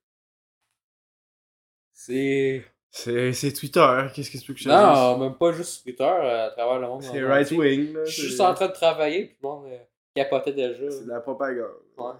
C'est. 1.91 2.63
C'est 2.91 3.33
c'est 3.33 3.53
Twitter, 3.53 3.79
hein, 3.79 4.09
qu'est-ce 4.11 4.31
que 4.31 4.37
tu 4.39 4.47
veux 4.47 4.53
que 4.55 4.59
je 4.61 4.67
Non, 4.67 5.19
même 5.19 5.35
pas 5.35 5.51
juste 5.51 5.83
Twitter, 5.83 6.03
euh, 6.03 6.47
à 6.47 6.49
travers 6.49 6.79
le 6.79 6.87
monde. 6.87 7.03
C'est 7.03 7.23
right 7.23 7.51
wing, 7.51 7.93
là. 7.93 8.03
Je 8.05 8.11
suis 8.11 8.23
juste 8.23 8.41
en 8.41 8.51
train 8.55 8.67
de 8.67 8.73
travailler, 8.73 9.25
puis 9.25 9.37
le 9.43 9.47
monde 9.47 9.65
euh, 9.67 9.77
capotait 10.15 10.53
déjà. 10.53 10.89
C'est 10.89 11.03
de 11.03 11.09
la 11.09 11.19
propagande. 11.19 11.69
Ouais. 11.97 12.13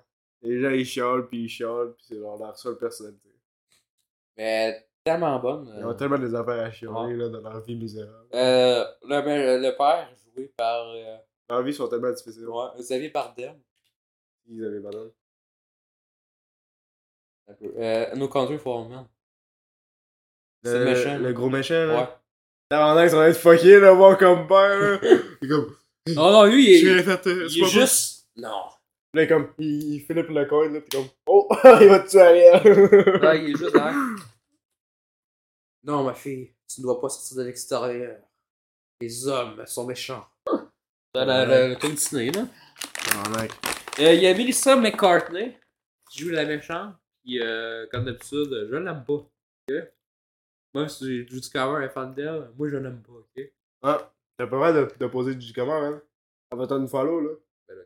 Les 0.43 0.61
gens, 0.61 0.69
ils 0.69 0.85
chiolent, 0.85 1.27
puis 1.27 1.45
ils 1.45 1.49
chiolent, 1.49 1.95
puis 1.95 2.05
c'est 2.07 2.15
leur, 2.15 2.37
leur 2.37 2.55
seule 2.55 2.77
personnalité. 2.77 3.29
Mais 4.37 4.85
tellement 5.03 5.39
bonne. 5.39 5.73
Ils 5.75 5.83
euh. 5.83 5.87
ont 5.89 5.95
tellement 5.95 6.19
des 6.19 6.35
affaires 6.35 6.63
à 6.65 6.71
chialer, 6.71 6.93
Ouais. 6.93 7.13
là, 7.15 7.29
dans 7.29 7.41
leur 7.41 7.61
vie 7.61 7.75
misérable. 7.75 8.27
Euh, 8.35 8.85
le, 9.07 9.21
le, 9.21 9.67
le 9.67 9.75
père, 9.75 10.07
joué 10.35 10.51
par 10.57 10.89
euh, 10.89 11.17
Leur 11.49 11.63
vie 11.63 11.73
sont 11.73 11.87
tellement 11.87 12.11
difficiles. 12.11 12.47
ouais, 12.47 12.65
Xavier 12.79 13.09
Bardem. 13.09 13.59
Ils 14.47 14.65
avaient 14.65 14.81
pas 14.81 14.89
d'âme. 14.91 15.11
Un 17.47 17.53
peu. 17.53 17.71
Euh, 17.77 18.15
no 18.15 18.27
Country 18.27 18.57
for 18.57 18.81
Old 18.81 18.89
Men. 18.89 19.07
C'est 20.63 20.79
Le- 20.79 20.85
méchant. 20.85 21.17
Le 21.17 21.33
gros 21.33 21.49
méchant, 21.49 21.85
là? 21.85 22.01
Ouais. 22.01 22.07
Tabarnak, 22.69 23.09
ça 23.09 23.15
va 23.17 23.29
être 23.29 23.37
fucké, 23.39 23.79
là, 23.79 23.93
voir 23.93 24.17
comme 24.17 24.47
père, 24.47 24.79
là. 24.79 24.99
Comme. 25.47 25.75
Non, 26.15 26.31
non, 26.31 26.43
lui, 26.45 26.65
Je 26.65 26.69
il, 26.71 26.77
suis 26.79 26.87
est- 26.89 27.03
fait. 27.03 27.25
il 27.25 27.63
est 27.63 27.67
juste. 27.67 28.27
Non. 28.35 28.63
Là, 29.13 29.25
comme, 29.27 29.53
il, 29.57 29.93
il 29.95 29.99
Philippe 30.01 30.29
le 30.29 30.45
coin, 30.45 30.69
là, 30.69 30.81
pis 30.81 30.89
comme, 30.89 31.07
oh, 31.27 31.47
il 31.81 31.87
va 31.87 31.99
te 31.99 32.09
tuer 32.09 32.21
Ariel. 32.21 33.21
Là, 33.21 33.35
il 33.35 33.49
est 33.51 33.57
juste 33.57 33.73
dans. 33.75 34.15
Non, 35.83 36.03
ma 36.03 36.13
fille, 36.13 36.53
tu 36.67 36.81
ne 36.81 36.85
dois 36.85 36.99
pas 37.01 37.09
sortir 37.09 37.37
de 37.37 37.43
l'extérieur. 37.43 38.19
Les 39.01 39.27
hommes 39.27 39.63
sont 39.65 39.85
méchants. 39.85 40.25
C'est 40.47 41.25
la- 41.25 41.45
la- 41.45 41.67
le 41.69 41.75
film 41.75 41.93
Disney, 41.93 42.31
là. 42.31 42.45
Tabarnak. 43.05 43.51
Euh, 43.99 44.13
Il 44.13 44.21
y 44.21 44.27
a 44.27 44.33
Melissa 44.33 44.75
McCartney 44.75 45.57
qui 46.11 46.19
joue 46.19 46.29
la 46.29 46.45
méchante. 46.45 46.95
Puis, 47.23 47.41
euh, 47.41 47.85
comme 47.91 48.05
d'habitude, 48.05 48.67
je 48.69 48.75
l'aime 48.75 49.03
pas. 49.05 49.13
ok? 49.13 49.75
Même 50.75 50.87
si 50.87 51.27
Judy 51.27 51.49
Comer 51.49 51.85
est 51.85 51.89
fan 51.89 52.13
d'elle, 52.13 52.49
moi 52.57 52.69
je 52.69 52.77
l'aime 52.77 53.01
pas. 53.01 53.13
ok? 53.13 53.45
Ah, 53.81 54.11
t'as 54.37 54.47
pas 54.47 54.59
mal 54.59 54.73
de, 54.75 54.87
de 54.99 55.07
poser 55.07 55.33
du 55.35 55.51
comment, 55.53 55.81
hein? 55.81 56.01
Avant 56.51 56.67
t'as 56.67 56.77
une 56.77 56.87
follow, 56.87 57.21
là. 57.21 57.29
Ben 57.67 57.75
là. 57.75 57.81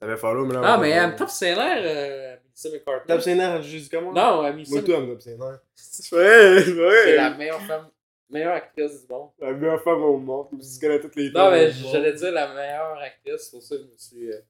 T'avais 0.00 0.16
follow, 0.16 0.46
mais 0.46 0.54
là. 0.54 0.60
Ah, 0.64 0.78
mais 0.78 0.90
elle 0.90 1.12
me 1.12 1.16
tape 1.16 1.28
ses 1.30 1.54
nerfs, 1.54 1.82
euh, 1.84 2.36
Melissa 2.44 2.68
McCarthy. 2.70 3.06
Tape 3.08 3.20
ses 3.22 3.34
nerfs, 3.34 3.62
juste 3.62 3.90
comment? 3.90 4.12
Non, 4.12 4.44
elle 4.46 4.54
Melissa 4.54 4.74
Moi, 4.74 4.82
tout, 4.82 4.92
elle 4.92 5.02
me 5.06 5.12
tape 5.12 5.22
ses 5.22 5.36
nerfs. 5.36 5.58
C'est 5.74 6.14
vrai, 6.14 6.62
c'est 6.62 6.72
vrai. 6.72 7.02
C'est 7.04 7.16
la 7.16 7.30
meilleure 7.36 7.60
femme, 7.62 7.88
meilleure 8.30 8.54
actrice 8.54 9.02
du 9.02 9.12
monde. 9.12 9.30
La 9.38 9.52
meilleure 9.52 9.82
femme 9.82 10.02
au 10.02 10.18
monde. 10.18 10.50
Comme 10.50 10.62
si 10.62 10.78
tu 10.78 10.86
connais 10.86 11.00
toutes 11.00 11.16
les 11.16 11.30
Non, 11.30 11.50
mais 11.50 11.70
j'allais 11.70 12.12
dire 12.12 12.32
la 12.32 12.54
meilleure 12.54 12.98
actrice, 12.98 13.42
c'est 13.42 13.50
pour 13.50 13.62
ça 13.62 13.76
que 13.76 13.82
je 13.82 13.88
me 13.88 13.96
suis 13.96 14.32
euh, 14.32 14.40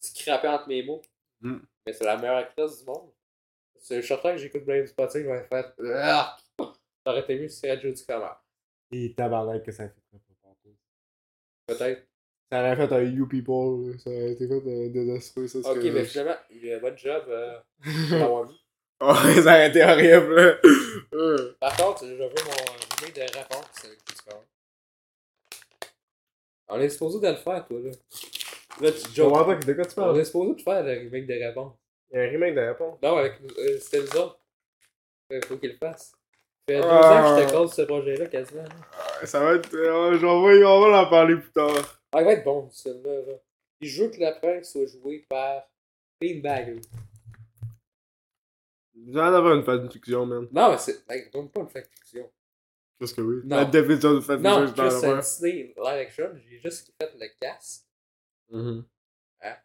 scrappé 0.00 0.48
entre 0.48 0.68
mes 0.68 0.82
mots. 0.82 1.02
Mm. 1.40 1.58
Mais 1.86 1.92
c'est 1.92 2.04
la 2.04 2.16
meilleure 2.16 2.36
actrice 2.36 2.80
du 2.80 2.86
monde. 2.86 3.10
C'est 3.78 3.96
le 3.96 4.02
certain 4.02 4.32
que 4.32 4.38
j'écoute 4.38 4.64
Blame 4.64 4.86
Spotting, 4.86 5.24
j'aurais 5.24 5.44
fait. 5.44 5.66
Ah! 5.96 6.36
Ça 7.04 7.10
aurait 7.10 7.20
été 7.20 7.38
mieux 7.38 7.48
si 7.48 7.56
c'était 7.56 7.80
Jodie 7.80 8.06
Comer. 8.06 8.30
Et 8.92 9.14
tabarnak 9.14 9.64
que 9.64 9.72
ça 9.72 9.88
fait 9.88 10.00
très 10.08 10.18
pas 10.18 10.34
tantôt. 10.42 10.76
Peut-être. 11.66 12.06
Ça 12.50 12.60
aurait 12.60 12.76
fait 12.76 12.94
un 12.94 13.02
You 13.02 13.26
People, 13.26 13.98
ça 13.98 14.10
aurait 14.10 14.32
été 14.32 14.46
fait 14.46 14.54
un 14.54 14.88
désastreux, 14.90 15.48
ça. 15.48 15.58
Ok, 15.58 15.82
mais 15.84 16.04
finalement, 16.04 16.36
euh, 16.64 16.80
bon 16.80 16.96
job 16.96 17.24
euh, 17.28 17.58
d'avoir 18.10 18.44
vu. 18.44 18.54
Oh, 19.04 19.14
ça 19.14 19.40
aurait 19.40 19.68
été 19.68 19.82
horrible, 19.82 20.34
là. 20.36 20.54
Euh. 21.14 21.56
Par 21.58 21.76
contre, 21.76 22.06
je 22.06 22.12
veux 22.12 22.18
mon 22.20 22.26
remake 23.00 23.14
de 23.16 23.20
réponse. 23.22 23.86
On 26.68 26.80
est 26.80 26.88
supposé 26.88 27.20
de 27.20 27.28
le 27.32 27.36
faire, 27.36 27.66
toi, 27.66 27.78
là. 27.80 27.90
Là, 28.80 28.92
tu 28.92 28.98
Je 29.12 29.22
pas 29.22 29.54
de 29.54 29.72
quoi 29.74 29.84
tu 29.84 29.90
On 29.98 30.02
parles. 30.02 30.20
est 30.20 30.24
supposé 30.24 30.54
de 30.54 30.62
faire 30.62 30.82
le 30.82 30.92
remake 30.92 31.26
de 31.26 31.34
réponse. 31.34 31.74
Il 32.10 32.16
y 32.16 32.20
a 32.20 32.24
un 32.24 32.28
remake 32.30 32.54
de 32.54 32.60
réponse. 32.60 32.98
Non, 33.02 33.16
avec 33.16 33.32
euh, 33.58 33.78
c'était 33.80 34.00
nous 34.00 34.16
autres. 34.20 34.38
Il 35.30 35.44
faut 35.44 35.56
qu'il 35.56 35.70
le 35.72 35.76
fasse. 35.76 36.12
Ça 36.68 36.74
fait 36.74 36.80
deux 36.80 36.86
Ah. 36.88 37.32
ans 37.32 37.36
que 37.36 37.42
je 37.42 37.46
te 37.48 37.52
cause 37.52 37.72
ce 37.74 37.82
projet-là, 37.82 38.26
quasiment. 38.26 38.62
là. 38.62 38.68
Ah, 39.20 39.26
Ça 39.26 39.40
va 39.40 39.54
être. 39.54 39.74
euh, 39.74 40.18
j'en 40.18 40.46
vais- 40.46 40.64
on 40.64 40.80
va 40.80 41.02
en 41.02 41.10
parler 41.10 41.36
plus 41.36 41.50
tard. 41.52 42.00
Ah, 42.12 42.20
il 42.20 42.24
va 42.24 42.32
être 42.34 42.44
bon, 42.44 42.68
celui-là. 42.70 43.16
Là. 43.26 43.34
Puis 43.80 43.88
je 43.90 44.04
veux 44.04 44.10
que 44.10 44.18
le 44.20 44.38
prince 44.40 44.70
soit 44.72 44.86
joué 44.86 45.26
par. 45.28 45.62
J'ai 46.20 46.40
hâte 49.08 49.32
d'avoir 49.32 49.54
une 49.54 49.64
fanfiction, 49.64 50.26
man. 50.26 50.48
Non, 50.52 50.70
mais 50.72 50.78
c'est. 50.78 51.04
Hey, 51.10 51.28
donne 51.32 51.50
pas 51.50 51.60
une 51.60 51.68
fiction. 51.68 52.30
Qu'est-ce 52.98 53.14
que 53.14 53.20
oui? 53.20 53.40
Non. 53.44 53.56
La 53.56 53.64
définition 53.64 54.14
de 54.14 54.20
fanfiction, 54.20 54.60
Non, 54.60 54.66
je 54.66 54.72
t'en 54.72 54.84
juste 54.90 55.04
un 55.04 55.08
avoir. 55.08 55.22
Disney 55.22 55.74
live 55.76 55.86
action. 55.86 56.30
J'ai 56.48 56.58
juste 56.60 56.92
fait 57.00 57.12
le 57.18 57.26
casse. 57.40 57.86
Mhm. 58.50 58.84
Hein? 59.42 59.56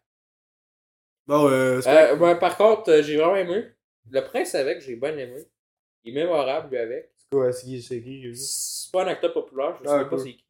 Bon, 1.26 1.48
euh, 1.48 1.80
c'est 1.80 2.12
Euh, 2.12 2.16
ouais, 2.16 2.38
par 2.38 2.56
contre, 2.56 2.90
euh, 2.90 3.02
j'ai 3.02 3.16
vraiment 3.16 3.36
aimé. 3.36 3.66
Le 4.10 4.20
prince 4.22 4.54
avec, 4.54 4.80
j'ai 4.80 4.96
bien 4.96 5.16
aimé. 5.16 5.44
Il 6.04 6.16
est 6.16 6.22
mémorable, 6.24 6.70
lui, 6.70 6.78
avec. 6.78 7.12
quoi? 7.30 7.52
C'est 7.52 7.66
qui? 7.66 7.82
C'est 7.82 8.02
qui? 8.02 8.34
C'est 8.34 8.90
pas 8.90 9.04
un 9.04 9.08
acteur 9.08 9.32
populaire, 9.32 9.76
je 9.76 9.84
sais 9.84 9.90
Ah, 9.90 9.98
même 9.98 10.08
pas 10.08 10.16
cool. 10.16 10.24
c'est 10.24 10.32
qui. 10.32 10.44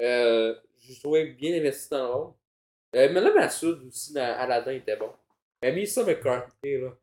Euh, 0.00 0.54
j'ai 0.78 0.98
trouvé 1.00 1.24
bien 1.32 1.56
investi 1.58 1.90
dans 1.90 2.06
le 2.06 2.12
rôle. 2.12 2.32
Euh, 2.96 3.08
mais 3.12 3.20
là, 3.20 3.34
Massoud 3.34 3.82
aussi 3.88 4.12
dans 4.14 4.22
Aladdin 4.38 4.72
était 4.72 4.96
bon. 4.96 5.10
Mais 5.60 5.72
Misa 5.72 6.04
McCarthy, 6.04 6.78
là. 6.78 6.96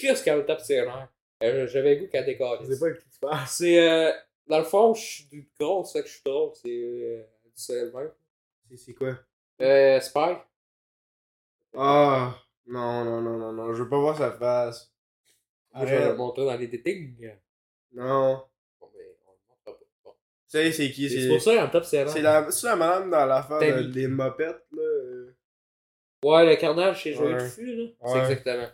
Qu'est-ce 0.00 0.22
qu'elle 0.24 0.38
me 0.38 0.44
tape 0.46 0.60
ses 0.60 0.76
nerfs? 0.82 1.08
Euh, 1.42 1.66
J'avais 1.68 1.94
le 1.94 2.00
goût 2.02 2.08
qu'elle 2.10 2.24
décolle. 2.26 2.58
Je 2.62 2.72
sais 2.72 2.78
pas 2.80 2.90
qui 2.92 3.08
tu 3.08 3.18
parles. 3.20 3.46
C'est. 3.46 3.88
Euh, 3.88 4.12
dans 4.46 4.58
le 4.58 4.64
fond, 4.64 4.92
je 4.94 5.00
suis 5.00 5.48
grosse, 5.58 5.92
ça 5.92 6.02
que 6.02 6.08
je 6.08 6.12
suis 6.14 6.22
drôle. 6.24 6.50
C'est. 6.54 6.68
Euh, 6.70 7.22
c'est 7.54 7.74
elle-même. 7.74 8.10
C'est- 8.70 8.76
C'est 8.76 8.94
quoi? 8.94 9.14
Euh, 9.60 10.00
Spike. 10.00 10.38
Ah! 11.76 12.34
Non, 12.66 13.04
non, 13.04 13.20
non, 13.20 13.38
non, 13.38 13.52
non. 13.52 13.74
Je 13.74 13.82
veux 13.82 13.88
pas 13.88 13.98
voir 13.98 14.16
sa 14.16 14.32
face. 14.32 14.92
Moi, 15.74 15.86
je 15.86 15.94
vais 15.94 16.08
le 16.08 16.14
montrer 16.16 16.44
dans 16.44 16.56
les 16.56 16.66
dating. 16.68 17.30
Non. 17.92 18.42
Bon, 18.80 18.88
mais 18.94 19.04
on 19.26 19.30
le 19.32 19.38
montrera 19.48 19.72
pas. 19.78 19.78
Bon. 20.04 20.10
Tu 20.12 20.16
sais, 20.48 20.72
c'est 20.72 20.90
qui? 20.90 21.08
C'est 21.08 21.20
C'est 21.22 21.28
pour 21.28 21.40
ça 21.40 21.84
ses 21.84 21.96
nerfs. 21.98 22.08
c'est 22.10 22.22
la, 22.22 22.50
c'est 22.50 22.66
la 22.66 22.76
madame 22.76 23.10
dans 23.10 23.26
l'affaire 23.26 23.60
de- 23.60 23.82
des 23.88 24.06
mopettes, 24.08 24.66
là. 24.72 24.82
euh, 24.82 25.34
Ouais, 26.24 26.44
le 26.46 26.56
carnage 26.56 27.00
chez 27.02 27.14
Joël 27.14 27.36
Ouais. 27.36 27.44
Tufu, 27.48 27.74
là. 27.76 27.84
C'est 28.04 28.12
Ouais. 28.12 28.68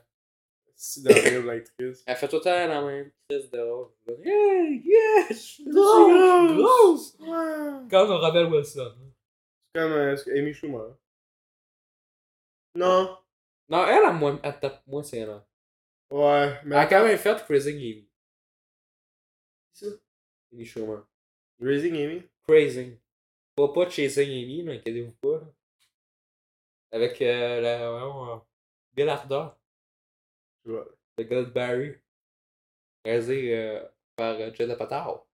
Exactement. 0.99 1.14
C'est 1.14 1.30
d'horrible 1.30 1.47
l'actrice. 1.47 2.05
Elle 2.07 2.16
fait 2.16 2.28
tout 2.28 2.37
le 2.37 2.43
temps 2.43 2.51
la 2.68 2.82
même 2.82 3.11
crise 3.28 3.51
de 3.51 3.59
rôle. 3.61 3.91
Yeah, 4.24 4.70
yeah, 4.85 5.26
je 5.30 5.35
suis 5.35 5.64
grosse. 5.64 6.57
grosse. 6.57 7.16
Ouais. 7.20 7.89
Comme 7.91 8.11
Rebel 8.11 8.47
Wilson. 8.47 8.95
C'est 9.74 9.80
comme 9.82 9.93
euh, 9.93 10.16
Amy 10.37 10.53
Schumer. 10.55 10.97
Non. 12.76 13.18
Non, 13.68 13.87
elle, 13.87 14.03
elle, 14.09 14.14
moins- 14.14 14.41
elle 14.43 14.61
tape 14.61 14.87
moins 14.87 15.03
ses 15.03 15.20
nerfs. 15.24 15.45
Ouais, 16.11 16.59
Elle 16.62 16.68
mais 16.68 16.76
a 16.76 16.87
quand 16.87 17.03
même 17.05 17.18
fait 17.18 17.43
Crazing 17.45 17.76
Amy. 17.76 18.09
C'est 19.72 19.91
ça? 19.91 19.97
Amy 20.53 20.64
Schumer. 20.64 21.03
Raising 21.61 21.97
Amy? 21.97 22.22
Crazing. 22.47 22.99
Pas, 23.57 23.68
pas 23.72 23.89
Chasing 23.89 24.28
Amy, 24.28 24.62
mais 24.64 24.76
inquiétez-vous 24.78 25.12
pas. 25.12 25.39
là. 25.41 25.47
Avec 26.93 27.20
euh, 27.22 27.61
la, 27.61 27.89
euh, 27.91 28.37
Bill 28.93 29.09
Arder, 29.09 29.26
Je 29.35 29.39
vois. 29.39 29.47
le 29.47 29.49
gars 29.49 29.53
de 30.67 31.45
Barry. 31.45 31.95
Réalisé 33.05 33.57
euh, 33.59 33.83
par 34.17 34.35
euh, 34.41 34.51
Judd 34.55 34.71
Apatow. 34.71 35.27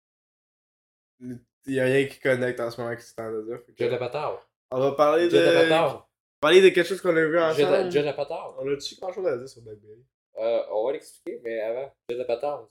Il 1.20 1.74
y 1.74 1.80
a 1.80 1.84
rien 1.84 2.06
qui 2.06 2.18
connecte 2.18 2.58
en 2.60 2.70
ce 2.70 2.80
moment 2.80 2.96
ce 2.98 3.14
temps 3.14 3.30
de 3.30 3.42
dire. 3.42 3.64
que- 3.64 3.72
Judd 3.76 3.92
Apatow. 3.92 4.40
On 4.72 4.80
va 4.80 4.92
parler 4.92 5.30
Judd 5.30 5.40
de. 5.40 5.56
Apatow. 5.72 6.02
Parler 6.40 6.62
de 6.62 6.68
quelque 6.70 6.86
chose 6.88 7.00
qu'on 7.00 7.16
a 7.16 7.24
vu 7.24 7.38
ensemble. 7.38 7.90
Judd 7.90 8.06
Apatow. 8.06 8.56
On 8.58 8.72
a-tu 8.72 8.94
grand 8.96 9.12
chose 9.12 9.26
à 9.26 9.36
dire 9.36 9.48
sur 9.48 9.62
Blackberry? 9.62 10.04
Euh, 10.38 10.62
on 10.70 10.86
va 10.86 10.92
l'expliquer, 10.92 11.40
mais 11.44 11.60
avant, 11.60 11.92
Judd 12.08 12.20
Apatow. 12.20 12.68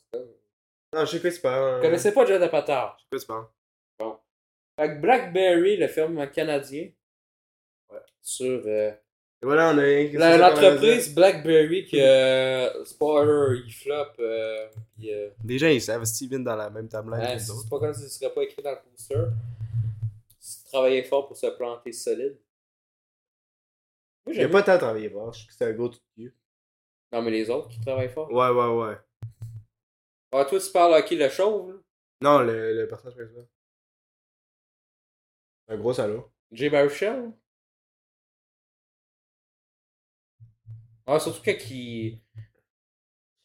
Non, 0.94 1.06
je 1.06 1.12
sais 1.18 1.22
quoi 1.22 1.32
tu 1.32 1.40
parles. 1.42 1.76
Vous 1.76 1.82
connaissez 1.84 2.14
pas 2.14 2.26
Judd 2.26 2.42
Apatow? 2.42 2.96
Je 3.14 3.18
sais 3.18 3.26
quoi 3.26 3.54
tu 4.00 4.06
parles. 4.06 4.18
Fait 4.80 4.88
que 4.96 5.02
Blackberry, 5.02 5.78
le 5.78 5.88
film 5.88 6.30
canadien. 6.32 6.90
Ouais. 7.92 8.00
Sur 8.22 8.62
euh, 8.66 8.92
voilà, 9.42 9.74
on 9.74 9.78
a 9.78 10.38
l'entreprise 10.38 11.14
Blackberry 11.16 11.86
que, 11.88 11.96
euh, 11.98 12.84
spoiler, 12.86 13.62
il 13.66 13.74
flop. 13.74 14.14
Euh, 14.20 14.68
pis, 14.98 15.12
euh, 15.14 15.30
Des 15.44 15.58
gens, 15.58 15.68
ils 15.68 15.82
savent, 15.82 16.04
Steve 16.04 16.30
vient 16.32 16.40
dans 16.40 16.56
la 16.58 16.70
même 16.70 16.90
timeline 16.90 17.22
que 17.22 17.28
c'est 17.28 17.36
les 17.36 17.52
autres. 17.52 17.70
pas 17.70 17.80
comme 17.80 17.94
si 17.94 18.02
ce 18.02 18.10
serait 18.10 18.34
pas 18.34 18.44
écrit 18.44 18.62
dans 18.62 18.72
le 18.72 18.78
poster. 18.92 19.26
C'est 20.40 20.66
travailler 20.66 21.04
fort 21.04 21.28
pour 21.28 21.38
se 21.38 21.48
planter 21.48 21.92
solide. 21.94 22.38
Moi, 24.26 24.34
Il 24.34 24.42
j'aime 24.42 24.52
pas 24.52 24.62
tant 24.64 24.78
travaillé 24.78 25.10
fort, 25.10 25.32
je 25.34 25.40
trouve 25.40 25.48
que 25.50 25.54
c'est 25.58 25.66
un 25.66 25.74
gros 25.74 25.88
tout 25.90 26.00
de 26.18 26.24
cul. 26.24 26.36
Non, 27.14 27.22
mais 27.22 27.32
les 27.32 27.50
autres 27.50 27.70
qui 27.70 27.80
travaillent 27.80 28.10
fort. 28.10 28.32
Ouais, 28.32 28.50
ouais, 28.50 28.88
ouais. 28.90 28.98
Ah, 30.32 30.46
toi, 30.46 30.60
tu 30.60 30.72
parles 30.72 30.94
à 30.94 31.02
qui 31.02 31.16
le 31.16 31.28
chauve, 31.30 31.72
là? 31.72 31.78
Non, 32.22 32.40
le, 32.42 32.74
le 32.76 32.88
personnage 32.88 33.16
principal. 33.16 33.48
Un 35.70 35.78
gros 35.78 35.94
salaud. 35.94 36.30
Jay 36.52 36.70
Baruchel? 36.70 37.32
Ah, 41.12 41.20
surtout 41.20 41.42
quand 41.44 41.56
il. 41.72 42.20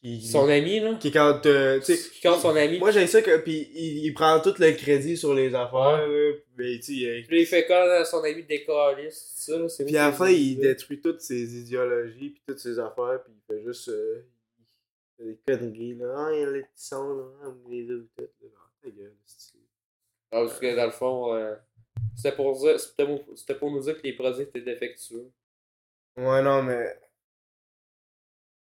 Qui, 0.01 0.21
Son 0.21 0.47
ami, 0.49 0.79
là. 0.81 0.93
qui 0.99 1.11
quand, 1.11 1.43
euh, 1.47 1.79
tu 1.79 1.95
sais, 1.95 2.09
Qui 2.11 2.21
compte 2.21 2.39
son 2.39 2.55
ami. 2.55 2.77
Moi, 2.77 2.91
j'ai 2.91 3.07
ça 3.07 3.23
que, 3.23 3.37
pis 3.37 3.71
il, 3.73 4.05
il 4.05 4.13
prend 4.13 4.39
tout 4.39 4.53
le 4.59 4.71
crédit 4.73 5.17
sur 5.17 5.33
les 5.33 5.55
affaires, 5.55 6.07
là, 6.07 6.31
mais 6.57 6.75
tu 6.77 6.83
sais, 6.83 6.93
il- 6.93 7.25
Puis 7.27 7.41
il 7.41 7.45
fait 7.47 7.65
comme 7.65 8.05
son 8.05 8.23
ami 8.23 8.43
décaliste, 8.43 9.39
ça, 9.39 9.57
là. 9.57 9.67
c'est 9.67 9.83
Puis 9.83 9.97
à 9.97 10.07
la 10.07 10.11
fin, 10.13 10.29
il 10.29 10.57
détruit 10.59 11.01
toutes 11.01 11.21
ses 11.21 11.55
idéologies, 11.59 12.29
puis 12.29 12.41
toutes 12.47 12.59
ses 12.59 12.77
affaires, 12.77 13.19
puis 13.23 13.33
il 13.33 13.55
fait 13.55 13.63
juste 13.63 13.89
euh, 13.89 14.21
il 15.17 15.35
fait 15.43 15.57
des 15.57 15.65
conneries, 15.65 15.95
là. 15.95 16.13
Ah, 16.15 16.29
il 16.33 16.39
y 16.39 16.43
a 16.43 16.51
les 16.51 16.61
petits 16.61 16.85
sons, 16.85 17.15
là. 17.17 17.23
Ah, 17.43 17.47
vous 17.49 17.71
les 17.71 17.89
avez 17.89 18.03
toutes, 18.15 18.19
là. 18.43 18.47
Ah, 18.59 18.69
ta 18.83 18.89
gueule, 18.91 19.13
Ah, 20.31 20.41
parce 20.43 20.59
que 20.59 20.75
dans 20.75 20.85
le 20.85 20.91
fond, 20.91 21.33
euh, 21.33 21.55
c'était 22.15 22.35
pour 22.35 22.55
dire, 22.59 22.79
c'était 22.79 23.05
pour, 23.07 23.25
c'était 23.35 23.55
pour 23.55 23.71
nous 23.71 23.79
dire 23.79 23.97
que 23.99 24.03
les 24.03 24.13
produits 24.13 24.43
étaient 24.43 24.61
défectueux. 24.61 25.31
Ouais, 26.15 26.43
non, 26.43 26.61
mais. 26.61 26.95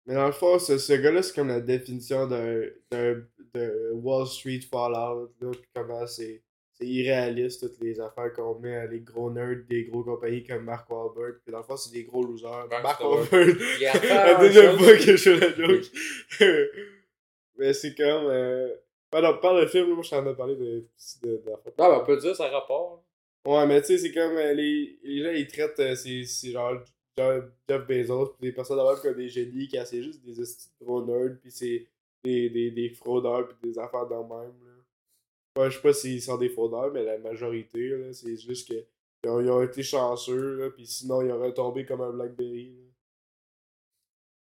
Mais 0.06 0.16
dans 0.16 0.26
le 0.26 0.32
fond, 0.32 0.58
ce, 0.60 0.78
ce 0.78 0.94
gars-là, 0.94 1.22
c'est 1.22 1.36
comme 1.36 1.48
la 1.50 1.60
définition 1.62 2.28
d'un 2.28 2.62
d'un- 2.92 3.24
de 3.54 3.92
Wall 3.94 4.26
Street 4.28 4.62
Fallout, 4.70 5.30
là, 5.42 5.52
puis 5.52 5.70
comment 5.76 6.08
c'est 6.08 6.42
c'est 6.74 6.88
irréaliste 6.88 7.62
toutes 7.62 7.80
les 7.82 8.00
affaires 8.00 8.32
qu'on 8.34 8.58
met 8.60 8.76
à 8.76 8.88
les 8.88 9.02
gros 9.02 9.30
nerds 9.30 9.66
des 9.70 9.84
gros 9.84 10.04
compagnies 10.04 10.44
comme 10.44 10.64
Mark 10.64 10.90
Wahlberg, 10.90 11.36
puis 11.44 11.52
dans 11.52 11.60
le 11.60 11.64
fond, 11.64 11.76
c'est 11.78 11.92
des 11.92 12.06
gros 12.06 12.24
losers. 12.24 12.68
Mark 12.70 12.84
Mark 12.84 13.00
Wahlberg. 13.02 13.58
Il 13.80 13.86
a 13.86 14.78
fois 14.78 14.98
que 14.98 15.16
je 15.16 15.30
la 15.32 15.54
joke. 15.54 15.86
mais 17.58 17.74
c'est 17.74 17.96
comme. 17.96 18.26
Euh... 18.28 18.74
Pendant, 19.12 19.38
pendant 19.40 19.60
le 19.60 19.68
film, 19.68 19.90
moi, 19.94 20.04
je 20.04 20.10
t'en 20.10 20.26
ai 20.26 20.34
parlé 20.36 20.56
de. 20.56 20.88
de, 21.24 21.30
de, 21.38 21.50
Non, 21.78 21.92
mais 21.92 21.98
on 22.02 22.06
peut 22.06 22.18
dire 22.18 22.34
ça 22.36 22.48
rapport. 22.48 23.04
Ouais, 23.46 23.68
mais 23.68 23.82
tu 23.82 23.88
sais, 23.88 23.98
c'est 23.98 24.14
comme 24.14 24.38
euh, 24.38 24.54
les, 24.54 24.98
les 25.04 25.22
gens, 25.24 25.32
ils 25.32 25.48
traitent 25.48 25.80
euh, 25.80 25.96
ces, 25.96 26.24
ces 26.24 26.52
genre, 26.52 26.80
genre 27.18 27.44
Jeff 27.68 27.88
Bezos 27.88 28.28
pis 28.28 28.42
des 28.42 28.52
personnes 28.52 28.78
même 28.78 29.02
comme 29.02 29.16
des 29.16 29.30
génies 29.30 29.68
qui 29.68 29.78
c'est 29.86 30.04
juste 30.04 30.24
des 30.24 30.34
gros 30.82 31.06
nerds 31.06 31.38
pis 31.42 31.52
c'est 31.52 31.88
des, 32.24 32.50
des, 32.50 32.72
des 32.72 32.90
fraudeurs 32.90 33.48
pis 33.48 33.56
des 33.70 33.80
affaires 33.80 34.08
de 34.08 34.16
même, 34.16 34.30
là. 34.30 35.62
Ouais, 35.62 35.70
je 35.70 35.76
sais 35.76 35.82
pas 35.82 35.94
s'ils 35.94 36.22
sont 36.22 36.38
des 36.38 36.50
fraudeurs, 36.50 36.92
mais 36.94 37.04
la 37.04 37.18
majorité, 37.18 37.94
c'est 38.14 38.38
juste 38.38 38.70
que 38.70 38.86
ils 39.24 39.30
ont, 39.30 39.42
ils 39.42 39.50
ont 39.50 39.62
été 39.62 39.84
chanceux, 39.84 40.58
là, 40.58 40.70
pis 40.70 40.88
sinon 40.88 41.22
ils 41.22 41.32
auraient 41.32 41.54
tombé 41.54 41.86
comme 41.86 42.02
un 42.02 42.12
Blackberry, 42.12 42.74
là. 42.74 42.92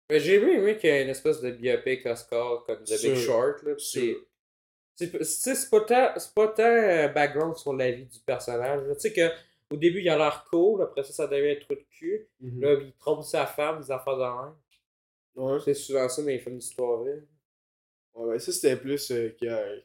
Mais 0.09 0.19
j'ai 0.19 0.35
aimé, 0.35 0.53
aimé 0.53 0.77
qu'il 0.77 0.89
y 0.89 0.93
ait 0.93 1.03
une 1.03 1.09
espèce 1.09 1.41
de 1.41 1.51
biopic 1.51 2.05
Oscar 2.05 2.63
comme 2.65 2.83
The 2.83 3.01
Big. 3.01 3.15
Short. 3.15 3.61
Là, 3.63 3.73
c'est. 3.77 4.15
Pas 5.69 5.81
tant, 5.81 6.13
pas 6.33 6.47
tant 6.47 6.63
euh, 6.63 7.07
background 7.09 7.55
sur 7.57 7.73
la 7.73 7.91
vie 7.91 8.05
du 8.05 8.19
personnage. 8.19 8.81
Tu 8.93 8.99
sais 8.99 9.13
que 9.13 9.29
au 9.71 9.77
début 9.77 10.01
il 10.01 10.09
a 10.09 10.17
l'air 10.17 10.45
cool, 10.49 10.81
après 10.81 11.03
ça 11.03 11.13
ça 11.13 11.27
devient 11.27 11.51
un 11.57 11.59
trou 11.59 11.75
de 11.75 11.85
cul. 11.89 12.27
Mhm. 12.39 12.61
Là, 12.61 12.73
il 12.81 12.93
trompe 12.93 13.23
sa 13.23 13.45
femme, 13.45 13.81
des 13.81 13.91
affaires 13.91 14.17
de 14.17 14.23
même. 14.23 14.55
Ouais. 15.35 15.59
C'est 15.59 15.73
souvent 15.73 16.07
ça 16.09 16.21
dans 16.21 16.27
les 16.27 16.39
films 16.39 16.57
d'histoire 16.57 16.97
vraie. 16.99 17.23
Ouais, 18.15 18.25
ouais, 18.25 18.39
ça 18.39 18.51
c'était 18.51 18.75
plus. 18.77 19.11
Euh, 19.11 19.29
que, 19.39 19.45
euh, 19.45 19.79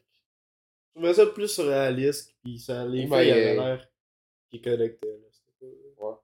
je 0.95 0.99
trouvais 0.99 1.13
ça 1.13 1.25
plus 1.27 1.59
réaliste, 1.59 2.35
pis 2.43 2.57
ça, 2.59 2.85
les 2.85 3.07
Ouais, 3.07 3.21
filles 3.23 3.31
euh, 3.31 3.35
avaient 3.35 3.55
l'air 3.55 3.89
qui 4.49 4.61
connectaient. 4.61 5.07
Là. 5.07 5.27
C'était 5.31 5.75
pas- 5.97 6.05
Ouais. 6.09 6.15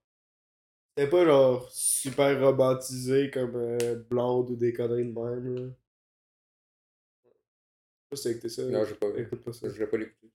C'était 0.97 1.09
pas 1.11 1.25
genre 1.25 1.69
super 1.71 2.39
romantisé 2.41 3.29
comme 3.31 3.55
euh, 3.55 3.95
Blonde 4.09 4.49
ou 4.51 4.55
des 4.55 4.73
conneries 4.73 5.05
de 5.05 5.11
même. 5.19 5.55
Là. 5.55 5.71
Je 7.23 7.29
sais 7.29 8.09
pas 8.09 8.15
si 8.17 8.23
t'as 8.23 8.29
écouté 8.31 8.49
ça. 8.49 8.63
Non, 8.63 8.83
j'ai 8.85 8.95
pas 8.95 9.09
vu. 9.11 9.21
Écoute 9.23 9.43
pas 9.43 9.53
ça. 9.53 9.69
Je 9.69 9.79
l'ai 9.79 9.87
pas 9.87 9.97
l'écouter. 9.97 10.27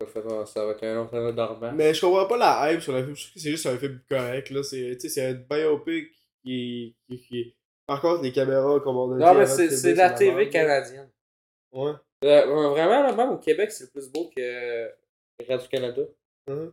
Ça 0.00 0.06
va 0.06 0.12
faire- 0.12 0.46
Ça 0.48 0.64
va 0.64 0.72
être 0.72 0.84
un 0.84 1.00
autre 1.02 1.14
année 1.16 1.32
dormant. 1.32 1.72
Mais 1.72 1.92
je 1.92 2.00
comprends 2.00 2.26
pas 2.26 2.36
la 2.36 2.72
hype 2.72 2.80
sur 2.80 2.92
le 2.92 3.02
film. 3.02 3.16
Je 3.16 3.22
trouve 3.24 3.34
que 3.34 3.40
c'est 3.40 3.50
juste 3.50 3.66
un 3.66 3.76
film 3.78 4.00
correct. 4.08 4.50
là. 4.50 4.62
C'est 4.62 4.96
tu 5.00 5.00
sais, 5.00 5.08
c'est 5.08 5.26
un 5.26 5.34
biopic 5.34 6.12
qui, 6.44 6.94
qui, 7.08 7.20
qui. 7.20 7.54
Par 7.86 8.00
contre, 8.00 8.22
les 8.22 8.32
caméras, 8.32 8.80
comme 8.80 8.96
on 8.96 9.12
a 9.12 9.16
dit. 9.16 9.24
Non, 9.24 9.34
mais 9.34 9.46
c'est 9.46 9.70
c'est 9.70 9.94
la 9.94 10.10
TV 10.10 10.48
canadienne. 10.50 11.10
Ouais. 11.72 11.92
Euh, 12.24 12.68
vraiment, 12.70 13.02
là, 13.02 13.12
même 13.12 13.30
au 13.30 13.38
Québec, 13.38 13.70
c'est 13.72 13.90
plus 13.92 14.08
beau 14.10 14.30
que 14.36 14.88
Radio-Canada. 15.48 16.02
Hein? 16.48 16.72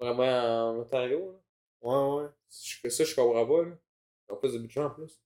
Vraiment 0.00 0.22
en 0.70 0.78
Ontario. 0.80 1.32
Là. 1.32 1.38
Ouais, 1.82 2.22
ouais. 2.22 2.28
Je 2.50 2.76
fais 2.80 2.90
ça, 2.90 3.04
je 3.04 3.14
comprends 3.14 3.46
pas. 3.46 3.62
Là. 3.64 3.76
En 4.30 4.36
plus 4.36 4.52
de 4.54 4.58
budget 4.58 4.80
en 4.80 4.90
plus. 4.90 5.20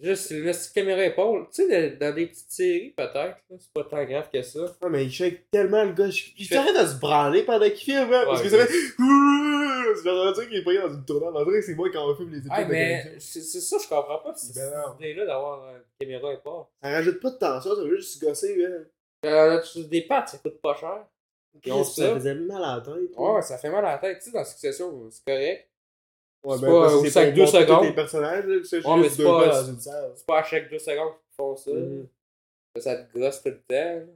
Juste, 0.00 0.30
le 0.32 0.50
petite 0.50 0.72
caméra 0.72 1.04
épaule. 1.04 1.46
Tu 1.54 1.66
sais, 1.68 1.90
dans- 1.92 2.14
des 2.14 2.26
petites 2.26 2.50
séries, 2.50 2.90
peut-être. 2.96 3.36
C'est 3.58 3.72
pas 3.72 3.84
tant 3.84 4.04
grave 4.04 4.28
que 4.32 4.42
ça. 4.42 4.60
Ouais, 4.82 4.90
mais 4.90 5.04
il 5.04 5.10
shake 5.12 5.50
tellement 5.52 5.84
le 5.84 5.92
gars. 5.92 6.06
Il 6.08 6.32
Il 6.42 6.46
fait 6.46 6.56
arrête 6.56 6.76
de 6.76 6.86
se 6.86 6.98
branler 6.98 7.44
pendant 7.44 7.66
qu'il 7.66 7.76
filme, 7.76 8.12
hein, 8.12 8.24
Parce 8.26 8.42
Ouais, 8.42 8.48
que 8.50 8.56
ça 8.56 8.66
fait. 8.66 8.72
C'est 9.96 10.02
genre 10.04 10.26
un 10.26 10.32
truc 10.32 10.48
qui 10.48 10.56
est 10.56 10.62
pris 10.64 10.76
dans 10.78 10.88
une 10.92 11.04
tournante. 11.04 11.34
Dirait 11.46 11.60
que 11.60 11.66
c'est 11.66 11.74
moi 11.74 11.88
quand 11.92 12.10
on 12.10 12.16
filme 12.16 12.30
les 12.30 12.38
épisodes. 12.38 12.56
Ah, 12.56 12.64
mais 12.64 13.14
c'est 13.18 13.42
c'est 13.42 13.60
ça, 13.60 13.76
je 13.80 13.86
comprends 13.88 14.18
pas. 14.18 14.34
C'est 14.34 14.54
Ben 14.54 14.72
cette 14.90 15.00
idée-là 15.00 15.26
d'avoir 15.26 15.68
une 15.70 15.82
caméra 16.00 16.32
épaule. 16.32 16.64
Ça 16.82 16.90
rajoute 16.90 17.20
pas 17.20 17.30
de 17.30 17.36
tension, 17.36 17.74
ça 17.76 17.82
veut 17.82 17.96
juste 17.96 18.18
se 18.18 18.24
gosser, 18.24 18.64
hein. 18.66 18.84
Euh, 19.26 19.62
des 19.88 20.02
pattes, 20.02 20.30
ça 20.30 20.38
coûte 20.38 20.60
pas 20.60 20.74
cher. 20.74 21.06
Ils 21.64 21.72
ont 21.72 21.84
ça. 21.84 22.08
Ça 22.08 22.14
faisait 22.14 22.34
mal 22.34 22.62
à 22.64 22.76
la 22.76 22.80
tête. 22.82 23.16
Ouais, 23.16 23.42
ça 23.42 23.58
fait 23.58 23.70
mal 23.70 23.84
à 23.84 23.92
la 23.92 23.98
tête. 23.98 24.18
Tu 24.18 24.24
sais, 24.24 24.30
dans 24.32 24.44
Succession, 24.44 25.08
c'est 25.10 25.24
correct. 25.24 25.68
Ouais, 26.44 26.56
c'est 26.56 26.62
ben, 26.66 26.72
pas 26.72 26.88
c'est 27.00 27.10
sac 27.10 27.26
pour 27.28 27.34
deux 27.36 27.42
montrer 27.44 27.58
tous 27.66 27.72
secondes. 27.72 27.84
les 27.84 27.92
personnages, 27.94 28.44
c'est 28.64 28.86
Ouais, 28.86 28.96
mais 28.96 29.02
juste 29.04 29.16
c'est 29.16 29.24
pas- 29.24 29.46
gars 29.46 29.62
dans 29.62 29.66
une 29.68 29.80
salle. 29.80 30.12
C'est 30.14 30.26
pas 30.26 30.38
à 30.38 30.42
chaque 30.44 30.70
deux 30.70 30.78
secondes 30.78 31.12
qu'ils 31.12 31.34
font 31.36 31.56
ça. 31.56 31.70
Mhm. 31.72 32.08
Ça 32.78 32.96
te 32.96 33.18
gosse 33.18 33.42
tout 33.42 33.48
le 33.50 33.60
temps. 33.62 34.06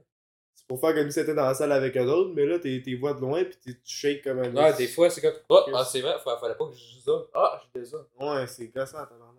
C'est 0.55 0.67
pour 0.67 0.79
faire 0.81 0.93
comme 0.93 1.09
si 1.09 1.19
t'étais 1.19 1.33
dans 1.33 1.45
la 1.45 1.53
salle 1.53 1.71
avec 1.71 1.95
eux 1.97 2.05
autres, 2.05 2.33
mais 2.35 2.45
là, 2.45 2.59
t'es 2.59 2.81
t'es 2.83 2.93
vois 2.95 3.13
de 3.13 3.21
loin 3.21 3.43
pis 3.45 3.57
t'es- 3.57 3.73
tu 3.73 3.79
shakes 3.85 4.23
comme 4.23 4.39
un. 4.39 4.53
Ouais, 4.53 4.73
des 4.77 4.87
fois, 4.87 5.09
c'est 5.09 5.21
comme. 5.21 5.33
Oh, 5.49 5.61
ah, 5.73 5.85
c'est 5.85 6.01
vrai, 6.01 6.15
fallait, 6.23 6.39
fallait 6.39 6.55
pas 6.55 6.67
que 6.67 6.73
je 6.75 6.99
zoome. 6.99 7.25
Ah, 7.33 7.61
je 7.73 7.79
dézoome. 7.79 8.05
Ouais, 8.19 8.45
c'est 8.47 8.67
gossant, 8.67 8.97
t'as 9.05 9.15
l'air. 9.15 9.33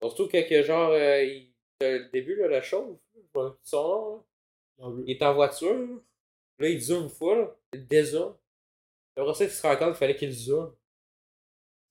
Surtout 0.00 0.28
quand 0.28 0.42
que, 0.48 0.62
genre, 0.62 0.90
euh, 0.92 1.22
il, 1.24 1.52
le 1.80 2.08
début, 2.12 2.36
là, 2.36 2.46
la 2.48 2.60
je 2.60 2.76
plus 2.76 3.42
son 3.64 3.82
nom, 3.88 4.10
là. 4.16 4.22
Non 4.86 4.92
plus. 4.94 5.02
il 5.06 5.10
est 5.16 5.22
en 5.22 5.34
voiture, 5.34 5.74
là, 5.74 5.86
Là, 6.60 6.68
il 6.68 6.80
zoome 6.80 7.04
une 7.04 7.08
fois, 7.10 7.36
là. 7.36 7.56
il 7.72 7.86
dézoome. 7.86 8.34
Après 9.16 9.34
ça, 9.34 9.44
il 9.44 9.50
se 9.50 9.62
rend 9.66 9.76
compte 9.76 9.88
qu'il 9.88 9.96
fallait 9.96 10.16
qu'il 10.16 10.32
zoome. 10.32 10.72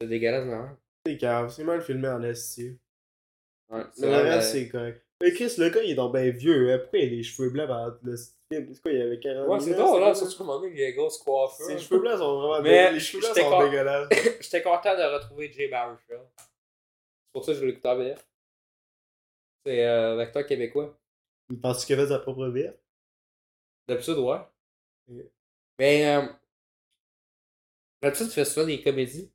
C'est 0.01 0.07
dégueulasse, 0.07 0.45
non? 0.45 0.69
C'est 1.05 1.17
cave, 1.17 1.49
c'est 1.49 1.63
mal 1.63 1.81
filmé 1.81 2.07
en 2.09 2.21
esti. 2.23 2.77
Ouais, 3.69 3.83
Mais 3.99 4.07
le 4.07 4.29
reste, 4.29 4.51
c'est 4.51 4.69
correct. 4.69 5.03
Mais 5.21 5.31
Chris, 5.33 5.51
le 5.57 5.69
gars, 5.69 5.81
il 5.81 5.91
est 5.91 5.95
donc 5.95 6.13
bien 6.13 6.29
vieux, 6.29 6.71
hein. 6.71 6.77
Pourquoi 6.79 6.99
il 6.99 7.07
a 7.07 7.09
des 7.17 7.23
cheveux 7.23 7.49
blancs 7.49 7.67
dans 7.67 7.97
le 8.03 8.15
film? 8.17 8.73
C'est 8.73 8.81
quoi, 8.81 8.91
il 8.91 9.01
avait 9.01 9.19
40 9.19 9.47
Ouais, 9.49 9.59
c'est 9.59 9.73
drôle, 9.73 9.99
là, 10.01 10.13
surtout 10.13 10.43
un 10.43 10.45
moment 10.45 10.59
donné, 10.61 10.73
il 10.75 10.83
a 10.83 10.89
une 10.89 10.95
grosse 10.95 11.17
coiffure. 11.17 11.65
Ses 11.65 11.79
cheveux 11.79 11.99
blancs 11.99 12.19
sont 12.19 12.39
vraiment 12.39 12.61
Mais 12.61 12.69
dégueulasses. 12.69 12.93
Les 12.93 12.99
cheveux 12.99 13.21
blancs 13.21 13.35
sont 13.37 13.49
con- 13.49 13.63
dégueulasses. 13.65 14.09
J'étais 14.41 14.61
content 14.61 14.95
de 14.95 15.13
retrouver 15.13 15.51
Jay 15.51 15.67
Baruchel. 15.67 16.19
C'est 16.37 17.31
pour 17.33 17.43
ça 17.45 17.53
que 17.53 17.59
je 17.59 17.65
l'écoute 17.65 17.85
en 17.85 17.97
VF. 17.97 18.27
C'est 19.65 19.85
euh, 19.85 20.15
l'acteur 20.15 20.45
québécois. 20.45 20.97
Penses-tu 21.61 21.87
qu'il 21.87 21.99
a 21.99 22.03
fait 22.03 22.09
sa 22.09 22.19
propre 22.19 22.47
vie? 22.47 22.67
D'habitude, 23.87 24.17
ouais. 24.17 24.37
Mais, 25.79 26.15
euh, 26.15 26.27
d'habitude, 28.01 28.27
tu 28.27 28.33
fais 28.33 28.45
souvent 28.45 28.65
des 28.67 28.81
comédies. 28.81 29.31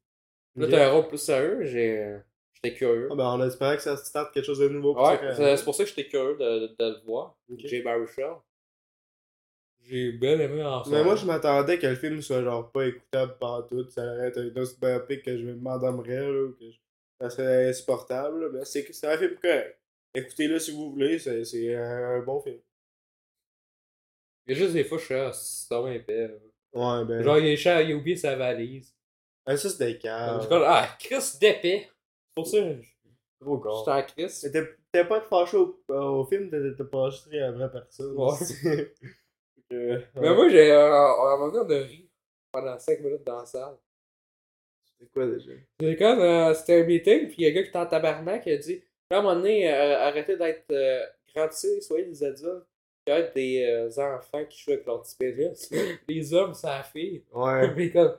Là, 0.57 0.67
t'as 0.69 0.89
un 0.89 0.93
rôle 0.93 1.09
plus 1.09 1.19
sérieux, 1.19 1.65
j'ai, 1.65 1.99
euh, 1.99 2.19
j'étais 2.53 2.77
curieux. 2.77 3.09
Ah 3.11 3.15
ben, 3.15 3.25
on 3.25 3.47
espérait 3.47 3.77
que 3.77 3.83
ça 3.83 3.97
starte 3.97 4.35
quelque 4.35 4.45
chose 4.45 4.59
de 4.59 4.69
nouveau 4.69 4.95
pour 4.95 5.09
ouais, 5.09 5.35
ça, 5.35 5.57
c'est 5.57 5.65
pour 5.65 5.75
ça 5.75 5.85
que 5.85 5.89
j'étais 5.89 6.07
curieux 6.07 6.37
de, 6.37 6.59
de, 6.61 6.67
de 6.79 6.85
le 6.97 7.05
voir. 7.05 7.37
Ok. 7.51 7.61
Jay 7.61 7.81
Baruchel. 7.83 8.35
J'ai 9.85 10.13
bien 10.13 10.39
aimé 10.39 10.63
en 10.63 10.83
Mais 10.89 11.03
moi, 11.03 11.17
je 11.17 11.27
m'attendais 11.27 11.79
que 11.79 11.87
le 11.87 11.97
film 11.97 12.21
soit 12.23 12.43
genre 12.43 12.71
pas 12.71 12.87
écoutable 12.87 13.37
par 13.39 13.67
tout. 13.67 13.89
Ça 13.91 14.05
aurait 14.05 14.29
été 14.29 14.41
un 14.41 14.61
autre 14.61 14.79
biopic 14.81 15.25
que 15.25 15.37
je 15.37 15.47
m'endormirais, 15.53 16.31
là, 16.31 16.45
ou 16.45 16.53
que 16.53 16.71
je- 16.71 16.79
ça 17.21 17.31
serait 17.31 17.69
insupportable, 17.71 18.45
là. 18.45 18.49
Mais 18.53 18.65
c'est 18.65 18.93
c'est 18.93 19.09
un 19.09 19.19
film 19.19 19.37
correct. 19.43 19.79
Écoutez-le 20.15 20.59
si 20.59 20.71
vous 20.71 20.93
voulez, 20.93 21.19
c'est 21.19 21.45
c'est 21.45 21.75
un, 21.75 22.21
bon 22.21 22.41
film. 22.41 22.59
Il 24.47 24.55
y 24.55 24.57
a 24.57 24.59
juste 24.61 24.75
des 24.75 24.85
fois, 24.85 24.99
je 24.99 25.05
suis 25.05 25.15
ah, 25.15 25.33
c'est 25.33 25.75
vraiment 25.75 25.93
épais. 25.93 26.29
là. 26.29 26.35
Ouais, 26.75 27.05
ben. 27.05 27.23
Genre, 27.23 27.39
il 27.39 27.47
est 27.47 27.57
cher, 27.57 27.81
il 27.81 27.93
a 27.93 27.97
oublié 27.97 28.17
sa 28.17 28.37
valise. 28.37 28.95
Ah, 29.47 29.57
ça, 29.57 29.69
c'était 29.69 29.93
Je 29.93 29.99
calme. 29.99 30.41
ah, 30.51 30.89
Chris. 30.99 31.21
C'est 31.21 31.89
pour 32.35 32.47
ça 32.47 32.59
je- 32.59 32.83
Trop 33.41 33.57
j'étais 33.57 33.91
en 33.91 34.03
Chris. 34.05 34.51
T'es 34.53 34.63
t'es 34.93 35.05
pas 35.05 35.21
fâché 35.23 35.57
au, 35.57 35.77
au 35.89 36.25
film, 36.27 36.49
t'es 36.51 36.59
t'es 36.77 36.85
pas 36.85 37.11
fâché 37.11 37.39
à 37.41 37.47
la 37.47 37.53
vraie 37.53 37.71
personne. 37.73 38.15
Ouais. 38.17 38.95
Que- 39.69 40.03
Mais 40.15 40.29
ouais. 40.29 40.35
moi, 40.35 40.49
j'ai, 40.49 40.71
euh, 40.71 40.93
à 40.95 41.35
un 41.35 41.39
moment 41.39 41.53
donné, 41.53 41.75
on 41.77 41.83
a 41.83 41.87
ri 41.87 42.09
pendant 42.53 42.79
5 42.79 43.01
minutes 43.01 43.25
dans 43.25 43.39
la 43.41 43.47
salle. 43.47 43.77
C'est 45.01 45.11
quoi 45.11 45.27
déjà? 45.27 45.51
C'est 45.81 45.97
comme, 45.97 46.21
euh, 46.21 46.55
c'était 46.55 46.83
un 46.83 46.85
meeting, 46.85 47.27
puis 47.29 47.37
il 47.39 47.45
y 47.45 47.47
a 47.47 47.51
un 47.51 47.55
gars 47.55 47.63
qui 47.63 47.69
était 47.71 47.79
en 47.79 47.87
tabarnak, 47.87 48.45
il 48.47 48.53
a 48.53 48.57
dit, 48.59 48.85
à 49.11 49.19
un 49.19 49.23
moment 49.23 49.35
donné, 49.35 49.73
euh, 49.73 49.99
arrêtez 49.99 50.37
d'être 50.37 50.65
euh, 50.71 51.05
grandissez, 51.35 51.81
soyez 51.81 52.05
des 52.05 52.23
adultes. 52.23 52.67
Il 53.09 53.11
y 53.11 53.13
a 53.17 53.23
des 53.23 53.65
euh, 53.65 54.17
enfants 54.17 54.45
qui 54.45 54.61
jouent 54.63 54.73
avec 54.73 54.87
leur 54.87 55.03
petit 55.03 55.17
pénis. 55.17 55.71
Les 56.09 56.33
hommes, 56.35 56.55
c'est 56.55 56.69
la 56.69 56.85
fille. 56.85 57.25
Ouais. 57.33 57.69
Puis 57.75 57.91
comme, 57.93 58.17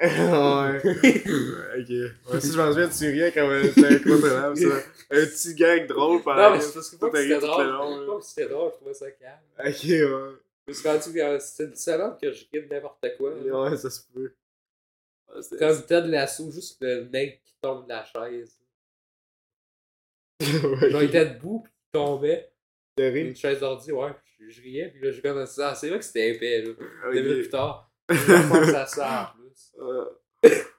ouais. 0.00 0.78
ok. 1.78 2.32
Ouais, 2.32 2.40
si 2.40 2.52
je 2.52 2.56
m'en 2.58 2.70
souviens, 2.72 2.88
tu 2.88 3.04
riais 3.10 3.32
quand 3.32 3.48
même. 3.48 3.64
C'était 3.72 3.86
incroyable, 3.94 4.56
ça. 4.56 4.76
Un 5.10 5.24
petit 5.26 5.54
gag 5.54 5.86
drôle 5.88 6.22
pendant 6.22 6.50
non, 6.50 6.56
mais 6.56 6.60
c'est 6.60 6.74
parce 6.74 6.90
que 6.90 6.96
pas 6.96 7.10
que 7.10 7.16
Tout 7.16 7.22
c'était 7.22 7.34
arrive 7.34 7.40
tout 7.40 7.46
le 7.46 7.64
drôle. 7.64 7.66
long, 7.68 8.00
là. 8.00 8.06
Pas 8.12 8.18
que 8.18 8.24
c'était 8.24 8.48
drôle, 8.48 8.70
je 8.72 8.76
trouvais 8.76 8.94
ça 8.94 9.10
calme. 9.12 9.38
Ok, 9.58 9.64
ouais. 9.84 10.36
Je 10.68 10.72
me 10.72 10.72
suis 10.74 10.88
rendu 10.88 11.12
que 11.12 11.38
c'était 11.38 11.64
une 11.64 11.74
salade 11.76 12.18
que 12.20 12.32
je 12.32 12.44
guide 12.52 12.70
n'importe 12.70 13.06
quoi. 13.16 13.30
là. 13.44 13.60
Ouais, 13.70 13.76
ça 13.76 13.88
se 13.88 14.00
peut. 14.12 14.32
Ouais, 15.34 15.42
c'était- 15.42 15.56
Comme 15.58 15.82
Ted 15.86 16.08
Lasso, 16.08 16.50
juste 16.50 16.76
le 16.80 17.04
mec 17.08 17.40
qui 17.44 17.54
tombe 17.62 17.84
de 17.84 17.88
la 17.90 18.04
chaise. 18.04 18.58
Ouais, 20.40 20.90
Genre, 20.90 21.02
il 21.02 21.08
était 21.08 21.26
debout, 21.26 21.60
puis 21.64 21.72
il 21.72 21.90
tombait. 21.92 22.50
terrible. 22.96 23.30
Une 23.30 23.36
chaise 23.36 23.60
d'ordi, 23.60 23.92
ouais, 23.92 24.10
puis 24.12 24.50
je, 24.50 24.56
je 24.56 24.62
riais, 24.62 24.88
puis 24.90 25.00
là, 25.02 25.10
je 25.12 25.20
comme 25.22 25.46
ça. 25.46 25.74
C'est 25.74 25.88
vrai 25.88 25.98
que 25.98 26.04
c'était 26.04 26.30
épais, 26.34 26.62
là. 26.62 26.70
Ok. 27.06 27.14
Deux 27.14 27.22
minutes 27.22 27.38
plus 27.42 27.48
tard. 27.50 27.90
Je 28.10 28.48
pense 28.48 28.74
à 28.74 28.86
ça 28.86 29.32
en 29.34 29.38
plus. 29.38 29.45
Euh, 29.78 30.06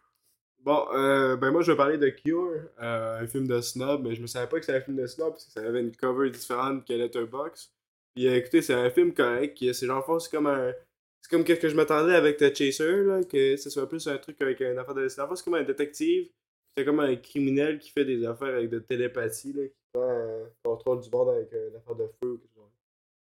Bon, 0.67 0.85
euh, 0.93 1.37
ben 1.37 1.51
moi 1.51 1.61
je 1.61 1.71
vais 1.71 1.77
parler 1.77 1.97
de 1.97 2.09
Cure, 2.09 2.51
euh, 2.81 3.19
un 3.21 3.25
film 3.25 3.47
de 3.47 3.61
snob, 3.61 4.03
mais 4.03 4.15
je 4.15 4.21
me 4.21 4.27
savais 4.27 4.47
pas 4.49 4.59
que 4.59 4.65
c'était 4.65 4.77
un 4.77 4.81
film 4.81 4.97
de 4.97 5.07
snob 5.07 5.29
parce 5.31 5.45
que 5.45 5.51
ça 5.53 5.61
avait 5.61 5.79
une 5.79 5.95
cover 5.95 6.29
différente 6.29 6.85
que 6.85 6.91
Letterboxd. 6.91 7.71
Puis 8.13 8.27
euh, 8.27 8.35
écoutez, 8.35 8.61
c'est 8.61 8.73
un 8.73 8.89
film 8.89 9.13
correct, 9.13 9.57
c'est 9.59 9.85
genre 9.85 10.21
c'est 10.21 10.29
comme 10.29 10.47
un. 10.47 10.73
C'est 11.21 11.29
comme 11.31 11.45
qu'est-ce 11.45 11.61
que 11.61 11.69
je 11.69 11.75
m'attendais 11.75 12.15
avec 12.15 12.35
The 12.35 12.53
Chaser, 12.53 13.03
là, 13.03 13.23
que 13.23 13.55
ce 13.55 13.69
soit 13.69 13.87
plus 13.87 14.05
un 14.07 14.17
truc 14.17 14.41
avec 14.41 14.59
une 14.59 14.77
affaire 14.77 14.93
de. 14.93 15.07
Fait, 15.07 15.21
c'est 15.35 15.43
comme 15.45 15.53
un 15.53 15.63
détective, 15.63 16.29
c'est 16.75 16.83
comme 16.83 16.99
un 16.99 17.15
criminel 17.15 17.79
qui 17.79 17.91
fait 17.91 18.03
des 18.03 18.25
affaires 18.25 18.55
avec 18.55 18.69
de 18.69 18.79
télépathie, 18.79 19.53
là, 19.53 19.63
qui 19.67 19.79
prend 19.93 20.03
euh, 20.03 20.45
contrôle 20.65 20.99
du 20.99 21.09
monde 21.09 21.29
avec 21.29 21.49
une 21.53 21.77
affaire 21.77 21.95
de 21.95 22.07
feu 22.21 22.31
ou 22.31 22.37
quelque. 22.39 22.56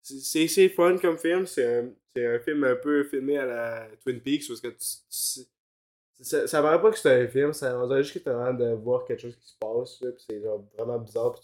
C'est- 0.05 0.69
fun 0.69 0.99
comme 0.99 1.19
film, 1.19 1.47
c'est 1.47 1.65
un, 1.79 1.91
un 2.17 2.39
film 2.41 2.65
un 2.65 2.77
peu 2.77 3.05
filmé 3.05 3.39
à 3.39 3.47
la 3.47 3.89
Twin 4.03 4.21
Peaks 4.21 4.47
parce 4.49 4.61
que 4.61 4.69
tu, 4.69 5.47
ça, 6.21 6.47
ça 6.47 6.63
paraît 6.63 6.81
pas 6.81 6.91
que 6.91 6.99
c'est 6.99 7.25
un 7.25 7.29
film, 7.29 7.53
ça, 7.53 7.79
on 7.79 7.97
juste 8.03 8.15
que 8.15 8.19
t'as 8.21 8.53
l'air 8.53 8.55
de 8.57 8.75
voir 8.75 9.05
quelque 9.05 9.21
chose 9.21 9.37
qui 9.37 9.49
se 9.49 9.57
passe, 9.59 10.01
là, 10.03 10.13
pis 10.13 10.25
c'est 10.29 10.41
genre 10.43 10.65
vraiment 10.77 10.99
bizarre. 10.99 11.41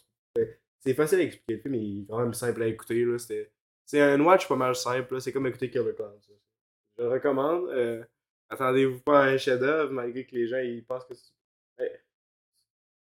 c'est 0.80 0.94
facile 0.94 1.20
à 1.20 1.22
expliquer, 1.22 1.54
le 1.56 1.60
film 1.62 1.74
il 1.74 2.02
est 2.02 2.06
quand 2.06 2.20
même 2.20 2.34
simple 2.34 2.62
à 2.62 2.66
écouter. 2.68 3.04
Là, 3.04 3.18
c'est, 3.18 4.00
un 4.00 4.20
watch 4.20 4.46
pas 4.48 4.56
mal 4.56 4.74
simple, 4.76 5.20
c'est 5.20 5.32
comme 5.32 5.46
écouter 5.46 5.70
Killer 5.70 5.94
Clowns. 5.94 6.20
Je 6.98 7.02
le 7.02 7.08
recommande. 7.10 7.68
euh, 7.70 8.04
attendez-vous 8.50 9.00
pas 9.00 9.22
à 9.24 9.28
un 9.30 9.38
chef-d'œuvre, 9.38 9.92
malgré 9.92 10.26
que 10.26 10.34
les 10.36 10.46
gens 10.48 10.58
ils 10.58 10.84
pensent 10.84 11.04
que 11.06 11.14
c'est. 11.14 11.32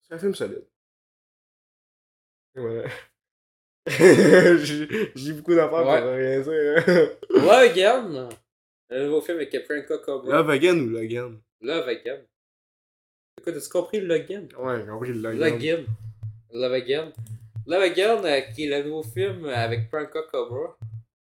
C'est 0.01 0.13
un 0.15 0.19
film 0.19 0.35
solide. 0.35 0.65
j'ai 3.87 5.33
beaucoup 5.33 5.55
d'affaires 5.55 5.85
Ouais. 5.85 6.01
pour 6.01 6.11
rien 6.11 6.39
dire. 6.39 7.09
Love 7.29 7.49
Again! 7.49 8.29
Un 8.89 9.03
nouveau 9.05 9.21
film 9.21 9.37
avec 9.39 9.65
Franco 9.65 9.97
Cobra. 9.99 10.37
Love 10.37 10.49
Again 10.51 10.77
ou 10.79 10.89
Logan? 10.89 11.39
Love 11.61 11.87
Again. 11.89 12.19
Écoute, 13.39 13.55
as-tu 13.57 13.69
compris 13.69 13.99
le 13.99 14.07
login? 14.07 14.47
Ouais, 14.57 14.79
j'ai 14.81 14.87
compris 14.87 15.09
le 15.13 15.19
login. 15.19 15.49
Login. 15.49 15.85
Love 16.53 16.73
Again. 16.73 17.11
Love 17.67 17.81
Again, 17.81 18.23
euh, 18.23 18.41
qui 18.53 18.65
est 18.65 18.69
le 18.69 18.83
nouveau 18.87 19.03
film 19.03 19.45
avec 19.47 19.89
Priyanka 19.89 20.21
Cobra. 20.31 20.77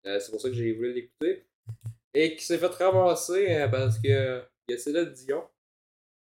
Euh, 0.05 0.19
c'est 0.19 0.29
pour 0.31 0.39
ça 0.41 0.49
que 0.49 0.55
j'ai 0.55 0.73
voulu 0.73 0.93
l'écouter. 0.93 1.45
Et 2.13 2.35
qui 2.35 2.45
s'est 2.45 2.57
fait 2.57 2.67
ramasser 2.67 3.55
euh, 3.55 3.67
parce 3.69 3.97
que 3.99 4.41
il 4.67 4.71
y 4.71 4.73
a 4.73 4.77
Céline 4.77 5.11
Dion. 5.11 5.43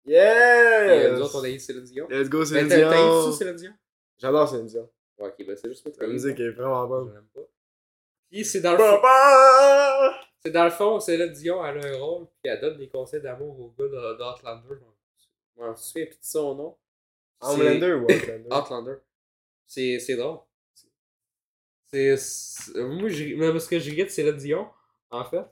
Et 0.08 0.16
euh, 0.18 1.16
nous 1.16 1.22
autres, 1.22 1.40
on 1.40 1.44
a 1.44 1.50
eu 1.50 1.60
Céline 1.60 1.84
Dion. 1.84 2.08
Let's 2.10 2.30
go, 2.30 2.40
Mais 2.40 2.46
Céline 2.46 2.68
t'as 2.70 2.76
t'as 2.82 2.86
eu 2.86 2.90
Dion! 2.98 3.32
ça, 3.32 3.38
Céline 3.38 3.56
Dion? 3.56 3.72
J'adore 4.20 4.50
Céline 4.50 4.66
Dion. 4.68 4.90
Ok, 5.26 5.46
ben 5.46 5.56
c'est 5.56 5.70
juste 5.70 5.88
La 6.00 6.08
musique 6.08 6.40
est 6.40 6.50
vraiment 6.52 6.84
Je 6.84 6.90
bonne. 6.90 7.14
l'aime 7.14 7.28
pas. 7.34 7.42
Puis 8.30 8.44
c'est 8.46 8.62
dans 8.62 8.74
le 8.74 8.78
fond. 8.80 9.02
C'est 10.44 10.52
dans 10.52 10.66
le 10.66 10.72
fond, 10.72 11.00
Céline 11.00 11.32
Dion, 11.32 11.64
elle 11.66 11.78
a 11.86 11.88
un 11.88 11.98
rôle, 11.98 12.26
puis 12.42 12.52
elle 12.52 12.60
donne 12.60 12.78
des 12.78 12.90
conseils 12.90 13.22
d'amour 13.22 13.58
au 13.60 13.70
gars 13.78 13.86
de- 13.88 14.18
d'Outlander. 14.18 14.76
Je 15.56 15.62
m'en 15.62 15.76
souviens 15.76 16.06
plus 16.08 16.20
de 16.20 16.24
son 16.26 16.56
nom. 16.56 16.76
C'est- 17.42 17.48
Homelander 17.54 17.94
ou 17.94 18.04
Outlander? 18.04 18.50
Outlander. 18.52 18.96
C'est 19.66 20.00
c'est 20.00 20.16
drôle. 20.18 20.40
C'est. 21.92 22.18
c'est- 22.18 22.80
Moi, 22.84 23.10
je- 23.10 23.36
mais 23.36 23.52
parce 23.52 23.68
que 23.68 23.80
je 23.80 23.90
regrette 23.92 24.12
Céline 24.12 24.36
Dion, 24.38 24.68
en 25.12 25.24
fait. 25.24 25.46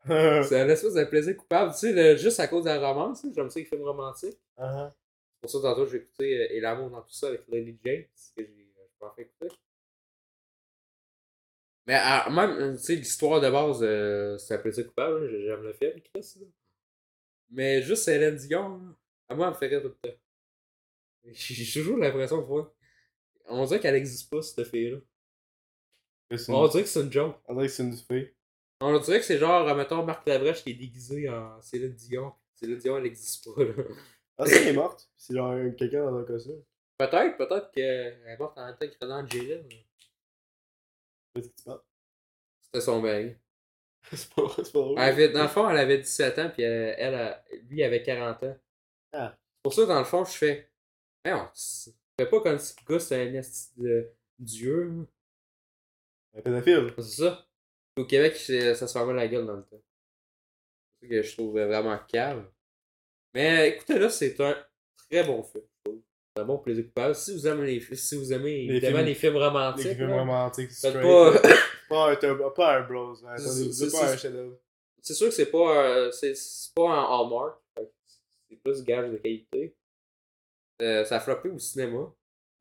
C'est 0.48 0.60
un 0.60 0.68
espèce 0.68 0.94
de 0.94 1.04
plaisir 1.04 1.36
coupable. 1.36 1.70
Tu 1.72 1.78
sais, 1.78 1.92
le- 1.92 2.16
juste 2.16 2.40
à 2.40 2.48
cause 2.48 2.64
de 2.64 2.70
la 2.70 2.80
romance, 2.92 3.22
là, 3.22 3.30
j'aime 3.36 3.50
ça 3.50 3.60
les 3.60 3.66
films 3.66 3.84
romantiques. 3.84 4.36
Uh-huh. 4.58 4.90
Pour 5.40 5.48
ça, 5.50 5.60
tantôt, 5.60 5.86
j'ai 5.86 5.98
écouté 5.98 6.40
euh, 6.42 6.46
Et 6.50 6.58
l'amour 6.60 6.90
dans 6.90 7.02
tout 7.02 7.12
ça 7.14 7.28
avec 7.28 7.42
Lady 7.48 7.78
James, 7.84 8.04
que 8.36 8.42
j'ai 8.44 8.61
pas 9.02 9.12
fait 9.16 9.22
écouter. 9.22 9.54
Mais 11.86 11.94
ah, 11.96 12.28
même, 12.30 12.76
tu 12.76 12.82
sais, 12.82 12.94
l'histoire 12.94 13.40
de 13.40 13.50
base, 13.50 13.80
euh, 13.82 14.38
c'est 14.38 14.54
un 14.54 14.58
plaisir 14.58 14.86
coupable. 14.86 15.28
J'aime 15.28 15.62
le 15.62 15.72
film, 15.72 16.00
Chris. 16.00 16.34
là. 16.40 16.46
Mais 17.50 17.82
juste 17.82 18.04
Céline 18.04 18.36
Dion, 18.36 18.78
là, 18.78 18.96
à 19.28 19.34
moi, 19.34 19.46
elle 19.48 19.52
me 19.52 19.58
fait 19.58 19.66
rire 19.66 19.82
tout 19.82 19.88
le 19.88 20.10
temps. 20.10 20.16
J'ai 21.32 21.80
toujours 21.80 21.98
l'impression 21.98 22.38
de 22.38 22.46
voir. 22.46 22.72
On 23.46 23.64
dirait 23.66 23.80
qu'elle 23.80 23.96
existe 23.96 24.30
pas, 24.30 24.40
cette 24.42 24.64
fille-là. 24.68 24.98
On 26.48 26.68
dirait 26.68 26.84
que 26.84 26.88
c'est 26.88 27.02
une 27.02 27.12
joke. 27.12 27.36
On 27.46 27.54
dirait 27.54 27.66
que 27.66 27.72
c'est 27.72 27.82
une 27.82 27.96
fille. 27.96 28.32
On 28.80 28.98
dirait 28.98 29.18
que 29.18 29.24
c'est 29.24 29.38
genre, 29.38 29.74
mettons, 29.76 30.04
Marc 30.04 30.26
Labrèche 30.26 30.62
qui 30.62 30.70
est 30.70 30.74
déguisé 30.74 31.28
en 31.28 31.60
Céline 31.60 31.94
Dion. 31.94 32.32
Céline 32.54 32.78
Dion, 32.78 32.96
elle 32.96 33.06
existe 33.06 33.44
pas, 33.44 33.64
là. 33.64 33.72
Ah, 34.38 34.46
c'est 34.46 34.60
qu'elle 34.60 34.68
est 34.68 34.72
morte. 34.72 35.10
C'est 35.16 35.34
genre 35.34 35.54
quelqu'un 35.76 36.04
dans 36.04 36.16
un 36.16 36.24
costume. 36.24 36.62
Peut-être, 37.10 37.36
peut-être 37.36 37.72
qu'elle 37.72 38.22
est 38.26 38.36
morte 38.36 38.56
en 38.58 38.66
Renan 39.00 39.24
Angelina. 39.24 39.56
Qu'est-ce 41.34 41.48
que 41.48 41.54
tu 41.56 41.64
parles? 41.64 41.82
C'était 42.60 42.80
son 42.80 43.00
mari. 43.02 43.36
C'est 44.12 44.32
pas, 44.34 44.42
c'est 44.56 44.72
pas 44.72 44.78
drôle. 44.80 44.98
Elle 44.98 45.12
avait- 45.12 45.28
dans 45.28 45.42
le 45.42 45.48
fond, 45.48 45.68
elle 45.70 45.78
avait 45.78 45.98
17 45.98 46.38
ans, 46.38 46.50
puis 46.50 46.62
elle, 46.62 47.42
lui 47.68 47.82
avait 47.84 48.02
40 48.02 48.42
ans. 48.42 48.58
Ah. 49.12 49.36
C'est 49.38 49.62
pour 49.62 49.72
ça, 49.74 49.86
dans 49.86 49.98
le 49.98 50.04
fond, 50.04 50.24
je 50.24 50.32
fais. 50.32 50.70
Non, 51.24 51.48
fais 51.54 52.26
pas 52.26 52.40
comme 52.40 52.58
si 52.58 52.74
le 52.80 52.92
gars 52.92 53.00
c'est 53.00 53.28
un 53.28 53.34
esti 53.34 53.70
de 53.76 54.10
dieu. 54.38 55.06
Un 56.34 56.40
pédophile. 56.42 56.92
C'est 56.98 57.22
ça. 57.22 57.46
Au 57.96 58.04
Québec, 58.04 58.36
ça 58.36 58.74
se 58.74 58.92
fermait 58.92 59.14
la 59.14 59.28
gueule 59.28 59.46
dans 59.46 59.56
le 59.56 59.64
temps. 59.64 59.82
C'est 61.00 61.06
ça 61.06 61.10
que 61.10 61.22
je 61.22 61.32
trouve 61.32 61.60
vraiment 61.60 61.98
calme. 62.08 62.50
Mais 63.34 63.70
écoutez, 63.70 63.98
là, 63.98 64.08
c'est 64.10 64.38
un 64.40 64.56
très 64.96 65.24
bon 65.24 65.42
film. 65.44 65.64
C'est 66.34 66.42
un 66.42 66.46
bon 66.46 66.58
plaisir 66.58 66.84
coupable. 66.86 67.14
Si 67.14 67.32
vous 67.34 67.46
aimez 67.46 67.66
les, 67.66 67.96
si 67.96 68.16
vous 68.16 68.32
aimez 68.32 68.66
Les 68.66 68.76
évidemment 68.76 68.96
films- 68.98 69.06
les 69.08 69.14
films 69.14 69.36
romantiques, 69.36 69.84
Les 69.84 69.94
films 69.94 70.08
là, 70.10 70.18
romantiques, 70.20 70.70
straight. 70.72 70.94
pas. 71.02 71.42
Pas 71.88 72.10
un, 72.12 72.50
pas, 72.56 72.78
un 72.78 72.80
bros. 72.88 73.14
hein. 73.26 73.36
C'est- 73.36 73.48
c'est- 73.50 73.72
C'est 73.72 73.90
pas 73.92 74.06
c'est- 74.06 74.12
un 74.14 74.16
chef-d'œuvre. 74.16 74.56
c'est 75.02 75.12
sûr 75.12 75.26
que 75.28 75.34
c'est 75.34 75.50
pas 75.50 76.06
un- 76.06 76.10
c'est 76.10 76.34
c'est 76.34 76.72
pas 76.74 76.88
un 76.90 77.04
Hallmark. 77.20 77.60
C'est 78.48 78.56
plus 78.64 78.82
gage 78.82 79.10
de 79.10 79.16
qualité. 79.18 79.76
Euh, 80.80 81.04
ça 81.04 81.16
a 81.16 81.20
floppé 81.20 81.50
au 81.50 81.58
cinéma. 81.58 82.10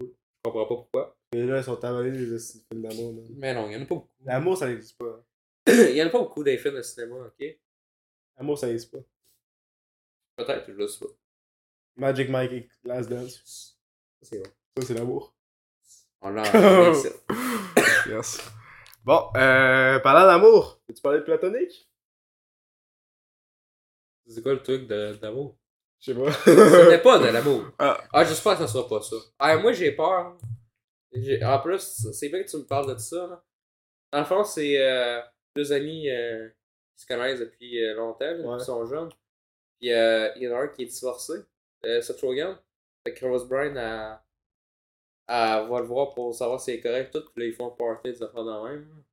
Je 0.02 0.08
comprends 0.44 0.64
pas 0.64 0.68
pourquoi. 0.68 1.18
Et 1.34 1.46
là, 1.46 1.60
ils 1.60 1.64
sont 1.64 1.82
avalés 1.82 2.12
les 2.12 2.26
films 2.38 2.82
d'amour. 2.82 3.24
Mais 3.38 3.54
non, 3.54 3.70
il 3.70 3.74
y 3.74 3.76
en 3.78 3.82
a 3.84 3.86
pas 3.86 3.96
beaucoup. 3.96 4.10
L'amour, 4.26 4.58
ça 4.58 4.68
n'existe 4.68 4.98
pas. 4.98 5.24
il 5.68 5.96
y 5.96 6.04
en 6.04 6.08
a 6.08 6.10
pas 6.10 6.20
beaucoup 6.20 6.44
des 6.44 6.58
films 6.58 6.76
de 6.76 6.82
cinéma, 6.82 7.16
ok? 7.16 7.58
L'amour, 8.38 8.58
ça 8.58 8.68
n'existe 8.68 8.92
pas. 8.92 9.00
Peut-être, 10.36 10.66
je 10.68 10.74
le 10.74 10.88
sais 10.90 11.00
pas. 11.06 11.12
Magic 11.96 12.30
Mike 12.30 12.52
et 12.52 12.70
Last 12.84 13.10
Dance. 13.10 13.78
Ça, 14.22 14.30
C'est 14.30 14.40
bon. 14.40 14.50
Ça, 14.78 14.88
c'est 14.88 14.94
l'amour. 14.94 15.36
On 16.22 16.30
l'a 16.30 16.44
yes. 18.08 18.40
Bon, 19.04 19.30
euh, 19.36 20.00
parlant 20.00 20.28
d'amour, 20.28 20.80
peux-tu 20.88 21.02
parler 21.02 21.20
de 21.20 21.24
platonique? 21.24 21.90
C'est 24.28 24.42
quoi 24.42 24.54
le 24.54 24.62
truc 24.62 24.88
de- 24.88 25.14
d'amour? 25.16 25.58
Je 26.00 26.14
sais 26.14 26.20
pas. 26.20 26.32
Ce 26.32 26.90
n'est 26.90 26.98
pas 27.02 27.20
de 27.20 27.26
l'amour. 27.34 27.66
Ah. 27.80 28.00
Ah, 28.14 28.24
j'espère 28.24 28.54
que 28.54 28.60
ça 28.60 28.68
sera 28.68 28.88
pas 28.88 29.02
ça. 29.02 29.16
Ah, 29.40 29.58
moi, 29.58 29.74
j'ai 29.74 29.92
peur. 29.92 30.38
J'ai- 31.14 31.44
En 31.44 31.60
plus, 31.60 31.80
c'est 32.14 32.30
bien 32.30 32.42
que 32.44 32.50
tu 32.50 32.58
me 32.58 32.66
parles 32.66 32.94
de 32.94 33.00
ça. 33.00 33.28
là. 33.28 33.44
Dans 34.14 34.20
le 34.20 34.26
fond, 34.26 34.44
c'est 34.44 34.78
euh, 34.80 35.20
deux 35.56 35.72
amis 35.74 36.10
euh, 36.10 36.48
qui 36.96 37.02
se 37.04 37.08
connaissent 37.08 37.40
depuis 37.40 37.84
euh, 37.84 37.96
longtemps, 37.96 38.26
là, 38.26 38.32
Ouais. 38.32 38.38
depuis 38.44 38.56
qu'ils 38.58 38.66
sont 38.66 38.86
jeunes. 38.86 39.10
Puis 39.80 39.92
euh, 39.92 40.32
il 40.36 40.44
y 40.44 40.48
en 40.48 40.56
a 40.56 40.60
un 40.62 40.68
qui 40.68 40.84
est 40.84 40.86
divorcé, 40.86 41.34
euh, 41.34 41.44
Seth 41.84 42.22
Rogen. 42.22 42.58
Fait 43.06 43.14
que 43.14 43.26
Rose 43.26 43.48
Byrne, 43.48 43.78
elle, 43.78 44.20
elle 45.28 45.68
va 45.68 45.80
le 45.80 45.86
voir 45.86 46.14
pour 46.14 46.36
savoir 46.36 46.60
si 46.60 46.72
c'est 46.72 46.80
correct, 46.82 47.12
tout. 47.12 47.24
Puis 47.34 47.44
là, 47.44 47.50
ils 47.50 47.54
font 47.54 47.68
un 47.68 47.76
party 47.76 48.12
des 48.12 48.24
affaires 48.24 48.44
de 48.44 48.70
même. 48.70 49.04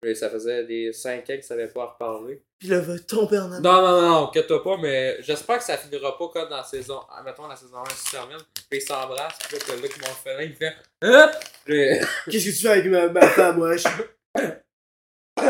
Puis 0.00 0.14
ça 0.14 0.28
faisait 0.30 0.64
des 0.64 0.92
5 0.92 1.20
ans 1.20 1.24
qu'ils 1.24 1.42
savaient 1.42 1.68
pas 1.68 1.86
reparler. 1.86 2.44
Puis 2.58 2.68
là, 2.68 2.80
va 2.80 2.98
tomber 2.98 3.38
en 3.38 3.50
amour. 3.50 3.60
Non, 3.60 3.82
non, 3.82 4.00
non, 4.00 4.08
non, 4.08 4.28
inquiète-toi 4.28 4.62
pas, 4.62 4.76
mais 4.76 5.20
j'espère 5.22 5.58
que 5.58 5.64
ça 5.64 5.76
finira 5.76 6.16
pas 6.16 6.28
comme 6.28 6.48
dans 6.48 6.58
la 6.58 6.62
saison. 6.62 7.00
Mettons, 7.24 7.46
la 7.48 7.56
saison 7.56 7.78
1 7.78 7.88
se 7.90 8.10
termine, 8.10 8.38
puis 8.70 8.78
ils 8.78 8.82
s'embrassent, 8.82 9.38
puis 9.40 9.56
là, 9.56 9.64
que 9.64 9.82
Luc 9.82 9.98
Monfellin, 9.98 10.42
il 10.42 10.54
fait 10.54 10.74
Hein? 11.02 11.30
Qu'est-ce 11.66 12.46
que 12.46 12.50
tu 12.50 12.62
fais 12.62 12.68
avec 12.68 12.86
ma, 12.86 13.08
ma 13.08 13.28
femme, 13.28 13.58
wesh? 13.60 13.82
Qu'est-ce 15.34 15.44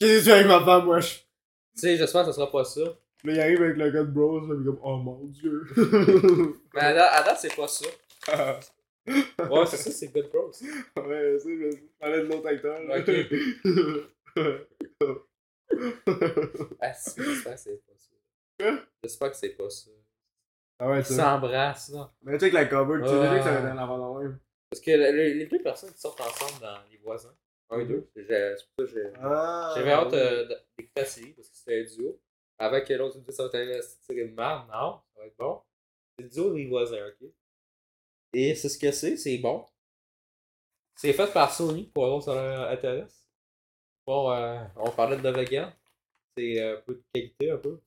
que 0.00 0.18
tu 0.18 0.24
fais 0.24 0.32
avec 0.32 0.46
ma 0.46 0.64
femme, 0.64 0.88
wesh? 0.88 1.26
Tu 1.74 1.80
sais, 1.80 1.96
j'espère 1.96 2.22
que 2.22 2.30
ça 2.30 2.36
sera 2.36 2.50
pas 2.50 2.64
ça. 2.64 2.80
Là, 3.24 3.32
il 3.34 3.40
arrive 3.40 3.62
avec 3.62 3.76
le 3.76 3.90
gars 3.90 4.02
de 4.02 4.10
Bros, 4.10 4.40
là, 4.40 4.54
il 4.56 4.62
est 4.62 4.64
comme, 4.64 4.80
oh 4.82 4.96
mon 4.96 5.24
dieu. 5.26 5.62
Mais 6.74 6.80
à 6.80 6.94
date, 6.94 7.10
à 7.12 7.22
date, 7.22 7.38
c'est 7.40 7.54
pas 7.56 7.68
ça? 7.68 7.86
Ouais, 9.06 9.66
c'est 9.66 9.76
ça, 9.78 9.90
c'est 9.90 10.08
Good 10.08 10.28
Bros. 10.30 10.50
ouais, 10.50 11.36
tu 11.38 11.40
sais, 11.40 11.70
je 11.72 11.76
parlais 11.98 12.20
de 12.20 12.26
l'autre 12.26 12.46
acteur. 12.46 12.78
là. 12.84 12.98
Ah, 16.80 16.92
si, 16.94 17.22
j'espère 17.22 17.54
que 17.54 17.60
c'est 17.60 17.82
pas 17.86 17.92
ça. 17.96 18.10
Quoi? 18.58 18.78
J'espère 19.02 19.30
que 19.30 19.36
c'est 19.36 19.48
pas 19.50 19.70
ça. 19.70 19.90
ah 20.78 20.90
ouais, 20.90 20.98
Ils 21.00 21.04
ça. 21.04 21.14
s'embrassent, 21.16 21.88
là. 21.90 22.12
Mais 22.22 22.34
tu 22.38 22.44
sais 22.44 22.50
que 22.50 22.54
la 22.56 22.66
cover, 22.66 23.00
tu 23.02 23.08
sais 23.08 23.20
déjà 23.20 23.38
que 23.38 23.44
ça 23.44 23.50
va 23.52 23.58
être 23.58 23.68
dans 23.68 23.74
l'avant 23.80 24.18
de 24.18 24.22
même. 24.24 24.38
Parce 24.70 24.80
que 24.82 24.90
le- 24.90 25.12
le- 25.12 25.38
les 25.38 25.46
deux 25.46 25.62
personnes 25.62 25.92
qui 25.92 26.00
sortent 26.00 26.20
ensemble 26.20 26.60
dans 26.60 26.78
Les 26.90 26.98
Voisins, 26.98 27.34
un 27.70 27.78
et 27.80 27.84
deux, 27.86 28.06
j'ai- 28.14 28.24
c'est 28.56 28.66
pour 28.76 28.86
ça 28.86 28.92
que 28.94 29.00
j'ai. 29.00 29.10
Ah. 29.20 29.72
J'avais 29.76 29.90
hâte 29.92 30.12
euh, 30.14 30.44
de- 30.44 30.56
d'écouter 30.78 30.90
la 31.00 31.04
série 31.04 31.32
parce 31.32 31.48
que 31.48 31.56
c'était 31.56 31.80
un 31.80 31.84
duo. 31.96 32.20
Avant 32.60 32.80
que 32.84 32.92
l'autre 32.94 33.18
me 33.18 33.24
dise 33.24 33.34
ça 33.34 33.48
va 33.48 33.58
être 33.58 33.78
un 33.78 33.82
série 34.06 34.28
de 34.30 34.34
merde, 34.34 34.68
non, 34.68 35.00
ça 35.14 35.20
va 35.20 35.26
être 35.26 35.36
bon. 35.36 35.60
C'est 36.18 36.28
duo 36.28 36.54
des 36.54 36.68
voisins, 36.68 37.08
ok? 37.08 37.28
Et 38.32 38.54
c'est 38.56 38.68
ce 38.68 38.78
que 38.78 38.90
c'est, 38.92 39.16
c'est 39.16 39.38
bon. 39.38 39.64
C'est 40.94 41.12
fait 41.14 41.32
par 41.32 41.52
Sony 41.52 41.86
pour 41.94 42.22
si 42.22 42.26
ça 42.26 42.34
leur 42.34 42.70
intéresse. 42.70 43.26
Bon, 44.06 44.30
euh, 44.32 44.64
on 44.76 44.90
parlait 44.92 45.16
de 45.18 45.30
Vegan. 45.30 45.72
C'est 46.36 46.60
euh, 46.60 46.78
un 46.78 46.82
peu 46.82 46.94
de 46.94 47.02
qualité, 47.12 47.50
un 47.50 47.58
peu. 47.58 47.80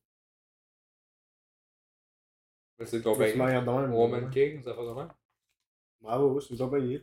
Mais 2.79 2.85
c'est 2.85 2.97
une 2.97 3.03
compagnie. 3.03 3.33
Woman 3.91 4.29
King, 4.29 4.63
ça 4.63 4.73
fait 4.75 4.85
de 4.85 4.91
même. 4.93 5.09
Bravo, 6.01 6.39
c'est 6.41 6.51
une 6.51 6.57
compagnie. 6.59 7.01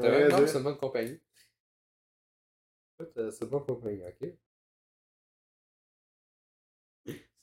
T'as- 0.00 0.30
c'est- 0.48 0.58
une 0.58 0.64
bonne 0.64 0.78
compagnie. 0.78 1.20
Euh, 3.16 3.30
C'est 3.30 3.44
une 3.44 3.50
bonne 3.50 3.64
compagnie, 3.66 4.02
ok? 4.06 4.28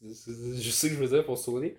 Je 0.02 0.14
sais 0.14 0.32
ce 0.32 0.88
que 0.88 0.94
je 0.94 1.00
veux 1.00 1.08
dire 1.08 1.26
pour 1.26 1.38
Sony. 1.38 1.76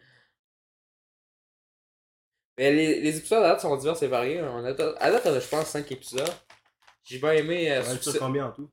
Mais 2.59 2.73
les, 2.73 3.01
les 3.01 3.17
épisodes 3.19 3.43
à 3.45 3.51
date 3.51 3.61
sont 3.61 3.77
divers 3.77 4.03
et 4.03 4.09
variés. 4.09 4.43
On 4.43 4.65
a, 4.65 4.71
à 4.71 5.11
date, 5.11 5.27
on 5.27 5.33
a, 5.33 5.41
je 5.41 5.49
pense, 5.49 5.69
5 5.69 5.91
épisodes. 5.93 6.29
J'ai 7.05 7.19
bien 7.19 7.33
aimé 7.33 7.71
euh, 7.71 7.83
sais 7.83 8.19
combien 8.19 8.47
en 8.47 8.53
tout? 8.53 8.69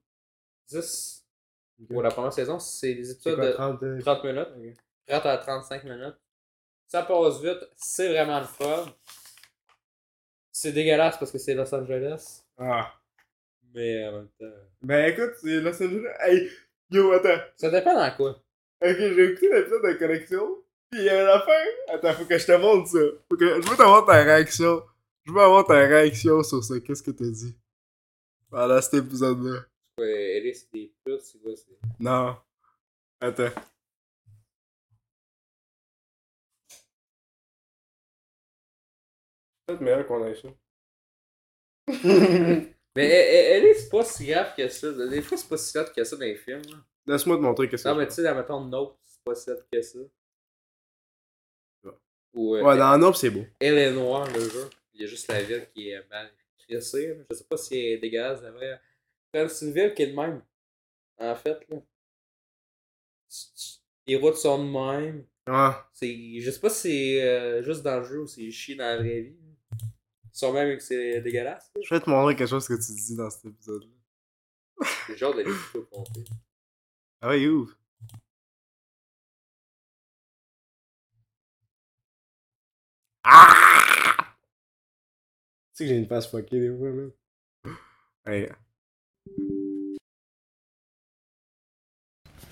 10 0.70 1.26
pour 1.88 2.02
la 2.02 2.10
première 2.10 2.34
saison. 2.34 2.58
C'est 2.60 2.96
des 2.96 3.12
épisodes 3.12 3.36
quoi, 3.36 3.46
de 3.46 3.52
30 3.52 3.84
euh, 3.84 4.02
30 4.02 4.24
minutes. 4.24 4.48
Ok. 4.58 4.74
30 5.08 5.26
à 5.28 5.38
35 5.38 5.84
minutes. 5.84 6.16
Ça 6.88 7.04
passe 7.04 7.42
vite. 7.42 7.70
C'est 7.76 8.10
vraiment 8.10 8.40
le 8.40 8.46
fun. 8.46 8.86
C'est 10.52 10.72
dégueulasse 10.72 11.18
parce 11.18 11.32
que 11.32 11.38
c'est 11.38 11.54
Los 11.54 11.74
Angeles. 11.74 12.44
Ah. 12.58 12.92
Mais 13.74 14.08
en 14.08 14.12
même 14.14 14.30
temps. 14.40 14.46
Ben 14.82 15.12
écoute, 15.12 15.34
c'est 15.42 15.62
Los 15.62 15.84
Angeles. 15.84 16.14
Hey, 16.22 16.50
yo, 16.90 17.12
attends. 17.12 17.44
Ça 17.58 17.70
dépend 17.70 17.94
dans 17.94 18.16
quoi. 18.16 18.45
Ok, 18.82 18.96
j'ai 18.98 19.32
écouté 19.32 19.50
l'épisode 19.50 19.84
de 19.84 19.94
connexion. 19.94 20.64
Pis 20.92 20.98
il 21.00 21.04
y 21.06 21.10
a 21.10 21.24
la 21.24 21.40
fin. 21.42 21.94
Attends, 21.94 22.14
faut 22.14 22.26
que 22.26 22.38
je 22.38 22.46
te 22.46 22.52
montre 22.58 22.88
ça. 22.90 23.00
Faut 23.30 23.38
que... 23.38 23.62
Je 23.62 23.70
veux 23.70 23.78
t'avoir 23.78 24.06
ta 24.06 24.22
réaction. 24.24 24.84
Je 25.24 25.32
veux 25.32 25.42
avoir 25.42 25.66
ta 25.66 25.74
réaction 25.76 26.44
sur 26.44 26.64
ça. 26.64 26.80
Qu'est-ce 26.80 27.02
que 27.02 27.12
t'as 27.12 27.26
dit? 27.26 27.56
Voilà, 28.50 28.82
cet 28.82 28.96
épisode-là. 28.96 29.62
Ouais, 30.00 30.42
des 30.42 30.94
putes, 31.04 31.22
c'est 31.22 31.42
quoi. 31.42 31.54
Non. 32.00 32.38
Attends. 33.22 33.50
Peut-être 39.66 39.82
meilleur 39.82 40.06
qu'on 40.06 40.26
ait 40.28 40.36
ça. 40.36 40.50
Mais 42.98 43.08
elle, 43.08 43.36
elle, 43.36 43.64
elle 43.64 43.66
est 43.66 43.90
pas 43.90 44.04
si 44.06 44.28
grave 44.28 44.56
que 44.56 44.68
ça. 44.70 44.92
Des 44.92 45.22
fois, 45.22 45.38
c'est 45.38 45.50
pas 45.50 45.58
si 45.58 45.74
grave 45.74 45.92
que 45.94 46.04
ça 46.04 46.16
dans 46.16 46.22
les 46.26 46.36
films. 46.36 46.62
là. 46.70 46.78
Laisse-moi 47.08 47.38
te 47.38 47.42
montrer 47.42 47.70
qu'est-ce 47.70 47.84
que 47.84 47.90
Non, 47.90 47.96
mais 47.96 48.08
tu 48.08 48.14
sais, 48.14 48.24
dans 48.24 48.36
mettons 48.36 48.62
Nope, 48.66 48.98
c'est 49.04 49.24
pas 49.24 49.34
grave 49.34 49.66
que 49.72 49.82
ça. 49.82 50.00
Ouais. 51.84 51.92
Ou 52.34 52.56
euh, 52.56 52.64
Ouais, 52.64 52.78
dans 52.78 52.98
Nope, 52.98 53.16
c'est 53.16 53.30
beau. 53.30 53.46
Elle 53.60 53.78
est 53.78 53.92
noire, 53.92 54.28
le 54.34 54.40
jeu. 54.42 54.70
Il 54.94 55.02
y 55.02 55.04
a 55.04 55.08
juste 55.08 55.28
la 55.28 55.42
ville 55.44 55.68
qui 55.74 55.90
est 55.90 56.10
mal 56.10 56.32
crissée. 56.58 57.26
Je 57.30 57.36
sais 57.36 57.44
pas 57.44 57.58
si 57.58 57.78
elle 57.78 57.86
est 57.94 57.98
dégueulasse, 58.00 58.42
la 58.42 58.52
vraie. 58.52 58.82
C'est 59.50 59.66
une 59.66 59.74
ville 59.74 59.94
qui 59.94 60.04
est 60.04 60.08
de 60.08 60.16
même. 60.16 60.42
En 61.20 61.36
fait, 61.36 61.60
là. 61.70 61.78
Les 64.08 64.16
routes 64.16 64.38
sont 64.38 64.64
de 64.64 64.70
même. 64.72 65.26
Ah, 65.48 65.88
C'est, 65.94 66.40
je 66.40 66.50
sais 66.52 66.60
pas 66.60 66.70
si 66.70 66.82
c'est 66.82 67.24
euh, 67.24 67.62
juste 67.64 67.84
dans 67.84 68.00
le 68.00 68.06
jeu 68.06 68.22
ou 68.22 68.28
c'est 68.28 68.50
chier 68.50 68.76
dans 68.76 68.86
la 68.86 68.98
vraie 68.98 69.22
vie. 69.22 69.38
Ils 69.82 70.38
sont 70.38 70.52
même 70.54 70.76
que 70.78 70.84
c'est 70.84 71.22
dégueulasse. 71.22 71.72
là. 71.76 71.82
je 71.84 71.94
vais 71.94 72.02
te 72.02 72.10
montrer 72.10 72.36
quelque 72.36 72.50
chose 72.50 72.68
que 72.68 72.74
tu 72.74 72.94
dis 72.94 73.16
dans 73.16 73.30
cet 73.30 73.46
épisode-là. 73.46 73.90
C'est 75.06 75.12
le 75.14 75.18
genre 75.18 75.34
de 75.34 75.40
l'épisode 75.40 75.62
au 75.76 75.84
complet. 75.84 76.24
Ah 77.22 77.30
ouais, 77.30 77.48
ouf. 77.48 77.76
Ah! 83.24 84.36
Tu 85.74 85.76
sais 85.76 85.84
que 85.84 85.90
j'ai 85.90 85.98
une 86.00 86.08
face 86.08 86.28
fuckée 86.28 86.60
des 86.60 86.76
fois, 86.76 86.90
même. 86.90 87.12
Ouais. 88.26 88.50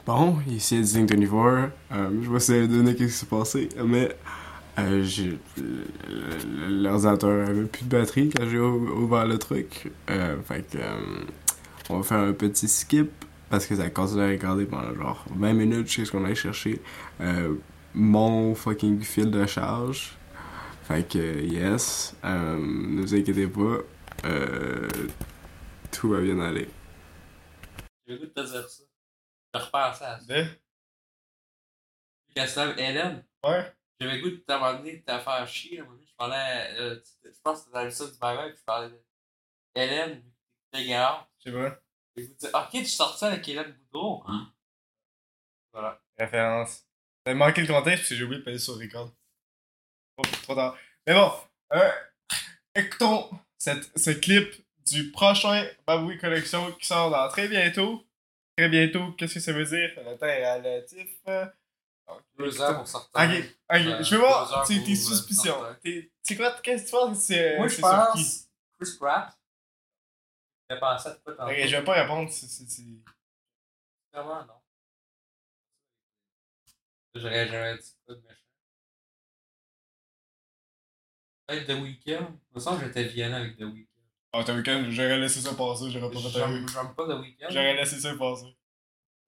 Bon, 0.06 0.38
ici 0.48 0.76
Editing 0.78 1.06
24. 1.08 1.72
Euh, 1.92 2.22
je 2.22 2.30
vais 2.30 2.38
essayer 2.38 2.68
de 2.68 2.76
donner 2.76 2.96
qu'est-ce 2.96 3.14
qui 3.14 3.20
s'est 3.20 3.26
passé, 3.26 3.70
mais 3.86 4.10
euh, 4.80 5.04
j'ai 5.04 5.40
l'ordinateur 6.70 7.48
avait 7.50 7.66
plus 7.66 7.86
de 7.86 7.90
batterie 7.90 8.30
quand 8.30 8.48
j'ai 8.50 8.60
ou- 8.60 9.04
ouvert 9.04 9.26
le 9.26 9.38
truc. 9.38 9.92
Euh, 10.10 10.42
fait 10.44 10.64
que 10.70 10.78
euh, 10.78 11.26
on 11.90 11.98
va 11.98 12.04
faire 12.04 12.20
un 12.20 12.34
petit 12.34 12.68
skip 12.68 13.12
parce 13.54 13.68
que 13.68 13.76
ça 13.76 13.84
a 13.84 13.90
continué 13.92 14.24
à 14.24 14.28
regarder 14.30 14.66
pendant 14.66 14.96
genre 14.96 15.24
20 15.30 15.54
minutes 15.54 15.86
jusqu'à 15.86 16.06
ce 16.06 16.12
qu'on 16.12 16.26
aille 16.26 16.36
chercher 16.36 16.82
euh, 17.22 17.54
mon 17.94 18.56
fucking 18.56 19.00
fil 19.04 19.30
de 19.30 19.46
charge. 19.46 20.18
Fait 20.88 21.08
que 21.08 21.20
yes, 21.44 22.16
euh, 22.24 22.58
ne 22.58 23.00
vous 23.02 23.14
inquiétez 23.14 23.46
pas, 23.46 23.78
euh, 24.26 24.90
tout 25.92 26.10
va 26.10 26.20
bien 26.22 26.40
aller. 26.40 26.68
J'ai 28.08 28.14
le 28.14 28.20
goût 28.22 28.26
de 28.26 28.32
te 28.32 28.40
dire 28.40 28.68
ça. 28.68 28.84
Je 29.54 29.60
repensais 29.60 30.04
à 30.06 30.20
ça. 30.20 30.26
De? 30.28 30.46
Castle 32.34 32.74
Hélène, 32.80 33.24
Ouais. 33.46 33.72
j'avais 34.00 34.16
le 34.18 34.22
goût 34.24 34.30
de 34.32 34.38
t'abandonner 34.38 34.98
de 34.98 35.02
te 35.06 35.20
faire 35.20 35.48
chier. 35.48 35.78
à 35.78 35.82
un 35.82 35.86
moment 35.86 35.96
donné. 35.98 36.08
Je 36.10 36.16
parlais, 36.18 36.76
euh, 36.80 36.96
tu- 36.96 37.32
je 37.32 37.40
pense 37.44 37.60
que 37.60 37.66
c'était 37.66 37.78
dans 37.78 37.84
l'épisode 37.84 38.12
du 38.14 38.18
bye 38.18 38.36
bye, 38.36 38.54
je 38.58 38.64
parlais 38.64 38.90
de 38.90 39.00
Hélène, 39.76 40.24
t'es 40.72 40.88
gars. 40.88 41.28
Je 41.38 41.52
sais 41.52 41.78
J'ai 42.16 42.24
le 42.24 42.56
ok, 42.56 42.70
tu 42.72 42.86
sortais 42.86 43.26
avec 43.26 43.48
Hélène 43.48 43.76
Boudreau. 43.92 44.24
Voilà. 45.72 46.00
Référence. 46.18 46.84
J'avais 47.26 47.38
manqué 47.38 47.62
le 47.62 47.68
contexte 47.68 48.04
parce 48.04 48.10
que 48.10 48.16
j'ai 48.16 48.24
oublié 48.24 48.40
de 48.40 48.46
passer 48.46 48.60
sur 48.60 48.78
record. 48.78 49.12
Oh, 50.18 50.22
trop 50.44 50.56
tard. 50.56 50.78
Mais 51.08 51.14
bon, 51.14 51.32
euh, 51.74 51.92
écoutons 52.76 53.30
cette, 53.58 53.98
ce 53.98 54.12
clip 54.12 54.54
du 54.86 55.12
prochain 55.12 55.66
Baboui 55.88 56.18
Collection 56.20 56.72
qui 56.74 56.86
sort 56.86 57.10
dans 57.10 57.28
très 57.30 57.48
bientôt. 57.48 58.06
Très 58.56 58.70
bientôt, 58.70 59.12
qu'est-ce 59.14 59.36
que 59.36 59.40
ça 59.40 59.54
veut 59.54 59.66
dire? 59.66 59.90
Le 59.98 60.16
temps 60.16 60.28
est 60.28 60.54
relatif. 60.54 61.10
Donc, 62.08 62.22
Deux 62.38 62.62
heures 62.62 62.78
pour 62.78 62.88
sortir. 62.88 63.10
Ok, 63.16 63.30
ok, 63.30 63.76
Euh, 63.76 64.04
je 64.04 64.16
veux 64.16 64.22
voir 64.22 64.68
tes, 64.68 64.76
euh, 64.76 64.96
suspicions. 64.96 65.56
C'est 66.22 66.36
quoi, 66.36 66.52
qu'est-ce 66.62 66.84
que 66.84 66.88
tu 66.88 66.92
penses 66.92 67.30
Moi, 67.58 67.68
je 67.68 67.82
pense 67.82 68.48
Chris 68.78 68.98
Pratt. 69.00 69.36
J'ai 70.74 70.80
pensé 70.80 71.10
à 71.10 71.16
quoi 71.16 71.34
tantôt. 71.34 71.52
Ok, 71.52 71.58
je 71.68 71.76
vais 71.76 71.84
pas 71.84 72.02
répondre, 72.02 72.30
c'est- 72.32 72.48
c'est... 72.48 72.70
c'est- 72.70 72.84
Vraiment, 74.14 74.46
non. 74.46 74.54
J'aurais 77.16 77.48
jamais 77.48 77.78
dit 77.78 77.96
quoi 78.06 78.16
de 78.16 78.22
méchant. 78.22 78.36
Peut-être 81.48 81.68
The 81.68 81.82
Weeknd. 81.82 82.40
Il 82.52 82.56
me 82.56 82.60
semble 82.60 82.80
que 82.80 82.86
j'étais 82.88 83.04
violent 83.06 83.36
avec 83.38 83.58
The 83.58 83.62
Weeknd. 83.62 83.88
Ah, 84.36 84.44
t'as 84.44 84.56
week-end, 84.56 84.86
j'aurais 84.90 85.20
laissé 85.20 85.42
ça 85.42 85.54
passer, 85.54 85.92
j'aurais 85.92 86.10
pas 86.12 86.20
fait 86.20 86.30
J'aime 86.30 86.96
pas 86.96 87.06
The 87.06 87.20
Weeknd. 87.20 87.48
J'aurais 87.50 87.76
laissé 87.76 88.00
ça 88.00 88.16
passer. 88.16 88.58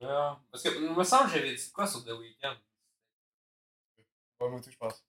Ah, 0.01 0.39
Parce 0.51 0.63
que 0.63 0.69
il 0.75 0.91
me 0.95 1.03
semble 1.03 1.29
que 1.31 1.35
j'avais 1.37 1.55
dit 1.55 1.71
quoi 1.71 1.85
sur 1.85 2.03
The 2.03 2.09
Weeknd? 2.11 2.55
Pas 4.37 4.49
moi, 4.49 4.59
je 4.67 4.77
pense. 4.77 5.05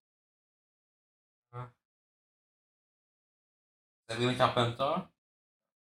Sabrina 4.09 4.35
Carpenter. 4.35 5.09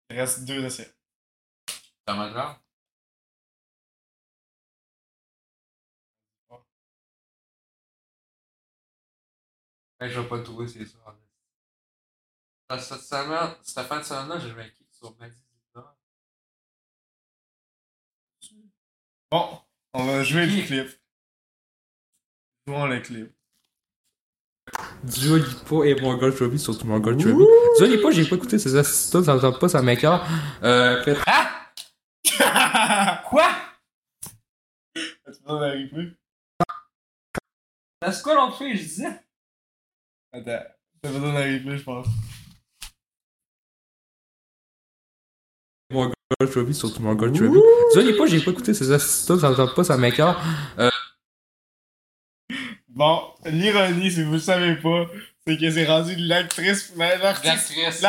Il 0.10 0.20
reste 0.20 0.46
deux 0.46 0.64
essais. 0.66 0.94
Thomas 2.06 2.30
Grant. 2.32 2.56
Ouais, 10.02 10.10
je 10.10 10.20
vais 10.20 10.28
pas 10.28 10.38
le 10.38 10.44
trouver, 10.44 10.68
c'est 10.68 10.86
sûr. 10.86 11.00
Que 12.70 12.78
Cette 12.80 13.02
semaine, 13.02 13.56
cette 13.64 13.86
fin 13.88 14.00
de 14.00 14.04
semaine-là, 14.04 14.40
j'ai 14.40 14.52
vaincu 14.54 14.86
sur 14.92 15.12
Zidane. 15.12 15.96
Bon, 19.32 19.62
on 19.94 20.06
va 20.06 20.24
jouer 20.24 20.46
le 20.46 20.66
clip. 20.66 21.02
Jouons 22.68 22.86
le 22.88 23.00
clip. 23.02 23.39
Dua 25.04 25.38
Lipa 25.38 25.76
et 25.86 25.96
Margot 26.02 26.32
Robbie, 26.40 26.60
surtout 26.60 26.86
Margot 26.88 27.12
Robbie. 27.12 27.24
Dua 27.78 27.88
Lipa, 27.88 28.12
j'ai 28.12 28.26
pas 28.26 28.36
écouté 28.36 28.60
ses 28.60 28.76
assistants, 28.76 29.24
ça 29.24 29.36
me 29.36 29.40
tente 29.40 29.60
pas, 29.60 29.70
ça 29.70 29.82
m'écœure. 29.82 30.26
Euh, 30.64 31.04
Ah! 31.26 33.22
Quoi? 33.30 33.48
Besoin 35.26 35.60
d'un 35.60 35.72
replay? 35.72 36.12
C'est 38.12 38.24
quoi 38.24 38.36
l'autre 38.36 38.58
fille, 38.58 38.76
je 38.78 38.84
disais? 38.84 39.20
Attends. 40.34 40.64
T'as 41.02 41.10
besoin 41.12 41.34
d'un 41.34 41.54
replay, 41.58 41.78
je 41.78 41.84
pense. 41.84 42.08
Margot 45.92 46.14
Robbie, 46.56 46.74
surtout 46.74 47.02
Margot 47.02 47.26
Robbie. 47.26 47.40
Dua 47.94 48.04
Lipa, 48.04 48.26
j'ai 48.28 48.44
pas 48.44 48.52
écouté 48.52 48.74
ses 48.74 48.92
assistants, 48.92 49.40
ça 49.40 49.50
me 49.50 49.56
tente 49.56 49.76
pas, 49.76 49.84
ça 49.84 49.98
m'écœure. 49.98 50.42
Bon, 53.00 53.22
l'ironie, 53.46 54.12
si 54.12 54.24
vous 54.24 54.34
le 54.34 54.40
savez 54.40 54.76
pas, 54.76 55.06
c'est 55.48 55.56
que 55.56 55.72
c'est 55.72 55.86
rendu 55.86 56.18
l'actrice, 56.18 56.92
mais 56.98 57.18
l'artiste, 57.18 58.04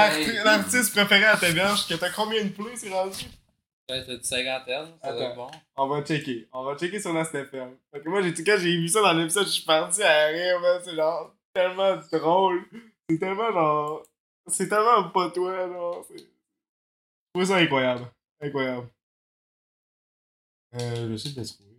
l'artiste 0.45 0.91
préférée 0.91 1.27
à 1.27 1.37
ta 1.37 1.53
verge, 1.53 1.87
que 1.87 1.95
t'as 1.95 2.11
combien 2.11 2.43
de 2.43 2.49
plays, 2.49 2.75
c'est 2.75 2.91
rendu? 2.91 3.27
Peut-être 3.87 4.11
une 4.11 4.23
cinquantaine, 4.25 4.89
ça 5.01 5.17
être 5.17 5.37
bon. 5.37 5.49
On 5.77 5.87
va 5.87 6.03
checker. 6.03 6.49
On 6.53 6.65
va 6.65 6.77
checker 6.77 6.99
sur 6.99 7.15
notre 7.15 7.33
FM. 7.33 7.77
Fait 7.95 8.01
que 8.01 8.09
moi, 8.09 8.21
j'ai, 8.21 8.35
quand 8.35 8.57
j'ai 8.59 8.77
vu 8.79 8.89
ça 8.89 9.01
dans 9.01 9.13
l'épisode, 9.13 9.47
je 9.47 9.53
suis 9.53 9.65
parti 9.65 10.03
à 10.03 10.27
rire, 10.27 10.59
man. 10.59 10.81
C'est 10.85 10.97
genre 10.97 11.37
tellement 11.55 11.97
drôle. 12.11 12.65
C'est 13.09 13.19
tellement 13.19 13.53
genre. 13.53 14.03
C'est 14.49 14.69
tellement 14.69 15.09
pas 15.11 15.31
toi, 15.31 15.69
genre. 15.69 16.05
C'est... 16.09 16.19
Je 16.19 16.25
trouve 17.33 17.45
ça 17.45 17.59
incroyable. 17.59 18.07
Incroyable. 18.41 18.89
Euh, 20.75 21.13
je 21.13 21.17
sais 21.17 21.29
de 21.31 21.41
le 21.41 21.47
trouver. 21.47 21.70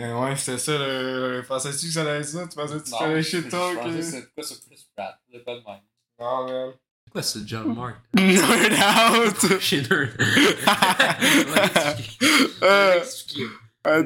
Euh, 0.00 0.20
ouais, 0.20 0.36
c'était 0.36 0.58
ça, 0.58 0.78
le. 0.78 1.42
Pensais-tu 1.46 1.86
que 1.86 1.92
ça 1.92 2.00
allait 2.00 2.20
être 2.20 2.24
ça? 2.24 2.46
Tu 2.48 2.56
pensais-tu 2.56 2.82
que 2.82 2.88
ça 2.88 3.04
allait 3.04 3.22
shit 3.22 3.48
talk? 3.48 3.72
Je 3.72 3.78
pensais 3.78 3.88
euh? 3.88 3.96
que 3.96 4.02
c'était 4.02 4.26
quoi 4.34 4.44
sur 4.44 4.60
Chris 4.60 4.86
Pratt, 4.96 5.20
le 5.32 5.42
pas 5.42 5.54
de 5.54 5.60
même. 5.60 5.80
Non, 6.18 6.46
man. 6.46 6.72
C'est 7.04 7.10
quoi 7.12 7.22
ce 7.22 7.38
John 7.46 7.74
Mark? 7.74 7.96
Nerd 8.14 8.72
out! 8.72 9.60
Chez 9.60 9.82
Nerd. 9.82 10.10
Euh, 13.84 14.04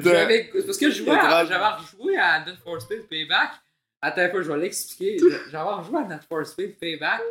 Parce 0.65 0.77
que 0.79 0.89
je 0.89 1.03
jouais 1.03 1.15
j'avais 1.47 1.75
rejoué 1.75 2.17
à 2.17 2.43
Need 2.43 2.57
for 2.63 2.81
Speed 2.81 3.07
Payback. 3.07 3.51
Attends 4.01 4.21
un 4.21 4.29
peu, 4.29 4.41
je 4.41 4.51
vais 4.51 4.57
l'expliquer. 4.57 5.19
J'avais 5.51 5.69
rejoué 5.69 5.99
à 5.99 6.03
Need 6.07 6.23
for 6.27 6.43
Speed 6.47 6.79
Payback. 6.79 7.21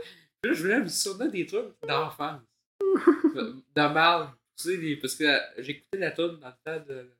Puis 0.41 0.53
là, 0.53 0.57
je 0.57 0.63
voulais 0.63 0.79
me 0.79 0.87
souvenir 0.87 1.33
des 1.33 1.45
trucs 1.45 1.75
d'enfance. 1.83 2.41
de 3.35 3.93
mal. 3.93 4.29
Tu 4.57 4.79
sais, 4.81 4.97
parce 5.03 5.17
que 5.17 5.25
j'écoutais 5.59 5.99
la 5.99 6.13
tune 6.13 6.39
dans 6.41 6.47
le 6.47 6.79
temps 6.79 6.85
de 6.89 7.11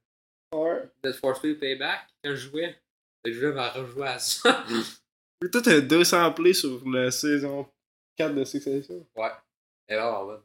Ouais. 0.53 0.83
Need 1.05 1.15
for 1.17 1.37
Speed 1.37 1.59
Payback 1.61 2.07
quand 2.23 2.31
je 2.31 2.37
jouais. 2.49 2.77
Fait 3.25 3.31
que 3.31 3.33
je 3.33 3.47
voulais 3.47 3.53
me 3.61 3.69
rejouer 3.81 4.07
à 4.09 4.19
ça. 4.19 4.65
Mais 5.43 5.51
toi, 5.51 5.61
t'as 5.63 5.81
200 5.81 6.33
plays 6.33 6.55
sur 6.55 6.81
la 6.89 7.11
saison 7.11 7.69
4 8.17 8.35
de 8.35 8.45
Succession. 8.45 9.07
ouais. 9.17 9.31
Et 9.89 9.95
là, 9.95 10.21
on 10.21 10.27
va. 10.27 10.43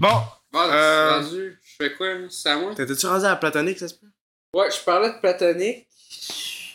Bon, 0.00 0.20
Bon, 0.52 0.60
Euh, 0.70 1.20
rendu, 1.20 1.58
je 1.62 1.74
fais 1.76 1.94
quoi, 1.94 2.14
là? 2.14 2.28
C'est 2.30 2.50
à 2.50 2.56
moi? 2.58 2.74
T'étais-tu 2.74 3.06
rendu 3.06 3.24
à 3.24 3.30
la 3.30 3.36
platonique, 3.36 3.78
ça 3.78 3.88
se 3.88 3.94
peut? 3.94 4.06
Ouais, 4.54 4.70
je 4.70 4.80
parlais 4.84 5.12
de 5.12 5.18
platonique. 5.18 5.88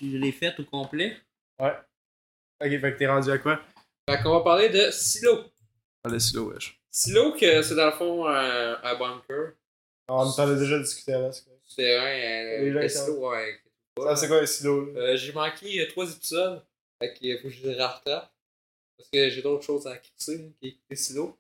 Je 0.02 0.18
l'ai 0.18 0.32
fait 0.34 0.54
au 0.60 0.64
complet. 0.66 1.18
Ok, 1.60 1.70
fait 2.60 2.80
que 2.94 2.98
t'es 2.98 3.08
rendu 3.08 3.32
à 3.32 3.38
quoi? 3.38 3.62
Fait 4.10 4.22
qu'on 4.22 4.34
va 4.34 4.42
parler 4.44 4.68
de 4.70 4.90
Silo. 4.92 5.46
Ah, 6.04 6.10
le 6.10 6.20
silo, 6.20 6.52
wesh. 6.52 6.78
Silo, 6.92 7.34
que 7.34 7.62
c'est 7.62 7.76
dans 7.76 7.86
le 7.86 7.92
fond 7.94 8.28
un, 8.28 8.80
un 8.84 8.96
bunker. 8.96 9.54
On 10.10 10.16
en 10.16 10.38
a 10.40 10.56
déjà 10.56 10.80
discuté 10.80 11.14
avant, 11.14 11.32
c'est 11.32 11.44
quoi? 11.46 11.54
C'est 11.80 11.96
un, 11.96 12.82
ils 12.84 12.90
silo, 12.90 13.30
ouais. 13.30 13.60
Ça, 13.98 14.16
c'est 14.16 14.28
quoi 14.28 14.42
un 14.42 14.46
silo, 14.46 14.94
là? 14.94 15.00
Euh, 15.00 15.18
j'ai 15.18 15.32
manqué 15.34 15.82
euh, 15.82 15.88
trois 15.90 16.12
épisodes. 16.12 16.66
Fait 17.02 17.14
qu'il 17.14 17.38
faut 17.38 17.44
que 17.44 17.50
je 17.50 17.68
les 17.68 17.76
rattrape. 17.76 18.34
Parce 18.98 19.10
que 19.10 19.30
j'ai 19.30 19.42
d'autres 19.42 19.64
choses 19.64 19.88
à 19.88 19.98
crisser, 19.98 20.38
moi, 20.40 20.52
qui 20.62 20.68
écouter 20.70 20.96
silo. 20.96 21.38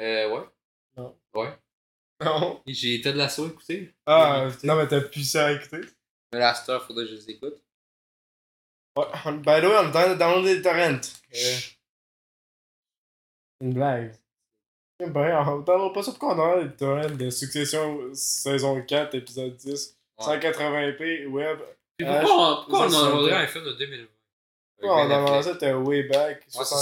Euh, 0.00 0.28
ouais. 0.30 0.46
Non. 0.96 1.16
Ouais. 1.34 1.56
Non. 2.22 2.62
Et 2.66 2.74
J'ai 2.74 3.00
Ted 3.00 3.16
Lasso 3.16 3.48
écouté. 3.48 3.94
Ah, 4.06 4.48
non, 4.64 4.76
mais 4.76 4.86
t'as 4.86 5.00
plus 5.00 5.24
ça 5.24 5.46
à 5.46 5.52
écouter? 5.52 5.80
Mais 6.32 6.38
la 6.40 6.54
star, 6.54 6.84
faudrait 6.86 7.04
que 7.04 7.10
je 7.10 7.16
les 7.16 7.30
écoute. 7.30 7.58
Ouais, 8.96 9.06
on- 9.24 9.32
by 9.32 9.60
the 9.60 9.64
way, 9.64 9.76
on 9.78 9.88
est 9.88 9.92
dans, 9.92 10.16
dans 10.16 10.40
le 10.42 10.62
torrent. 10.62 11.00
Euh, 11.34 11.56
une 13.62 13.72
blague. 13.74 14.14
Ben, 15.10 15.44
on 15.48 15.62
parlera 15.62 15.92
pas 15.92 16.02
ça 16.02 16.12
pourquoi 16.12 16.30
on 16.30 16.34
est 16.34 16.36
dans 16.36 16.56
le 16.62 16.76
torrent 16.76 17.14
de 17.14 17.30
Succession 17.30 17.98
saison 18.14 18.82
4, 18.82 19.14
épisode 19.14 19.56
10. 19.56 19.96
Ouais. 20.18 20.24
180p 20.38 21.26
web. 21.26 21.58
Puis 21.96 22.06
pourquoi, 22.06 22.52
on, 22.60 22.64
pourquoi 22.70 22.86
un 22.86 23.46
film 23.46 23.64
de 23.64 23.72
2020 23.72 24.06
Pourquoi 24.78 25.06
on 25.06 25.10
Affleck. 25.10 25.44
ça, 25.44 25.54
t'es 25.56 25.72
way 25.72 26.02
back, 26.04 26.42
Ouais, 26.56 26.64
c'est 26.64 26.74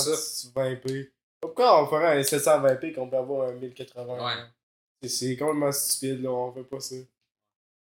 720p. 0.53 1.11
Pourquoi 1.41 1.83
on 1.83 1.87
ferait 1.87 2.19
un 2.19 2.21
720p 2.23 2.95
qu'on 2.95 3.09
peut 3.09 3.17
avoir 3.17 3.49
un 3.49 3.53
1080 3.53 4.25
Ouais. 4.25 4.43
C'est- 5.09 5.37
complètement 5.37 5.73
stupide, 5.73 6.23
là, 6.23 6.31
on 6.31 6.53
fait 6.53 6.63
pas 6.65 6.81
ça. 6.81 6.97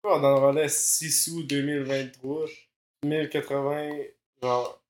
Pourquoi 0.03 0.21
on 0.21 0.25
en 0.25 0.47
relais 0.49 0.69
6 0.69 1.11
sous 1.25 1.43
2023, 1.45 2.45
1080, 3.05 3.91
genre, 4.43 4.81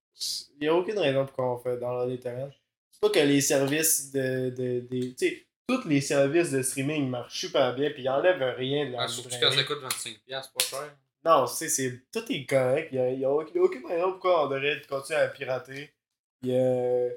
y 0.60 0.66
a 0.68 0.74
aucune 0.74 0.98
raison 0.98 1.24
pourquoi 1.26 1.52
on 1.52 1.58
fait 1.58 1.76
dans 1.78 2.04
le 2.04 2.18
terrain. 2.18 2.50
C'est 2.50 2.65
pas 3.00 3.10
que 3.10 3.18
les 3.18 3.40
services 3.40 4.10
de. 4.12 4.50
de, 4.50 4.80
de 4.90 5.06
tu 5.10 5.14
sais, 5.16 5.46
tous 5.68 5.84
les 5.88 6.00
services 6.00 6.52
de 6.52 6.62
streaming 6.62 7.08
marchent 7.08 7.40
super 7.40 7.74
bien, 7.74 7.90
puis 7.90 8.02
ils 8.04 8.08
enlèvent 8.08 8.54
rien 8.56 8.86
de 8.86 8.92
la 8.92 9.02
Ah, 9.02 9.08
surtout 9.08 9.30
quand 9.40 9.50
ça 9.50 9.64
coûte 9.64 9.78
25$, 9.82 9.92
c'est 10.04 10.28
pas 10.28 10.44
cher. 10.60 10.96
Non, 11.24 11.46
c'est, 11.48 11.68
c'est, 11.68 12.02
tout 12.12 12.24
est 12.30 12.46
correct. 12.46 12.90
Il 12.92 13.16
n'y 13.18 13.24
a, 13.24 13.28
a 13.28 13.32
aucune, 13.32 13.60
aucune 13.60 13.84
raison 13.86 14.12
pourquoi 14.12 14.46
on 14.46 14.48
devrait 14.48 14.80
continuer 14.88 15.18
à 15.18 15.26
pirater. 15.28 15.90
Euh, 16.46 17.10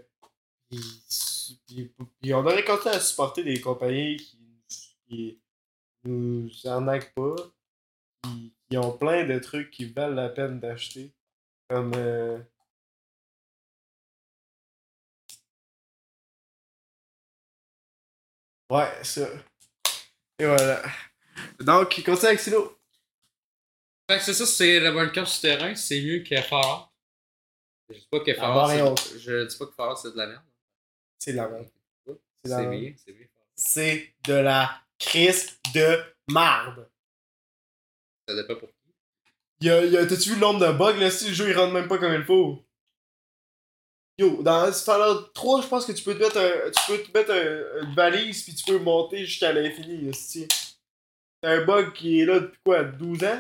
puis- 0.69 1.91
puis 2.22 2.34
on 2.34 2.41
devrait 2.43 2.64
continuer 2.64 2.95
à 2.95 2.99
supporter 2.99 3.43
des 3.43 3.60
compagnies 3.61 4.18
qui, 4.68 4.97
qui 5.07 5.39
nous 6.06 6.49
arnaquent 6.65 7.14
pas. 7.14 7.35
Qui, 8.23 8.53
qui 8.69 8.77
ont 8.77 8.97
plein 8.97 9.26
de 9.26 9.38
trucs 9.39 9.69
qui 9.72 9.85
valent 9.85 10.15
la 10.15 10.30
peine 10.30 10.60
d'acheter. 10.60 11.11
Comme. 11.69 11.91
euh, 11.95 12.39
Ouais, 18.70 18.91
ça. 19.04 19.28
Et 20.40 20.46
voilà. 20.46 20.82
Donc, 21.60 21.90
continue 22.04 22.28
avec 22.28 22.40
Silo. 22.40 22.78
Fait 24.10 24.18
que 24.18 24.24
c'est 24.24 24.34
ça, 24.34 24.46
c'est 24.46 24.80
le 24.80 24.91
bunker 24.91 25.28
souterrain, 25.28 25.76
c'est 25.76 26.02
mieux 26.02 26.24
que 26.24 26.40
Fallout. 26.41 26.86
Je 27.90 27.96
dis 27.96 28.08
pas 28.12 28.20
que 28.20 28.32
Ah, 28.40 28.96
c'est- 28.98 29.20
je 29.20 29.46
dis 29.48 29.58
pas 29.58 29.66
que 29.66 29.74
Fallout 29.74 29.96
c'est 29.96 30.12
de 30.12 30.18
la 30.18 30.28
merde. 30.28 30.44
C'est 31.20 31.32
de 31.32 31.38
la 31.38 31.48
merde. 31.50 31.68
C'est 32.46 32.70
bien, 32.70 32.94
c'est 33.06 33.12
bien. 33.14 33.28
c'est 33.56 34.14
de 34.28 34.34
la 34.34 34.82
crise 34.98 35.60
de 35.74 36.00
marde. 36.30 36.90
Ça 38.28 38.36
dépend 38.36 38.56
pour 38.56 38.70
qui. 38.70 38.76
Y 39.62 39.70
a, 39.70 39.86
y 39.86 39.98
a- 39.98 40.06
T'as-tu 40.06 40.30
vu 40.30 40.36
le 40.36 40.41
nombre 40.41 40.66
de 40.66 40.72
bugs 40.72 40.94
là 40.98 41.12
si 41.12 41.28
le 41.28 41.34
jeu 41.34 41.50
il 41.50 41.58
rentre 41.58 41.74
même 41.74 41.88
pas 41.88 41.98
comme 41.98 42.14
il 42.14 42.24
faut? 42.24 42.64
Yo, 44.20 44.44
dans 44.44 44.72
Fallout 44.74 45.30
3, 45.34 45.62
je 45.62 45.68
pense 45.68 45.86
que 45.86 45.94
tu 45.94 46.04
peux 46.04 46.14
te 46.14 46.20
mettre, 46.20 46.38
un, 46.38 46.70
tu 46.72 46.91
peux 46.91 47.04
te 47.04 47.18
mettre 47.18 47.32
un- 47.32 47.88
une 47.88 47.96
valise 47.96 48.44
puis 48.44 48.54
tu 48.54 48.66
peux 48.66 48.78
monter 48.80 49.26
jusqu'à 49.26 49.54
l'infini. 49.54 50.14
C'est 50.14 50.48
un 51.44 51.64
bug 51.66 51.94
qui 51.94 52.20
est 52.20 52.26
là 52.26 52.40
depuis 52.41 52.60
quoi, 52.66 52.84
12 52.84 53.24
ans? 53.24 53.40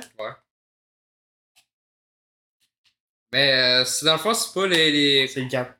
Mais 3.31 3.51
euh, 3.81 3.85
c'est 3.85 4.05
dans 4.05 4.13
le 4.13 4.19
fond, 4.19 4.33
c'est 4.33 4.53
pas 4.53 4.67
les. 4.67 4.91
les... 4.91 5.27
C'est 5.27 5.41
le 5.41 5.49
4. 5.49 5.73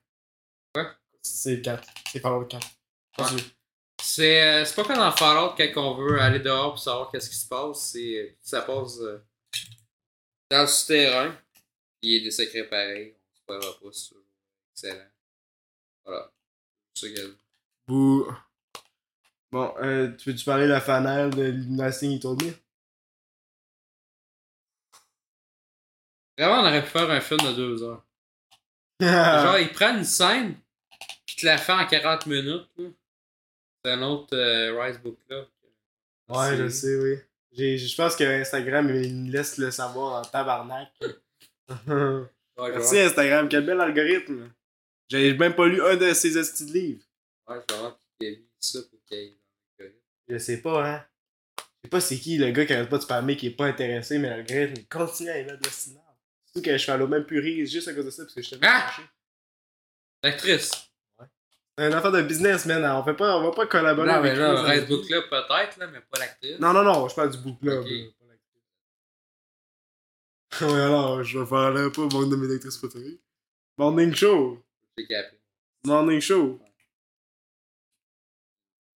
Quoi? 0.74 0.96
C'est 1.22 1.56
le 1.56 1.62
4. 1.62 1.88
C'est 2.12 2.20
Fallout 2.20 2.46
4. 2.46 2.68
Continue. 3.18 3.42
C'est 4.02 4.42
euh, 4.44 4.66
c'est 4.66 4.76
pas 4.76 4.84
comme 4.84 4.98
dans 4.98 5.12
Fallout 5.12 5.56
quand 5.58 5.82
on 5.94 5.96
veut 5.96 6.20
aller 6.22 6.40
dehors 6.40 6.72
pour 6.74 6.80
savoir 6.80 7.10
qu'est-ce 7.12 7.30
qui 7.30 7.36
se 7.36 7.48
passe. 7.48 7.92
C'est 7.92 8.38
ça 8.42 8.62
passe 8.62 9.00
euh, 9.00 9.18
dans 10.52 10.62
le 10.62 10.68
souterrain. 10.68 11.36
Il 12.02 12.12
y 12.14 12.18
a 12.20 12.24
des 12.24 12.32
secrets 12.32 12.68
pareils. 12.68 13.16
On 13.16 13.36
se 13.36 13.42
parlera 13.46 13.74
pas, 13.80 13.90
toujours 13.92 14.24
excellent. 14.84 15.10
Voilà. 16.06 16.32
C'est 16.96 17.16
ça 17.16 17.24
Bouh. 17.88 18.28
Bon, 19.52 19.74
euh, 19.82 20.16
tu 20.16 20.30
veux-tu 20.30 20.46
parler 20.46 20.66
de 20.66 20.72
la 20.72 20.82
fanale 20.82 21.32
de 21.32 21.56
Last 21.76 22.00
Thing 22.00 22.12
You 22.12 22.20
Told 22.20 22.44
Me? 22.44 22.52
Vraiment, 26.38 26.62
on 26.62 26.68
aurait 26.68 26.84
pu 26.84 26.90
faire 26.90 27.10
un 27.10 27.20
film 27.20 27.40
de 27.42 27.54
deux 27.54 27.84
heures. 27.84 28.06
Genre, 29.02 29.60
ils 29.60 29.72
prennent 29.72 29.98
une 29.98 30.04
scène, 30.04 30.56
puis 31.26 31.36
te 31.38 31.46
la 31.46 31.58
fait 31.58 31.74
en 31.74 31.86
40 31.86 32.28
minutes. 32.28 32.70
C'est 33.84 33.92
un 33.92 34.02
autre 34.04 34.36
euh, 34.36 34.80
Rise 34.80 35.00
Book 35.00 35.18
là. 35.30 35.46
Ouais, 36.30 36.58
je 36.58 36.70
sais, 36.70 36.96
oui. 36.98 37.18
Je 37.54 37.96
pense 37.96 38.16
que 38.16 38.24
Instagram, 38.24 38.90
il 38.90 39.16
me 39.16 39.32
laisse 39.32 39.58
le 39.58 39.72
savoir 39.72 40.22
en 40.22 40.22
tabarnak. 40.24 40.92
Ouais, 42.60 42.72
Merci 42.74 43.00
Instagram, 43.00 43.48
quel 43.48 43.66
bel 43.66 43.80
algorithme. 43.80 44.52
J'ai 45.10 45.34
même 45.36 45.56
pas 45.56 45.68
lu 45.68 45.82
un 45.82 45.96
de 45.96 46.14
ses 46.14 46.38
estis 46.38 46.66
de 46.66 46.74
livres. 46.74 47.04
ouais, 47.48 47.58
genre, 47.70 48.00
qu'il 48.20 48.28
a 48.28 48.32
mis 48.32 48.46
ça 48.60 48.80
pour 48.90 49.04
qu'il 49.06 49.18
y 49.18 49.22
ait 49.22 49.38
dans 49.80 49.86
le 49.86 49.94
Je 50.28 50.38
sais 50.38 50.62
pas, 50.62 50.88
hein. 50.88 51.06
Je 51.58 51.64
sais 51.88 51.90
pas 51.90 52.02
c'est 52.02 52.18
qui 52.18 52.38
le 52.38 52.52
gars 52.52 52.66
qui 52.66 52.74
arrête 52.74 52.90
pas 52.90 52.98
de 52.98 53.04
spammer, 53.04 53.38
qui 53.38 53.48
est 53.48 53.52
pas 53.52 53.66
intéressé, 53.66 54.20
mais 54.20 54.30
l'algorithme 54.30 54.74
il 54.78 54.88
continue 54.88 55.30
à 55.30 55.38
émettre 55.38 55.60
de 55.60 55.66
la 55.66 55.72
signal. 55.72 56.04
Surtout 56.46 56.62
que 56.62 56.78
je 56.78 56.84
fais 56.84 56.98
l'eau 56.98 57.08
même 57.08 57.26
purie 57.26 57.66
juste 57.66 57.88
à 57.88 57.94
cause 57.94 58.06
de 58.06 58.12
ça, 58.12 58.24
parce 58.24 58.36
que 58.36 58.42
je 58.42 58.48
suis 58.48 58.60
tellement 58.60 58.76
Ah! 58.78 58.92
L'actrice. 60.22 60.72
C'est 61.78 61.88
une 61.88 61.94
affaire 61.94 62.12
de 62.12 62.22
business, 62.22 62.66
man. 62.66 62.84
On, 62.84 63.04
fait 63.06 63.14
pas, 63.14 63.38
on 63.38 63.44
va 63.44 63.52
pas 63.52 63.66
collaborer 63.66 64.08
Non, 64.08 64.22
mais 64.22 64.32
avec 64.32 64.40
là, 64.40 64.68
ça. 64.68 64.82
Book 64.86 65.10
là, 65.10 65.22
peut-être, 65.22 65.78
là, 65.78 65.88
mais 65.88 66.02
pas 66.02 66.20
l'actrice. 66.20 66.60
Non, 66.60 66.74
non, 66.74 66.84
non, 66.84 67.08
je 67.08 67.16
parle 67.16 67.32
du 67.32 67.38
book 67.38 67.58
club. 67.62 67.80
Ok. 67.80 67.90
là, 67.90 68.06
pas 68.20 68.26
l'actrice. 70.52 70.62
ouais, 70.74 70.82
alors, 70.82 71.24
je 71.24 71.40
vais 71.40 71.46
faire 71.46 71.72
là 71.72 71.90
pas 71.90 72.02
mon 72.02 72.28
de 72.28 72.36
mes 72.36 72.54
actrices 72.54 72.78
préférées. 72.78 73.22
Morning 73.78 74.14
Show. 74.14 74.62
Morning 75.86 76.20
Show. 76.20 76.60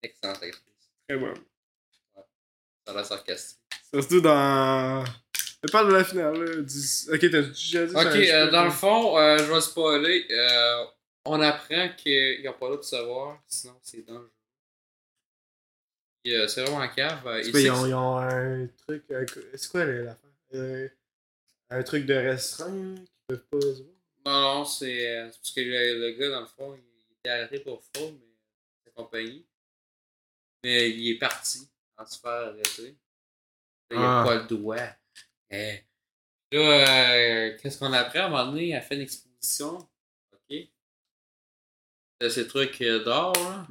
Excellente 0.01 0.43
actrice. 0.43 0.63
Très 1.07 1.17
bon. 1.17 1.33
Ça 2.85 2.91
a 2.91 2.95
l'air 2.95 3.05
sarcastique. 3.05 3.59
Surtout 3.93 4.21
dans. 4.21 5.03
Elle 5.63 5.71
parle 5.71 5.87
de 5.89 5.93
la 5.93 6.03
finale, 6.03 6.43
là. 6.43 6.55
Du... 6.61 7.13
Ok, 7.13 7.19
t'as 7.31 7.41
déjà 7.41 7.85
dit 7.85 7.93
ça, 7.93 8.01
Ok, 8.01 8.11
je 8.15 8.31
euh, 8.33 8.51
dans 8.51 8.65
le 8.65 8.71
fond, 8.71 9.17
euh, 9.17 9.37
je 9.37 9.43
vais 9.43 9.61
spoiler. 9.61 10.27
Euh, 10.29 10.85
on 11.25 11.39
apprend 11.39 11.87
qu'ils 11.95 12.43
n'ont 12.43 12.51
pas 12.53 12.69
le 12.69 12.77
de 12.77 12.81
savoir, 12.81 13.41
sinon 13.47 13.79
c'est 13.81 14.05
dangereux. 14.05 14.31
Euh, 16.27 16.47
c'est 16.47 16.63
vraiment 16.63 16.85
cave. 16.89 17.25
euh, 17.27 17.41
ils, 17.41 17.51
que 17.51 17.69
ont, 17.71 17.85
ils 17.85 17.93
ont 17.93 18.17
un 18.17 18.67
truc. 18.85 19.03
euh, 19.11 19.25
C'est 19.55 19.71
quoi 19.71 19.85
la- 19.85 20.03
l'affaire 20.51 20.89
Un 21.69 21.83
truc 21.83 22.05
de 22.05 22.13
restreint 22.13 22.95
qu'ils 22.95 23.07
peuvent 23.27 23.43
pas 23.51 23.61
se 23.61 23.81
voir? 23.83 23.92
Non, 24.25 24.41
non, 24.41 24.65
c'est 24.65 25.17
euh, 25.17 25.25
parce 25.25 25.51
que 25.51 25.59
le, 25.61 26.11
gars, 26.11 26.29
dans 26.29 26.41
le 26.41 26.47
fond, 26.47 26.75
il 26.75 27.15
était 27.19 27.29
arrêté 27.29 27.59
pour 27.59 27.83
fraude, 27.83 28.17
mais 28.19 28.35
sa 28.85 28.91
compagnie. 28.91 29.45
Mais 30.63 30.89
il 30.91 31.09
est 31.11 31.19
parti 31.19 31.67
sans 31.97 32.05
se 32.05 32.19
faire 32.19 32.31
arrêter. 32.31 32.97
Là, 33.89 33.95
il 33.95 33.97
a 33.97 34.21
Ah. 34.21 34.23
pas 34.23 34.35
le 34.35 34.47
droit. 34.47 34.77
Eh. 35.49 35.83
Là, 36.51 36.59
euh, 36.59 37.57
qu'est-ce 37.57 37.77
qu'on 37.79 37.91
apprend 37.93 38.19
à 38.19 38.25
un 38.25 38.29
moment 38.29 38.45
donné? 38.51 38.69
Elle 38.69 38.81
fait 38.81 38.95
une 38.95 39.01
exposition. 39.01 39.77
OK? 40.31 40.55
De 42.21 42.29
ces 42.29 42.47
trucs 42.47 42.81
euh, 42.81 43.03
d'or, 43.03 43.33
là. 43.33 43.67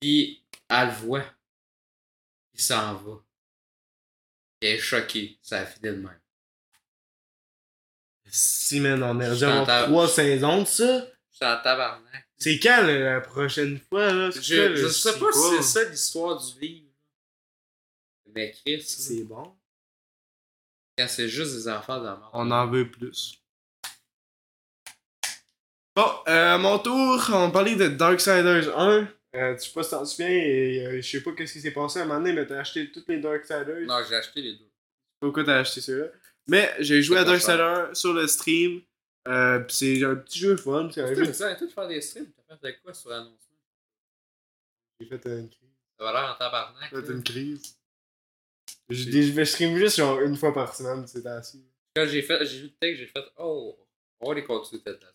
Puis, 0.00 0.44
elle 0.68 0.86
le 0.88 0.92
voit. 0.94 1.24
Il 2.54 2.60
s'en 2.60 2.94
va. 2.94 3.24
Elle 4.60 4.76
est 4.76 4.78
choquée. 4.78 5.38
Ça 5.42 5.60
a 5.60 5.66
fini 5.66 5.88
de 5.88 5.96
même. 5.96 6.20
Si, 8.34 8.80
man, 8.80 9.02
on 9.02 9.20
a 9.20 9.28
déjà 9.28 9.62
trois 9.84 10.08
saisons 10.08 10.62
de 10.62 10.66
ça. 10.66 11.00
Je 11.30 11.36
suis 11.36 11.44
en 11.44 11.60
tabarnak. 11.62 12.26
C'est 12.38 12.58
quand 12.58 12.82
là, 12.86 12.98
la 13.16 13.20
prochaine 13.20 13.78
fois, 13.78 14.10
là? 14.10 14.30
C'est 14.32 14.42
Je, 14.42 14.66
quoi, 14.68 14.74
je 14.76 14.88
sais 14.88 15.18
pas 15.18 15.32
si 15.32 15.56
c'est 15.56 15.62
ça 15.62 15.84
l'histoire 15.90 16.42
du 16.42 16.60
livre. 16.60 16.86
Mais 18.34 18.50
Chris, 18.52 18.80
C'est 18.80 19.24
bon. 19.24 19.54
quand 20.96 21.06
c'est 21.08 21.28
juste 21.28 21.52
des 21.54 21.68
enfants 21.68 21.98
de 21.98 22.04
mort. 22.04 22.30
On 22.32 22.50
en 22.50 22.66
veut 22.68 22.90
plus. 22.90 23.38
Bon, 25.94 26.10
euh, 26.26 26.54
à 26.54 26.58
mon 26.58 26.78
tour, 26.78 27.22
on 27.34 27.50
parlait 27.50 27.76
de 27.76 27.88
Darksiders 27.88 28.76
1. 28.78 29.08
Euh, 29.34 29.54
tu 29.56 29.66
sais 29.66 29.72
pas 29.74 29.82
si 29.82 29.90
t'en 29.90 30.04
souviens, 30.06 30.28
et 30.30 30.86
euh, 30.86 31.02
je 31.02 31.06
sais 31.10 31.22
pas 31.22 31.32
qu'est-ce 31.32 31.52
qui 31.52 31.60
s'est 31.60 31.70
passé 31.70 31.98
à 31.98 32.02
un 32.02 32.06
moment 32.06 32.20
donné, 32.20 32.32
mais 32.32 32.46
t'as 32.46 32.60
acheté 32.60 32.90
toutes 32.90 33.08
les 33.08 33.18
Darksiders. 33.20 33.86
Non, 33.86 33.98
j'ai 34.08 34.16
acheté 34.16 34.40
les 34.40 34.54
deux. 34.54 34.70
Pourquoi 35.20 35.44
t'as 35.44 35.58
acheté 35.60 35.82
ceux-là? 35.82 36.06
Mais 36.48 36.72
j'ai 36.80 37.02
joué 37.02 37.18
à. 37.18 37.24
Darksiders 37.24 37.90
1 37.90 37.94
sur 37.94 38.12
le 38.12 38.26
stream. 38.26 38.82
Euh, 39.28 39.60
pis 39.60 39.74
c'est 39.76 40.04
un 40.04 40.16
petit 40.16 40.40
jeu 40.40 40.56
fun. 40.56 40.90
C'est 40.92 41.02
un 41.02 41.14
jeu. 41.14 41.26
de 41.26 41.32
faire 41.32 41.88
des 41.88 42.00
streams. 42.00 42.26
T'as 42.48 42.56
fait 42.56 42.72
de 42.72 42.76
quoi 42.82 42.92
sur 42.92 43.10
l'annoncement? 43.10 43.38
J'ai 45.00 45.06
fait 45.06 45.24
une 45.26 45.48
crise. 45.48 45.68
Ça 45.98 46.04
va 46.04 46.12
l'air 46.12 46.32
en 46.32 46.38
tabarnak. 46.38 46.90
J'ai 46.92 47.02
fait 47.02 47.12
une 47.12 47.22
crise. 47.22 47.76
Je, 48.88 49.10
je, 49.10 49.32
je 49.32 49.44
stream 49.44 49.76
juste 49.76 49.96
genre 49.96 50.20
une 50.20 50.36
fois 50.36 50.52
par 50.52 50.74
semaine, 50.74 51.06
c'est 51.06 51.24
assez. 51.26 51.58
Quand 51.94 52.06
j'ai 52.06 52.22
fait, 52.22 52.44
j'ai 52.46 52.58
vu 52.58 52.64
le 52.64 52.72
texte, 52.80 53.00
j'ai 53.00 53.06
fait, 53.06 53.24
oh, 53.38 53.76
on 54.20 54.28
va 54.28 54.34
les 54.34 54.44
continuer 54.44 54.82
peut-être 54.82 55.06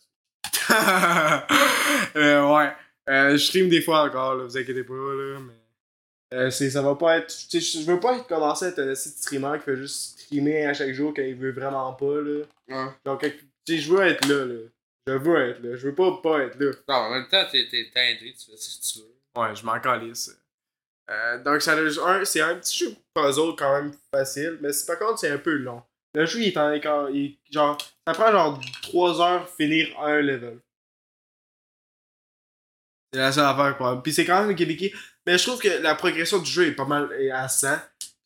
euh, 2.16 2.54
ouais. 2.54 2.72
Euh, 3.08 3.32
je 3.32 3.44
stream 3.44 3.68
des 3.68 3.80
fois 3.80 4.02
encore, 4.02 4.34
là, 4.34 4.44
vous 4.44 4.56
inquiétez 4.56 4.84
pas, 4.84 4.94
là, 4.94 5.40
mais. 5.40 5.54
Euh, 6.34 6.50
c'est, 6.50 6.70
ça 6.70 6.82
va 6.82 6.94
pas 6.94 7.18
être. 7.18 7.34
Je 7.50 7.84
veux 7.90 8.00
pas 8.00 8.16
être 8.16 8.26
commencer 8.26 8.66
à 8.66 8.68
être 8.68 8.80
un 8.80 8.92
petit 8.92 9.08
streamer 9.08 9.58
qui 9.58 9.64
fait 9.64 9.76
juste 9.76 10.20
streamer 10.20 10.66
à 10.66 10.74
chaque 10.74 10.92
jour 10.92 11.12
quand 11.14 11.22
il 11.22 11.34
veut 11.34 11.52
vraiment 11.52 11.92
pas, 11.94 12.20
là. 12.20 12.44
Ouais. 12.68 12.92
Donc, 13.04 13.20
tu 13.22 13.30
sais, 13.66 13.78
je 13.78 13.92
veux 13.92 14.06
être 14.06 14.26
là, 14.28 14.44
là. 14.44 14.60
Je 15.06 15.12
veux 15.14 15.50
être 15.50 15.62
là. 15.62 15.76
Je 15.76 15.88
veux 15.88 15.94
pas 15.94 16.20
pas 16.22 16.40
être 16.40 16.60
là. 16.60 16.70
Non, 16.88 16.94
en 16.94 17.10
même 17.10 17.28
temps, 17.28 17.44
t'es 17.50 17.66
t'es 17.70 17.90
teindé, 17.92 18.34
tu 18.38 18.50
fais 18.50 18.56
ce 18.56 18.78
que 18.78 18.92
tu 18.92 18.98
veux. 19.06 19.40
Ouais, 19.42 19.54
je 19.54 19.64
m'en 19.64 19.80
calisse. 19.80 20.38
Euh, 21.10 21.42
donc, 21.42 21.62
ça, 21.62 21.74
un, 21.74 22.24
c'est 22.24 22.42
un 22.42 22.56
petit 22.56 22.84
jeu 22.84 22.94
puzzle 23.14 23.54
quand 23.56 23.80
même 23.80 23.92
facile, 24.14 24.58
mais 24.60 24.70
par 24.86 24.98
contre, 24.98 25.20
c'est 25.20 25.30
un 25.30 25.38
peu 25.38 25.54
long. 25.54 25.82
Le 26.14 26.26
jeu, 26.26 26.40
il 26.40 26.48
est 26.48 26.56
en 26.58 26.72
écart. 26.72 27.08
genre, 27.50 27.78
ça 28.06 28.12
prend 28.12 28.30
genre 28.30 28.60
3 28.82 29.20
heures 29.20 29.48
finir 29.48 29.98
un 30.00 30.20
level. 30.20 30.58
C'est 33.12 33.18
la 33.20 33.32
seule 33.32 33.44
affaire 33.46 33.76
pour 33.76 34.02
Puis 34.02 34.12
c'est 34.12 34.24
quand 34.24 34.44
même 34.46 34.54
québécois. 34.56 34.88
Mais 35.26 35.38
je 35.38 35.46
trouve 35.46 35.60
que 35.60 35.68
la 35.82 35.94
progression 35.94 36.38
du 36.38 36.50
jeu 36.50 36.66
est 36.66 36.72
pas 36.72 36.84
mal 36.84 37.10
est 37.18 37.30
à 37.30 37.48
100. 37.48 37.68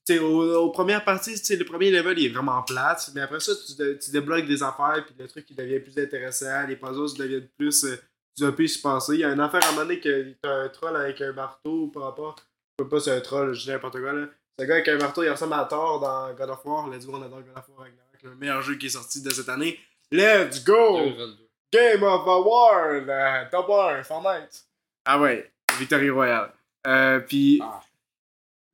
Tu 0.05 0.15
sais, 0.15 0.19
aux, 0.19 0.57
aux 0.57 0.71
premières 0.71 1.05
parties, 1.05 1.41
le 1.57 1.65
premier 1.65 1.91
level 1.93 2.19
il 2.19 2.27
est 2.27 2.29
vraiment 2.31 2.61
plate, 2.63 3.11
mais 3.15 3.21
après 3.21 3.39
ça, 3.39 3.53
tu, 3.55 3.77
de- 3.77 3.93
tu 3.95 4.11
débloques 4.11 4.47
des 4.47 4.61
affaires, 4.63 5.05
puis 5.07 5.15
le 5.17 5.29
truc 5.29 5.47
il 5.49 5.55
devient 5.57 5.79
plus 5.79 5.97
intéressant, 6.03 6.67
les 6.67 6.75
puzzles 6.75 7.17
deviennent 7.17 7.49
plus. 7.57 7.85
Euh, 7.85 7.97
tu 8.37 8.45
as 8.45 8.51
pu 8.53 8.67
se 8.67 8.81
passer. 8.81 9.15
Il 9.15 9.21
y 9.21 9.25
a 9.25 9.29
une 9.31 9.39
affaire 9.41 9.63
à 9.65 9.69
un 9.69 9.73
moment 9.73 9.83
donné 9.83 10.01
que 10.01 10.33
t'as 10.43 10.51
un 10.65 10.69
troll 10.71 10.97
avec 10.97 11.21
un 11.21 11.33
marteau 11.33 11.89
par 11.89 12.05
rapport. 12.05 12.37
Je 12.79 12.85
sais 12.85 12.89
pas 12.91 12.99
si 12.99 13.05
c'est 13.05 13.17
un 13.17 13.21
troll, 13.21 13.53
je 13.55 13.63
dis 13.63 13.69
n'importe 13.71 14.01
quoi 14.01 14.13
là. 14.13 14.27
C'est 14.59 14.65
un 14.65 14.69
gars 14.69 14.75
avec 14.75 14.89
un 14.89 14.97
marteau, 14.99 15.23
il 15.23 15.31
ressemble 15.31 15.55
à 15.55 15.65
Thor 15.71 16.01
dans 16.01 16.33
God 16.35 16.51
of 16.51 16.65
War. 16.65 16.89
Let's 16.89 17.07
go, 17.07 17.13
on 17.15 17.23
adore 17.23 17.43
God 17.43 17.57
of 17.57 17.69
War 17.69 17.79
Ragnarok, 17.81 18.23
le 18.25 18.35
meilleur 18.35 18.63
jeu 18.63 18.75
qui 18.77 18.87
est 18.87 18.91
sorti 18.91 19.23
de 19.23 19.31
cette 19.31 19.49
année. 19.49 19.79
Let's 20.11 20.65
go! 20.65 20.97
2022. 20.99 21.49
Game 21.73 22.03
of 22.03 22.25
the 22.25 22.45
World! 22.45 23.09
euh, 23.09 23.45
top 23.51 23.69
1, 23.71 24.03
Fortnite. 24.03 24.65
Ah 25.05 25.21
ouais, 25.21 25.51
Victory 25.79 26.11
Royale. 26.11 26.53
Euh, 26.87 27.21
puis, 27.21 27.61
Ah. 27.63 27.81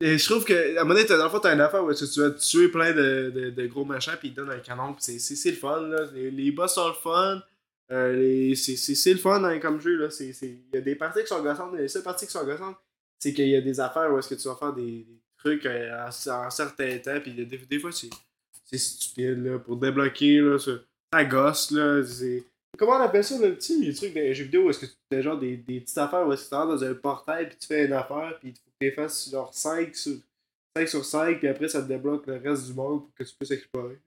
et 0.01 0.17
je 0.17 0.25
trouve 0.25 0.45
que, 0.45 0.77
à 0.77 0.81
un 0.81 0.83
moment 0.83 0.95
donné, 0.95 1.05
dans 1.07 1.23
le 1.23 1.29
fond, 1.29 1.39
t'as 1.39 1.53
une 1.53 1.61
affaire 1.61 1.83
où 1.83 1.93
tu 1.93 2.07
tu 2.09 2.19
vas 2.21 2.31
tuer 2.31 2.67
plein 2.69 2.91
de, 2.93 3.31
de, 3.33 3.49
de 3.49 3.67
gros 3.67 3.85
machins, 3.85 4.13
puis 4.19 4.29
ils 4.29 4.33
te 4.33 4.41
donnent 4.41 4.51
un 4.51 4.59
canon, 4.59 4.93
puis 4.93 5.03
c'est- 5.03 5.19
c'est 5.19 5.35
c'est 5.35 5.51
le 5.51 5.57
fun, 5.57 5.81
là. 5.81 6.05
Les, 6.13 6.31
les 6.31 6.51
boss 6.51 6.73
sont 6.75 6.87
le 6.87 6.93
fun. 6.93 7.41
Euh, 7.91 8.13
les- 8.13 8.55
c'est 8.55 8.75
c'est- 8.75 8.95
c'est 8.95 9.13
le 9.13 9.19
fun 9.19 9.43
hein, 9.43 9.59
comme 9.59 9.79
jeu, 9.81 9.95
là. 9.97 10.09
C'est- 10.11 10.33
c'est- 10.33 10.47
Il 10.71 10.75
y 10.75 10.77
a 10.77 10.81
des 10.81 10.95
parties 10.95 11.21
qui 11.21 11.27
sont 11.27 11.41
gossantes, 11.41 11.71
mais 11.73 11.81
les 11.81 11.87
seules 11.87 12.03
parties 12.03 12.25
qui 12.27 12.31
sont 12.31 12.45
gossantes, 12.45 12.77
c'est 13.19 13.33
qu'il 13.33 13.47
y 13.49 13.55
a 13.55 13.61
des 13.61 13.79
affaires 13.79 14.11
où 14.13 14.19
est-ce 14.19 14.29
que 14.29 14.35
tu 14.35 14.47
vas 14.47 14.55
faire 14.55 14.73
des, 14.73 14.83
des 15.03 15.19
trucs 15.37 15.65
euh, 15.65 16.07
en, 16.07 16.45
en 16.45 16.49
certain 16.51 16.97
temps, 16.99 17.19
puis 17.21 17.33
des, 17.33 17.45
des 17.45 17.79
fois, 17.79 17.91
c'est 17.91 18.09
c'est 18.65 18.77
stupide, 18.77 19.43
là. 19.43 19.57
Pour 19.57 19.77
débloquer, 19.77 20.39
là, 20.41 20.57
ça 20.59 21.25
gosse, 21.25 21.71
là. 21.71 22.03
C'est. 22.05 22.43
Comment 22.77 22.93
on 22.93 23.01
appelle 23.01 23.23
ça, 23.23 23.35
sais, 23.59 23.75
les 23.77 23.93
trucs 23.93 24.13
des 24.13 24.33
jeux 24.33 24.45
vidéo 24.45 24.65
où 24.65 24.69
est-ce 24.69 24.79
que 24.79 24.85
tu 24.85 25.21
genre 25.21 25.37
des, 25.37 25.57
des 25.57 25.81
petites 25.81 25.97
affaires 25.97 26.25
où 26.25 26.31
est-ce 26.31 26.45
que 26.45 26.49
tu 26.49 26.55
rentres 26.55 26.75
dans 26.75 26.83
un 26.83 26.93
portail 26.93 27.49
puis 27.49 27.57
tu 27.57 27.67
fais 27.67 27.85
une 27.85 27.93
affaire 27.93 28.37
puis 28.39 28.49
il 28.49 28.55
faut 28.55 28.71
que 28.79 28.89
tu 28.89 28.91
fasses 28.95 29.29
genre 29.29 29.53
5 29.53 29.95
sur, 29.95 30.17
5 30.77 30.87
sur 30.87 31.03
5 31.03 31.39
puis 31.39 31.47
après 31.47 31.67
ça 31.67 31.81
te 31.81 31.87
débloque 31.87 32.27
le 32.27 32.37
reste 32.37 32.67
du 32.67 32.73
monde 32.73 33.01
pour 33.01 33.13
que 33.15 33.23
tu 33.23 33.35
puisses 33.35 33.51
explorer. 33.51 33.99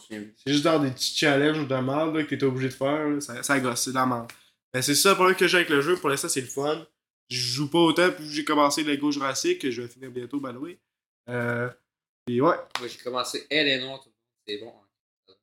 Souvient 0.00 0.22
plus. 0.22 0.34
C'est 0.36 0.52
juste 0.52 0.64
dans 0.64 0.78
des 0.80 0.90
petits 0.90 1.14
challenges 1.14 1.68
de 1.68 1.74
merde 1.76 2.16
là, 2.16 2.24
que 2.24 2.34
t'es 2.34 2.44
obligé 2.44 2.68
de 2.68 2.72
faire, 2.72 3.08
là. 3.08 3.20
Ça, 3.20 3.42
ça 3.42 3.60
gosse, 3.60 3.82
c'est 3.82 3.90
de 3.90 3.96
la 3.96 4.06
merde. 4.06 4.32
Mais 4.74 4.80
c'est 4.80 4.94
ça 4.94 5.10
le 5.10 5.14
problème 5.16 5.36
que 5.36 5.46
j'ai 5.46 5.58
avec 5.58 5.68
le 5.68 5.82
jeu, 5.82 5.96
pour 5.96 6.08
l'instant 6.08 6.28
c'est 6.28 6.40
le 6.40 6.46
fun. 6.46 6.86
Je 7.28 7.38
joue 7.38 7.70
pas 7.70 7.78
autant 7.78 8.10
puis 8.10 8.28
j'ai 8.28 8.44
commencé 8.44 8.82
Lego 8.82 9.12
Jurassic 9.12 9.60
que 9.60 9.70
je 9.70 9.82
vais 9.82 9.88
finir 9.88 10.10
bientôt, 10.10 10.40
by 10.40 10.52
the 10.52 10.56
way. 10.56 10.78
Euh. 11.28 11.70
Puis 12.26 12.40
ouais. 12.40 12.56
Moi, 12.78 12.88
j'ai 12.88 12.98
commencé 12.98 13.46
Elle 13.50 13.80
tout 13.80 13.84
le 13.84 13.90
monde. 13.90 14.00
C'est 14.46 14.58
bon. 14.58 14.74
hein. 14.74 15.34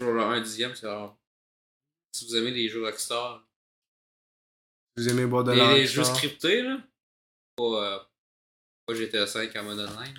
Sur 0.00 0.12
le 0.12 0.20
1 0.22 0.40
dixième, 0.40 0.74
c'est 0.74 0.86
rare. 0.86 1.16
Si 2.12 2.26
vous 2.26 2.36
aimez 2.36 2.50
les 2.50 2.68
jeux 2.68 2.84
Rockstar, 2.84 3.46
Vous 4.96 5.08
aimez 5.08 5.26
boire 5.26 5.44
de 5.44 5.52
les, 5.52 5.56
l'air. 5.58 5.72
les 5.72 5.86
jeux 5.86 6.04
scriptés, 6.04 6.62
là, 6.62 6.78
pas, 7.56 7.62
euh, 7.64 7.98
pas 8.86 8.94
GTA 8.94 9.26
5 9.26 9.54
en 9.56 9.64
mode 9.64 9.80
online. 9.80 10.18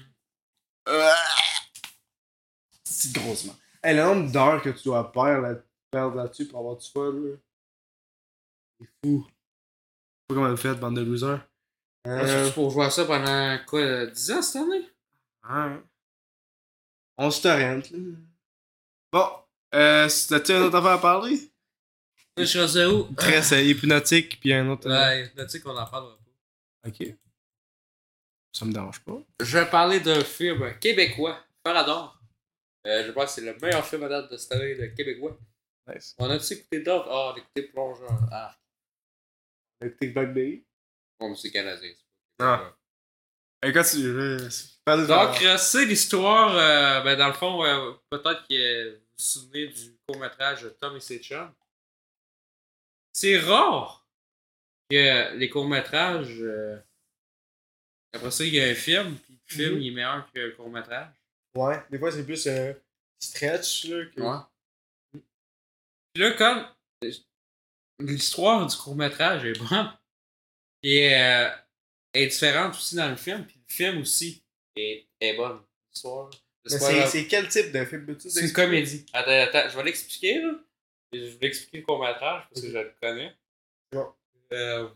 C'est 2.84 3.14
grossement. 3.14 3.56
Hey, 3.84 3.96
le 3.96 4.04
nombre 4.04 4.32
d'heures 4.32 4.62
que 4.62 4.70
tu 4.70 4.84
dois 4.86 5.12
perdre, 5.12 5.48
là, 5.48 5.56
perdre 5.92 6.16
là-dessus 6.16 6.48
pour 6.48 6.60
avoir 6.60 6.78
du 6.78 6.90
fun, 6.90 7.12
là. 7.14 7.38
C'est 8.80 8.88
fou. 9.04 9.26
Je 9.28 9.30
sais 9.30 10.28
pas 10.28 10.36
comment 10.36 10.50
vous 10.50 10.58
faites, 10.58 10.80
bande 10.80 10.96
de 10.98 11.02
losers. 11.02 11.48
Euh... 12.08 12.48
Euh, 12.48 12.52
pour 12.52 12.70
jouer 12.72 12.86
à 12.86 12.90
ça 12.92 13.06
pendant 13.06 13.58
quoi, 13.66 13.80
euh, 13.80 14.08
10 14.12 14.32
ans 14.32 14.42
cette 14.42 14.62
année? 14.62 14.90
ouais. 15.50 15.82
On 17.18 17.32
se 17.32 17.42
torrent, 17.42 17.78
là. 17.78 17.82
Bon, 19.12 19.30
euh, 19.74 20.10
t'as-tu 20.30 20.52
un 20.52 20.64
autre 20.64 20.76
affaire 20.78 20.92
à 20.92 21.02
parler? 21.02 21.40
Je 22.38 22.44
suis 22.44 22.60
rendu 22.60 22.86
où? 22.86 23.14
Très 23.16 23.54
euh, 23.54 23.62
hypnotique, 23.62 24.40
puis 24.42 24.54
un 24.54 24.68
autre. 24.70 24.88
euh, 24.90 24.92
Ouais, 24.92 25.32
sais 25.48 25.62
qu'on 25.62 25.78
en 25.78 25.86
parlera 25.86 26.18
pas. 26.18 26.90
Ok. 26.90 27.16
Ça 28.52 28.66
me 28.66 28.74
dérange 28.74 29.00
pas. 29.02 29.18
Je 29.42 29.58
vais 29.58 29.70
parler 29.70 30.00
d'un 30.02 30.24
film 30.24 30.78
québécois, 30.80 31.40
Parador. 31.64 32.20
Euh, 32.88 33.06
je 33.06 33.12
pense 33.12 33.26
que 33.36 33.42
c'est 33.42 33.42
le 33.54 33.58
meilleur 33.62 33.86
film 33.86 34.04
à 34.04 34.10
date 34.10 34.32
de 34.32 34.38
cette 34.38 34.52
année 34.52 34.76
de 34.76 34.86
québécois. 34.88 35.38
Nice. 35.88 36.16
On 36.18 36.30
a-tu 36.30 36.54
écouté 36.54 36.82
d'autres? 36.82 37.08
Ah, 37.10 37.32
on 37.32 37.36
a 37.36 37.38
écouté 37.40 37.64
Plongeur. 37.72 38.20
Ah, 38.32 38.56
Avec 39.82 39.98
Tic 39.98 40.14
Back 40.14 40.34
Day. 40.34 40.64
bon, 41.20 41.30
mais 41.30 41.36
c'est 41.36 41.52
canadien. 41.52 41.92
c'est 42.40 42.46
Ah. 42.46 42.74
Parle 44.86 45.02
de 45.02 45.08
Donc, 45.08 45.42
euh, 45.42 45.58
c'est 45.58 45.86
l'histoire, 45.86 46.56
euh, 46.56 47.02
ben, 47.02 47.18
dans 47.18 47.28
le 47.28 47.34
fond, 47.34 47.64
euh, 47.66 47.94
peut-être 48.10 48.48
que 48.48 48.94
vous 48.94 49.00
vous 49.00 49.24
souvenez 49.24 49.68
du 49.68 49.96
court-métrage 50.08 50.68
Tom 50.80 50.96
et 50.96 51.00
ses 51.00 51.20
chums. 51.20 51.52
C'est 53.14 53.40
rare 53.40 54.06
que 54.90 55.34
les 55.36 55.50
courts-métrages. 55.50 56.42
euh, 56.42 56.78
après 58.14 58.32
ça, 58.32 58.44
il 58.46 58.54
y 58.54 58.62
a 58.62 58.66
un 58.68 58.76
film, 58.76 59.18
puis 59.18 59.34
le 59.50 59.56
film 59.56 59.76
Mhm. 59.76 59.82
il 59.82 59.88
est 59.88 59.92
meilleur 59.96 60.32
que 60.32 60.40
le 60.40 60.52
court-métrage. 60.52 61.10
Ouais, 61.56 61.82
des 61.90 61.98
fois 62.00 62.12
c'est 62.12 62.26
plus 62.26 62.46
euh, 62.48 62.74
stretch, 63.20 63.86
là. 63.86 64.06
Que... 64.06 64.22
Ouais. 64.22 65.22
Puis 66.14 66.24
là, 66.24 66.32
comme 66.32 66.68
l'histoire 68.00 68.66
du 68.68 68.76
court-métrage 68.78 69.46
est 69.46 69.58
bonne, 69.60 69.92
et 70.84 71.16
euh, 71.16 71.50
est 72.16 72.28
différente 72.28 72.76
aussi 72.76 72.96
dans 72.96 73.10
le 73.10 73.16
film, 73.16 73.46
puis 73.46 73.60
le 73.68 73.74
film 73.74 74.02
aussi 74.02 74.44
est, 74.76 75.08
est 75.20 75.36
bonne. 75.36 75.62
L'histoire. 75.90 76.30
C'est 76.66 77.08
c'est 77.08 77.28
quel 77.28 77.48
type 77.48 77.72
de 77.72 77.86
film? 77.86 78.06
Peux-tu 78.06 78.30
C'est 78.30 78.42
une 78.42 78.54
comédie. 78.54 79.06
Attends, 79.14 79.32
attends, 79.32 79.70
je 79.70 79.78
vais 79.78 79.84
l'expliquer, 79.84 80.42
là. 80.42 80.54
Je 81.14 81.38
vais 81.38 81.48
expliquer 81.48 81.78
le 81.80 81.84
court-métrage 81.84 82.48
parce 82.50 82.62
que 82.62 82.68
je 82.68 82.78
le 82.78 82.94
connais. 83.00 83.36
Bon. 83.92 84.14
Euh, 84.52 84.90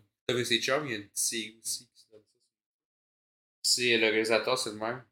ses 0.43 0.61
chums, 0.61 0.85
il 0.85 0.91
y 0.91 0.95
a 0.95 0.97
une 0.97 1.09
série 1.13 1.59
aussi 1.63 1.87
qui 1.87 2.01
se 2.01 2.09
donne 2.11 2.21
ça. 2.21 2.39
C'est 3.63 3.97
le 3.97 4.07
réalisateur, 4.07 4.57
c'est 4.57 4.71
le 4.71 4.77
même. 4.77 5.03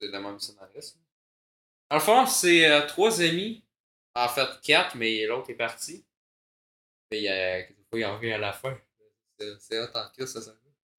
C'est 0.00 0.08
le 0.08 0.20
même 0.20 0.38
scénariste. 0.38 0.98
En 1.90 1.96
le 1.96 2.00
fond, 2.00 2.26
c'est 2.26 2.70
euh, 2.70 2.86
trois 2.86 3.20
amis. 3.22 3.64
En 4.14 4.28
fait, 4.28 4.48
quatre, 4.62 4.96
mais 4.96 5.26
l'autre 5.26 5.50
est 5.50 5.54
parti. 5.54 6.04
Mais 7.10 7.18
il 7.18 7.24
y 7.24 7.28
a, 7.28 7.62
quelquefois, 7.62 7.98
il 7.98 8.04
en 8.04 8.16
revient 8.16 8.32
à 8.32 8.38
la 8.38 8.52
fin. 8.52 8.78
C'est 9.58 9.78
hot 9.78 9.88
en 9.94 10.08
crise, 10.10 10.32
ça, 10.32 10.52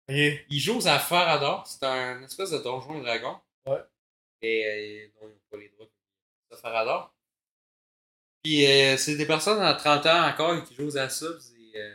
ça. 0.10 0.34
Ok. 0.36 0.46
Ils 0.50 0.60
jouent 0.60 0.88
à 0.88 1.00
Farador. 1.00 1.66
C'est 1.68 1.84
un 1.86 2.22
espèce 2.24 2.52
de 2.52 2.58
donjon 2.60 3.00
et 3.00 3.04
dragon. 3.04 3.38
Ouais. 3.66 3.82
Et 4.42 4.66
euh, 4.66 5.08
dont 5.22 5.28
ils 5.28 5.34
n'ont 5.34 5.40
pas 5.52 5.58
les 5.58 5.70
droits 5.70 5.88
de 6.52 6.56
Farador. 6.56 7.14
Puis 8.44 8.66
euh, 8.66 8.98
c'est 8.98 9.16
des 9.16 9.26
personnes 9.26 9.62
à 9.62 9.74
30 9.74 10.06
ans 10.06 10.28
encore 10.28 10.64
qui 10.64 10.76
jouent 10.76 10.98
à 10.98 11.10
ça. 11.10 11.28
C'est 11.40 11.80
euh, 11.80 11.94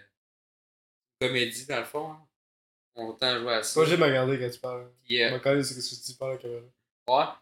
une 1.21 1.29
comédie 1.29 1.67
dans 1.67 1.79
le 1.79 1.85
fond. 1.85 2.11
Hein. 2.11 2.27
On 2.97 3.09
autant 3.09 3.39
jouer 3.39 3.55
à 3.55 3.63
ça. 3.63 3.81
Moi 3.81 3.89
j'aime 3.89 4.03
regarder 4.03 4.39
quand 4.39 4.51
tu 4.51 4.61
parles. 4.61 4.91
Puis, 5.05 5.19
Je 5.19 5.23
euh, 5.23 5.31
me 5.33 5.39
connais 5.39 5.63
ce 5.65 5.75
que 5.75 6.13
tu 6.13 6.17
parles 6.17 6.33
à 6.33 6.35
la 6.35 6.41
caméra. 6.41 6.63
Ouais. 7.09 7.35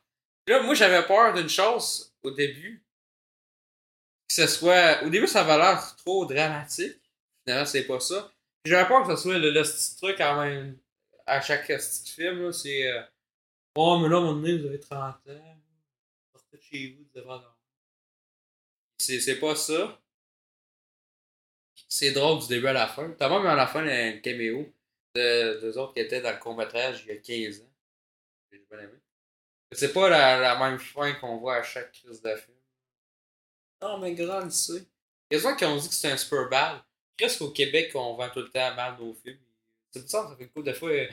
Puis 0.45 0.55
Là, 0.55 0.63
moi, 0.63 0.75
j'avais 0.75 1.07
peur 1.07 1.35
d'une 1.35 1.49
chose 1.49 2.13
au 2.23 2.31
début. 2.31 2.85
Que 4.29 4.35
ce 4.35 4.47
soit. 4.47 5.03
Au 5.05 5.11
début, 5.11 5.27
ça 5.27 5.43
avait 5.43 5.59
l'air 5.59 5.95
trop 5.97 6.25
dramatique. 6.25 7.01
Finalement, 7.45 7.67
c'est 7.67 7.85
pas 7.85 8.01
ça. 8.01 8.33
J'avais 8.65 8.89
peur 8.89 9.07
que 9.07 9.17
ce 9.17 9.23
soit 9.23 9.39
le, 9.39 9.51
le 9.51 9.63
petit 9.63 9.97
truc 9.97 10.17
quand 10.19 10.41
même. 10.45 10.79
À 11.27 11.41
chaque 11.41 11.67
petit 11.67 12.11
film, 12.13 12.43
là, 12.45 12.53
c'est. 12.53 12.91
euh, 12.91 13.03
Oh, 13.75 13.99
mais 13.99 14.09
là, 14.09 14.17
à 14.17 14.19
un 14.19 14.23
moment 14.25 14.35
donné, 14.41 14.59
vous 14.59 14.67
avez 14.67 14.79
30 14.81 14.99
ans. 15.29 15.61
Sortez 16.35 16.57
de 16.59 16.63
chez 16.63 16.93
vous 16.93 17.09
devant 17.15 17.39
dormir. 17.39 17.57
C'est 18.99 19.19
c'est 19.21 19.39
pas 19.41 19.57
ça. 19.57 19.99
C'est 21.89 22.13
drôle 22.13 22.41
du 22.41 22.49
début 22.49 22.67
à 22.69 22.73
la 22.73 22.87
fin. 22.87 23.11
T'as 23.19 23.29
même 23.29 23.47
à 23.47 23.55
la 23.55 23.67
fin 23.67 23.87
un 23.87 24.19
caméo 24.19 24.73
de 25.15 25.59
deux 25.61 25.79
autres 25.79 25.95
qui 25.95 26.01
étaient 26.01 26.21
dans 26.21 26.33
le 26.33 26.39
court-métrage 26.39 27.03
il 27.07 27.15
y 27.15 27.17
a 27.17 27.17
15 27.17 27.61
ans. 27.63 27.73
J'ai 28.51 28.59
bien 28.71 28.79
aimé. 28.81 28.99
C'est 29.73 29.93
pas 29.93 30.09
la, 30.11 30.39
la 30.39 30.59
même 30.59 30.79
fin 30.79 31.13
qu'on 31.15 31.39
voit 31.39 31.57
à 31.57 31.63
chaque 31.63 31.93
crise 31.93 32.21
de 32.21 32.37
film. 32.37 32.57
Non, 33.81 33.99
mais 33.99 34.15
grand, 34.15 34.43
il 34.45 34.53
sait. 34.53 34.85
Il 35.31 35.35
y 35.35 35.37
a 35.37 35.39
des 35.39 35.39
gens 35.41 35.57
qui 35.57 35.65
ont 35.65 35.77
dit 35.77 35.89
que 35.89 35.95
c'était 35.95 36.13
un 36.13 36.17
super 36.19 36.49
bad. 36.51 36.83
Qu'est-ce 37.17 37.39
qu'au 37.39 37.51
Québec, 37.51 37.91
on 37.95 38.15
vend 38.15 38.29
tout 38.31 38.41
le 38.41 38.49
temps 38.51 38.75
mal 38.75 38.97
nos 38.99 39.13
films? 39.15 39.39
C'est 39.91 40.03
bizarre, 40.03 40.31
ça 40.31 40.37
fait 40.37 40.45
une 40.45 40.51
couple 40.51 40.67
de 40.69 40.73
fois. 40.73 40.89
euh, 40.91 41.07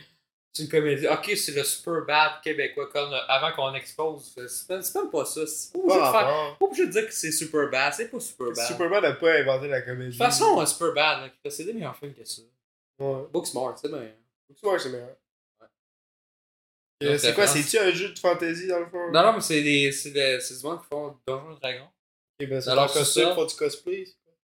c'est 0.54 0.64
une 0.64 0.70
comédie. 0.70 1.08
Ok, 1.08 1.32
c'est 1.36 1.52
le 1.52 1.64
super 1.64 2.06
bad 2.06 2.42
québécois 2.42 2.90
comme 2.90 3.14
avant 3.28 3.52
qu'on 3.52 3.74
expose. 3.76 4.34
C'est 4.48 4.70
même 4.96 5.10
pas 5.12 5.26
ça. 5.26 5.46
C'est 5.46 5.72
pas 5.74 5.80
obligé, 5.80 6.00
de 6.00 6.06
faire- 6.12 6.58
obligé 6.60 6.88
dire 6.88 7.06
que 7.06 7.14
c'est 7.14 7.32
super 7.32 7.70
bad. 7.70 7.94
C'est 7.94 8.10
pas 8.10 8.20
super 8.20 8.48
bad. 8.48 8.66
Superman 8.68 9.02
n'a 9.04 9.14
pas 9.14 9.34
inventé 9.40 9.68
la 9.68 9.82
comédie. 9.82 10.18
De 10.18 10.24
toute 10.24 10.32
façon, 10.32 10.66
super 10.66 10.94
bad, 10.94 11.32
c'est 11.50 11.66
des 11.66 11.74
meilleurs 11.74 11.96
films 11.98 12.14
que 12.16 12.24
ça. 12.26 12.42
Ouais. 13.00 13.24
Booksmart, 13.32 13.78
c'est 13.78 13.90
bien. 13.90 14.12
Booksmart, 14.50 14.80
c'est 14.80 14.90
meilleur. 14.90 15.16
Euh, 17.02 17.18
c'est 17.18 17.34
quoi, 17.34 17.48
c'est-tu 17.48 17.78
un 17.78 17.92
jeu 17.92 18.10
de 18.10 18.20
fantasy 18.20 18.68
dans 18.68 18.80
le 18.80 18.88
fond? 18.88 19.10
Non, 19.12 19.24
non, 19.24 19.34
mais 19.34 19.42
c'est 19.42 19.62
des. 19.62 19.92
C'est 19.92 20.12
des- 20.12 20.40
c'est 20.42 20.58
du 20.58 20.64
monde 20.66 20.82
qui 20.82 20.88
font 20.88 21.16
Donjons 21.26 21.56
et 21.56 21.60
Dragons. 21.62 21.88
Ok, 22.42 22.50
ben 22.50 22.60
c'est 22.60 22.70
Alors, 22.72 22.86
leur 22.86 22.94
costume, 22.94 23.30
du 23.48 23.56
cosplay. 23.56 24.06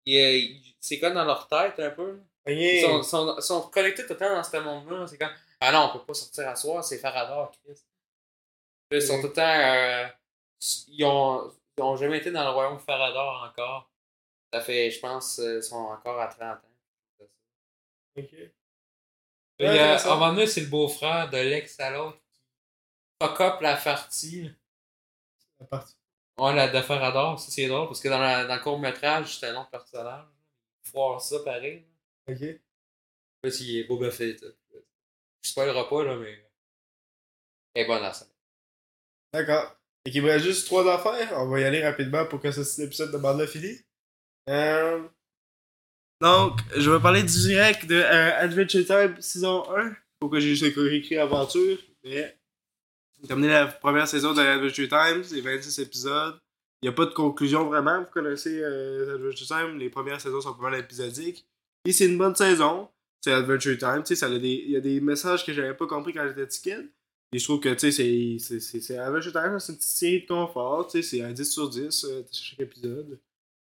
il- 0.07 0.70
c'est 0.81 0.99
comme 0.99 1.13
dans 1.13 1.23
leur 1.23 1.47
tête 1.47 1.79
un 1.79 1.91
peu. 1.91 2.19
Ils 2.47 2.81
sont, 2.81 3.03
sont, 3.03 3.39
sont 3.39 3.61
connectés 3.69 4.03
tout 4.05 4.13
le 4.13 4.17
temps 4.19 4.35
dans 4.35 4.43
ce 4.43 4.57
monde-là. 4.57 5.07
C'est 5.07 5.17
comme 5.17 5.31
Ah 5.61 5.71
non, 5.71 5.91
on 5.93 5.97
peut 5.99 6.05
pas 6.05 6.13
sortir 6.13 6.49
à 6.49 6.55
soir, 6.55 6.83
c'est 6.83 6.97
Faradar, 6.97 7.51
Chris. 7.63 7.79
Ils 8.91 9.01
sont 9.01 9.21
tout 9.21 9.27
le 9.27 9.33
temps. 9.33 9.41
euh, 9.43 10.07
ils, 10.87 11.05
ont, 11.05 11.53
ils 11.77 11.81
ont 11.83 11.95
jamais 11.95 12.17
été 12.17 12.31
dans 12.31 12.43
le 12.43 12.49
royaume 12.49 12.77
de 12.77 12.81
Faradar 12.81 13.43
encore. 13.49 13.89
Ça 14.51 14.59
fait, 14.59 14.91
je 14.91 14.99
pense, 14.99 15.39
euh, 15.39 15.57
ils 15.59 15.63
sont 15.63 15.75
encore 15.77 16.19
à 16.19 16.27
30 16.27 16.57
ans. 16.57 17.25
Ok. 18.17 18.33
Et, 18.33 18.51
Ouais, 19.59 19.67
euh, 19.67 19.71
intéressant. 19.73 20.09
à 20.09 20.13
un 20.13 20.15
moment 20.17 20.33
donné, 20.33 20.47
c'est 20.47 20.61
le 20.61 20.67
beau-frère 20.67 21.29
de 21.29 21.37
l'ex 21.37 21.79
à 21.79 21.91
l'autre 21.91 22.17
qui 22.33 22.41
fuck 23.21 23.39
up 23.41 23.61
la 23.61 23.77
partie. 23.77 24.41
là. 24.43 24.49
La 25.59 25.65
partie. 25.67 25.95
Ouais, 26.39 26.55
la 26.55 26.67
de 26.69 26.81
Faradar, 26.81 27.39
ça 27.39 27.51
c'est 27.51 27.67
drôle 27.67 27.87
parce 27.87 27.99
que 28.01 28.09
dans, 28.09 28.19
la- 28.19 28.45
dans 28.45 28.55
le 28.55 28.61
court-métrage, 28.61 29.35
c'était 29.35 29.47
un 29.49 29.61
autre 29.61 29.69
personnage. 29.69 30.25
Voir 30.93 31.21
ça 31.21 31.39
pareil. 31.39 31.85
là. 32.27 32.33
Ok. 32.33 32.41
Là, 33.43 33.49
il 33.59 33.77
est 33.77 33.83
Boba 33.85 34.11
Fett. 34.11 34.43
Je 35.43 35.53
pas, 35.53 35.65
là, 35.65 36.15
mais. 36.17 36.45
Elle 37.73 37.83
est 37.83 37.87
bonne 37.87 38.03
à 38.03 38.13
ça. 38.13 38.27
D'accord. 39.33 39.75
Et 40.05 40.11
qu'il 40.11 40.21
me 40.21 40.29
reste 40.29 40.45
juste 40.45 40.65
trois 40.67 40.87
affaires. 40.93 41.31
On 41.39 41.47
va 41.47 41.59
y 41.59 41.63
aller 41.63 41.83
rapidement 41.83 42.25
pour 42.25 42.41
que 42.41 42.51
cet 42.51 42.85
épisode 42.85 43.11
de 43.11 43.17
bande-là 43.17 43.47
finisse. 43.47 43.83
Euh... 44.49 45.07
Donc, 46.19 46.59
je 46.75 46.89
vais 46.89 46.99
parler 46.99 47.23
direct 47.23 47.85
de 47.85 47.95
euh, 47.95 48.39
Adventure 48.39 48.85
Time 48.85 49.19
saison 49.21 49.63
1. 49.75 49.95
Pourquoi 50.19 50.39
j'ai 50.39 50.55
juste 50.55 50.77
écrit 50.77 51.17
Aventure. 51.17 51.79
Mais 52.03 52.37
j'ai 53.19 53.27
terminé 53.27 53.49
la 53.49 53.67
première 53.67 54.07
saison 54.07 54.33
de 54.33 54.41
Adventure 54.41 54.87
Time. 54.87 55.23
C'est 55.23 55.41
26 55.41 55.79
épisodes. 55.79 56.39
Il 56.81 56.87
n'y 56.87 56.89
a 56.89 56.93
pas 56.93 57.05
de 57.05 57.13
conclusion 57.13 57.65
vraiment. 57.65 57.99
Vous 57.99 58.07
connaissez 58.11 58.59
euh, 58.63 59.15
Adventure 59.15 59.47
Time. 59.47 59.77
Les 59.77 59.89
premières 59.89 60.19
saisons 60.19 60.41
sont 60.41 60.53
pas 60.55 60.69
mal 60.69 60.79
épisodiques. 60.79 61.45
Et 61.85 61.91
c'est 61.91 62.05
une 62.07 62.17
bonne 62.17 62.35
saison. 62.35 62.89
C'est 63.23 63.31
Adventure 63.33 63.77
Time. 63.77 63.99
Tu 64.03 64.07
sais, 64.07 64.15
ça 64.15 64.25
a 64.27 64.29
des... 64.29 64.63
il 64.65 64.71
y 64.71 64.75
a 64.75 64.81
des 64.81 64.99
messages 64.99 65.45
que 65.45 65.53
j'avais 65.53 65.73
pas 65.75 65.85
compris 65.87 66.13
quand 66.13 66.27
j'étais 66.27 66.47
kid. 66.47 66.89
Et 67.33 67.39
je 67.39 67.43
trouve 67.45 67.59
que, 67.61 67.69
tu 67.69 67.79
sais, 67.79 67.91
c'est- 67.91 68.37
c'est- 68.39 68.59
c'est 68.59 68.81
c'est 68.81 68.97
Adventure 68.97 69.31
Time, 69.31 69.57
c'est 69.59 69.71
une 69.73 69.77
petite 69.77 69.89
série 69.91 70.21
de 70.23 70.27
confort, 70.27 70.87
tu 70.87 71.01
sais, 71.01 71.07
c'est 71.17 71.21
un 71.23 71.31
10 71.31 71.49
sur 71.49 71.69
10 71.69 72.03
euh, 72.03 72.23
chaque 72.31 72.59
épisode. 72.59 73.19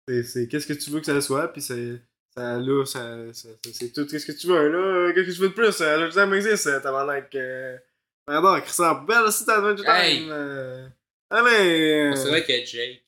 C'est- 0.08 0.24
C'est 0.24 0.48
qu'est-ce 0.48 0.66
que 0.68 0.74
tu 0.74 0.90
veux 0.92 1.00
que 1.02 1.06
ça 1.08 1.20
soit, 1.20 1.48
puis 1.50 1.62
c'est. 1.62 2.00
Ça, 2.38 2.58
là, 2.58 2.86
ça, 2.86 3.34
ça- 3.34 3.50
c'est 3.74 3.92
tout. 3.92 4.06
Qu'est-ce 4.06 4.28
que 4.28 4.32
tu 4.32 4.48
veux, 4.48 4.70
là? 4.70 5.12
Qu'est-ce 5.14 5.28
que 5.28 5.34
tu 5.34 5.42
veux 5.42 5.50
de 5.50 5.54
plus? 5.54 5.82
Adventure 5.82 6.22
Time 6.24 6.34
existe, 6.36 6.70
t'as 6.82 7.06
l'air. 7.06 7.28
Euh... 7.36 7.78
Pardon, 8.26 8.62
Christophe 8.62 9.06
Belle 9.06 9.24
aussi, 9.24 9.46
t'as 9.46 9.58
Adventure 9.58 9.84
Time. 9.84 9.94
Hey! 9.96 10.28
euh. 10.30 10.88
Allez! 11.30 12.12
euh, 12.12 12.16
C'est 12.16 12.28
vrai 12.30 12.44
que 12.46 12.66
Jake, 12.66 13.06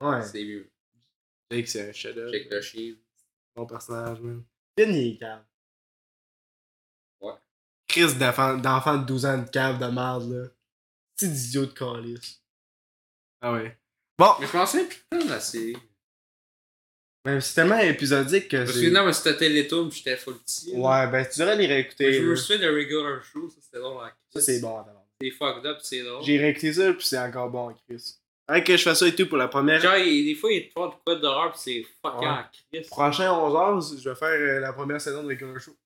Ouais. 0.00 0.22
c'est 0.22 0.44
mieux. 0.44 0.70
Jake, 1.50 1.68
c'est 1.68 1.88
un 1.88 1.92
chef-d'œuvre. 1.92 2.32
Jake 2.32 2.48
le 2.50 2.60
chien. 2.60 2.94
Bon 3.54 3.66
personnage, 3.66 4.20
man. 4.20 4.42
Ken, 4.76 4.94
il 4.94 5.14
est 5.14 5.18
calme. 5.18 5.44
Ouais. 7.20 7.34
Chris 7.86 8.14
d'enfant 8.18 8.56
d'enfant 8.56 8.96
de 8.98 9.04
12 9.04 9.26
ans 9.26 9.38
de 9.38 9.48
cave 9.50 9.78
de 9.78 9.86
merde, 9.86 10.30
là. 10.32 10.48
C'est 11.16 11.26
idiot 11.26 11.66
de 11.66 11.72
calice. 11.72 12.42
Ah 13.42 13.52
ouais. 13.52 13.76
Bon, 14.18 14.32
Mais 14.40 14.46
je 14.46 14.52
pensais 14.52 14.84
putain 14.88 15.18
de 15.24 15.28
la 15.28 15.40
série. 15.40 15.76
mais 17.26 17.40
c'est 17.40 17.54
tellement 17.54 17.78
épisodique 17.78 18.48
que 18.48 18.64
Parce 18.64 18.72
que 18.80 18.88
non, 18.90 19.04
mais 19.04 19.12
c'était 19.12 19.36
Télétoon 19.36 19.90
j'étais 19.90 20.16
full 20.16 20.38
petit. 20.38 20.72
Ouais, 20.74 21.06
ben 21.10 21.26
tu 21.30 21.38
devrais 21.40 21.56
les 21.56 21.68
Mais 21.68 21.74
réécouter. 21.74 22.12
Je 22.14 22.22
me 22.22 22.34
souviens 22.36 22.58
de 22.70 22.74
Regular 22.74 23.22
Show, 23.22 23.48
ça 23.50 23.60
c'était 23.60 23.78
drôle. 23.78 24.02
hein. 24.04 24.12
Ça, 24.30 24.40
c'est 24.40 24.60
bon, 24.60 24.78
attends. 24.80 25.01
C'est 25.22 25.30
fucked 25.30 25.66
up, 25.66 25.78
c'est 25.82 26.02
drôle. 26.02 26.22
J'ai 26.24 26.38
réécouté 26.38 26.72
ça, 26.72 26.92
puis 26.92 27.06
c'est 27.06 27.18
encore 27.18 27.50
bon, 27.50 27.74
Chris. 27.88 28.16
Avec 28.48 28.64
que 28.66 28.76
je 28.76 28.82
fais 28.82 28.94
ça 28.94 29.06
et 29.06 29.14
tout 29.14 29.28
pour 29.28 29.38
la 29.38 29.48
première. 29.48 29.80
Genre, 29.80 29.96
il- 29.96 30.24
des 30.24 30.34
fois, 30.34 30.52
il 30.52 30.68
te 30.68 30.74
parle 30.74 30.90
de 30.90 30.96
quoi 31.04 31.14
d'horreur 31.16 31.52
pis 31.52 31.58
c'est 31.60 31.86
fucking 32.04 32.20
Ouais. 32.20 32.26
en 32.28 32.44
crise. 32.72 32.88
Prochain 32.88 33.30
11h, 33.32 34.00
je 34.02 34.08
vais 34.08 34.14
faire 34.16 34.28
euh, 34.28 34.60
la 34.60 34.72
première 34.72 35.00
saison 35.00 35.22
de 35.22 35.28
Regular 35.28 35.58
Show. 35.60 35.76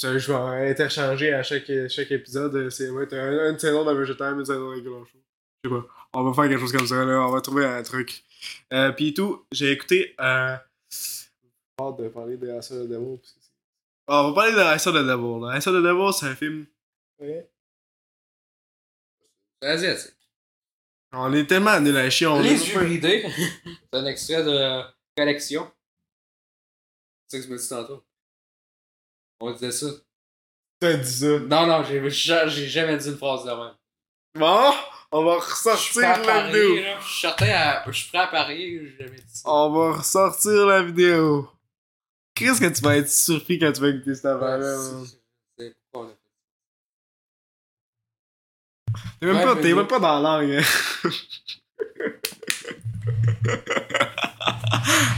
Ça, 0.00 0.16
je 0.18 0.32
vais 0.32 0.70
interchanger 0.70 1.32
à 1.32 1.42
chaque, 1.42 1.70
chaque 1.88 2.10
épisode. 2.10 2.54
euh, 2.56 2.70
C'est 2.70 2.88
ouais, 2.90 3.06
t'as 3.06 3.50
une 3.50 3.58
saison 3.58 3.84
de 3.84 3.92
Vegetime, 3.92 4.38
une 4.40 4.44
saison 4.44 4.70
de 4.70 4.74
Regular 4.76 5.06
Show. 5.06 5.18
Je 5.64 5.68
sais 5.70 5.74
pas. 5.76 5.86
On 6.14 6.24
va 6.24 6.32
faire 6.34 6.50
quelque 6.50 6.60
chose 6.60 6.72
comme 6.72 6.86
ça, 6.86 7.04
là. 7.04 7.20
On 7.20 7.30
va 7.30 7.40
trouver 7.40 7.66
un 7.66 7.82
truc. 7.82 8.24
Euh, 8.72 8.90
Puis 8.92 9.14
tout, 9.14 9.44
j'ai 9.52 9.70
écouté. 9.70 10.14
Euh... 10.20 10.56
J'ai 10.90 11.84
hâte 11.84 11.98
de 12.00 12.08
parler 12.08 12.36
de 12.36 12.50
Answer 12.50 12.74
the 12.84 12.88
Devil. 12.88 13.16
parce 13.18 13.32
que 13.32 13.38
c'est- 13.40 13.50
Ah, 14.08 14.24
on 14.24 14.28
va 14.30 14.34
parler 14.34 14.52
de 14.52 14.58
Answer 14.58 14.90
the 14.90 15.06
Devil. 15.06 15.40
Là. 15.46 15.56
Answer 15.56 15.70
the 15.70 15.82
Devil, 15.82 16.12
c'est 16.12 16.26
un 16.26 16.34
film. 16.34 16.66
Ouais. 17.20 17.48
Asiatique. 19.62 20.14
On 21.12 21.32
est 21.34 21.46
tellement 21.46 21.78
nul 21.80 21.96
à 21.96 22.08
chier. 22.10 22.26
On 22.26 22.40
Les 22.40 22.56
c'est 22.58 22.76
un 23.92 24.06
extrait 24.06 24.42
de 24.44 24.82
collection. 25.16 25.70
C'est 27.28 27.36
ça 27.38 27.42
que 27.42 27.48
je 27.48 27.52
me 27.52 27.58
dis 27.58 27.68
tantôt. 27.68 28.04
On 29.40 29.50
disait 29.52 29.70
ça. 29.72 29.86
T'as 30.80 30.94
dit 30.94 31.12
ça. 31.12 31.38
Non, 31.40 31.66
non, 31.66 31.84
j'ai 31.84 32.10
j'ai 32.10 32.68
jamais 32.68 32.96
dit 32.96 33.08
une 33.08 33.16
phrase 33.18 33.44
de 33.44 33.50
même. 33.50 33.74
Bon, 34.34 34.72
on 35.12 35.24
va 35.24 35.34
ressortir 35.34 36.00
la 36.02 36.18
parier, 36.18 36.52
vidéo. 36.52 36.76
là. 36.82 37.00
Je 37.00 37.06
suis 37.08 37.20
certain 37.20 37.46
à- 37.50 37.84
je 37.90 37.92
suis 37.98 38.08
prêt 38.08 38.18
à 38.18 38.26
parier, 38.28 38.80
j'ai 38.80 39.04
jamais 39.04 39.16
dit 39.20 39.24
ça. 39.36 39.42
On 39.50 39.70
va 39.70 39.98
ressortir 39.98 40.66
la 40.66 40.82
vidéo. 40.82 41.50
Qu'est-ce 42.34 42.60
que 42.60 42.74
tu 42.74 42.80
vas 42.82 42.96
être 42.96 43.10
surpris 43.10 43.58
quand 43.58 43.70
tu 43.72 43.80
vas 43.82 43.88
écouter 43.90 44.14
cette 44.14 44.24
affaire-là? 44.24 44.76
man? 44.76 45.04
C'est- 45.06 45.20
c'est 45.58 45.76
pourquoi 45.92 46.08
on 46.08 46.10
a 46.10 46.14
fait 46.14 46.18
T'es 49.20 49.26
même, 49.26 49.36
Ouais, 49.36 49.54
mais 49.62 49.74
même 49.74 49.86
pas 49.86 49.98
dans 49.98 50.20
la 50.20 50.40
langue. 50.40 50.52
Hein. 50.52 51.10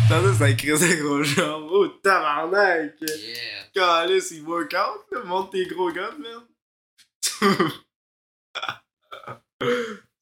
Attendez, 0.06 0.34
c'est 0.36 0.44
un 0.44 0.54
crise 0.54 0.80
de 0.80 1.02
gros 1.02 1.22
jambes. 1.22 1.68
Oh, 1.70 1.86
tabarnak! 2.02 2.94
ça. 3.06 3.14
Yeah. 3.16 3.64
Calice, 3.74 4.30
il 4.32 4.42
work 4.44 4.72
out, 4.74 5.04
là? 5.10 5.22
Monte 5.24 5.52
tes 5.52 5.66
gros 5.66 5.90
gars, 5.92 6.12
man. 6.18 6.42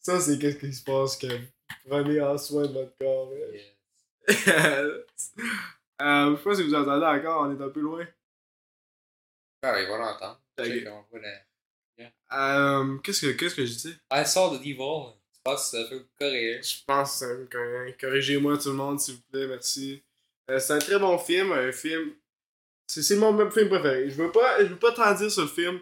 Ça, 0.01 0.19
c'est 0.21 0.39
qu'est-ce 0.39 0.57
qui 0.59 0.73
se 0.73 0.83
passe 0.83 1.17
quand 1.19 1.29
vous 1.29 1.89
prenez 1.89 2.21
en 2.21 2.37
soin 2.39 2.63
de 2.67 2.73
votre 2.73 2.97
corps, 2.99 3.29
man. 3.31 3.39
Yeah. 4.29 4.85
euh, 6.03 6.33
je 6.33 6.37
sais 6.37 6.43
pas 6.45 6.55
si 6.55 6.63
vous 6.63 6.75
entendez 6.75 7.07
encore, 7.07 7.43
on 7.43 7.57
est 7.59 7.63
un 7.63 7.69
peu 7.69 7.81
loin. 7.81 8.05
Ah, 9.65 9.81
il 9.81 9.89
va 9.89 9.99
l'entendre. 9.99 10.41
Ok. 10.59 10.67
Check, 10.67 10.89
on 10.89 11.05
voit 11.11 11.21
la- 11.21 12.11
Euh, 12.35 12.99
qu'est-ce 12.99 13.27
que 13.27 13.33
qu'est-ce 13.33 13.55
que 13.55 13.67
je 13.67 13.73
dis? 13.73 13.97
I 14.11 14.25
saw 14.25 14.57
the 14.57 14.61
devil. 14.61 15.15
Tu 15.35 15.41
penses 15.45 15.71
que 15.71 15.77
c'est 15.77 15.83
un 15.83 15.89
film 15.89 16.05
coréen? 16.19 16.61
Je 16.63 16.75
pense 16.87 17.13
que 17.13 17.19
c'est 17.19 17.25
un 17.25 17.37
film 17.37 17.49
coréen. 17.49 17.95
Corrigez-moi 18.01 18.59
tout 18.59 18.69
le 18.71 18.75
monde, 18.77 19.01
s'il 19.01 19.15
vous 19.15 19.23
plaît, 19.31 19.47
merci. 19.47 20.03
Euh, 20.51 20.59
c'est 20.59 20.73
un 20.73 20.79
très 20.79 20.99
bon 20.99 21.19
film, 21.19 21.53
un 21.53 21.73
film. 21.73 22.13
C'est 22.87 23.03
c'est 23.03 23.17
mon 23.17 23.33
même 23.33 23.51
film 23.51 23.69
préféré. 23.69 24.11
Je 24.11 24.15
veux 24.17 24.31
pas, 24.33 24.61
je 24.61 24.67
veux 24.67 24.79
pas 24.79 24.93
t'en 24.93 25.13
dire 25.15 25.31
sur 25.31 25.43
le 25.43 25.49
film. 25.49 25.81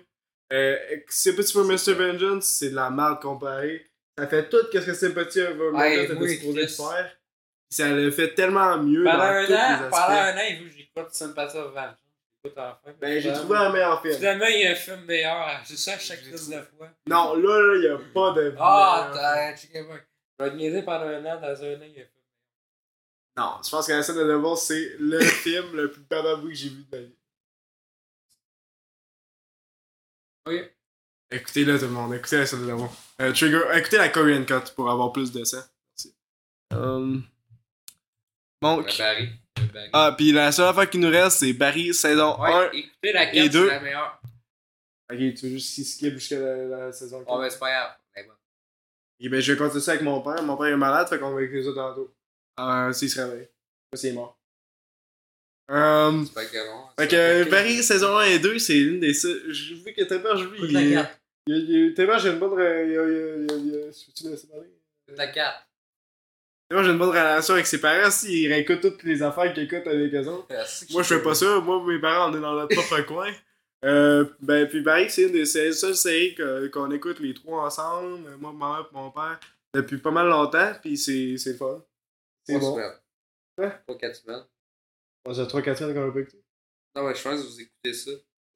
Euh, 0.52 0.76
Sympathy 1.08 1.52
for 1.52 1.64
Mr. 1.64 1.94
Vengeance, 1.94 2.44
c'est 2.44 2.70
de 2.70 2.74
la 2.74 2.90
merde 2.90 3.20
comparée. 3.20 3.86
Ça 4.18 4.26
fait 4.26 4.48
tout 4.48 4.58
ce 4.72 4.78
que 4.78 4.94
Sympathy 4.94 5.40
for 5.40 5.72
Mr. 5.72 6.06
Vengeance 6.06 6.30
était 6.30 6.36
supposé 6.36 6.68
faire. 6.68 7.16
Ça 7.72 7.88
le 7.94 8.10
fait 8.10 8.34
tellement 8.34 8.82
mieux 8.82 9.04
Pendant 9.04 9.18
dans 9.18 9.24
un 9.24 9.46
tous 9.46 9.52
an, 9.52 9.90
pendant 9.90 10.20
un 10.20 10.36
an, 10.36 10.42
il 10.50 10.58
veut 10.58 10.68
que 10.70 10.76
j'écoute 10.76 11.08
Sympathy 11.12 11.56
of 11.56 11.72
Vengeance. 11.72 11.99
J'écoute 12.42 12.58
en 12.58 12.74
fin. 12.82 12.92
Ben, 13.00 13.20
j'ai 13.20 13.32
trouvé 13.32 13.58
un 13.58 13.70
meilleur 13.70 14.00
film. 14.00 14.14
Finalement, 14.14 14.46
il 14.46 14.60
y 14.60 14.66
a 14.66 14.72
un 14.72 14.74
film 14.74 15.04
meilleur. 15.04 15.60
C'est 15.64 15.76
ça, 15.76 15.98
chaque 15.98 16.22
crise 16.22 16.48
de 16.48 16.60
fois. 16.76 16.88
Non, 17.06 17.34
là, 17.34 17.60
là, 17.60 17.82
y 17.82 17.88
a 17.88 17.98
pas 18.14 18.32
de. 18.32 18.54
Ah, 18.58 19.10
meilleur 19.12 19.12
film. 19.12 19.22
t'as 19.22 19.56
checké 19.56 19.82
moi. 19.82 19.96
Je 20.38 20.44
vais 20.44 20.50
te 20.50 20.56
niaiser 20.56 20.82
pendant 20.82 21.06
un 21.06 21.24
an, 21.26 21.40
dans 21.40 21.62
un 21.62 21.74
an, 21.74 21.82
il 21.82 21.92
y 21.92 22.00
a 22.00 22.02
un 22.02 22.06
film. 22.06 22.06
Non, 23.36 23.52
je 23.62 23.70
pense 23.70 23.86
que 23.86 23.92
la 23.92 24.02
scène 24.02 24.16
de 24.16 24.24
Devil, 24.24 24.56
c'est 24.56 24.96
le 24.98 25.20
film 25.42 25.76
le 25.76 25.90
plus 25.90 26.02
perdant 26.02 26.40
que 26.40 26.52
j'ai 26.52 26.70
vu 26.70 26.84
de 26.90 26.96
ma 26.96 27.02
vie. 27.02 27.16
Ok. 30.46 30.74
Écoutez-le 31.32 31.78
tout 31.78 31.84
le 31.84 31.90
monde, 31.90 32.14
écoutez 32.14 32.38
la 32.38 32.46
scène 32.46 32.62
de 32.62 32.66
Devil. 32.66 32.88
Euh, 33.20 33.32
Trigger, 33.32 33.62
écoutez 33.74 33.98
la 33.98 34.08
Korean 34.08 34.44
Cut 34.44 34.72
pour 34.74 34.90
avoir 34.90 35.12
plus 35.12 35.30
de 35.30 35.44
sang. 35.44 35.62
Merci. 35.92 36.14
Um, 36.72 37.24
Barry. 38.60 39.28
Ah, 39.92 40.14
puis 40.16 40.32
la 40.32 40.52
seule 40.52 40.68
affaire 40.68 40.88
qui 40.90 40.98
nous 40.98 41.10
reste, 41.10 41.38
c'est 41.38 41.52
Barry 41.52 41.92
saison 41.94 42.40
ouais, 42.40 42.52
1. 42.52 42.70
écoutez 42.72 43.12
la 43.12 43.32
et 43.34 43.36
4, 43.42 43.52
deux. 43.52 43.66
c'est 43.68 43.74
la 43.74 43.80
meilleure. 43.80 44.20
Ok, 45.12 45.18
tu 45.18 45.34
veux 45.46 45.48
juste 45.50 45.84
skip 45.84 46.14
jusqu'à 46.14 46.38
la, 46.38 46.56
la 46.86 46.92
saison 46.92 47.18
4. 47.18 47.26
Bon, 47.28 47.38
ben, 47.40 47.50
c'est 47.50 47.58
pas 47.58 47.70
grave. 47.70 47.90
Ben. 48.14 48.24
Et 49.20 49.28
ben, 49.28 49.40
je 49.40 49.52
vais 49.52 49.58
continuer 49.58 49.82
ça 49.82 49.92
avec 49.92 50.02
mon 50.02 50.20
père. 50.22 50.42
Mon 50.42 50.56
père 50.56 50.66
est 50.68 50.76
malade, 50.76 51.08
fait 51.08 51.18
qu'on 51.18 51.32
va 51.32 51.42
écouter 51.42 51.62
ça 51.64 51.70
tantôt. 51.74 52.12
Euh, 52.58 52.92
s'il 52.92 53.10
se 53.10 53.20
réveille. 53.20 53.48
C'est 53.94 54.12
mort. 54.12 54.36
Euh, 55.70 56.24
C'est 56.26 56.34
pas 56.34 56.42
fait 56.98 57.08
que 57.08 57.50
Barry, 57.50 57.82
saison 57.82 58.16
1 58.18 58.24
et 58.24 58.38
2, 58.40 58.58
c'est 58.58 58.74
l'une 58.74 59.00
des 59.00 59.14
seules. 59.14 59.42
J'ai 59.52 59.74
vu 59.76 59.92
que 59.92 60.02
Tamer, 60.02 60.30
je 60.36 60.44
Écoute 60.44 60.58
il 60.68 60.72
la 60.72 60.82
est. 60.82 60.92
4. 60.94 61.18
il- 61.46 61.70
il- 61.70 61.94
Tamer, 61.94 62.18
j'ai 62.18 62.30
une 62.30 62.38
bonne. 62.40 62.52
il 62.58 62.62
y 62.62 62.66
a- 62.66 62.84
il 62.84 62.92
y 62.92 62.96
a- 62.96 63.36
il 63.36 63.46
y 63.46 63.52
a- 63.52 63.56
il 63.56 63.66
y 63.68 63.88
a- 63.88 63.92
tu 64.14 64.28
laisses 64.28 64.46
parler? 64.46 64.66
Écoute 65.06 65.18
la 65.18 65.26
4. 65.28 65.66
Tamer, 66.70 66.84
j'ai 66.84 66.90
une 66.92 66.98
bonne 66.98 67.08
relation 67.08 67.54
avec 67.54 67.66
ses 67.66 67.80
parents. 67.80 68.10
S'ils 68.10 68.50
réécoutent 68.52 68.80
toutes 68.80 69.02
les 69.02 69.22
affaires 69.22 69.52
qu'ils 69.52 69.64
écoutent 69.64 69.86
avec 69.88 70.14
eux 70.14 70.26
autres. 70.28 70.46
Moi, 70.90 71.02
je 71.02 71.08
fais 71.16 71.22
pas 71.22 71.34
ça. 71.34 71.58
Moi, 71.60 71.82
mes 71.84 71.98
parents, 72.00 72.30
on 72.30 72.36
est 72.36 72.40
dans 72.40 72.54
notre 72.54 72.74
propre 72.74 73.00
coin. 73.06 73.32
Euh, 73.84 74.24
ben, 74.40 74.68
puis 74.68 74.80
Barry, 74.82 75.10
c'est 75.10 75.22
une 75.22 75.32
des 75.32 75.46
seules 75.46 75.74
séries 75.96 76.36
qu'on 76.72 76.90
écoute 76.92 77.18
les 77.20 77.34
trois 77.34 77.64
ensemble. 77.66 78.20
Moi, 78.38 78.52
ma 78.52 78.68
mère 78.68 78.86
et 78.90 78.94
mon 78.94 79.10
père. 79.10 79.40
Depuis 79.74 79.98
pas 79.98 80.10
mal 80.10 80.28
longtemps. 80.28 80.72
Puis 80.80 80.96
c'est 80.96 81.36
c'est 81.38 81.54
fun. 81.54 81.82
C'est 82.46 82.58
Trois 82.58 82.70
bon. 82.70 82.76
semaines. 82.76 82.98
Quoi? 83.56 83.68
Pas 83.86 83.94
4 83.94 84.16
semaines. 84.16 84.44
On 85.26 85.38
a 85.38 85.44
3-4 85.44 85.76
semaines 85.76 85.94
qu'on 85.94 86.08
a 86.08 86.12
pas 86.12 86.20
écouté. 86.20 86.42
Non, 86.96 87.06
mais 87.08 87.14
je 87.14 87.22
pense 87.22 87.40
que 87.40 87.46
vous 87.46 87.60
écoutez 87.60 87.92
ça. 87.94 88.10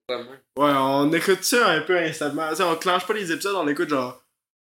Vraiment. 0.08 0.30
Ouais, 0.30 0.72
on 0.76 1.12
écoute 1.12 1.42
ça 1.44 1.68
un 1.70 1.80
peu 1.82 1.96
instamment. 1.96 2.48
On 2.60 2.76
clenche 2.76 3.06
pas 3.06 3.14
les 3.14 3.30
épisodes, 3.32 3.54
on 3.56 3.68
écoute 3.68 3.88
genre. 3.88 4.23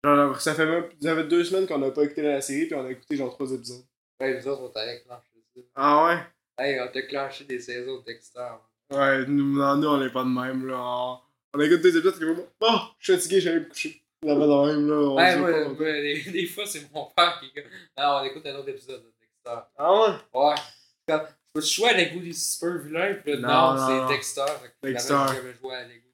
Genre, 0.04 0.40
ça 0.40 0.54
fait 0.54 0.66
même 0.66 0.84
ça 1.00 1.14
fait 1.14 1.24
deux 1.24 1.44
semaines 1.44 1.66
qu'on 1.66 1.82
a 1.82 1.90
pas 1.90 2.02
écouté 2.04 2.22
la 2.22 2.40
série, 2.40 2.66
puis 2.66 2.74
on 2.74 2.84
a 2.86 2.90
écouté 2.90 3.16
genre 3.16 3.32
trois 3.34 3.50
épisodes. 3.52 3.84
Ouais, 4.20 4.38
nous 4.38 4.48
autres, 4.48 4.62
on 4.62 4.68
t'a 4.70 4.96
clenché 4.98 5.22
ça. 5.54 5.60
Ah 5.74 6.04
ouais? 6.04 6.18
Hey, 6.64 6.80
on 6.80 6.88
t'a 6.92 7.02
clenché 7.02 7.44
des 7.44 7.58
saisons 7.58 7.98
de 7.98 8.04
Dexter. 8.04 8.40
Ouais, 8.92 9.24
nous, 9.26 9.56
non, 9.58 9.76
nous 9.76 9.88
on 9.88 10.02
est 10.02 10.12
pas 10.12 10.24
de 10.24 10.28
même, 10.28 10.66
là. 10.66 10.76
On, 10.78 11.18
on 11.54 11.60
écoute 11.60 11.80
deux 11.82 11.96
épisodes, 11.96 12.14
c'est 12.18 12.24
comme. 12.24 12.44
Bon, 12.60 12.78
je 12.98 13.04
suis 13.12 13.20
fatigué, 13.20 13.40
j'allais 13.40 13.60
me 13.60 13.68
coucher. 13.68 14.02
La 14.22 14.34
pas 14.34 14.40
de 14.46 14.66
même, 14.72 14.88
là. 14.88 14.94
On 14.96 15.16
Ouais, 15.16 15.36
moi, 15.36 15.50
pas. 15.52 15.68
moi, 15.68 15.92
des, 15.92 16.22
des 16.30 16.46
fois, 16.46 16.66
c'est 16.66 16.92
mon 16.92 17.06
père 17.16 17.40
qui. 17.40 17.50
Non, 17.98 18.18
on 18.20 18.24
écoute 18.24 18.44
un 18.46 18.54
autre 18.56 18.68
épisode 18.68 19.02
de 19.02 19.12
Dexter. 19.20 19.60
Ah 19.78 19.92
ouais? 19.94 20.14
Ouais. 20.34 20.54
Comme, 21.08 21.22
je 21.26 21.60
peux 21.60 21.60
jouer 21.66 21.88
à 21.90 21.96
Lego 21.96 22.20
des 22.20 22.32
super 22.32 22.78
vilains, 22.78 23.14
puis 23.24 23.36
Non, 23.38 23.48
non, 23.48 23.74
non, 23.76 24.08
c'est. 24.08 24.14
Dexter. 24.14 24.44
Dexter. 24.82 25.14
jamais 25.28 25.54
joué 25.60 25.74
à 25.74 25.82
Lego 25.84 26.08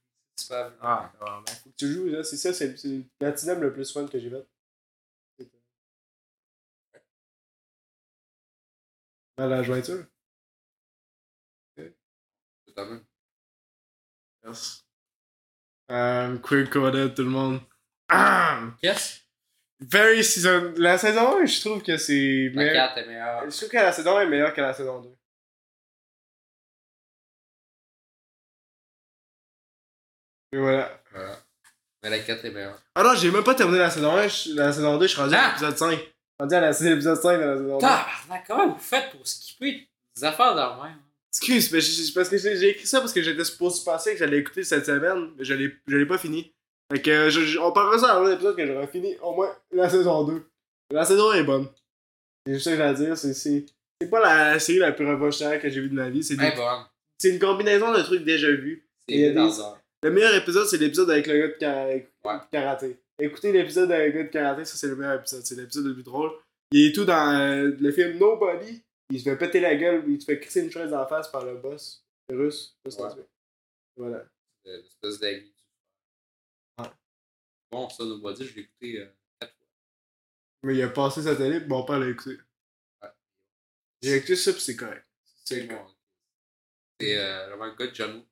Ah, 0.51 1.13
ah, 1.21 1.43
ben, 1.47 1.53
faut 1.55 1.71
que 1.71 1.77
tu 1.77 1.93
joues, 1.93 2.07
là. 2.09 2.23
C'est 2.23 2.37
ça, 2.37 2.53
c'est 2.53 2.77
c'est 2.77 2.89
le 2.89 3.05
platinum 3.19 3.61
le 3.61 3.73
plus 3.73 3.91
fun 3.93 4.07
que 4.07 4.19
j'ai 4.19 4.31
fait. 4.31 4.47
Dans 9.39 9.49
la 9.49 9.63
jointure. 9.63 10.05
Totalement. 12.67 13.01
Yes. 14.47 14.85
Um, 15.89 16.41
quick 16.41 16.71
coded, 16.71 17.15
tout 17.15 17.23
le 17.23 17.31
monde. 17.31 17.61
Ah! 18.09 18.71
Qu'est-ce 18.81 19.21
Very 19.79 20.25
season. 20.25 20.73
La 20.79 20.97
saison 20.97 21.39
1, 21.43 21.45
je 21.47 21.61
trouve 21.61 21.83
que 21.83 21.97
c'est. 21.99 22.49
La 22.55 22.63
meilleur- 22.65 22.75
4 22.95 22.99
est 22.99 23.07
meilleure. 23.07 23.51
Je 23.51 23.57
trouve 23.57 23.69
que 23.69 23.77
la 23.77 23.93
saison 23.93 24.17
1 24.17 24.23
est 24.23 24.27
meilleure 24.29 24.55
que 24.55 24.61
la 24.63 24.73
saison 24.73 25.01
2. 25.03 25.15
Et 30.57 30.59
voilà. 30.59 31.03
Voilà. 31.13 31.39
Mais 32.03 32.11
la 32.11 32.19
4 32.21 32.45
est 32.45 32.51
meilleure. 32.51 32.81
Ah 32.95 33.03
non, 33.03 33.15
j'ai 33.15 33.31
même 33.31 33.45
pas 33.45 33.55
terminé 33.55 33.79
la 33.79 33.91
saison 33.91 34.13
1. 34.17 34.29
je- 34.29 34.55
La 34.55 34.73
saison 34.73 34.97
2, 34.97 35.07
je 35.07 35.13
suis 35.13 35.21
rendu 35.21 35.35
à 35.35 35.39
Ah! 35.45 35.49
l'épisode 35.49 35.77
5. 35.77 35.91
Je 35.91 35.97
suis 35.99 36.09
rendu 36.41 36.55
à 36.55 36.61
l'épisode 36.71 37.21
5 37.21 37.37
de 37.39 37.43
la 37.45 37.57
saison 37.57 37.75
2. 37.75 37.81
Tabarnak, 37.81 38.45
comment 38.47 38.69
vous 38.73 38.79
faites 38.79 39.11
pour 39.11 39.27
skipper 39.27 39.89
des 40.17 40.25
affaires 40.25 40.55
dans 40.55 40.83
même? 40.83 40.97
Excuse, 41.33 41.71
mais 41.73 41.81
parce 42.15 42.29
que 42.31 42.39
j'ai 42.39 42.71
écrit 42.71 42.87
ça 42.87 43.01
parce 43.01 43.13
que 43.13 43.21
j'étais 43.23 43.45
supposé 43.45 43.85
penser 43.85 44.13
que 44.13 44.19
j'allais 44.19 44.39
écouter 44.39 44.63
cette 44.65 44.87
semaine, 44.87 45.33
mais 45.37 45.45
je 45.45 45.53
l'ai 45.55 46.07
pas 46.07 46.17
fini. 46.17 46.53
Fait 46.91 47.03
que 47.03 47.29
je- 47.29 47.41
je- 47.43 47.59
on 47.59 47.73
parlera 47.73 47.99
ça 47.99 48.15
dans 48.15 48.25
un 48.25 48.33
épisode 48.33 48.57
que 48.57 48.67
j'aurais 48.67 48.87
fini 48.87 49.17
au 49.21 49.35
moins 49.35 49.55
la 49.73 49.91
saison 49.91 50.25
2. 50.25 50.47
La 50.93 51.05
saison 51.05 51.33
1 51.33 51.35
est 51.35 51.43
bonne. 51.45 51.69
C'est 52.47 52.55
juste 52.55 52.65
ça 52.65 52.71
que 52.71 52.77
j'ai 52.77 52.83
à 52.83 52.95
dire, 52.95 53.19
c'est 53.19 53.35
c'est 53.35 53.67
c'est 54.01 54.09
pas 54.09 54.21
la 54.21 54.59
série 54.61 54.79
la 54.79 54.93
plus 54.93 55.07
révolutionnaire 55.07 55.61
que 55.61 55.69
j'ai 55.69 55.81
vue 55.81 55.89
de 55.91 55.95
ma 55.95 56.09
vie, 56.09 56.23
c'est 56.23 56.37
des- 56.37 56.51
Eh 56.53 56.57
bon. 56.57 56.69
c'est 57.19 57.31
une 57.31 57.39
combinaison 57.39 57.93
de 57.93 58.01
trucs 58.03 58.25
déjà 58.25 58.49
vus. 58.49 58.87
C'est 59.09 59.17
des- 59.33 59.37
un. 59.37 59.77
Le 60.03 60.11
meilleur 60.11 60.35
épisode, 60.35 60.67
c'est 60.67 60.79
l'épisode 60.79 61.11
avec 61.11 61.27
le 61.27 61.39
gars 61.39 61.49
de 61.49 61.53
kara- 61.59 61.87
Ouais. 62.25 62.41
karaté. 62.51 63.01
Écoutez 63.19 63.51
l'épisode 63.53 63.91
avec 63.91 64.13
le 64.15 64.21
gars 64.21 64.27
de 64.27 64.33
karaté, 64.33 64.65
ça 64.65 64.77
c'est 64.77 64.89
le 64.89 64.97
meilleur 64.97 65.19
épisode, 65.19 65.45
c'est 65.45 65.55
l'épisode 65.57 65.87
le 65.87 65.95
plus 65.95 66.03
drôle. 66.03 66.33
Il 66.71 66.91
est 66.91 66.93
tout 66.95 67.05
dans 67.05 67.35
euh, 67.41 67.75
le 67.81 67.93
film 67.93 68.19
Nobody, 68.19 68.83
il 69.11 69.19
se 69.21 69.25
fait 69.25 69.37
péter 69.39 69.61
la 69.61 69.75
gueule, 69.77 70.05
il 70.09 70.21
se 70.21 70.27
fait 70.27 70.39
crisser 70.41 70.63
une 70.63 70.71
chaise 70.71 70.93
en 70.93 71.07
face 71.07 71.31
par 71.31 71.45
le 71.45 71.57
boss 71.57 72.03
le 72.29 72.39
russe. 72.39 72.77
Ouais. 72.85 73.25
Voilà. 73.97 74.25
L'espèce 74.65 75.21
d'agui. 75.21 75.55
Ouais. 76.81 76.89
Bon, 77.71 77.89
ça, 77.89 78.05
nous 78.05 78.33
dit, 78.33 78.45
je 78.45 78.55
l'ai 78.55 78.63
écouté 78.63 79.01
euh, 79.01 79.07
4 79.41 79.55
fois. 79.57 79.67
Mais 80.65 80.75
il 80.75 80.83
a 80.83 80.89
passé 80.89 81.23
sa 81.23 81.37
télé, 81.37 81.61
mon 81.67 81.85
père 81.85 82.01
l'a 82.01 82.09
écouté. 82.09 82.37
Ouais. 83.03 83.09
J'ai 84.03 84.17
écouté 84.17 84.35
ça, 84.37 84.53
pis 84.53 84.61
c'est 84.61 84.77
correct. 84.77 85.07
C'est 85.45 85.63
bon. 85.69 85.87
C'est 87.01 87.17
euh, 87.17 87.49
vraiment 87.55 87.75
gars 87.77 87.87
de 87.87 87.95
John. 87.95 88.25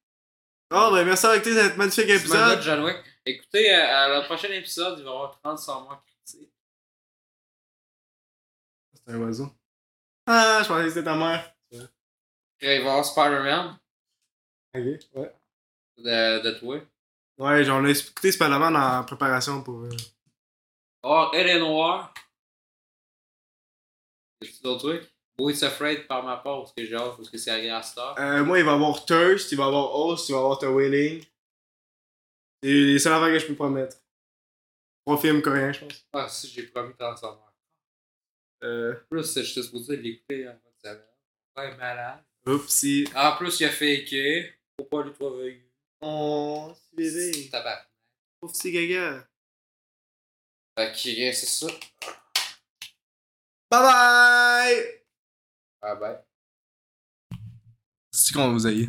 Oh, 0.76 0.90
ben 0.92 1.04
merci 1.04 1.22
d'avoir 1.22 1.36
écouté 1.38 1.54
cet 1.54 1.76
magnifique 1.76 2.08
épisode. 2.08 2.60
John 2.62 2.84
Wick. 2.84 2.96
Écoutez, 3.26 3.74
euh, 3.74 3.86
à 3.96 4.08
le 4.20 4.24
prochain 4.26 4.48
épisode, 4.48 4.98
il 4.98 5.04
va 5.04 5.10
y 5.10 5.14
avoir 5.14 5.40
30 5.40 5.58
sans 5.58 5.80
morts 5.82 6.04
critiques. 6.04 6.52
C'est 8.94 9.12
un 9.12 9.18
oiseau. 9.20 9.50
Ah, 10.26 10.60
je 10.62 10.68
pensais 10.68 10.82
que 10.84 10.88
c'était 10.90 11.04
ta 11.04 11.14
mère. 11.16 11.54
Il 11.70 11.78
va 12.60 12.72
y 12.74 12.76
avoir 12.78 13.04
Spider-Man 13.04 13.78
Ok, 14.76 14.82
ouais. 15.14 15.34
de, 15.98 16.42
de 16.42 16.58
toi. 16.58 16.80
Ouais, 17.38 17.64
j'en 17.64 17.84
ai 17.84 17.90
écouté 17.98 18.32
Spider-Man 18.32 18.76
en 18.76 19.04
préparation 19.04 19.62
pour. 19.62 19.82
euh, 19.84 19.90
Oh, 21.02 21.30
Elle 21.34 21.48
est 21.48 21.58
noire. 21.60 22.12
Y'a-tu 24.40 24.62
d'autres 24.62 24.88
trucs? 24.88 25.13
Boys 25.36 25.64
Afraid 25.64 26.06
par 26.06 26.22
ma 26.22 26.36
part, 26.36 26.60
parce 26.60 26.72
que 26.72 26.84
j'ai 26.84 26.94
hâte, 26.94 27.16
parce 27.16 27.28
que 27.28 27.38
c'est 27.38 27.68
à 27.68 27.82
Star. 27.82 28.18
Euh, 28.18 28.44
moi, 28.44 28.58
il 28.58 28.64
va 28.64 28.72
y 28.72 28.74
avoir 28.74 29.04
Thirst, 29.04 29.50
il 29.50 29.58
va 29.58 29.64
y 29.64 29.66
avoir 29.66 29.94
Host, 29.94 30.28
il 30.28 30.32
va 30.32 30.38
y 30.38 30.42
avoir 30.42 30.58
The 30.58 30.64
Wailing. 30.64 31.24
C'est 32.62 32.70
les 32.70 32.98
seules 32.98 33.12
affaires 33.12 33.32
que 33.32 33.38
je 33.38 33.46
peux 33.46 33.54
promettre. 33.54 33.96
Trois 35.04 35.18
films 35.18 35.42
coréens, 35.42 35.72
je 35.72 35.80
pense. 35.80 36.06
Ah, 36.12 36.28
si, 36.28 36.48
j'ai 36.48 36.62
promis 36.64 36.94
30 36.98 37.18
sans 37.18 37.32
morts. 37.32 37.52
Euh. 38.62 38.94
Plus, 39.10 39.34
j'étais 39.34 39.62
supposé 39.62 39.96
l'écouter 39.96 40.48
en 40.48 40.52
mode 40.52 40.72
semaine. 40.82 41.02
Ouais, 41.56 41.76
malade. 41.76 42.24
Oupsie. 42.46 43.06
En 43.14 43.36
plus, 43.36 43.60
il 43.60 43.66
a 43.66 43.70
faké. 43.70 44.54
Faut 44.78 44.86
pas 44.86 45.02
lui 45.02 45.12
trouver. 45.12 45.64
Oh, 46.00 46.72
c'est 46.74 46.96
bébé. 46.96 47.48
Tabac. 47.50 47.86
Oupsie 48.42 48.72
gaga. 48.72 49.26
Fait 50.78 50.92
que, 50.92 51.32
c'est 51.32 51.46
ça. 51.46 51.66
Bye 53.70 53.82
bye! 53.82 55.03
Ah 55.86 55.94
ben. 55.96 56.18
C'est 58.10 58.32
qu'on 58.32 58.52
vous 58.52 58.66
aille. 58.66 58.86